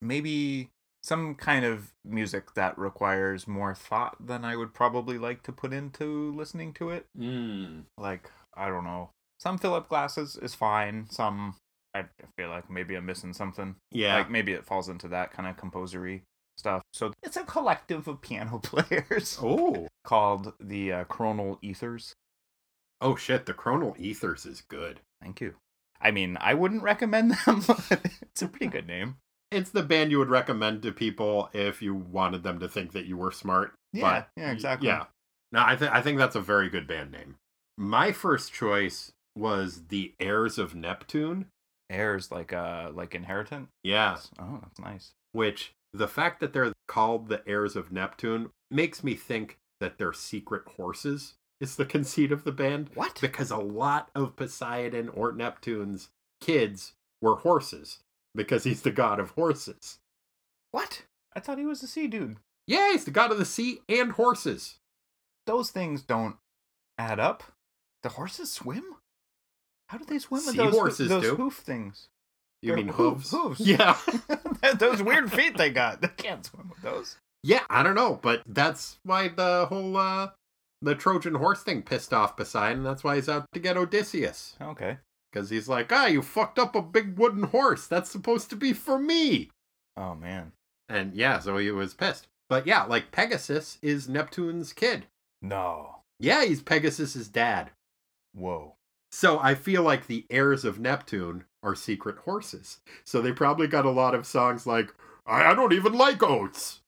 Maybe 0.00 0.70
some 1.02 1.34
kind 1.34 1.64
of 1.64 1.92
music 2.04 2.54
that 2.54 2.76
requires 2.78 3.48
more 3.48 3.74
thought 3.74 4.16
than 4.24 4.44
I 4.44 4.56
would 4.56 4.74
probably 4.74 5.18
like 5.18 5.42
to 5.44 5.52
put 5.52 5.72
into 5.72 6.32
listening 6.32 6.72
to 6.74 6.90
it. 6.90 7.06
Mm. 7.18 7.84
Like, 7.96 8.30
I 8.54 8.68
don't 8.68 8.84
know. 8.84 9.10
Some 9.38 9.56
Philip 9.56 9.88
Glasses 9.88 10.36
is 10.36 10.54
fine. 10.54 11.06
Some 11.10 11.56
I 11.94 12.04
feel 12.36 12.48
like 12.48 12.70
maybe 12.70 12.94
I'm 12.94 13.06
missing 13.06 13.32
something. 13.32 13.76
Yeah. 13.90 14.16
Like 14.16 14.30
maybe 14.30 14.52
it 14.52 14.66
falls 14.66 14.88
into 14.88 15.08
that 15.08 15.32
kind 15.32 15.48
of 15.48 15.56
composery 15.56 16.22
stuff. 16.56 16.82
So 16.92 17.12
it's 17.22 17.36
a 17.36 17.44
collective 17.44 18.06
of 18.06 18.20
piano 18.20 18.58
players 18.62 19.38
oh. 19.42 19.88
called 20.04 20.52
the 20.60 20.92
uh, 20.92 21.04
Chronal 21.04 21.58
Ethers. 21.62 22.14
Oh 23.00 23.16
shit, 23.16 23.46
the 23.46 23.54
Chronal 23.54 23.98
Ethers 23.98 24.46
is 24.46 24.60
good. 24.60 25.00
Thank 25.22 25.40
you. 25.40 25.54
I 26.00 26.10
mean, 26.10 26.38
I 26.40 26.54
wouldn't 26.54 26.82
recommend 26.82 27.32
them, 27.46 27.62
but 27.66 28.00
it's 28.22 28.42
a 28.42 28.48
pretty 28.48 28.68
good 28.68 28.86
name. 28.86 29.16
It's 29.50 29.70
the 29.70 29.82
band 29.82 30.10
you 30.10 30.18
would 30.18 30.30
recommend 30.30 30.82
to 30.82 30.92
people 30.92 31.50
if 31.52 31.82
you 31.82 31.94
wanted 31.94 32.42
them 32.42 32.60
to 32.60 32.68
think 32.68 32.92
that 32.92 33.06
you 33.06 33.16
were 33.16 33.32
smart. 33.32 33.74
Yeah, 33.92 34.02
but 34.02 34.28
yeah, 34.36 34.52
exactly. 34.52 34.88
Yeah. 34.88 35.04
No, 35.52 35.62
I 35.64 35.76
think 35.76 35.92
I 35.92 36.00
think 36.00 36.18
that's 36.18 36.36
a 36.36 36.40
very 36.40 36.68
good 36.68 36.86
band 36.86 37.10
name. 37.10 37.36
My 37.76 38.12
first 38.12 38.52
choice 38.52 39.12
was 39.36 39.86
the 39.88 40.14
Heirs 40.20 40.58
of 40.58 40.74
Neptune. 40.74 41.46
Heirs 41.88 42.30
like 42.30 42.52
uh 42.52 42.90
like 42.94 43.14
inheritant. 43.14 43.68
Yeah. 43.82 44.18
Oh, 44.38 44.60
that's 44.62 44.78
nice. 44.78 45.12
Which 45.32 45.72
the 45.92 46.08
fact 46.08 46.40
that 46.40 46.52
they're 46.52 46.72
called 46.86 47.28
the 47.28 47.42
Heirs 47.48 47.74
of 47.74 47.90
Neptune 47.90 48.50
makes 48.70 49.02
me 49.02 49.14
think 49.14 49.58
that 49.80 49.98
they're 49.98 50.12
secret 50.12 50.62
horses 50.76 51.34
is 51.60 51.76
the 51.76 51.84
conceit 51.84 52.30
of 52.30 52.44
the 52.44 52.52
band. 52.52 52.90
What? 52.94 53.20
Because 53.20 53.50
a 53.50 53.56
lot 53.56 54.10
of 54.14 54.36
Poseidon 54.36 55.08
or 55.08 55.32
Neptune's 55.32 56.10
kids 56.40 56.92
were 57.20 57.36
horses 57.36 57.98
because 58.34 58.64
he's 58.64 58.82
the 58.82 58.90
god 58.90 59.18
of 59.18 59.30
horses. 59.30 59.98
What? 60.70 61.02
I 61.34 61.40
thought 61.40 61.58
he 61.58 61.66
was 61.66 61.82
a 61.82 61.86
sea 61.86 62.06
dude. 62.06 62.36
Yeah, 62.66 62.92
he's 62.92 63.04
the 63.04 63.10
god 63.10 63.32
of 63.32 63.38
the 63.38 63.44
sea 63.44 63.80
and 63.88 64.12
horses. 64.12 64.76
Those 65.46 65.70
things 65.70 66.02
don't 66.02 66.36
add 66.98 67.18
up. 67.18 67.42
The 68.02 68.10
horses 68.10 68.52
swim? 68.52 68.84
How 69.88 69.98
do 69.98 70.04
they 70.04 70.18
swim 70.18 70.42
with 70.46 70.54
those, 70.56 70.72
Seahorses 70.72 71.08
those 71.08 71.22
do. 71.22 71.36
hoof 71.36 71.54
things? 71.56 72.08
You 72.62 72.68
They're 72.68 72.76
mean 72.76 72.88
hooves? 72.88 73.30
hooves. 73.30 73.60
Yeah. 73.60 73.96
those 74.78 75.02
weird 75.02 75.32
feet 75.32 75.56
they 75.56 75.70
got. 75.70 76.00
They 76.02 76.08
can't 76.08 76.44
swim 76.44 76.68
with 76.68 76.82
those. 76.82 77.16
Yeah, 77.42 77.62
I 77.70 77.82
don't 77.82 77.94
know, 77.94 78.18
but 78.22 78.42
that's 78.46 78.98
why 79.02 79.28
the 79.28 79.66
whole 79.66 79.96
uh 79.96 80.30
the 80.82 80.94
Trojan 80.94 81.34
horse 81.34 81.62
thing 81.62 81.82
pissed 81.82 82.12
off 82.12 82.36
Poseidon. 82.36 82.82
That's 82.84 83.02
why 83.02 83.16
he's 83.16 83.28
out 83.28 83.46
to 83.52 83.60
get 83.60 83.76
Odysseus. 83.76 84.56
Okay. 84.60 84.98
Because 85.32 85.50
he's 85.50 85.68
like, 85.68 85.92
ah, 85.92 86.06
you 86.06 86.22
fucked 86.22 86.58
up 86.58 86.74
a 86.74 86.82
big 86.82 87.18
wooden 87.18 87.44
horse. 87.44 87.86
That's 87.86 88.10
supposed 88.10 88.50
to 88.50 88.56
be 88.56 88.72
for 88.72 88.98
me. 88.98 89.50
Oh 89.96 90.14
man. 90.14 90.52
And 90.88 91.14
yeah, 91.14 91.38
so 91.38 91.56
he 91.56 91.70
was 91.70 91.94
pissed. 91.94 92.26
But 92.48 92.66
yeah, 92.66 92.84
like 92.84 93.12
Pegasus 93.12 93.78
is 93.80 94.08
Neptune's 94.08 94.72
kid. 94.72 95.06
No. 95.40 96.00
Yeah, 96.18 96.44
he's 96.44 96.62
Pegasus's 96.62 97.28
dad. 97.28 97.70
Whoa. 98.34 98.74
So 99.12 99.38
I 99.38 99.54
feel 99.54 99.82
like 99.82 100.06
the 100.06 100.26
heirs 100.30 100.64
of 100.64 100.78
Neptune 100.78 101.44
are 101.62 101.74
secret 101.74 102.18
horses. 102.18 102.78
So 103.04 103.20
they 103.20 103.32
probably 103.32 103.66
got 103.66 103.86
a 103.86 103.90
lot 103.90 104.14
of 104.14 104.26
songs 104.26 104.66
like, 104.66 104.94
I, 105.26 105.50
I 105.50 105.54
don't 105.54 105.72
even 105.72 105.92
like 105.92 106.22
oats. 106.22 106.80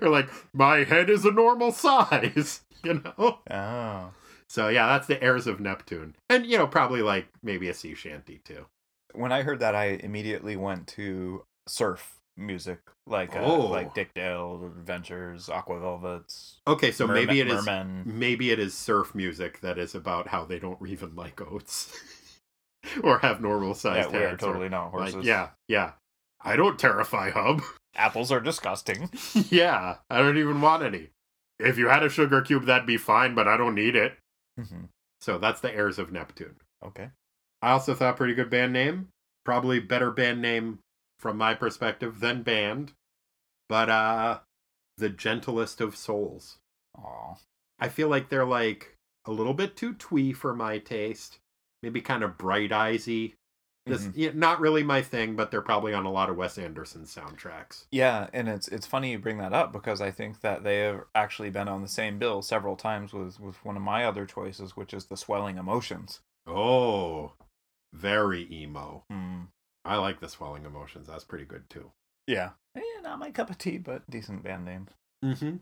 Or 0.00 0.08
like, 0.08 0.28
my 0.52 0.78
head 0.84 1.08
is 1.08 1.24
a 1.24 1.30
normal 1.30 1.72
size. 1.72 2.62
You 2.84 3.02
know? 3.02 3.40
Oh. 3.50 4.12
So 4.48 4.68
yeah, 4.68 4.86
that's 4.86 5.06
the 5.06 5.22
heirs 5.22 5.46
of 5.46 5.60
Neptune. 5.60 6.16
And, 6.30 6.46
you 6.46 6.56
know, 6.58 6.66
probably 6.66 7.02
like 7.02 7.28
maybe 7.42 7.68
a 7.68 7.74
sea 7.74 7.94
shanty 7.94 8.40
too. 8.44 8.66
When 9.14 9.32
I 9.32 9.42
heard 9.42 9.60
that, 9.60 9.74
I 9.74 9.98
immediately 10.02 10.56
went 10.56 10.86
to 10.88 11.44
surf 11.66 12.16
music, 12.36 12.78
like 13.06 13.34
uh, 13.34 13.40
Oh. 13.42 13.66
like 13.66 13.94
Dick 13.94 14.14
Dale 14.14 14.62
Adventures, 14.64 15.48
Aqua 15.48 15.80
Velvets. 15.80 16.60
Okay, 16.66 16.90
so 16.92 17.06
maybe 17.06 17.40
it 17.40 17.48
is 17.48 17.64
Mermen. 17.66 18.02
maybe 18.06 18.50
it 18.50 18.58
is 18.58 18.74
surf 18.74 19.14
music 19.14 19.60
that 19.60 19.76
is 19.78 19.94
about 19.94 20.28
how 20.28 20.44
they 20.44 20.58
don't 20.58 20.78
even 20.88 21.14
like 21.16 21.40
oats. 21.40 21.92
or 23.02 23.18
have 23.18 23.40
normal 23.40 23.70
Yeah, 23.70 23.74
sized 23.74 24.12
we 24.12 24.18
are 24.18 24.28
heads. 24.30 24.42
or- 24.42 24.46
totally 24.46 24.68
not 24.68 24.90
horses. 24.90 25.16
Like, 25.16 25.24
yeah, 25.26 25.48
yeah. 25.66 25.92
I 26.40 26.56
don't 26.56 26.78
terrify 26.78 27.30
Hub. 27.30 27.60
Apples 27.96 28.30
are 28.30 28.40
disgusting. 28.40 29.10
yeah, 29.50 29.96
I 30.08 30.18
don't 30.18 30.38
even 30.38 30.60
want 30.60 30.84
any. 30.84 31.08
If 31.58 31.76
you 31.76 31.88
had 31.88 32.04
a 32.04 32.08
sugar 32.08 32.40
cube, 32.42 32.66
that'd 32.66 32.86
be 32.86 32.96
fine, 32.96 33.34
but 33.34 33.48
I 33.48 33.56
don't 33.56 33.74
need 33.74 33.96
it. 33.96 34.16
Hmm 34.58 34.84
So 35.20 35.38
that's 35.38 35.60
the 35.60 35.74
heirs 35.74 35.98
of 35.98 36.12
Neptune. 36.12 36.56
Okay. 36.84 37.10
I 37.62 37.70
also 37.70 37.94
thought 37.94 38.16
pretty 38.16 38.34
good 38.34 38.50
band 38.50 38.72
name. 38.72 39.08
Probably 39.44 39.80
better 39.80 40.10
band 40.10 40.42
name 40.42 40.80
from 41.18 41.36
my 41.36 41.54
perspective 41.54 42.20
than 42.20 42.42
band. 42.42 42.92
But 43.68 43.88
uh 43.88 44.40
the 44.96 45.08
gentlest 45.08 45.80
of 45.80 45.96
souls. 45.96 46.58
Aw. 46.96 47.34
I 47.78 47.88
feel 47.88 48.08
like 48.08 48.28
they're 48.28 48.44
like 48.44 48.96
a 49.24 49.32
little 49.32 49.54
bit 49.54 49.76
too 49.76 49.94
twee 49.94 50.32
for 50.32 50.54
my 50.54 50.78
taste. 50.78 51.38
Maybe 51.82 52.00
kind 52.00 52.24
of 52.24 52.38
bright 52.38 52.70
eyesy. 52.70 53.34
This 53.88 54.04
Mhm. 54.06 54.12
yeah, 54.14 54.30
not 54.34 54.60
really 54.60 54.82
my 54.82 55.02
thing, 55.02 55.34
but 55.36 55.50
they're 55.50 55.62
probably 55.62 55.92
on 55.94 56.04
a 56.06 56.10
lot 56.10 56.30
of 56.30 56.36
Wes 56.36 56.58
Anderson 56.58 57.02
soundtracks. 57.04 57.86
Yeah, 57.90 58.28
and 58.32 58.48
it's 58.48 58.68
it's 58.68 58.86
funny 58.86 59.12
you 59.12 59.18
bring 59.18 59.38
that 59.38 59.52
up 59.52 59.72
because 59.72 60.00
I 60.00 60.10
think 60.10 60.40
that 60.40 60.62
they 60.62 60.78
have 60.80 61.04
actually 61.14 61.50
been 61.50 61.68
on 61.68 61.82
the 61.82 61.88
same 61.88 62.18
bill 62.18 62.42
several 62.42 62.76
times 62.76 63.12
with 63.12 63.40
with 63.40 63.64
one 63.64 63.76
of 63.76 63.82
my 63.82 64.04
other 64.04 64.26
choices, 64.26 64.76
which 64.76 64.92
is 64.94 65.06
the 65.06 65.16
swelling 65.16 65.58
emotions. 65.58 66.20
Oh, 66.46 67.32
very 67.92 68.46
emo. 68.52 69.04
Hmm. 69.10 69.42
I 69.84 69.96
like 69.96 70.20
the 70.20 70.28
swelling 70.28 70.64
emotions. 70.64 71.06
That's 71.08 71.24
pretty 71.24 71.44
good 71.46 71.68
too. 71.70 71.92
Yeah. 72.26 72.50
Eh, 72.76 72.82
not 73.02 73.18
my 73.18 73.30
cup 73.30 73.48
of 73.50 73.58
tea, 73.58 73.78
but 73.78 74.08
decent 74.10 74.42
band 74.42 74.64
name. 74.66 74.88
Mm-hmm. 75.24 75.56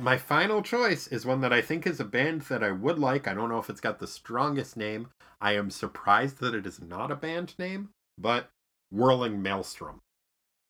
My 0.00 0.18
final 0.18 0.62
choice 0.62 1.06
is 1.06 1.24
one 1.24 1.40
that 1.40 1.52
I 1.52 1.62
think 1.62 1.86
is 1.86 2.00
a 2.00 2.04
band 2.04 2.42
that 2.42 2.62
I 2.62 2.70
would 2.72 2.98
like. 2.98 3.26
I 3.26 3.34
don't 3.34 3.48
know 3.48 3.58
if 3.58 3.70
it's 3.70 3.80
got 3.80 3.98
the 3.98 4.06
strongest 4.06 4.76
name. 4.76 5.08
I 5.40 5.52
am 5.52 5.70
surprised 5.70 6.40
that 6.40 6.54
it 6.54 6.66
is 6.66 6.80
not 6.80 7.10
a 7.10 7.16
band 7.16 7.54
name, 7.58 7.90
but 8.18 8.50
Whirling 8.90 9.42
Maelstrom. 9.42 10.00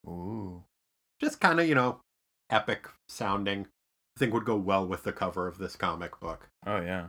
Ooh. 0.07 0.65
Just 1.21 1.41
kind 1.41 1.61
of, 1.61 1.69
you 1.69 1.75
know, 1.75 2.01
epic 2.51 2.89
sounding. 3.09 3.67
I 4.17 4.19
think 4.19 4.35
would 4.35 4.45
go 4.45 4.57
well 4.57 4.87
with 4.87 5.03
the 5.03 5.13
cover 5.13 5.47
of 5.47 5.59
this 5.59 5.77
comic 5.77 6.21
book. 6.21 6.49
Oh 6.67 6.81
yeah. 6.81 7.09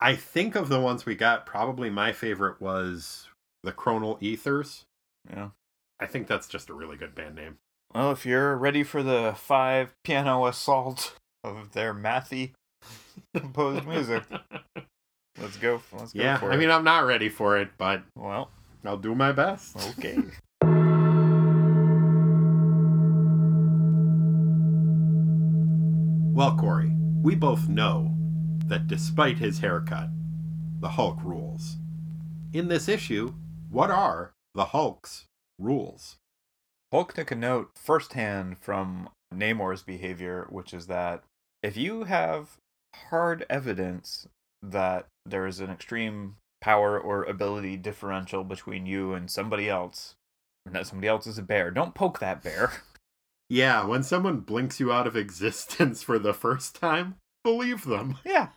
I 0.00 0.16
think 0.16 0.54
of 0.54 0.68
the 0.68 0.80
ones 0.80 1.04
we 1.04 1.14
got, 1.14 1.46
probably 1.46 1.90
my 1.90 2.12
favorite 2.12 2.60
was 2.60 3.28
the 3.62 3.72
Chronal 3.72 4.16
Ethers. 4.22 4.84
Yeah. 5.28 5.50
I 6.00 6.06
think 6.06 6.26
that's 6.26 6.48
just 6.48 6.70
a 6.70 6.74
really 6.74 6.96
good 6.96 7.14
band 7.14 7.34
name. 7.34 7.58
Well, 7.94 8.12
if 8.12 8.24
you're 8.24 8.56
ready 8.56 8.84
for 8.84 9.02
the 9.02 9.34
five 9.36 9.92
piano 10.04 10.46
assault 10.46 11.16
of 11.42 11.72
their 11.72 11.92
mathy 11.92 12.52
composed 13.36 13.86
music, 13.86 14.22
let's 15.40 15.56
go. 15.56 15.82
Let's 15.92 16.12
go 16.12 16.22
yeah, 16.22 16.38
I 16.40 16.54
it. 16.54 16.58
mean, 16.58 16.70
I'm 16.70 16.84
not 16.84 17.04
ready 17.04 17.28
for 17.28 17.58
it, 17.58 17.70
but 17.78 18.02
well, 18.16 18.50
I'll 18.84 18.96
do 18.96 19.14
my 19.14 19.32
best. 19.32 19.76
okay. 19.98 20.18
Well, 26.32 26.56
Corey, 26.56 26.92
we 27.22 27.34
both 27.34 27.68
know 27.68 28.14
that 28.66 28.86
despite 28.86 29.36
his 29.36 29.58
haircut, 29.58 30.08
the 30.80 30.88
Hulk 30.88 31.18
rules. 31.22 31.76
In 32.54 32.68
this 32.68 32.88
issue, 32.88 33.34
what 33.68 33.90
are 33.90 34.32
the 34.54 34.66
Hulk's 34.66 35.26
rules? 35.58 36.16
Hulk 36.92 37.12
took 37.12 37.30
a 37.30 37.36
note 37.36 37.70
firsthand 37.76 38.58
from 38.58 39.08
Namor's 39.32 39.82
behavior, 39.82 40.46
which 40.50 40.74
is 40.74 40.86
that 40.86 41.22
if 41.62 41.76
you 41.76 42.04
have 42.04 42.56
hard 43.10 43.46
evidence 43.48 44.26
that 44.62 45.06
there 45.24 45.46
is 45.46 45.60
an 45.60 45.70
extreme 45.70 46.36
power 46.60 46.98
or 46.98 47.24
ability 47.24 47.76
differential 47.76 48.44
between 48.44 48.86
you 48.86 49.14
and 49.14 49.30
somebody 49.30 49.68
else, 49.68 50.14
and 50.66 50.74
that 50.74 50.86
somebody 50.86 51.08
else 51.08 51.26
is 51.26 51.38
a 51.38 51.42
bear, 51.42 51.70
don't 51.70 51.94
poke 51.94 52.18
that 52.18 52.42
bear. 52.42 52.72
Yeah, 53.52 53.84
when 53.84 54.04
someone 54.04 54.42
blinks 54.42 54.78
you 54.78 54.92
out 54.92 55.08
of 55.08 55.16
existence 55.16 56.04
for 56.04 56.20
the 56.20 56.32
first 56.32 56.76
time, 56.76 57.16
believe 57.42 57.84
them. 57.84 58.18
yeah. 58.24 58.50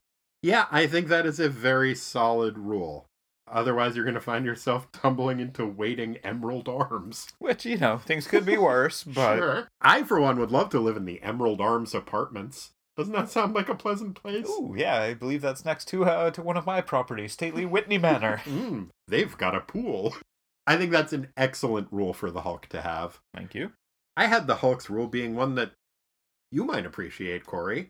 Yeah, 0.43 0.67
I 0.69 0.85
think 0.85 1.07
that 1.07 1.25
is 1.25 1.39
a 1.39 1.49
very 1.49 1.95
solid 1.95 2.59
rule. 2.59 3.07
Otherwise, 3.53 3.95
you're 3.95 4.03
going 4.05 4.15
to 4.15 4.19
find 4.21 4.45
yourself 4.45 4.91
tumbling 4.93 5.39
into 5.39 5.65
waiting 5.65 6.17
emerald 6.17 6.67
arms. 6.67 7.27
Which, 7.39 7.65
you 7.65 7.77
know, 7.77 7.99
things 7.99 8.27
could 8.27 8.45
be 8.45 8.57
worse, 8.57 9.03
but 9.05 9.37
Sure. 9.37 9.67
I, 9.81 10.03
for 10.03 10.19
one, 10.19 10.39
would 10.39 10.51
love 10.51 10.69
to 10.71 10.79
live 10.79 10.97
in 10.97 11.05
the 11.05 11.21
Emerald 11.21 11.61
Arms 11.61 11.93
apartments. 11.93 12.71
Doesn't 12.97 13.13
that 13.13 13.29
sound 13.31 13.53
like 13.55 13.69
a 13.69 13.75
pleasant 13.75 14.15
place? 14.15 14.47
Ooh, 14.47 14.75
yeah, 14.77 14.99
I 15.01 15.13
believe 15.15 15.41
that's 15.41 15.65
next 15.65 15.85
to 15.89 16.05
uh, 16.05 16.29
to 16.31 16.41
one 16.43 16.57
of 16.57 16.65
my 16.67 16.79
properties, 16.81 17.33
Stately 17.33 17.65
Whitney 17.65 17.97
Manor. 17.97 18.41
Mm, 18.45 18.89
they've 19.07 19.35
got 19.37 19.55
a 19.55 19.61
pool. 19.61 20.15
I 20.67 20.77
think 20.77 20.91
that's 20.91 21.11
an 21.13 21.29
excellent 21.35 21.87
rule 21.91 22.13
for 22.13 22.29
the 22.31 22.41
Hulk 22.41 22.67
to 22.69 22.81
have. 22.81 23.19
Thank 23.35 23.55
you. 23.55 23.71
I 24.15 24.27
had 24.27 24.45
the 24.47 24.57
Hulk's 24.57 24.89
rule 24.91 25.07
being 25.07 25.35
one 25.35 25.55
that 25.55 25.71
you 26.51 26.63
might 26.65 26.85
appreciate, 26.85 27.45
Corey. 27.45 27.89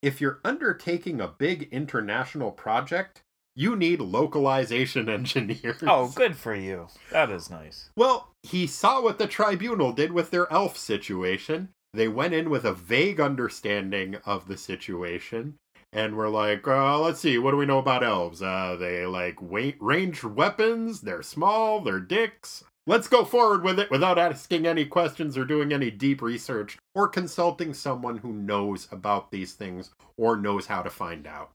If 0.00 0.20
you're 0.20 0.40
undertaking 0.44 1.20
a 1.20 1.28
big 1.28 1.68
international 1.72 2.52
project, 2.52 3.22
You 3.54 3.76
need 3.76 4.00
localization 4.00 5.08
engineers. 5.08 5.82
Oh, 5.82 6.08
good 6.08 6.36
for 6.36 6.54
you. 6.54 6.88
That 7.10 7.30
is 7.30 7.50
nice. 7.50 7.90
Well, 7.96 8.28
he 8.42 8.66
saw 8.66 9.02
what 9.02 9.18
the 9.18 9.26
tribunal 9.26 9.92
did 9.92 10.12
with 10.12 10.30
their 10.30 10.50
elf 10.52 10.76
situation. 10.76 11.68
They 11.94 12.08
went 12.08 12.32
in 12.34 12.48
with 12.48 12.64
a 12.64 12.72
vague 12.72 13.20
understanding 13.20 14.16
of 14.24 14.48
the 14.48 14.56
situation 14.56 15.54
and 15.92 16.16
were 16.16 16.30
like, 16.30 16.66
uh, 16.66 16.98
let's 16.98 17.20
see, 17.20 17.36
what 17.36 17.50
do 17.50 17.58
we 17.58 17.66
know 17.66 17.78
about 17.78 18.02
elves? 18.02 18.40
Uh, 18.40 18.76
they 18.80 19.04
like 19.04 19.42
weight 19.42 19.76
ranged 19.78 20.24
weapons, 20.24 21.02
they're 21.02 21.22
small, 21.22 21.80
they're 21.80 22.00
dicks. 22.00 22.64
Let's 22.86 23.08
go 23.08 23.24
forward 23.24 23.62
with 23.62 23.78
it 23.78 23.90
without 23.90 24.18
asking 24.18 24.66
any 24.66 24.86
questions 24.86 25.38
or 25.38 25.44
doing 25.44 25.72
any 25.72 25.90
deep 25.90 26.20
research 26.20 26.78
or 26.94 27.06
consulting 27.06 27.74
someone 27.74 28.18
who 28.18 28.32
knows 28.32 28.88
about 28.90 29.30
these 29.30 29.52
things 29.52 29.90
or 30.16 30.36
knows 30.36 30.66
how 30.66 30.82
to 30.82 30.90
find 30.90 31.26
out. 31.26 31.50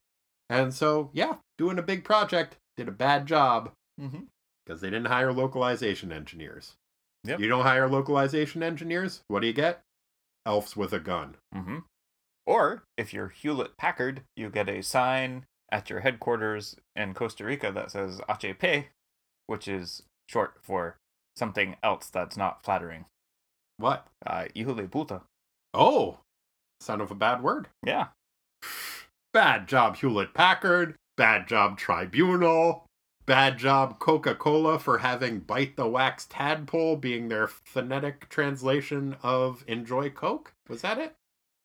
And 0.50 0.74
so, 0.74 1.10
yeah, 1.12 1.36
doing 1.58 1.78
a 1.80 1.84
big 1.84 2.04
project, 2.04 2.56
did 2.76 2.88
a 2.88 2.92
bad 2.92 3.26
job 3.26 3.72
Mm-hmm. 4.00 4.26
because 4.66 4.80
they 4.82 4.92
didn't 4.92 5.08
hire 5.08 5.34
localization 5.34 6.12
engineers. 6.12 6.74
Yep. 7.24 7.40
You 7.40 7.48
don't 7.48 7.64
hire 7.64 7.90
localization 7.90 8.62
engineers, 8.62 9.22
what 9.28 9.40
do 9.42 9.48
you 9.48 9.54
get? 9.54 9.82
Elves 10.46 10.78
with 10.78 10.94
a 10.94 11.00
gun. 11.00 11.36
Mm-hmm. 11.56 11.80
Or 12.46 12.84
if 12.96 13.12
you're 13.14 13.30
Hewlett 13.30 13.76
Packard, 13.78 14.22
you 14.36 14.50
get 14.50 14.70
a 14.70 14.84
sign 14.84 15.46
at 15.72 15.90
your 15.90 16.02
headquarters 16.02 16.76
in 16.96 17.14
Costa 17.16 17.44
Rica 17.44 17.72
that 17.72 17.90
says 17.92 18.22
HP, 18.30 18.86
which 19.48 19.68
is 19.68 20.04
short 20.30 20.54
for 20.62 20.96
something 21.36 21.76
else 21.84 22.08
that's 22.08 22.38
not 22.38 22.64
flattering. 22.64 23.06
What? 23.78 24.06
Uh, 24.26 24.46
hijo 24.56 24.76
de 24.76 24.88
puta. 24.88 25.22
Oh, 25.74 26.20
son 26.80 27.02
of 27.02 27.10
a 27.12 27.16
bad 27.16 27.42
word. 27.42 27.68
Yeah. 27.84 28.08
Bad 29.34 29.68
job, 29.68 29.98
Hewlett 29.98 30.34
Packard. 30.34 30.96
Bad 31.18 31.48
job, 31.48 31.78
Tribunal. 31.78 32.86
Bad 33.26 33.58
job, 33.58 34.00
Coca 34.00 34.36
Cola, 34.36 34.80
for 34.80 35.00
having 35.00 35.40
Bite 35.40 35.76
the 35.76 35.88
Wax 35.88 36.26
Tadpole 36.30 36.96
being 36.96 37.28
their 37.28 37.48
phonetic 37.48 38.30
translation 38.30 39.18
of 39.22 39.66
Enjoy 39.68 40.10
Coke. 40.10 40.54
Was 40.70 40.82
that 40.84 40.98
it? 40.98 41.16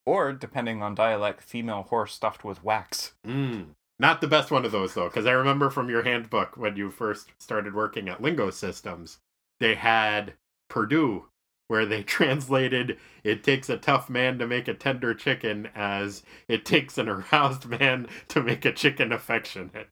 Or, 0.04 0.32
depending 0.32 0.82
on 0.82 0.96
dialect, 0.96 1.42
female 1.42 1.84
horse 1.84 2.12
stuffed 2.14 2.44
with 2.44 2.64
wax. 2.64 3.12
Mm. 3.24 3.66
Not 4.00 4.20
the 4.20 4.26
best 4.26 4.50
one 4.50 4.64
of 4.64 4.72
those, 4.72 4.94
though, 4.94 5.08
because 5.08 5.26
I 5.26 5.32
remember 5.32 5.70
from 5.70 5.88
your 5.88 6.02
handbook 6.02 6.56
when 6.56 6.74
you 6.74 6.90
first 6.90 7.30
started 7.38 7.74
working 7.74 8.08
at 8.08 8.20
Lingo 8.20 8.50
Systems, 8.50 9.18
they 9.60 9.76
had 9.76 10.34
Perdue, 10.68 11.26
where 11.68 11.86
they 11.86 12.02
translated 12.02 12.98
it 13.24 13.44
takes 13.44 13.68
a 13.68 13.76
tough 13.76 14.10
man 14.10 14.38
to 14.38 14.46
make 14.46 14.68
a 14.68 14.74
tender 14.74 15.14
chicken 15.14 15.68
as 15.74 16.22
it 16.48 16.64
takes 16.64 16.98
an 16.98 17.08
aroused 17.08 17.66
man 17.66 18.06
to 18.28 18.42
make 18.42 18.64
a 18.64 18.72
chicken 18.72 19.12
affectionate. 19.12 19.88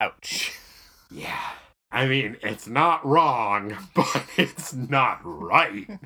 Ouch. 0.00 0.52
Yeah. 1.10 1.40
I 1.92 2.06
mean, 2.06 2.38
it's 2.42 2.66
not 2.66 3.04
wrong, 3.06 3.76
but 3.94 4.24
it's 4.36 4.72
not 4.72 5.20
right. 5.24 6.00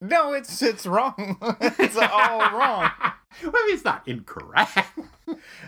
No, 0.00 0.32
it's 0.32 0.62
it's 0.62 0.86
wrong. 0.86 1.36
it's 1.60 1.96
all 1.96 2.38
wrong. 2.38 2.90
Well, 3.42 3.52
I 3.54 3.64
mean, 3.66 3.74
it's 3.74 3.84
not 3.84 4.08
incorrect. 4.08 4.98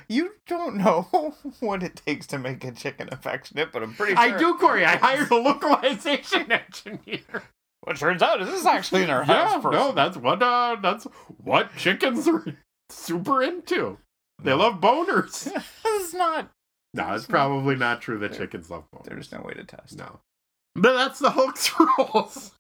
You 0.09 0.33
don't 0.47 0.77
know 0.77 1.35
what 1.61 1.83
it 1.83 1.97
takes 2.05 2.27
to 2.29 2.39
make 2.39 2.65
a 2.65 2.73
chicken 2.73 3.09
affectionate, 3.13 3.71
but 3.73 3.83
I'm 3.83 3.95
pretty 3.95 4.15
sure. 4.15 4.23
I 4.23 4.39
do, 4.39 4.55
Corey. 4.55 4.85
I 4.85 4.97
hired 4.97 5.31
a 5.31 5.37
localization 5.37 6.51
engineer. 6.51 7.43
What 7.83 7.97
turns 7.97 8.23
out 8.23 8.39
this 8.41 8.49
is 8.61 8.65
actually 8.67 9.03
an 9.03 9.09
Yeah, 9.09 9.19
aroused 9.29 9.63
person. 9.63 9.73
no, 9.81 9.93
that's 9.93 10.17
what 10.17 10.43
uh, 10.43 10.77
that's 10.81 11.05
what 11.43 11.75
chickens 11.77 12.29
are 12.29 12.45
super 12.91 13.43
into. 13.43 13.99
They 14.43 14.53
love 14.53 14.81
boners. 14.81 15.47
is 16.01 16.15
not. 16.15 16.51
no, 16.95 17.15
it's 17.15 17.27
probably 17.27 17.75
not 17.77 18.01
true 18.01 18.19
that 18.19 18.35
chickens 18.35 18.71
love 18.71 18.85
boners. 18.95 19.05
There's 19.07 19.33
no 19.33 19.43
way 19.45 19.55
to 19.55 19.65
test. 19.65 19.99
no. 19.99 20.21
But 20.75 20.95
that's 20.95 21.19
the 21.19 21.31
Hulk's 21.31 21.71
rules. 21.79 22.53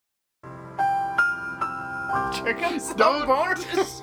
Chickens 2.34 2.92
Don't- 2.94 3.26
don't 3.26 3.56
boners. 3.56 4.02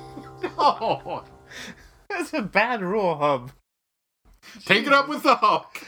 No. 0.58 1.24
That's 2.10 2.34
a 2.34 2.42
bad 2.42 2.82
rule, 2.82 3.16
Hub. 3.18 3.52
Take 4.66 4.88
it 4.88 4.94
up 4.94 5.08
with 5.10 5.24
the 5.24 5.36
Hulk. 5.36 5.84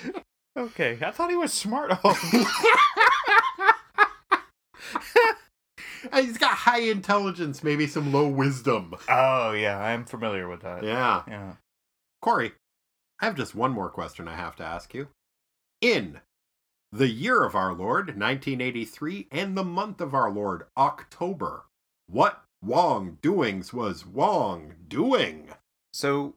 Okay, 0.57 0.99
I 1.01 1.11
thought 1.11 1.29
he 1.29 1.35
was 1.37 1.53
smart. 1.53 1.91
Hub. 1.93 2.17
He's 6.13 6.37
got 6.37 6.55
high 6.55 6.81
intelligence, 6.81 7.63
maybe 7.63 7.87
some 7.87 8.11
low 8.11 8.27
wisdom. 8.27 8.95
oh 9.09 9.51
yeah, 9.51 9.79
I'm 9.79 10.05
familiar 10.05 10.47
with 10.49 10.61
that. 10.61 10.83
Yeah. 10.83 11.23
Yeah. 11.27 11.53
Corey, 12.21 12.53
I 13.19 13.25
have 13.25 13.35
just 13.35 13.55
one 13.55 13.71
more 13.71 13.89
question 13.89 14.27
I 14.27 14.35
have 14.35 14.55
to 14.57 14.63
ask 14.63 14.93
you. 14.93 15.09
In 15.81 16.21
the 16.91 17.07
year 17.07 17.43
of 17.43 17.55
our 17.55 17.73
Lord, 17.73 18.07
1983, 18.07 19.27
and 19.31 19.57
the 19.57 19.63
month 19.63 20.01
of 20.01 20.13
our 20.13 20.29
Lord, 20.29 20.63
October, 20.77 21.65
what 22.07 22.43
Wong 22.63 23.17
doings 23.21 23.73
was 23.73 24.05
Wong 24.05 24.73
doing? 24.87 25.49
So 25.93 26.35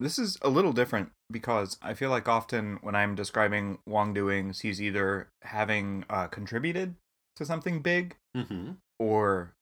this 0.00 0.18
is 0.18 0.38
a 0.42 0.48
little 0.48 0.72
different 0.72 1.10
because 1.30 1.76
I 1.82 1.94
feel 1.94 2.10
like 2.10 2.28
often 2.28 2.78
when 2.82 2.94
I'm 2.94 3.14
describing 3.14 3.78
Wong 3.86 4.14
doings, 4.14 4.60
he's 4.60 4.80
either 4.80 5.28
having 5.42 6.04
uh, 6.08 6.28
contributed 6.28 6.94
to 7.38 7.44
something 7.44 7.80
big 7.80 8.14
Mm-hmm. 8.36 8.72
or 9.00 9.54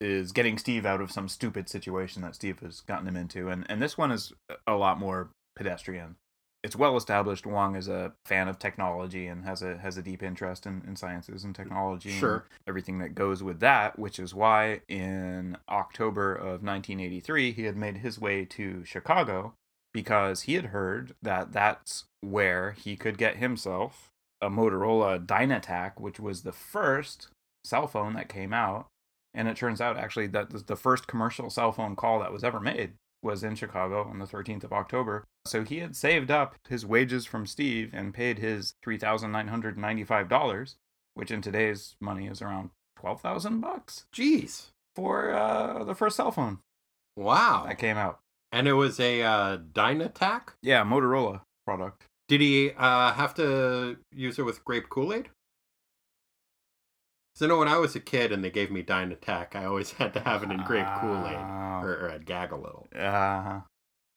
is 0.00 0.32
getting 0.32 0.58
Steve 0.58 0.84
out 0.86 1.00
of 1.00 1.10
some 1.12 1.28
stupid 1.28 1.68
situation 1.68 2.22
that 2.22 2.34
Steve 2.34 2.58
has 2.60 2.80
gotten 2.80 3.06
him 3.06 3.16
into. 3.16 3.48
And 3.48 3.64
and 3.68 3.80
this 3.80 3.96
one 3.96 4.10
is 4.10 4.32
a 4.66 4.74
lot 4.74 4.98
more 4.98 5.30
pedestrian. 5.56 6.16
It's 6.62 6.76
well 6.76 6.96
established 6.96 7.46
Wong 7.46 7.74
is 7.76 7.88
a 7.88 8.12
fan 8.26 8.46
of 8.48 8.58
technology 8.58 9.26
and 9.26 9.44
has 9.44 9.62
a 9.62 9.78
has 9.78 9.96
a 9.96 10.02
deep 10.02 10.22
interest 10.22 10.66
in, 10.66 10.82
in 10.86 10.96
sciences 10.96 11.44
and 11.44 11.54
technology 11.54 12.10
and 12.10 12.18
Sure. 12.18 12.44
everything 12.66 12.98
that 12.98 13.14
goes 13.14 13.42
with 13.42 13.60
that, 13.60 13.98
which 13.98 14.18
is 14.18 14.34
why 14.34 14.80
in 14.88 15.56
October 15.70 16.34
of 16.34 16.62
1983 16.62 17.52
he 17.52 17.64
had 17.64 17.76
made 17.76 17.98
his 17.98 18.18
way 18.18 18.44
to 18.46 18.84
Chicago 18.84 19.54
because 19.94 20.42
he 20.42 20.54
had 20.54 20.66
heard 20.66 21.14
that 21.22 21.52
that's 21.52 22.04
where 22.20 22.72
he 22.72 22.96
could 22.96 23.16
get 23.18 23.36
himself 23.36 24.10
a 24.40 24.48
Motorola 24.50 25.24
Dynatac, 25.24 26.00
which 26.00 26.18
was 26.20 26.42
the 26.42 26.52
first 26.52 27.28
cell 27.64 27.86
phone 27.86 28.14
that 28.14 28.28
came 28.28 28.52
out. 28.52 28.86
And 29.34 29.46
it 29.48 29.56
turns 29.56 29.80
out 29.80 29.96
actually 29.96 30.26
that 30.28 30.66
the- 30.66 30.76
first 30.76 31.06
commercial 31.06 31.50
cell 31.50 31.72
phone 31.72 31.94
call 31.96 32.18
that 32.20 32.32
was 32.32 32.42
ever 32.42 32.58
made 32.60 32.94
was 33.22 33.44
in 33.44 33.54
Chicago 33.54 34.02
on 34.08 34.18
the 34.18 34.26
13th 34.26 34.64
of 34.64 34.72
October. 34.72 35.24
So 35.46 35.62
he 35.62 35.78
had 35.80 35.94
saved 35.94 36.30
up 36.30 36.56
his 36.68 36.86
wages 36.86 37.26
from 37.26 37.46
Steve 37.46 37.90
and 37.92 38.14
paid 38.14 38.38
his 38.38 38.72
$3,995, 38.84 40.74
which 41.14 41.30
in 41.30 41.42
today's 41.42 41.96
money 42.00 42.26
is 42.26 42.40
around 42.42 42.70
12,000 42.98 43.60
bucks 43.60 44.06
Jeez. 44.14 44.66
for 44.96 45.32
uh, 45.32 45.84
the 45.84 45.94
first 45.94 46.16
cell 46.16 46.30
phone 46.32 46.58
Wow. 47.16 47.64
that 47.66 47.78
came 47.78 47.96
out. 47.96 48.20
And 48.52 48.66
it 48.66 48.72
was 48.72 48.98
a 48.98 49.22
uh, 49.22 49.58
Dynatac? 49.58 50.54
Yeah, 50.62 50.82
Motorola 50.84 51.42
product. 51.66 52.04
Did 52.30 52.40
he 52.40 52.70
uh, 52.78 53.12
have 53.14 53.34
to 53.34 53.96
use 54.14 54.38
it 54.38 54.42
with 54.44 54.64
grape 54.64 54.88
Kool 54.88 55.12
Aid? 55.12 55.30
So, 57.34 57.46
I 57.46 57.48
know 57.48 57.58
when 57.58 57.66
I 57.66 57.76
was 57.78 57.96
a 57.96 58.00
kid 58.00 58.30
and 58.30 58.44
they 58.44 58.50
gave 58.52 58.70
me 58.70 58.84
Dynatac, 58.84 59.56
I 59.56 59.64
always 59.64 59.90
had 59.98 60.14
to 60.14 60.20
have 60.20 60.44
it 60.44 60.50
in 60.52 60.62
grape 60.62 60.86
Kool 61.00 61.26
Aid, 61.26 61.34
Oh. 61.36 61.80
or, 61.82 61.92
or 62.02 62.10
I'd 62.12 62.26
gag 62.26 62.52
a 62.52 62.56
little. 62.56 62.86
Uh, 62.96 63.62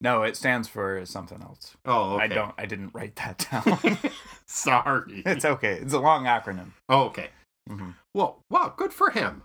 no, 0.00 0.22
it 0.22 0.36
stands 0.36 0.68
for 0.68 1.04
something 1.04 1.42
else. 1.42 1.76
Oh, 1.84 2.14
okay. 2.14 2.24
I 2.24 2.28
don't. 2.28 2.54
I 2.56 2.66
didn't 2.66 2.94
write 2.94 3.16
that 3.16 3.48
down. 3.50 3.98
Sorry. 4.46 5.24
it's 5.26 5.44
okay. 5.44 5.74
It's 5.82 5.92
a 5.92 5.98
long 5.98 6.24
acronym. 6.26 6.70
oh, 6.88 7.06
okay. 7.06 7.30
hmm 7.68 7.90
Well, 8.14 8.42
wow, 8.48 8.72
good 8.76 8.92
for 8.92 9.10
him. 9.10 9.42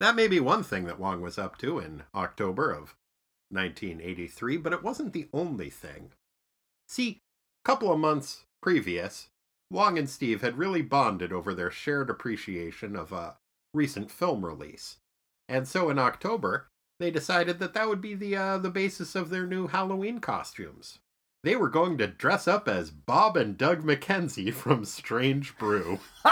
That 0.00 0.16
may 0.16 0.26
be 0.26 0.40
one 0.40 0.64
thing 0.64 0.86
that 0.86 0.98
Wong 0.98 1.20
was 1.20 1.38
up 1.38 1.56
to 1.58 1.78
in 1.78 2.02
October 2.16 2.72
of 2.72 2.94
1983, 3.50 4.56
but 4.56 4.72
it 4.72 4.82
wasn't 4.82 5.12
the 5.12 5.28
only 5.32 5.70
thing. 5.70 6.10
See, 6.88 7.20
couple 7.68 7.92
of 7.92 8.00
months 8.00 8.44
previous, 8.62 9.28
Wong 9.70 9.98
and 9.98 10.08
Steve 10.08 10.40
had 10.40 10.56
really 10.56 10.80
bonded 10.80 11.34
over 11.34 11.52
their 11.52 11.70
shared 11.70 12.08
appreciation 12.08 12.96
of 12.96 13.12
a 13.12 13.36
recent 13.74 14.10
film 14.10 14.42
release. 14.42 14.96
And 15.50 15.68
so 15.68 15.90
in 15.90 15.98
October, 15.98 16.68
they 16.98 17.10
decided 17.10 17.58
that 17.58 17.74
that 17.74 17.86
would 17.86 18.00
be 18.00 18.14
the 18.14 18.34
uh, 18.34 18.56
the 18.56 18.70
basis 18.70 19.14
of 19.14 19.28
their 19.28 19.46
new 19.46 19.66
Halloween 19.66 20.18
costumes. 20.18 20.98
They 21.44 21.56
were 21.56 21.68
going 21.68 21.98
to 21.98 22.06
dress 22.06 22.48
up 22.48 22.68
as 22.68 22.90
Bob 22.90 23.36
and 23.36 23.58
Doug 23.58 23.84
McKenzie 23.84 24.52
from 24.54 24.86
Strange 24.86 25.58
Brew. 25.58 25.98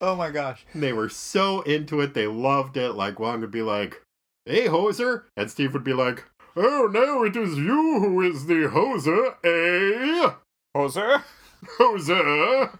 oh 0.00 0.16
my 0.16 0.30
gosh. 0.30 0.64
They 0.74 0.94
were 0.94 1.10
so 1.10 1.60
into 1.62 2.00
it, 2.00 2.14
they 2.14 2.26
loved 2.26 2.78
it. 2.78 2.92
Like 2.92 3.20
Wong 3.20 3.42
would 3.42 3.50
be 3.50 3.60
like, 3.60 4.00
Hey 4.46 4.68
hoser, 4.68 5.24
and 5.36 5.50
Steve 5.50 5.74
would 5.74 5.84
be 5.84 5.92
like, 5.92 6.24
Oh 6.56 6.88
now 6.92 7.22
it 7.24 7.36
is 7.36 7.56
you 7.58 7.98
who 8.00 8.20
is 8.22 8.46
the 8.46 8.68
hoser, 8.68 9.34
eh? 9.44 10.32
Hoser. 10.76 11.22
Hoser! 11.78 12.78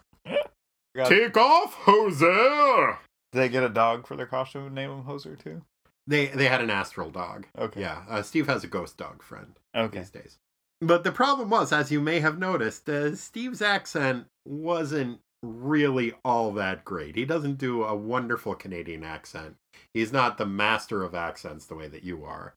Got- 0.95 1.09
Take 1.09 1.37
off, 1.37 1.75
hoser! 1.85 2.99
Did 3.33 3.39
they 3.41 3.49
get 3.49 3.63
a 3.65 3.69
dog 3.69 4.07
for 4.07 4.15
their 4.17 4.27
costume 4.27 4.67
and 4.67 4.75
name 4.75 4.91
him 4.91 5.05
Hoser 5.05 5.37
too? 5.43 5.63
They 6.07 6.27
they 6.27 6.47
had 6.49 6.61
an 6.61 6.71
astral 6.71 7.11
dog. 7.11 7.47
Okay. 7.59 7.81
Yeah, 7.81 8.03
uh, 8.09 8.23
Steve 8.23 8.47
has 8.47 8.63
a 8.63 8.69
ghost 8.69 8.97
dog 8.97 9.23
friend 9.23 9.59
Okay. 9.75 9.99
these 10.01 10.11
days. 10.11 10.39
But 10.81 11.03
the 11.03 11.13
problem 11.13 11.49
was, 11.51 11.73
as 11.73 11.91
you 11.91 12.01
may 12.01 12.21
have 12.21 12.39
noticed, 12.39 12.89
uh, 12.89 13.17
Steve's 13.17 13.63
accent 13.63 14.27
wasn't 14.47 15.21
really 15.43 16.13
all 16.25 16.53
that 16.53 16.85
great. 16.85 17.17
He 17.17 17.25
doesn't 17.25 17.59
do 17.59 17.85
a 17.85 17.95
wonderful 17.97 18.55
Canadian 18.55 19.03
accent. 19.03 19.57
He's 19.95 20.13
not 20.13 20.37
the 20.37 20.47
master 20.47 21.03
of 21.03 21.15
accents 21.15 21.65
the 21.67 21.75
way 21.75 21.89
that 21.89 22.03
you 22.05 22.25
are. 22.25 22.55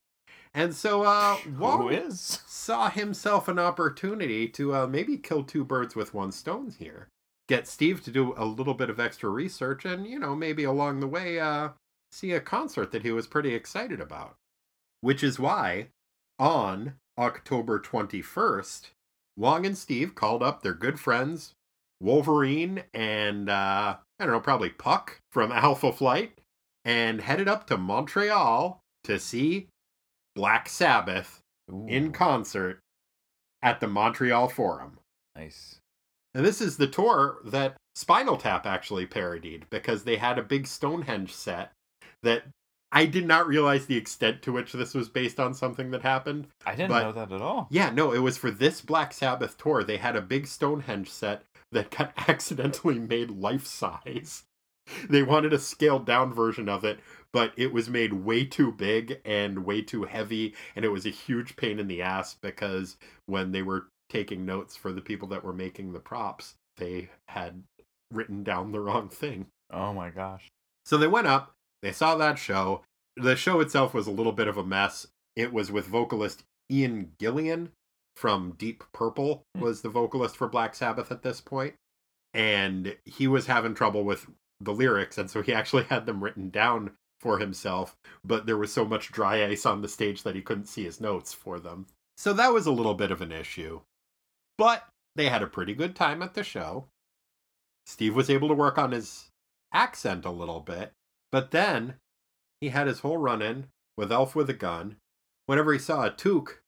And 0.57 0.73
so 0.73 1.03
uh 1.03 1.37
Wong 1.59 2.09
saw 2.09 2.89
himself 2.89 3.47
an 3.47 3.59
opportunity 3.59 4.47
to 4.47 4.73
uh, 4.73 4.87
maybe 4.87 5.15
kill 5.15 5.43
two 5.43 5.63
birds 5.63 5.95
with 5.95 6.15
one 6.15 6.31
stone 6.31 6.73
here. 6.79 7.09
Get 7.47 7.67
Steve 7.67 8.03
to 8.05 8.11
do 8.11 8.33
a 8.35 8.43
little 8.43 8.73
bit 8.73 8.89
of 8.89 8.99
extra 8.99 9.29
research 9.29 9.85
and, 9.85 10.07
you 10.07 10.17
know, 10.17 10.35
maybe 10.35 10.63
along 10.63 10.99
the 10.99 11.07
way 11.07 11.39
uh 11.39 11.69
see 12.11 12.31
a 12.31 12.39
concert 12.41 12.91
that 12.91 13.03
he 13.03 13.11
was 13.11 13.27
pretty 13.27 13.53
excited 13.53 14.01
about. 14.01 14.33
Which 15.01 15.23
is 15.23 15.37
why 15.37 15.89
on 16.39 16.95
October 17.19 17.79
21st, 17.79 18.89
Wong 19.37 19.63
and 19.63 19.77
Steve 19.77 20.15
called 20.15 20.41
up 20.41 20.63
their 20.63 20.73
good 20.73 20.99
friends 20.99 21.53
Wolverine 22.01 22.81
and 22.95 23.47
uh 23.47 23.97
I 24.19 24.25
don't 24.25 24.33
know, 24.33 24.39
probably 24.39 24.71
Puck 24.71 25.21
from 25.31 25.51
Alpha 25.67 25.93
Flight 25.93 26.41
and 26.83 27.21
headed 27.21 27.47
up 27.47 27.67
to 27.67 27.77
Montreal 27.77 28.81
to 29.03 29.19
see 29.19 29.67
Black 30.37 30.69
Sabbath 30.69 31.41
in 31.87 32.11
concert 32.13 32.79
at 33.63 33.79
the 33.79 33.87
Montreal 33.87 34.47
Forum. 34.47 34.99
nice. 35.35 35.79
And 36.35 36.45
this 36.45 36.61
is 36.61 36.77
the 36.77 36.85
tour 36.87 37.39
that 37.45 37.75
Spinal 37.95 38.37
Tap 38.37 38.67
actually 38.67 39.07
parodied 39.07 39.65
because 39.71 40.03
they 40.03 40.17
had 40.17 40.37
a 40.37 40.43
big 40.43 40.67
Stonehenge 40.67 41.33
set 41.33 41.71
that 42.21 42.43
I 42.91 43.05
did 43.07 43.25
not 43.25 43.47
realize 43.47 43.87
the 43.87 43.97
extent 43.97 44.43
to 44.43 44.51
which 44.51 44.71
this 44.73 44.93
was 44.93 45.09
based 45.09 45.39
on 45.39 45.55
something 45.55 45.89
that 45.91 46.03
happened. 46.03 46.47
I 46.65 46.75
didn't 46.75 46.89
But- 46.89 47.01
know 47.03 47.11
that 47.13 47.31
at 47.31 47.41
all. 47.41 47.67
Yeah, 47.71 47.89
no, 47.89 48.11
it 48.13 48.19
was 48.19 48.37
for 48.37 48.51
this 48.51 48.81
Black 48.81 49.11
Sabbath 49.13 49.57
tour. 49.57 49.83
They 49.83 49.97
had 49.97 50.15
a 50.15 50.21
big 50.21 50.45
Stonehenge 50.45 51.09
set 51.09 51.43
that 51.71 51.89
got 51.89 52.13
accidentally 52.29 52.99
made 52.99 53.31
life 53.31 53.65
size. 53.65 54.43
They 55.09 55.23
wanted 55.23 55.53
a 55.53 55.59
scaled 55.59 56.05
down 56.05 56.33
version 56.33 56.69
of 56.69 56.83
it, 56.83 56.99
but 57.33 57.53
it 57.57 57.73
was 57.73 57.89
made 57.89 58.13
way 58.13 58.45
too 58.45 58.71
big 58.71 59.19
and 59.25 59.65
way 59.65 59.81
too 59.81 60.03
heavy, 60.03 60.55
and 60.75 60.85
it 60.85 60.89
was 60.89 61.05
a 61.05 61.09
huge 61.09 61.55
pain 61.55 61.79
in 61.79 61.87
the 61.87 62.01
ass 62.01 62.35
because 62.41 62.97
when 63.25 63.51
they 63.51 63.61
were 63.61 63.87
taking 64.09 64.45
notes 64.45 64.75
for 64.75 64.91
the 64.91 65.01
people 65.01 65.27
that 65.29 65.43
were 65.43 65.53
making 65.53 65.93
the 65.93 65.99
props, 65.99 66.55
they 66.77 67.09
had 67.27 67.63
written 68.11 68.43
down 68.43 68.71
the 68.71 68.79
wrong 68.79 69.09
thing. 69.09 69.47
Oh 69.71 69.93
my 69.93 70.09
gosh. 70.09 70.47
So 70.85 70.97
they 70.97 71.07
went 71.07 71.27
up, 71.27 71.51
they 71.81 71.91
saw 71.91 72.15
that 72.15 72.37
show. 72.39 72.83
The 73.17 73.35
show 73.35 73.59
itself 73.59 73.93
was 73.93 74.07
a 74.07 74.11
little 74.11 74.31
bit 74.31 74.47
of 74.47 74.57
a 74.57 74.63
mess. 74.63 75.07
It 75.35 75.51
was 75.51 75.71
with 75.71 75.85
vocalist 75.85 76.43
Ian 76.71 77.11
Gillan 77.19 77.69
from 78.15 78.53
Deep 78.57 78.83
Purple 78.93 79.43
Hmm. 79.55 79.61
was 79.61 79.81
the 79.81 79.89
vocalist 79.89 80.37
for 80.37 80.47
Black 80.47 80.73
Sabbath 80.75 81.11
at 81.11 81.21
this 81.23 81.41
point, 81.41 81.75
and 82.33 82.95
he 83.05 83.27
was 83.27 83.47
having 83.47 83.73
trouble 83.75 84.03
with 84.03 84.27
the 84.59 84.73
lyrics 84.73 85.17
and 85.17 85.29
so 85.29 85.41
he 85.41 85.53
actually 85.53 85.83
had 85.83 86.05
them 86.05 86.23
written 86.23 86.49
down 86.49 86.91
for 87.19 87.39
himself, 87.39 87.95
but 88.23 88.45
there 88.45 88.57
was 88.57 88.71
so 88.71 88.85
much 88.85 89.11
dry 89.11 89.43
ice 89.45 89.65
on 89.65 89.81
the 89.81 89.87
stage 89.87 90.23
that 90.23 90.35
he 90.35 90.41
couldn't 90.41 90.67
see 90.67 90.83
his 90.83 91.01
notes 91.01 91.33
for 91.33 91.59
them. 91.59 91.87
So 92.15 92.33
that 92.33 92.53
was 92.53 92.65
a 92.65 92.71
little 92.71 92.93
bit 92.93 93.11
of 93.11 93.21
an 93.21 93.31
issue. 93.31 93.81
But 94.57 94.87
they 95.15 95.29
had 95.29 95.41
a 95.41 95.47
pretty 95.47 95.73
good 95.73 95.95
time 95.95 96.21
at 96.21 96.33
the 96.35 96.43
show. 96.43 96.85
Steve 97.85 98.15
was 98.15 98.29
able 98.29 98.47
to 98.49 98.53
work 98.53 98.77
on 98.77 98.91
his 98.91 99.29
accent 99.73 100.25
a 100.25 100.31
little 100.31 100.59
bit, 100.59 100.91
but 101.31 101.51
then 101.51 101.95
he 102.61 102.69
had 102.69 102.87
his 102.87 102.99
whole 102.99 103.17
run 103.17 103.41
in 103.41 103.67
with 103.97 104.11
Elf 104.11 104.35
with 104.35 104.49
a 104.49 104.53
Gun. 104.53 104.97
Whenever 105.45 105.73
he 105.73 105.79
saw 105.79 106.05
a 106.05 106.11
toque, 106.11 106.61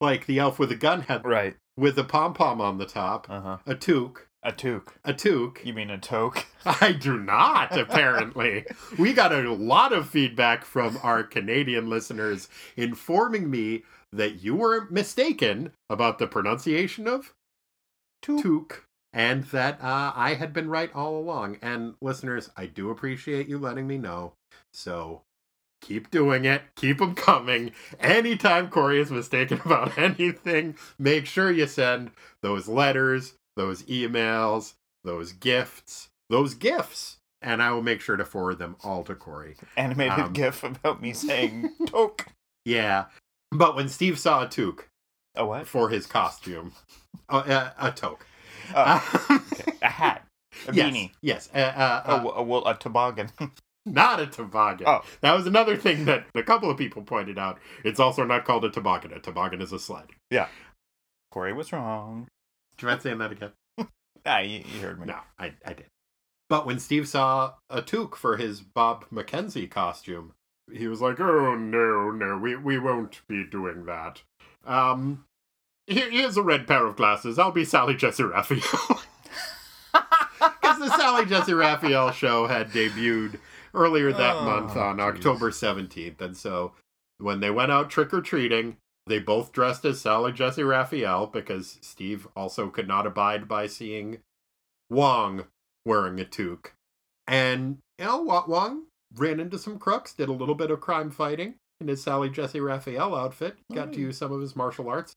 like 0.00 0.26
the 0.26 0.38
Elf 0.38 0.58
with 0.58 0.70
a 0.70 0.76
Gun 0.76 1.02
had 1.02 1.24
Right. 1.24 1.56
with 1.76 1.98
a 1.98 2.04
pom 2.04 2.32
pom 2.34 2.60
on 2.60 2.78
the 2.78 2.86
top, 2.86 3.28
Uh 3.28 3.40
huh. 3.40 3.58
a 3.66 3.74
toque, 3.74 4.28
A 4.46 4.52
toque. 4.52 4.94
a 5.04 5.12
toque. 5.12 5.64
You 5.64 5.72
mean 5.74 5.90
a 5.90 5.98
toque? 5.98 6.46
I 6.80 6.92
do 6.92 7.18
not, 7.18 7.76
apparently. 7.76 8.64
we 8.96 9.12
got 9.12 9.32
a 9.32 9.52
lot 9.52 9.92
of 9.92 10.08
feedback 10.08 10.64
from 10.64 11.00
our 11.02 11.24
Canadian 11.24 11.90
listeners 11.90 12.48
informing 12.76 13.50
me 13.50 13.82
that 14.12 14.44
you 14.44 14.54
were 14.54 14.88
mistaken 14.88 15.72
about 15.90 16.20
the 16.20 16.28
pronunciation 16.28 17.08
of 17.08 17.34
toque 18.22 18.84
and 19.12 19.42
that 19.44 19.82
uh, 19.82 20.12
I 20.14 20.34
had 20.34 20.52
been 20.52 20.68
right 20.68 20.94
all 20.94 21.18
along. 21.18 21.58
And 21.60 21.94
listeners, 22.00 22.48
I 22.56 22.66
do 22.66 22.90
appreciate 22.90 23.48
you 23.48 23.58
letting 23.58 23.88
me 23.88 23.98
know. 23.98 24.34
So 24.72 25.22
keep 25.80 26.10
doing 26.12 26.44
it. 26.44 26.62
Keep 26.76 26.98
them 26.98 27.16
coming. 27.16 27.72
Anytime 27.98 28.68
Corey 28.68 29.00
is 29.00 29.10
mistaken 29.10 29.60
about 29.64 29.98
anything, 29.98 30.76
make 31.00 31.26
sure 31.26 31.50
you 31.50 31.66
send 31.66 32.12
those 32.42 32.68
letters, 32.68 33.34
those 33.56 33.82
emails, 33.84 34.74
those 35.04 35.32
gifts, 35.32 36.08
those 36.30 36.54
gifts. 36.54 37.18
And 37.42 37.62
I 37.62 37.70
will 37.72 37.82
make 37.82 38.00
sure 38.00 38.16
to 38.16 38.24
forward 38.24 38.58
them 38.58 38.76
all 38.82 39.04
to 39.04 39.14
Corey. 39.14 39.56
Animated 39.76 40.18
Um, 40.18 40.32
gif 40.32 40.64
about 40.64 41.02
me 41.02 41.12
saying 41.12 41.70
toque. 41.86 42.26
Yeah. 42.64 43.06
But 43.52 43.76
when 43.76 43.88
Steve 43.88 44.18
saw 44.18 44.42
a 44.42 44.48
toque 44.48 44.88
A 45.36 45.44
what? 45.46 45.66
for 45.68 45.90
his 45.90 46.06
costume, 46.06 46.72
uh, 47.28 47.36
uh, 47.46 47.70
a 47.78 47.92
toque. 47.92 48.24
Oh, 48.74 49.26
okay. 49.30 49.72
A 49.82 49.88
hat. 49.88 50.26
A 50.66 50.72
yes, 50.74 50.92
beanie. 50.92 51.10
Yes. 51.20 51.48
Uh, 51.54 51.58
uh, 51.58 51.60
uh, 51.60 52.02
Oh, 52.24 52.30
a, 52.30 52.42
well, 52.42 52.66
a 52.66 52.74
toboggan. 52.74 53.30
Not 53.86 54.18
a 54.18 54.26
toboggan. 54.26 54.88
Oh. 54.88 55.02
That 55.20 55.34
was 55.34 55.46
another 55.46 55.76
thing 55.76 56.06
that 56.06 56.26
a 56.34 56.42
couple 56.42 56.68
of 56.70 56.76
people 56.78 57.02
pointed 57.02 57.38
out. 57.38 57.60
It's 57.84 58.00
also 58.00 58.24
not 58.24 58.44
called 58.44 58.64
a 58.64 58.70
toboggan. 58.70 59.12
A 59.12 59.20
toboggan 59.20 59.60
is 59.62 59.72
a 59.72 59.78
sled. 59.78 60.06
Yeah. 60.30 60.48
Corey 61.30 61.52
was 61.52 61.72
wrong. 61.72 62.26
Do 62.76 62.86
you 62.86 62.90
mind 62.90 63.02
saying 63.02 63.18
that 63.18 63.32
again? 63.32 63.52
Ah, 64.28 64.40
you, 64.40 64.64
you 64.74 64.80
heard 64.80 64.98
me. 64.98 65.06
No, 65.06 65.18
I, 65.38 65.52
I 65.64 65.72
did. 65.72 65.86
But 66.48 66.66
when 66.66 66.80
Steve 66.80 67.06
saw 67.06 67.54
a 67.70 67.80
toque 67.80 68.16
for 68.16 68.36
his 68.36 68.60
Bob 68.60 69.04
McKenzie 69.12 69.70
costume, 69.70 70.32
he 70.72 70.88
was 70.88 71.00
like, 71.00 71.20
"Oh 71.20 71.54
no, 71.54 72.10
no, 72.10 72.36
we 72.36 72.56
we 72.56 72.76
won't 72.76 73.20
be 73.28 73.44
doing 73.48 73.84
that." 73.84 74.22
Um, 74.64 75.24
here, 75.86 76.10
here's 76.10 76.36
a 76.36 76.42
red 76.42 76.66
pair 76.66 76.84
of 76.86 76.96
glasses. 76.96 77.38
I'll 77.38 77.52
be 77.52 77.64
Sally 77.64 77.94
Jessy 77.94 78.24
Raphael. 78.24 79.00
Because 80.38 80.78
the 80.78 80.96
Sally 80.96 81.24
Jessy 81.26 81.54
Raphael 81.54 82.10
show 82.10 82.46
had 82.46 82.70
debuted 82.70 83.38
earlier 83.74 84.12
that 84.12 84.36
Oh, 84.36 84.44
month 84.44 84.76
on 84.76 84.98
jeez. 84.98 85.00
October 85.14 85.50
17th. 85.50 86.20
And 86.20 86.36
so 86.36 86.72
when 87.18 87.40
they 87.40 87.50
went 87.50 87.72
out 87.72 87.88
trick 87.90 88.12
or 88.12 88.20
treating, 88.20 88.76
they 89.06 89.18
both 89.18 89.52
dressed 89.52 89.84
as 89.84 90.00
Sally 90.00 90.32
Jessy 90.32 90.62
Raphael 90.62 91.26
because 91.26 91.78
Steve 91.80 92.26
also 92.36 92.68
could 92.68 92.88
not 92.88 93.06
abide 93.06 93.46
by 93.48 93.66
seeing 93.66 94.18
Wong 94.90 95.44
wearing 95.84 96.20
a 96.20 96.24
toque. 96.24 96.72
And, 97.26 97.78
you 97.98 98.04
know, 98.04 98.22
Wong 98.22 98.84
ran 99.14 99.40
into 99.40 99.58
some 99.58 99.78
crooks, 99.78 100.12
did 100.12 100.28
a 100.28 100.32
little 100.32 100.54
bit 100.54 100.70
of 100.70 100.80
crime 100.80 101.10
fighting 101.10 101.54
in 101.80 101.88
his 101.88 102.02
Sally 102.02 102.30
Jessy 102.30 102.60
Raphael 102.60 103.14
outfit, 103.14 103.56
got 103.72 103.92
to 103.92 103.98
Oh. 103.98 104.02
use 104.06 104.18
some 104.18 104.32
of 104.32 104.40
his 104.40 104.56
martial 104.56 104.88
arts, 104.88 105.14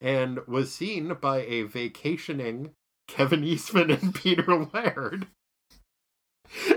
and 0.00 0.46
was 0.46 0.72
seen 0.74 1.14
by 1.20 1.42
a 1.42 1.62
vacationing 1.62 2.70
Kevin 3.08 3.44
Eastman 3.44 3.90
and 3.90 4.14
Peter 4.14 4.66
Laird. 4.72 5.26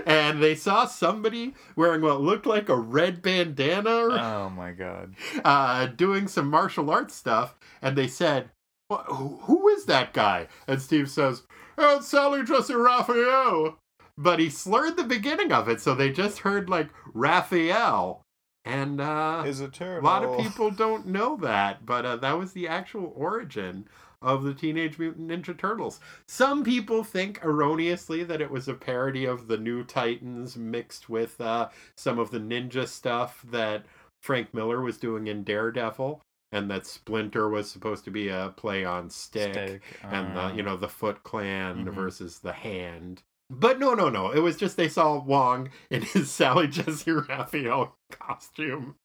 And 0.06 0.42
they 0.42 0.54
saw 0.54 0.86
somebody 0.86 1.54
wearing 1.74 2.02
what 2.02 2.20
looked 2.20 2.46
like 2.46 2.68
a 2.68 2.76
red 2.76 3.22
bandana 3.22 3.90
Oh 3.90 4.50
my 4.56 4.72
god. 4.72 5.14
uh, 5.44 5.86
doing 5.86 6.28
some 6.28 6.48
martial 6.48 6.90
arts 6.90 7.14
stuff, 7.14 7.54
and 7.82 7.96
they 7.96 8.06
said, 8.08 8.50
"Wha- 8.90 9.04
who 9.04 9.36
who 9.42 9.68
is 9.68 9.84
that 9.86 10.12
guy? 10.12 10.48
And 10.66 10.80
Steve 10.80 11.10
says, 11.10 11.42
oh, 11.78 11.98
it's 11.98 12.08
Sally 12.08 12.42
Jessy 12.44 12.74
Raphael. 12.74 13.78
But 14.18 14.38
he 14.38 14.48
slurred 14.48 14.96
the 14.96 15.04
beginning 15.04 15.52
of 15.52 15.68
it, 15.68 15.80
so 15.80 15.94
they 15.94 16.10
just 16.10 16.38
heard 16.38 16.70
like 16.70 16.88
Raphael. 17.12 18.22
And 18.64 19.00
uh, 19.00 19.44
Is 19.46 19.60
a 19.60 19.70
a 19.80 20.00
lot 20.00 20.24
of 20.24 20.38
people 20.40 20.70
don't 20.72 21.06
know 21.06 21.36
that, 21.36 21.86
but 21.86 22.04
uh, 22.04 22.16
that 22.16 22.36
was 22.36 22.52
the 22.52 22.66
actual 22.66 23.12
origin 23.14 23.86
of 24.26 24.42
the 24.42 24.52
Teenage 24.52 24.98
Mutant 24.98 25.28
Ninja 25.30 25.56
Turtles. 25.56 26.00
Some 26.28 26.64
people 26.64 27.04
think 27.04 27.42
erroneously 27.44 28.24
that 28.24 28.40
it 28.40 28.50
was 28.50 28.66
a 28.68 28.74
parody 28.74 29.24
of 29.24 29.46
the 29.48 29.56
New 29.56 29.84
Titans 29.84 30.56
mixed 30.56 31.08
with 31.08 31.40
uh, 31.40 31.68
some 31.96 32.18
of 32.18 32.30
the 32.30 32.40
ninja 32.40 32.86
stuff 32.88 33.42
that 33.50 33.86
Frank 34.22 34.52
Miller 34.52 34.80
was 34.80 34.98
doing 34.98 35.28
in 35.28 35.44
Daredevil, 35.44 36.20
and 36.50 36.68
that 36.70 36.86
Splinter 36.86 37.48
was 37.48 37.70
supposed 37.70 38.04
to 38.04 38.10
be 38.10 38.28
a 38.28 38.52
play 38.56 38.84
on 38.84 39.08
Stick, 39.08 39.52
Stick, 39.52 39.82
and 40.02 40.36
the 40.36 40.40
uh, 40.42 40.52
you 40.52 40.62
know 40.64 40.76
the 40.76 40.88
Foot 40.88 41.22
Clan 41.22 41.84
Mhm. 41.84 41.94
versus 41.94 42.40
the 42.40 42.52
Hand. 42.52 43.22
But 43.48 43.78
no, 43.78 43.94
no, 43.94 44.08
no. 44.08 44.32
It 44.32 44.40
was 44.40 44.56
just 44.56 44.76
they 44.76 44.88
saw 44.88 45.22
Wong 45.22 45.70
in 45.88 46.02
his 46.02 46.30
Sally 46.32 46.66
Jessy 46.66 47.12
Raphael 47.12 47.94
costume 48.10 48.96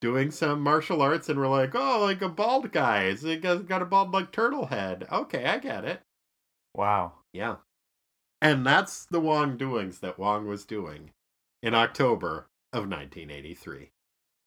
doing 0.00 0.30
some 0.30 0.60
martial 0.60 1.02
arts 1.02 1.28
and 1.28 1.38
we're 1.38 1.48
like, 1.48 1.74
oh, 1.74 2.00
like 2.00 2.22
a 2.22 2.28
bald 2.28 2.72
guy. 2.72 3.10
He's 3.10 3.22
got 3.38 3.66
got 3.66 3.82
a 3.82 3.86
bald 3.86 4.12
like 4.12 4.32
turtle 4.32 4.66
head. 4.66 5.06
Okay, 5.10 5.44
I 5.44 5.58
get 5.58 5.84
it. 5.84 6.02
Wow. 6.74 7.14
Yeah. 7.32 7.56
And 8.40 8.64
that's 8.64 9.04
the 9.04 9.20
Wong 9.20 9.56
doings 9.56 9.98
that 9.98 10.18
Wong 10.18 10.46
was 10.46 10.64
doing 10.64 11.10
in 11.62 11.74
October 11.74 12.46
of 12.72 12.88
1983. 12.88 13.90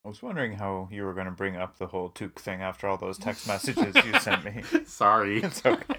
I 0.03 0.07
was 0.07 0.23
wondering 0.23 0.53
how 0.53 0.88
you 0.91 1.03
were 1.03 1.14
going 1.14 1.26
to 1.26 1.32
bring 1.32 1.57
up 1.57 1.78
the 1.78 1.88
whole 1.88 2.10
Toque 2.10 2.40
thing 2.40 2.61
after 2.61 2.88
all 2.88 2.98
those 2.98 3.18
text 3.18 3.48
messages 3.48 3.95
you 3.95 4.19
sent 4.19 4.45
me. 4.45 4.64
Sorry. 4.86 5.41
It's 5.44 5.65
okay. 5.65 5.98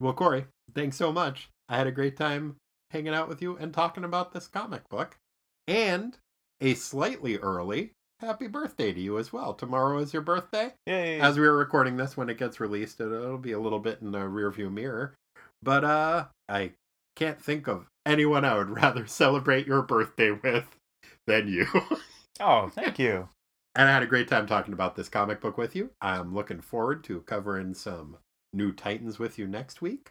Well, 0.00 0.12
Corey, 0.12 0.46
thanks 0.74 0.96
so 0.96 1.12
much. 1.12 1.50
I 1.68 1.76
had 1.76 1.86
a 1.86 1.92
great 1.92 2.16
time 2.16 2.56
hanging 2.90 3.14
out 3.14 3.28
with 3.28 3.42
you 3.42 3.56
and 3.56 3.74
talking 3.74 4.04
about 4.04 4.32
this 4.32 4.48
comic 4.48 4.88
book. 4.88 5.18
And 5.66 6.16
a 6.60 6.74
slightly 6.74 7.36
early 7.36 7.92
happy 8.20 8.46
birthday 8.46 8.92
to 8.92 9.00
you 9.00 9.18
as 9.18 9.32
well. 9.32 9.54
Tomorrow 9.54 9.98
is 9.98 10.12
your 10.12 10.22
birthday. 10.22 10.72
Yay. 10.86 11.20
As 11.20 11.38
we 11.38 11.46
are 11.46 11.56
recording 11.56 11.96
this, 11.96 12.16
when 12.16 12.28
it 12.28 12.38
gets 12.38 12.60
released, 12.60 13.00
it'll, 13.00 13.14
it'll 13.14 13.38
be 13.38 13.52
a 13.52 13.60
little 13.60 13.78
bit 13.78 14.00
in 14.00 14.12
the 14.12 14.18
rearview 14.18 14.72
mirror. 14.72 15.14
But 15.62 15.84
uh, 15.84 16.26
I 16.48 16.72
can't 17.16 17.40
think 17.40 17.66
of 17.66 17.86
anyone 18.06 18.44
I 18.44 18.56
would 18.56 18.70
rather 18.82 19.06
celebrate 19.06 19.66
your 19.66 19.82
birthday 19.82 20.30
with 20.30 20.76
than 21.26 21.48
you. 21.48 21.66
oh, 22.40 22.68
thank 22.68 22.98
you. 22.98 23.28
and 23.74 23.88
I 23.88 23.92
had 23.92 24.02
a 24.02 24.06
great 24.06 24.28
time 24.28 24.46
talking 24.46 24.74
about 24.74 24.96
this 24.96 25.08
comic 25.08 25.40
book 25.40 25.58
with 25.58 25.76
you. 25.76 25.90
I'm 26.00 26.34
looking 26.34 26.60
forward 26.60 27.04
to 27.04 27.20
covering 27.22 27.74
some 27.74 28.16
new 28.52 28.72
Titans 28.72 29.18
with 29.18 29.38
you 29.38 29.46
next 29.46 29.82
week. 29.82 30.10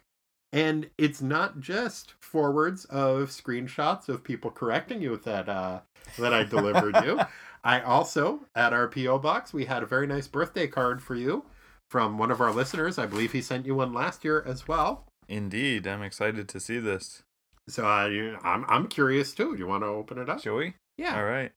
And 0.50 0.88
it's 0.96 1.20
not 1.20 1.60
just 1.60 2.14
forwards 2.20 2.86
of 2.86 3.28
screenshots 3.28 4.08
of 4.08 4.24
people 4.24 4.50
correcting 4.50 5.02
you 5.02 5.18
that 5.18 5.46
uh, 5.46 5.80
that 6.18 6.32
I 6.32 6.44
delivered 6.44 6.96
you. 7.04 7.20
I 7.68 7.80
also 7.82 8.46
at 8.54 8.72
our 8.72 8.88
PO 8.88 9.18
box 9.18 9.52
we 9.52 9.66
had 9.66 9.82
a 9.82 9.86
very 9.86 10.06
nice 10.06 10.26
birthday 10.26 10.66
card 10.66 11.02
for 11.02 11.14
you 11.14 11.44
from 11.90 12.16
one 12.16 12.30
of 12.30 12.40
our 12.40 12.50
listeners. 12.50 12.98
I 12.98 13.04
believe 13.04 13.32
he 13.32 13.42
sent 13.42 13.66
you 13.66 13.74
one 13.74 13.92
last 13.92 14.24
year 14.24 14.42
as 14.46 14.66
well. 14.66 15.04
Indeed, 15.28 15.86
I'm 15.86 16.02
excited 16.02 16.48
to 16.48 16.60
see 16.60 16.78
this. 16.78 17.22
So 17.68 17.86
uh, 17.86 18.06
you, 18.06 18.38
I'm 18.42 18.64
I'm 18.68 18.86
curious 18.88 19.34
too. 19.34 19.52
Do 19.52 19.58
you 19.58 19.66
want 19.66 19.82
to 19.82 19.88
open 19.88 20.16
it 20.16 20.30
up? 20.30 20.40
Shall 20.40 20.54
we? 20.56 20.74
Yeah. 20.96 21.14
All 21.18 21.24
right. 21.26 21.52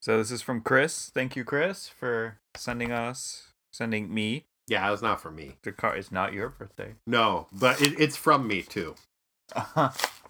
So 0.00 0.16
this 0.16 0.30
is 0.30 0.42
from 0.42 0.60
Chris. 0.60 1.10
Thank 1.12 1.34
you, 1.34 1.42
Chris, 1.42 1.88
for 1.88 2.38
sending 2.56 2.92
us, 2.92 3.48
sending 3.72 4.14
me 4.14 4.46
Yeah, 4.68 4.92
it's 4.92 5.02
not 5.02 5.20
for 5.20 5.32
me. 5.32 5.56
the 5.64 5.72
card. 5.72 5.98
It's 5.98 6.12
not 6.12 6.32
your 6.32 6.50
birthday. 6.50 6.94
No, 7.04 7.48
but 7.52 7.82
it, 7.82 7.98
it's 7.98 8.16
from 8.16 8.46
me 8.46 8.62
too. 8.62 8.94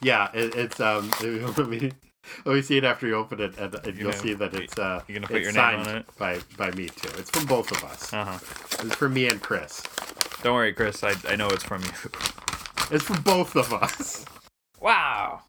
Yeah, 0.01 0.31
it, 0.33 0.55
it's 0.55 0.79
um. 0.81 1.11
Let 2.45 2.47
me 2.47 2.51
let 2.53 2.55
me 2.57 2.63
see 2.63 2.77
it 2.79 2.85
after 2.85 3.07
you 3.07 3.15
open 3.15 3.41
it, 3.41 3.59
and, 3.59 3.75
and 3.75 3.87
You 3.87 3.93
you'll 4.03 4.11
know, 4.13 4.17
see 4.17 4.35
that 4.35 4.55
it's 4.55 4.79
uh. 4.79 5.03
you're 5.09 5.19
gonna 5.19 5.27
put 5.27 5.43
your 5.43 5.53
name 5.53 5.55
signed 5.85 5.89
on 5.89 5.97
it? 5.97 6.07
by 6.19 6.39
by 6.57 6.71
me 6.73 6.89
too. 6.89 7.11
It's 7.19 7.31
from 7.31 7.47
both 7.47 7.71
of 7.73 7.85
us. 7.85 8.13
Uh 8.13 8.25
huh. 8.25 8.39
It's 8.87 8.95
from 8.97 9.15
me 9.15 9.29
and 9.29 9.41
Chris. 9.43 9.83
Don't 10.43 10.55
worry, 10.55 10.73
Chris. 10.73 11.03
I 11.03 11.15
I 11.29 11.37
know 11.37 11.49
it's 11.49 11.65
from 11.65 11.83
you. 11.83 11.91
It's 12.91 13.05
from 13.05 13.21
both 13.21 13.55
of 13.55 13.71
us. 13.75 14.25
Wow. 14.81 15.43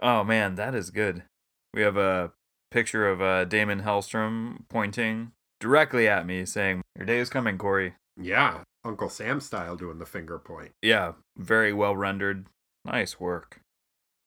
Oh 0.00 0.22
man, 0.22 0.54
that 0.54 0.72
is 0.74 0.90
good. 0.90 1.24
We 1.72 1.82
have 1.82 1.96
a 1.96 2.30
picture 2.70 3.08
of 3.08 3.20
uh, 3.20 3.44
Damon 3.44 3.82
Hellstrom 3.82 4.58
pointing 4.68 5.32
directly 5.58 6.06
at 6.06 6.26
me, 6.26 6.44
saying, 6.44 6.82
"Your 6.96 7.06
day 7.06 7.18
is 7.18 7.28
coming, 7.28 7.58
Corey." 7.58 7.94
Yeah, 8.16 8.60
Uncle 8.84 9.08
Sam 9.08 9.40
style 9.40 9.74
doing 9.74 9.98
the 9.98 10.06
finger 10.06 10.38
point. 10.38 10.70
Yeah, 10.80 11.14
very 11.36 11.72
well 11.72 11.96
rendered. 11.96 12.46
Nice 12.84 13.18
work. 13.18 13.60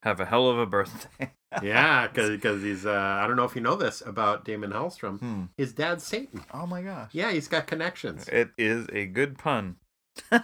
Have 0.03 0.19
a 0.19 0.25
hell 0.25 0.49
of 0.49 0.57
a 0.59 0.65
birthday. 0.65 1.31
Yeah, 1.63 2.07
because 2.07 2.61
he's 2.61 2.85
uh. 2.85 2.91
I 2.91 3.25
don't 3.25 3.37
know 3.37 3.45
if 3.45 3.55
you 3.55 3.61
know 3.61 3.75
this 3.75 4.03
about 4.05 4.43
Damon 4.43 4.71
Hellstrom. 4.71 5.19
Hmm. 5.19 5.43
His 5.57 5.71
dad's 5.71 6.03
Satan. 6.03 6.43
Oh 6.53 6.67
my 6.67 6.81
gosh. 6.81 7.09
Yeah, 7.13 7.31
he's 7.31 7.47
got 7.47 7.67
connections. 7.67 8.27
It 8.27 8.51
is 8.57 8.85
a 8.91 9.05
good 9.05 9.37
pun. 9.37 9.77
Get 10.31 10.43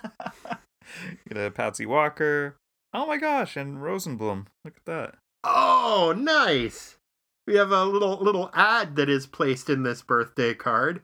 a 1.37 1.51
Patsy 1.51 1.85
Walker. 1.85 2.55
Oh 2.93 3.05
my 3.05 3.17
gosh, 3.17 3.57
and 3.57 3.79
Rosenblum. 3.79 4.45
Look 4.63 4.77
at 4.77 4.85
that. 4.85 5.15
Oh, 5.43 6.15
nice. 6.17 6.97
We 7.45 7.55
have 7.55 7.71
a 7.71 7.83
little 7.85 8.17
little 8.17 8.49
ad 8.53 8.95
that 8.95 9.09
is 9.09 9.27
placed 9.27 9.69
in 9.69 9.83
this 9.83 10.01
birthday 10.01 10.53
card 10.53 11.01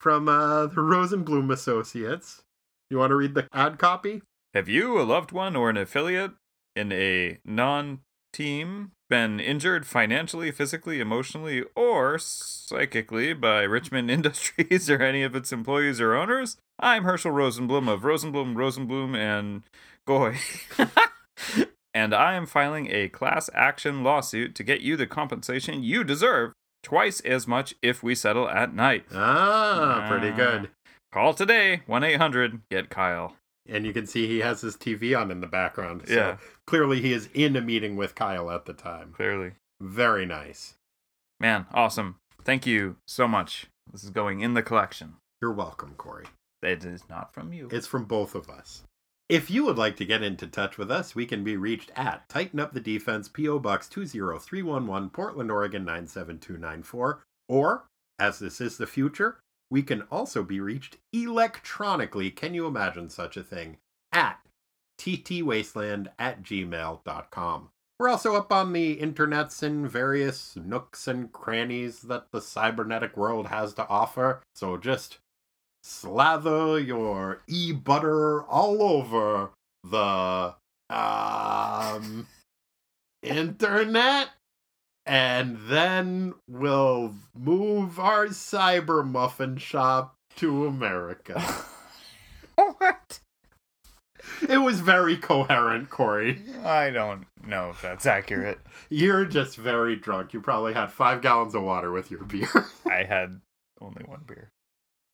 from 0.00 0.28
uh, 0.28 0.66
the 0.66 0.80
Rosenblum 0.80 1.52
Associates. 1.52 2.42
You 2.90 2.98
want 2.98 3.10
to 3.10 3.16
read 3.16 3.34
the 3.34 3.48
ad 3.52 3.78
copy? 3.78 4.22
Have 4.54 4.68
you, 4.68 5.00
a 5.00 5.04
loved 5.04 5.32
one, 5.32 5.56
or 5.56 5.70
an 5.70 5.76
affiliate 5.76 6.32
in 6.76 6.92
a 6.92 7.38
non 7.44 8.00
team 8.32 8.92
been 9.10 9.38
injured 9.40 9.86
financially, 9.86 10.50
physically, 10.50 10.98
emotionally, 11.00 11.64
or 11.76 12.18
psychically 12.18 13.34
by 13.34 13.62
Richmond 13.62 14.10
Industries 14.16 14.88
or 14.88 15.02
any 15.02 15.22
of 15.22 15.34
its 15.36 15.52
employees 15.52 16.00
or 16.00 16.14
owners? 16.14 16.56
I'm 16.78 17.04
Herschel 17.04 17.32
Rosenblum 17.32 17.88
of 17.92 18.02
Rosenblum, 18.02 18.54
Rosenblum, 18.54 19.14
and 19.16 19.62
Goy. 20.06 20.38
and 21.94 22.14
I 22.14 22.34
am 22.34 22.46
filing 22.46 22.88
a 22.90 23.08
class 23.08 23.50
action 23.54 24.02
lawsuit 24.02 24.54
to 24.54 24.64
get 24.64 24.80
you 24.80 24.96
the 24.96 25.06
compensation 25.06 25.82
you 25.82 26.02
deserve, 26.04 26.52
twice 26.82 27.20
as 27.20 27.46
much 27.46 27.74
if 27.82 28.02
we 28.02 28.14
settle 28.14 28.48
at 28.48 28.74
night. 28.74 29.04
Ah, 29.14 30.06
pretty 30.08 30.30
Ah. 30.32 30.36
good. 30.36 30.70
Call 31.12 31.34
today, 31.34 31.82
1 31.86 32.02
800 32.02 32.62
Get 32.70 32.88
Kyle. 32.88 33.36
And 33.68 33.86
you 33.86 33.92
can 33.92 34.06
see 34.06 34.26
he 34.26 34.40
has 34.40 34.60
his 34.60 34.76
TV 34.76 35.18
on 35.18 35.30
in 35.30 35.40
the 35.40 35.46
background. 35.46 36.02
So 36.06 36.14
Yeah. 36.14 36.36
clearly 36.66 37.00
he 37.00 37.12
is 37.12 37.28
in 37.32 37.56
a 37.56 37.60
meeting 37.60 37.96
with 37.96 38.14
Kyle 38.14 38.50
at 38.50 38.64
the 38.64 38.72
time. 38.72 39.12
Clearly. 39.12 39.52
Very 39.80 40.26
nice. 40.26 40.74
Man, 41.40 41.66
awesome. 41.72 42.16
Thank 42.44 42.66
you 42.66 42.96
so 43.06 43.28
much. 43.28 43.66
This 43.90 44.02
is 44.04 44.10
going 44.10 44.40
in 44.40 44.54
the 44.54 44.62
collection. 44.62 45.14
You're 45.40 45.52
welcome, 45.52 45.94
Corey. 45.96 46.26
It 46.62 46.84
is 46.84 47.08
not 47.08 47.32
from 47.34 47.52
you. 47.52 47.68
It's 47.72 47.86
from 47.86 48.04
both 48.04 48.34
of 48.34 48.48
us. 48.48 48.84
If 49.28 49.50
you 49.50 49.64
would 49.64 49.78
like 49.78 49.96
to 49.96 50.04
get 50.04 50.22
into 50.22 50.46
touch 50.46 50.76
with 50.76 50.90
us, 50.90 51.14
we 51.14 51.24
can 51.26 51.42
be 51.42 51.56
reached 51.56 51.90
at 51.96 52.28
Tighten 52.28 52.60
Up 52.60 52.72
the 52.72 52.80
Defense, 52.80 53.28
P.O. 53.28 53.58
Box 53.60 53.88
20311, 53.88 55.10
Portland, 55.10 55.50
Oregon 55.50 55.84
97294. 55.84 57.22
Or, 57.48 57.84
as 58.18 58.38
this 58.38 58.60
is 58.60 58.76
the 58.76 58.86
future, 58.86 59.38
we 59.72 59.82
can 59.82 60.02
also 60.10 60.42
be 60.42 60.60
reached 60.60 60.98
electronically. 61.14 62.30
Can 62.30 62.52
you 62.52 62.66
imagine 62.66 63.08
such 63.08 63.38
a 63.38 63.42
thing? 63.42 63.78
At 64.12 64.38
ttwasteland 65.00 66.08
at 66.18 66.42
gmail.com. 66.42 67.70
We're 67.98 68.08
also 68.10 68.36
up 68.36 68.52
on 68.52 68.74
the 68.74 68.98
internets 68.98 69.62
in 69.62 69.88
various 69.88 70.56
nooks 70.56 71.08
and 71.08 71.32
crannies 71.32 72.02
that 72.02 72.26
the 72.32 72.42
cybernetic 72.42 73.16
world 73.16 73.46
has 73.46 73.72
to 73.74 73.88
offer. 73.88 74.42
So 74.54 74.76
just 74.76 75.18
slather 75.82 76.78
your 76.78 77.40
e 77.48 77.72
butter 77.72 78.42
all 78.42 78.82
over 78.82 79.52
the 79.82 80.54
um 80.90 82.26
internet 83.22 84.28
and 85.06 85.58
then 85.68 86.34
we'll 86.48 87.14
move 87.36 87.98
our 87.98 88.26
cyber 88.28 89.06
muffin 89.06 89.56
shop 89.56 90.14
to 90.36 90.66
America. 90.66 91.40
what? 92.54 93.20
it 94.48 94.58
was 94.58 94.80
very 94.80 95.16
coherent, 95.16 95.90
Corey. 95.90 96.42
I 96.64 96.90
don't 96.90 97.26
know 97.44 97.70
if 97.70 97.82
that's 97.82 98.06
accurate. 98.06 98.60
You're 98.88 99.24
just 99.24 99.56
very 99.56 99.96
drunk. 99.96 100.32
You 100.32 100.40
probably 100.40 100.72
had 100.74 100.92
five 100.92 101.22
gallons 101.22 101.54
of 101.54 101.62
water 101.62 101.90
with 101.90 102.10
your 102.10 102.24
beer. 102.24 102.48
I 102.86 103.02
had 103.04 103.40
only 103.80 104.04
one 104.06 104.22
beer. 104.26 104.50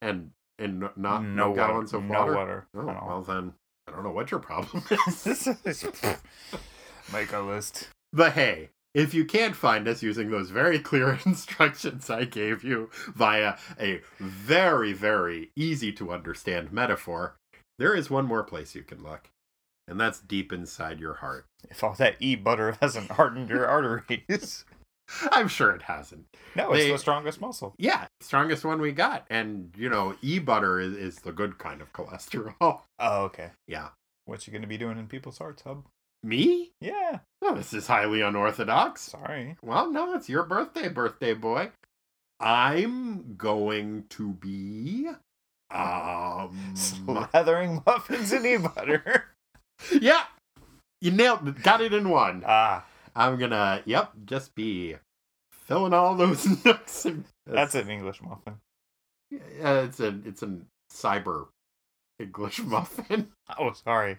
and 0.02 0.30
and 0.58 0.80
not 0.96 1.22
no 1.24 1.48
no, 1.50 1.54
gallons 1.54 1.92
water. 1.92 2.04
of 2.04 2.10
no 2.10 2.18
water. 2.18 2.34
water. 2.34 2.66
Oh, 2.76 2.88
at 2.90 2.96
all. 2.96 3.08
well 3.08 3.22
then, 3.22 3.54
I 3.86 3.92
don't 3.92 4.02
know 4.04 4.10
what 4.10 4.30
your 4.30 4.40
problem 4.40 4.82
is. 5.06 5.48
Make 7.12 7.32
a 7.32 7.40
list. 7.40 7.88
But 8.12 8.32
hey, 8.32 8.70
if 8.94 9.14
you 9.14 9.24
can't 9.24 9.54
find 9.56 9.86
us 9.86 10.02
using 10.02 10.30
those 10.30 10.50
very 10.50 10.78
clear 10.78 11.18
instructions 11.26 12.08
I 12.10 12.24
gave 12.24 12.64
you 12.64 12.90
via 13.14 13.56
a 13.78 14.00
very, 14.18 14.92
very 14.92 15.50
easy 15.56 15.92
to 15.92 16.12
understand 16.12 16.72
metaphor, 16.72 17.36
there 17.78 17.94
is 17.94 18.10
one 18.10 18.26
more 18.26 18.42
place 18.42 18.74
you 18.74 18.82
can 18.82 19.02
look, 19.02 19.28
and 19.86 20.00
that's 20.00 20.20
deep 20.20 20.52
inside 20.52 20.98
your 21.00 21.14
heart. 21.14 21.44
If 21.70 21.84
all 21.84 21.94
that 21.94 22.16
e 22.20 22.34
butter 22.34 22.76
hasn't 22.80 23.10
hardened 23.12 23.50
your 23.50 23.66
arteries. 23.66 24.64
I'm 25.32 25.48
sure 25.48 25.70
it 25.70 25.82
hasn't. 25.82 26.26
No, 26.54 26.72
it's 26.72 26.84
They- 26.84 26.92
the 26.92 26.98
strongest 26.98 27.40
muscle. 27.40 27.74
Yeah, 27.78 28.06
strongest 28.20 28.64
one 28.64 28.80
we 28.80 28.92
got. 28.92 29.24
And, 29.30 29.72
you 29.76 29.88
know, 29.88 30.14
e 30.20 30.38
butter 30.38 30.78
is, 30.80 30.94
is 30.94 31.16
the 31.20 31.32
good 31.32 31.56
kind 31.58 31.80
of 31.80 31.92
cholesterol. 31.94 32.82
Oh, 33.00 33.22
okay. 33.24 33.52
Yeah. 33.66 33.88
What 34.26 34.46
you 34.46 34.52
gonna 34.52 34.66
be 34.66 34.76
doing 34.76 34.98
in 34.98 35.06
people's 35.06 35.38
hearts, 35.38 35.62
hub? 35.62 35.84
Me? 36.22 36.72
Yeah. 36.80 37.20
Oh, 37.42 37.54
this 37.54 37.72
is 37.72 37.86
highly 37.86 38.20
unorthodox. 38.20 39.02
Sorry. 39.02 39.56
Well, 39.62 39.90
no, 39.90 40.14
it's 40.14 40.28
your 40.28 40.42
birthday, 40.44 40.88
birthday 40.88 41.34
boy. 41.34 41.70
I'm 42.40 43.34
going 43.36 44.04
to 44.10 44.32
be 44.34 45.08
um 45.70 46.56
Slathering 46.74 47.84
muffins 47.84 48.32
in 48.32 48.46
e 48.46 48.56
butter. 48.56 49.26
Yeah. 50.00 50.24
You 51.00 51.12
nailed 51.12 51.46
it. 51.46 51.62
Got 51.62 51.82
it 51.82 51.94
in 51.94 52.08
one. 52.08 52.42
ah, 52.44 52.84
I'm 53.14 53.38
gonna 53.38 53.82
yep, 53.84 54.10
just 54.24 54.54
be 54.56 54.96
filling 55.52 55.92
all 55.92 56.16
those 56.16 56.44
nooks 56.64 57.04
and 57.04 57.24
that's 57.46 57.76
an 57.76 57.88
English 57.88 58.20
muffin. 58.22 58.56
Yeah, 59.30 59.82
it's 59.82 60.00
a 60.00 60.18
it's 60.24 60.42
a 60.42 60.56
cyber 60.92 61.48
English 62.18 62.58
muffin. 62.64 63.28
Oh, 63.58 63.72
sorry. 63.72 64.18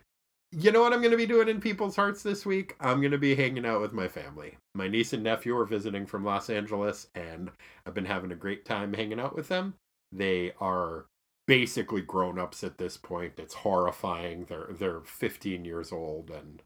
You 0.51 0.71
know 0.71 0.81
what 0.81 0.93
I'm 0.93 0.99
going 1.01 1.11
to 1.11 1.17
be 1.17 1.27
doing 1.27 1.47
in 1.47 1.61
people's 1.61 1.95
hearts 1.95 2.23
this 2.23 2.43
week? 2.45 2.75
I'm 2.79 3.01
going 3.01 3.11
to 3.11 3.19
be 3.19 3.35
hanging 3.35 3.65
out 3.67 3.81
with 3.81 3.93
my 3.93 4.07
family. 4.07 4.57
My 4.73 4.87
niece 4.87 5.13
and 5.13 5.21
nephew 5.23 5.55
are 5.55 5.65
visiting 5.65 6.07
from 6.07 6.25
Los 6.25 6.49
Angeles, 6.49 7.07
and 7.13 7.51
I've 7.85 7.93
been 7.93 8.05
having 8.05 8.31
a 8.31 8.35
great 8.35 8.65
time 8.65 8.93
hanging 8.93 9.19
out 9.19 9.35
with 9.35 9.47
them. 9.47 9.75
They 10.11 10.53
are 10.59 11.05
basically 11.47 12.01
grown 12.01 12.39
ups 12.39 12.63
at 12.63 12.79
this 12.79 12.97
point. 12.97 13.33
It's 13.37 13.53
horrifying. 13.53 14.45
They're 14.45 14.69
they're 14.71 15.01
15 15.01 15.65
years 15.65 15.91
old, 15.91 16.31
and 16.31 16.63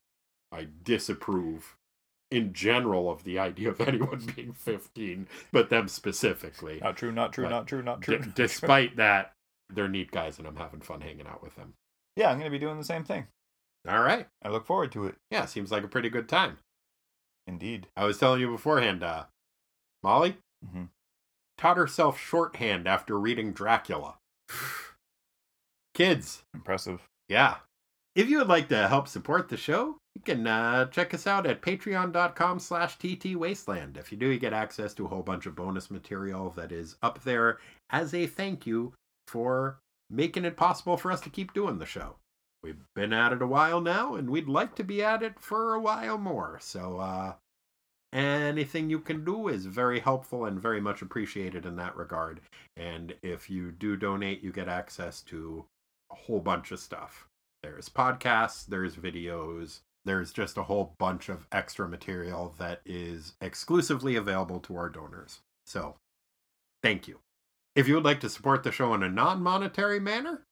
I 0.49 0.67
disapprove 0.83 1.75
in 2.31 2.53
general 2.53 3.11
of 3.11 3.25
the 3.25 3.37
idea 3.37 3.69
of 3.69 3.81
anyone 3.85 4.21
being 4.33 4.53
15, 4.53 5.27
but 5.51 5.69
them 5.69 5.89
specifically. 5.89 6.79
Not 6.81 6.95
true, 6.95 7.11
not 7.11 7.33
true, 7.33 7.43
But 7.43 7.49
not 7.49 7.67
true, 7.67 7.83
not 7.83 7.99
D- 7.99 8.05
true. 8.05 8.15
not 8.19 8.23
true. 8.23 8.33
despite 8.33 8.95
that, 8.95 9.33
they're 9.69 9.89
neat 9.89 10.09
guys, 10.11 10.39
and 10.39 10.47
I'm 10.47 10.55
having 10.55 10.79
fun 10.79 11.01
hanging 11.01 11.27
out 11.27 11.43
with 11.43 11.57
them. 11.57 11.73
yeah, 12.15 12.29
I'm 12.29 12.37
going 12.39 12.49
to 12.49 12.57
be 12.57 12.63
doing 12.63 12.77
the 12.77 12.83
same 12.85 13.03
thing. 13.03 13.27
All 13.87 14.01
right. 14.01 14.27
I 14.41 14.49
look 14.49 14.65
forward 14.65 14.91
to 14.93 15.05
it. 15.07 15.15
Yeah, 15.29 15.45
seems 15.45 15.71
like 15.71 15.83
a 15.83 15.87
pretty 15.89 16.09
good 16.09 16.29
time. 16.29 16.57
Indeed. 17.47 17.87
I 17.97 18.05
was 18.05 18.17
telling 18.17 18.39
you 18.41 18.49
beforehand, 18.49 19.03
uh, 19.03 19.25
Molly 20.01 20.37
Mhm. 20.65 20.89
taught 21.57 21.77
herself 21.77 22.17
shorthand 22.19 22.87
after 22.87 23.19
reading 23.19 23.51
Dracula. 23.51 24.17
Kids, 25.93 26.43
Impressive. 26.53 27.01
yeah. 27.27 27.57
If 28.15 28.29
you 28.29 28.37
would 28.37 28.47
like 28.47 28.69
to 28.69 28.87
help 28.87 29.07
support 29.07 29.49
the 29.49 29.57
show, 29.57 29.97
you 30.15 30.21
can 30.23 30.45
uh, 30.47 30.85
check 30.85 31.13
us 31.13 31.25
out 31.27 31.45
at 31.47 31.61
patreon.com 31.61 32.59
slash 32.59 32.97
ttwasteland. 32.99 33.97
If 33.97 34.11
you 34.11 34.17
do, 34.17 34.27
you 34.27 34.39
get 34.39 34.53
access 34.53 34.93
to 34.95 35.05
a 35.05 35.09
whole 35.09 35.23
bunch 35.23 35.45
of 35.45 35.55
bonus 35.55 35.89
material 35.91 36.51
that 36.51 36.71
is 36.71 36.95
up 37.01 37.23
there 37.23 37.59
as 37.89 38.13
a 38.13 38.27
thank 38.27 38.65
you 38.67 38.93
for 39.27 39.79
making 40.09 40.45
it 40.45 40.55
possible 40.57 40.95
for 40.97 41.11
us 41.11 41.21
to 41.21 41.29
keep 41.29 41.53
doing 41.53 41.79
the 41.79 41.85
show. 41.87 42.17
We've 42.63 42.81
been 42.95 43.11
at 43.11 43.33
it 43.33 43.41
a 43.41 43.47
while 43.47 43.81
now, 43.81 44.15
and 44.15 44.29
we'd 44.29 44.47
like 44.47 44.75
to 44.75 44.83
be 44.83 45.03
at 45.03 45.21
it 45.21 45.39
for 45.39 45.73
a 45.73 45.79
while 45.81 46.17
more. 46.17 46.59
So, 46.61 46.97
uh, 46.97 47.33
anything 48.13 48.89
you 48.89 48.99
can 48.99 49.25
do 49.25 49.49
is 49.49 49.65
very 49.65 49.99
helpful 49.99 50.45
and 50.45 50.61
very 50.61 50.79
much 50.79 51.01
appreciated 51.01 51.65
in 51.65 51.75
that 51.75 51.97
regard. 51.97 52.39
And 52.77 53.15
if 53.21 53.49
you 53.49 53.71
do 53.71 53.97
donate, 53.97 54.41
you 54.41 54.53
get 54.53 54.69
access 54.69 55.21
to 55.23 55.65
a 56.11 56.15
whole 56.15 56.39
bunch 56.39 56.71
of 56.71 56.79
stuff. 56.79 57.27
There's 57.63 57.89
podcasts, 57.89 58.65
there's 58.65 58.95
videos, 58.95 59.81
there's 60.05 60.31
just 60.31 60.57
a 60.57 60.63
whole 60.63 60.95
bunch 60.97 61.27
of 61.27 61.47
extra 61.51 61.87
material 61.87 62.55
that 62.59 62.81
is 62.85 63.33
exclusively 63.41 64.15
available 64.15 64.59
to 64.61 64.77
our 64.77 64.89
donors. 64.89 65.41
So, 65.65 65.95
thank 66.81 67.07
you. 67.07 67.19
If 67.75 67.87
you 67.87 67.95
would 67.95 68.05
like 68.05 68.19
to 68.21 68.29
support 68.29 68.63
the 68.63 68.71
show 68.71 68.93
in 68.93 69.03
a 69.03 69.09
non 69.09 69.41
monetary 69.41 69.99
manner, 69.99 70.45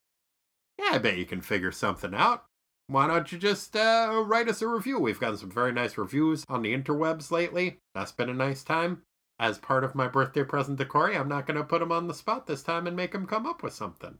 yeah, 0.79 0.91
I 0.93 0.97
bet 0.97 1.17
you 1.17 1.25
can 1.25 1.41
figure 1.41 1.71
something 1.71 2.13
out. 2.13 2.45
Why 2.87 3.07
don't 3.07 3.31
you 3.31 3.37
just 3.37 3.75
uh, 3.75 4.23
write 4.25 4.49
us 4.49 4.61
a 4.61 4.67
review? 4.67 4.99
We've 4.99 5.19
gotten 5.19 5.37
some 5.37 5.51
very 5.51 5.71
nice 5.71 5.97
reviews 5.97 6.43
on 6.49 6.61
the 6.61 6.75
interwebs 6.77 7.31
lately. 7.31 7.77
That's 7.95 8.11
been 8.11 8.29
a 8.29 8.33
nice 8.33 8.63
time. 8.63 9.03
As 9.39 9.57
part 9.57 9.83
of 9.83 9.95
my 9.95 10.07
birthday 10.07 10.43
present 10.43 10.77
to 10.77 10.85
Corey, 10.85 11.15
I'm 11.15 11.29
not 11.29 11.47
going 11.47 11.57
to 11.57 11.63
put 11.63 11.81
him 11.81 11.91
on 11.91 12.07
the 12.07 12.13
spot 12.13 12.47
this 12.47 12.61
time 12.63 12.85
and 12.85 12.95
make 12.95 13.15
him 13.15 13.25
come 13.25 13.45
up 13.45 13.63
with 13.63 13.73
something. 13.73 14.17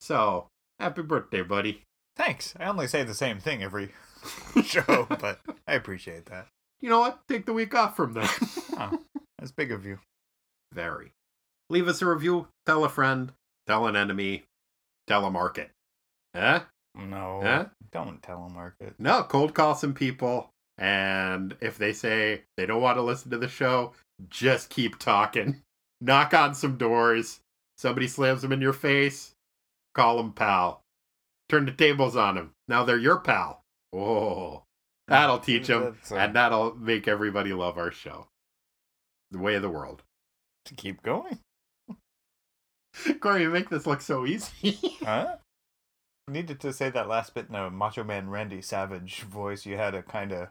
So, 0.00 0.48
happy 0.78 1.02
birthday, 1.02 1.42
buddy. 1.42 1.82
Thanks. 2.16 2.54
I 2.58 2.64
only 2.64 2.88
say 2.88 3.04
the 3.04 3.14
same 3.14 3.38
thing 3.38 3.62
every 3.62 3.90
show, 4.64 5.06
but 5.08 5.40
I 5.66 5.74
appreciate 5.74 6.26
that. 6.26 6.48
You 6.80 6.90
know 6.90 7.00
what? 7.00 7.20
Take 7.28 7.46
the 7.46 7.52
week 7.52 7.74
off 7.74 7.96
from 7.96 8.14
that. 8.14 8.38
Oh, 8.80 9.00
that's 9.40 9.50
big 9.50 9.72
of 9.72 9.84
you. 9.84 9.98
Very. 10.72 11.10
Leave 11.68 11.88
us 11.88 12.00
a 12.00 12.06
review. 12.06 12.46
Tell 12.64 12.84
a 12.84 12.88
friend. 12.88 13.32
Tell 13.66 13.88
an 13.88 13.96
enemy. 13.96 14.44
Tell 15.08 15.24
a 15.24 15.32
market. 15.32 15.72
Huh? 16.38 16.60
No. 16.94 17.40
Huh? 17.42 17.66
Don't 17.92 18.22
telemarket. 18.22 18.94
No, 18.98 19.24
cold 19.24 19.54
call 19.54 19.74
some 19.74 19.94
people. 19.94 20.50
And 20.78 21.56
if 21.60 21.76
they 21.78 21.92
say 21.92 22.42
they 22.56 22.66
don't 22.66 22.82
want 22.82 22.96
to 22.96 23.02
listen 23.02 23.30
to 23.32 23.38
the 23.38 23.48
show, 23.48 23.92
just 24.28 24.70
keep 24.70 24.98
talking. 24.98 25.62
Knock 26.00 26.32
on 26.34 26.54
some 26.54 26.76
doors. 26.76 27.40
Somebody 27.76 28.06
slams 28.06 28.42
them 28.42 28.52
in 28.52 28.60
your 28.60 28.72
face. 28.72 29.34
Call 29.94 30.16
them 30.16 30.32
pal. 30.32 30.82
Turn 31.48 31.64
the 31.64 31.72
tables 31.72 32.14
on 32.14 32.36
them. 32.36 32.52
Now 32.68 32.84
they're 32.84 32.98
your 32.98 33.18
pal. 33.18 33.62
Oh, 33.92 34.62
that'll 35.08 35.38
teach 35.38 35.66
them. 35.66 35.82
That's, 35.82 36.12
uh, 36.12 36.16
And 36.16 36.36
that'll 36.36 36.74
make 36.76 37.08
everybody 37.08 37.52
love 37.52 37.78
our 37.78 37.90
show. 37.90 38.28
The 39.30 39.38
way 39.38 39.54
of 39.54 39.62
the 39.62 39.70
world. 39.70 40.02
To 40.66 40.74
keep 40.74 41.02
going. 41.02 41.38
Corey, 43.20 43.42
you 43.42 43.50
make 43.50 43.70
this 43.70 43.86
look 43.86 44.02
so 44.02 44.26
easy. 44.26 44.78
Huh? 45.02 45.36
Needed 46.28 46.60
to 46.60 46.72
say 46.72 46.90
that 46.90 47.08
last 47.08 47.34
bit 47.34 47.46
in 47.48 47.54
a 47.54 47.70
Macho 47.70 48.04
Man 48.04 48.28
Randy 48.28 48.60
Savage 48.60 49.22
voice. 49.22 49.64
You 49.64 49.76
had 49.76 49.94
a 49.94 50.02
kind 50.02 50.32
of. 50.32 50.48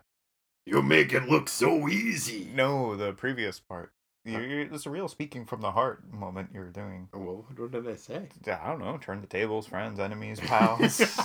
you 0.66 0.82
make 0.82 1.14
it 1.14 1.30
look 1.30 1.48
so 1.48 1.88
easy. 1.88 2.50
No, 2.54 2.96
the 2.96 3.14
previous 3.14 3.60
part. 3.60 3.92
You, 4.26 4.40
you, 4.40 4.70
it's 4.74 4.86
a 4.86 4.90
real 4.90 5.08
speaking 5.08 5.46
from 5.46 5.62
the 5.62 5.72
heart 5.72 6.12
moment 6.12 6.50
you 6.54 6.60
were 6.60 6.66
doing. 6.70 7.08
Well, 7.14 7.46
what 7.56 7.72
did 7.72 7.88
I 7.88 7.96
say? 7.96 8.28
I 8.46 8.68
don't 8.68 8.80
know. 8.80 8.98
Turn 8.98 9.22
the 9.22 9.28
tables, 9.28 9.68
friends, 9.68 10.00
enemies, 10.00 10.40
pals. 10.42 11.00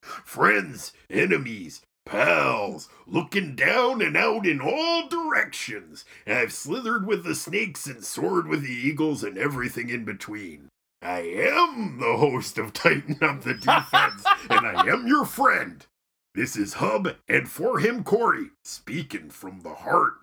Friends, 0.00 0.92
enemies, 1.10 1.82
pals, 2.06 2.88
looking 3.06 3.54
down 3.54 4.00
and 4.00 4.16
out 4.16 4.46
in 4.46 4.60
all 4.60 5.08
directions. 5.08 6.04
I've 6.26 6.52
slithered 6.52 7.06
with 7.06 7.24
the 7.24 7.34
snakes 7.34 7.86
and 7.86 8.02
soared 8.02 8.46
with 8.46 8.62
the 8.62 8.72
eagles 8.72 9.22
and 9.22 9.36
everything 9.36 9.90
in 9.90 10.04
between. 10.04 10.68
I 11.06 11.20
am 11.20 11.98
the 12.00 12.16
host 12.16 12.58
of 12.58 12.72
Tighten 12.72 13.18
Up 13.22 13.42
the 13.42 13.54
Defense, 13.54 14.24
and 14.50 14.66
I 14.66 14.88
am 14.88 15.06
your 15.06 15.24
friend. 15.24 15.86
This 16.34 16.56
is 16.56 16.74
Hub, 16.74 17.14
and 17.28 17.48
for 17.48 17.78
him, 17.78 18.02
Corey, 18.02 18.50
speaking 18.64 19.30
from 19.30 19.60
the 19.60 19.72
heart. 19.72 20.14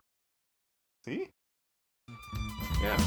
See? 1.05 1.29
Yeah. 2.81 2.97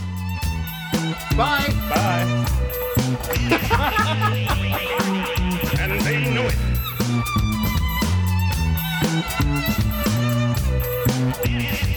Bye. 1.37 1.69
Bye. 1.91 2.47
And 5.79 6.01
they 6.01 6.17
it. 6.47 6.55
And 11.45 11.96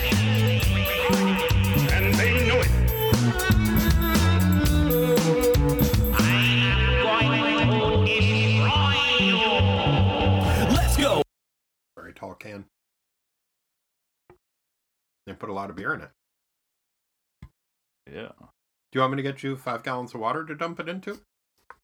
tall 12.20 12.36
can. 12.36 12.66
And 15.28 15.40
put 15.40 15.50
a 15.50 15.54
lot 15.54 15.70
of 15.70 15.76
beer 15.76 15.94
in 15.94 16.02
it. 16.02 16.10
Yeah. 18.12 18.32
Do 18.40 18.96
you 18.98 19.02
want 19.02 19.14
me 19.14 19.18
to 19.18 19.24
get 19.24 19.44
you 19.44 19.56
five 19.56 19.84
gallons 19.84 20.14
of 20.16 20.20
water 20.22 20.44
to 20.44 20.56
dump 20.56 20.80
it 20.80 20.90
into? 20.90 21.20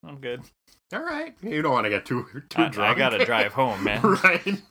I'm 0.03 0.19
good. 0.19 0.41
All 0.93 1.03
right. 1.03 1.35
You 1.41 1.61
don't 1.61 1.71
want 1.71 1.85
to 1.85 1.89
get 1.91 2.05
too 2.05 2.25
too 2.49 2.61
I, 2.61 2.91
I 2.91 2.93
gotta 2.95 3.23
drive 3.23 3.53
home, 3.53 3.83
man. 3.83 4.01
right. 4.23 4.61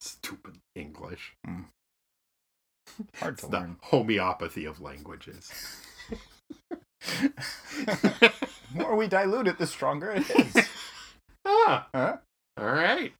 Stupid 0.00 0.58
English. 0.74 1.34
Hmm. 1.44 1.62
Hard 3.16 3.34
It's 3.34 3.42
to 3.44 3.50
the 3.50 3.58
learn. 3.58 3.76
homeopathy 3.82 4.64
of 4.64 4.80
languages. 4.80 5.50
The 8.74 8.82
more 8.82 8.96
we 8.96 9.06
dilute 9.06 9.46
it, 9.46 9.58
the 9.58 9.66
stronger 9.66 10.10
it 10.10 10.28
is. 10.28 10.68
ah, 11.46 11.88
Huh? 11.94 12.16
all 12.58 12.66
right. 12.66 13.12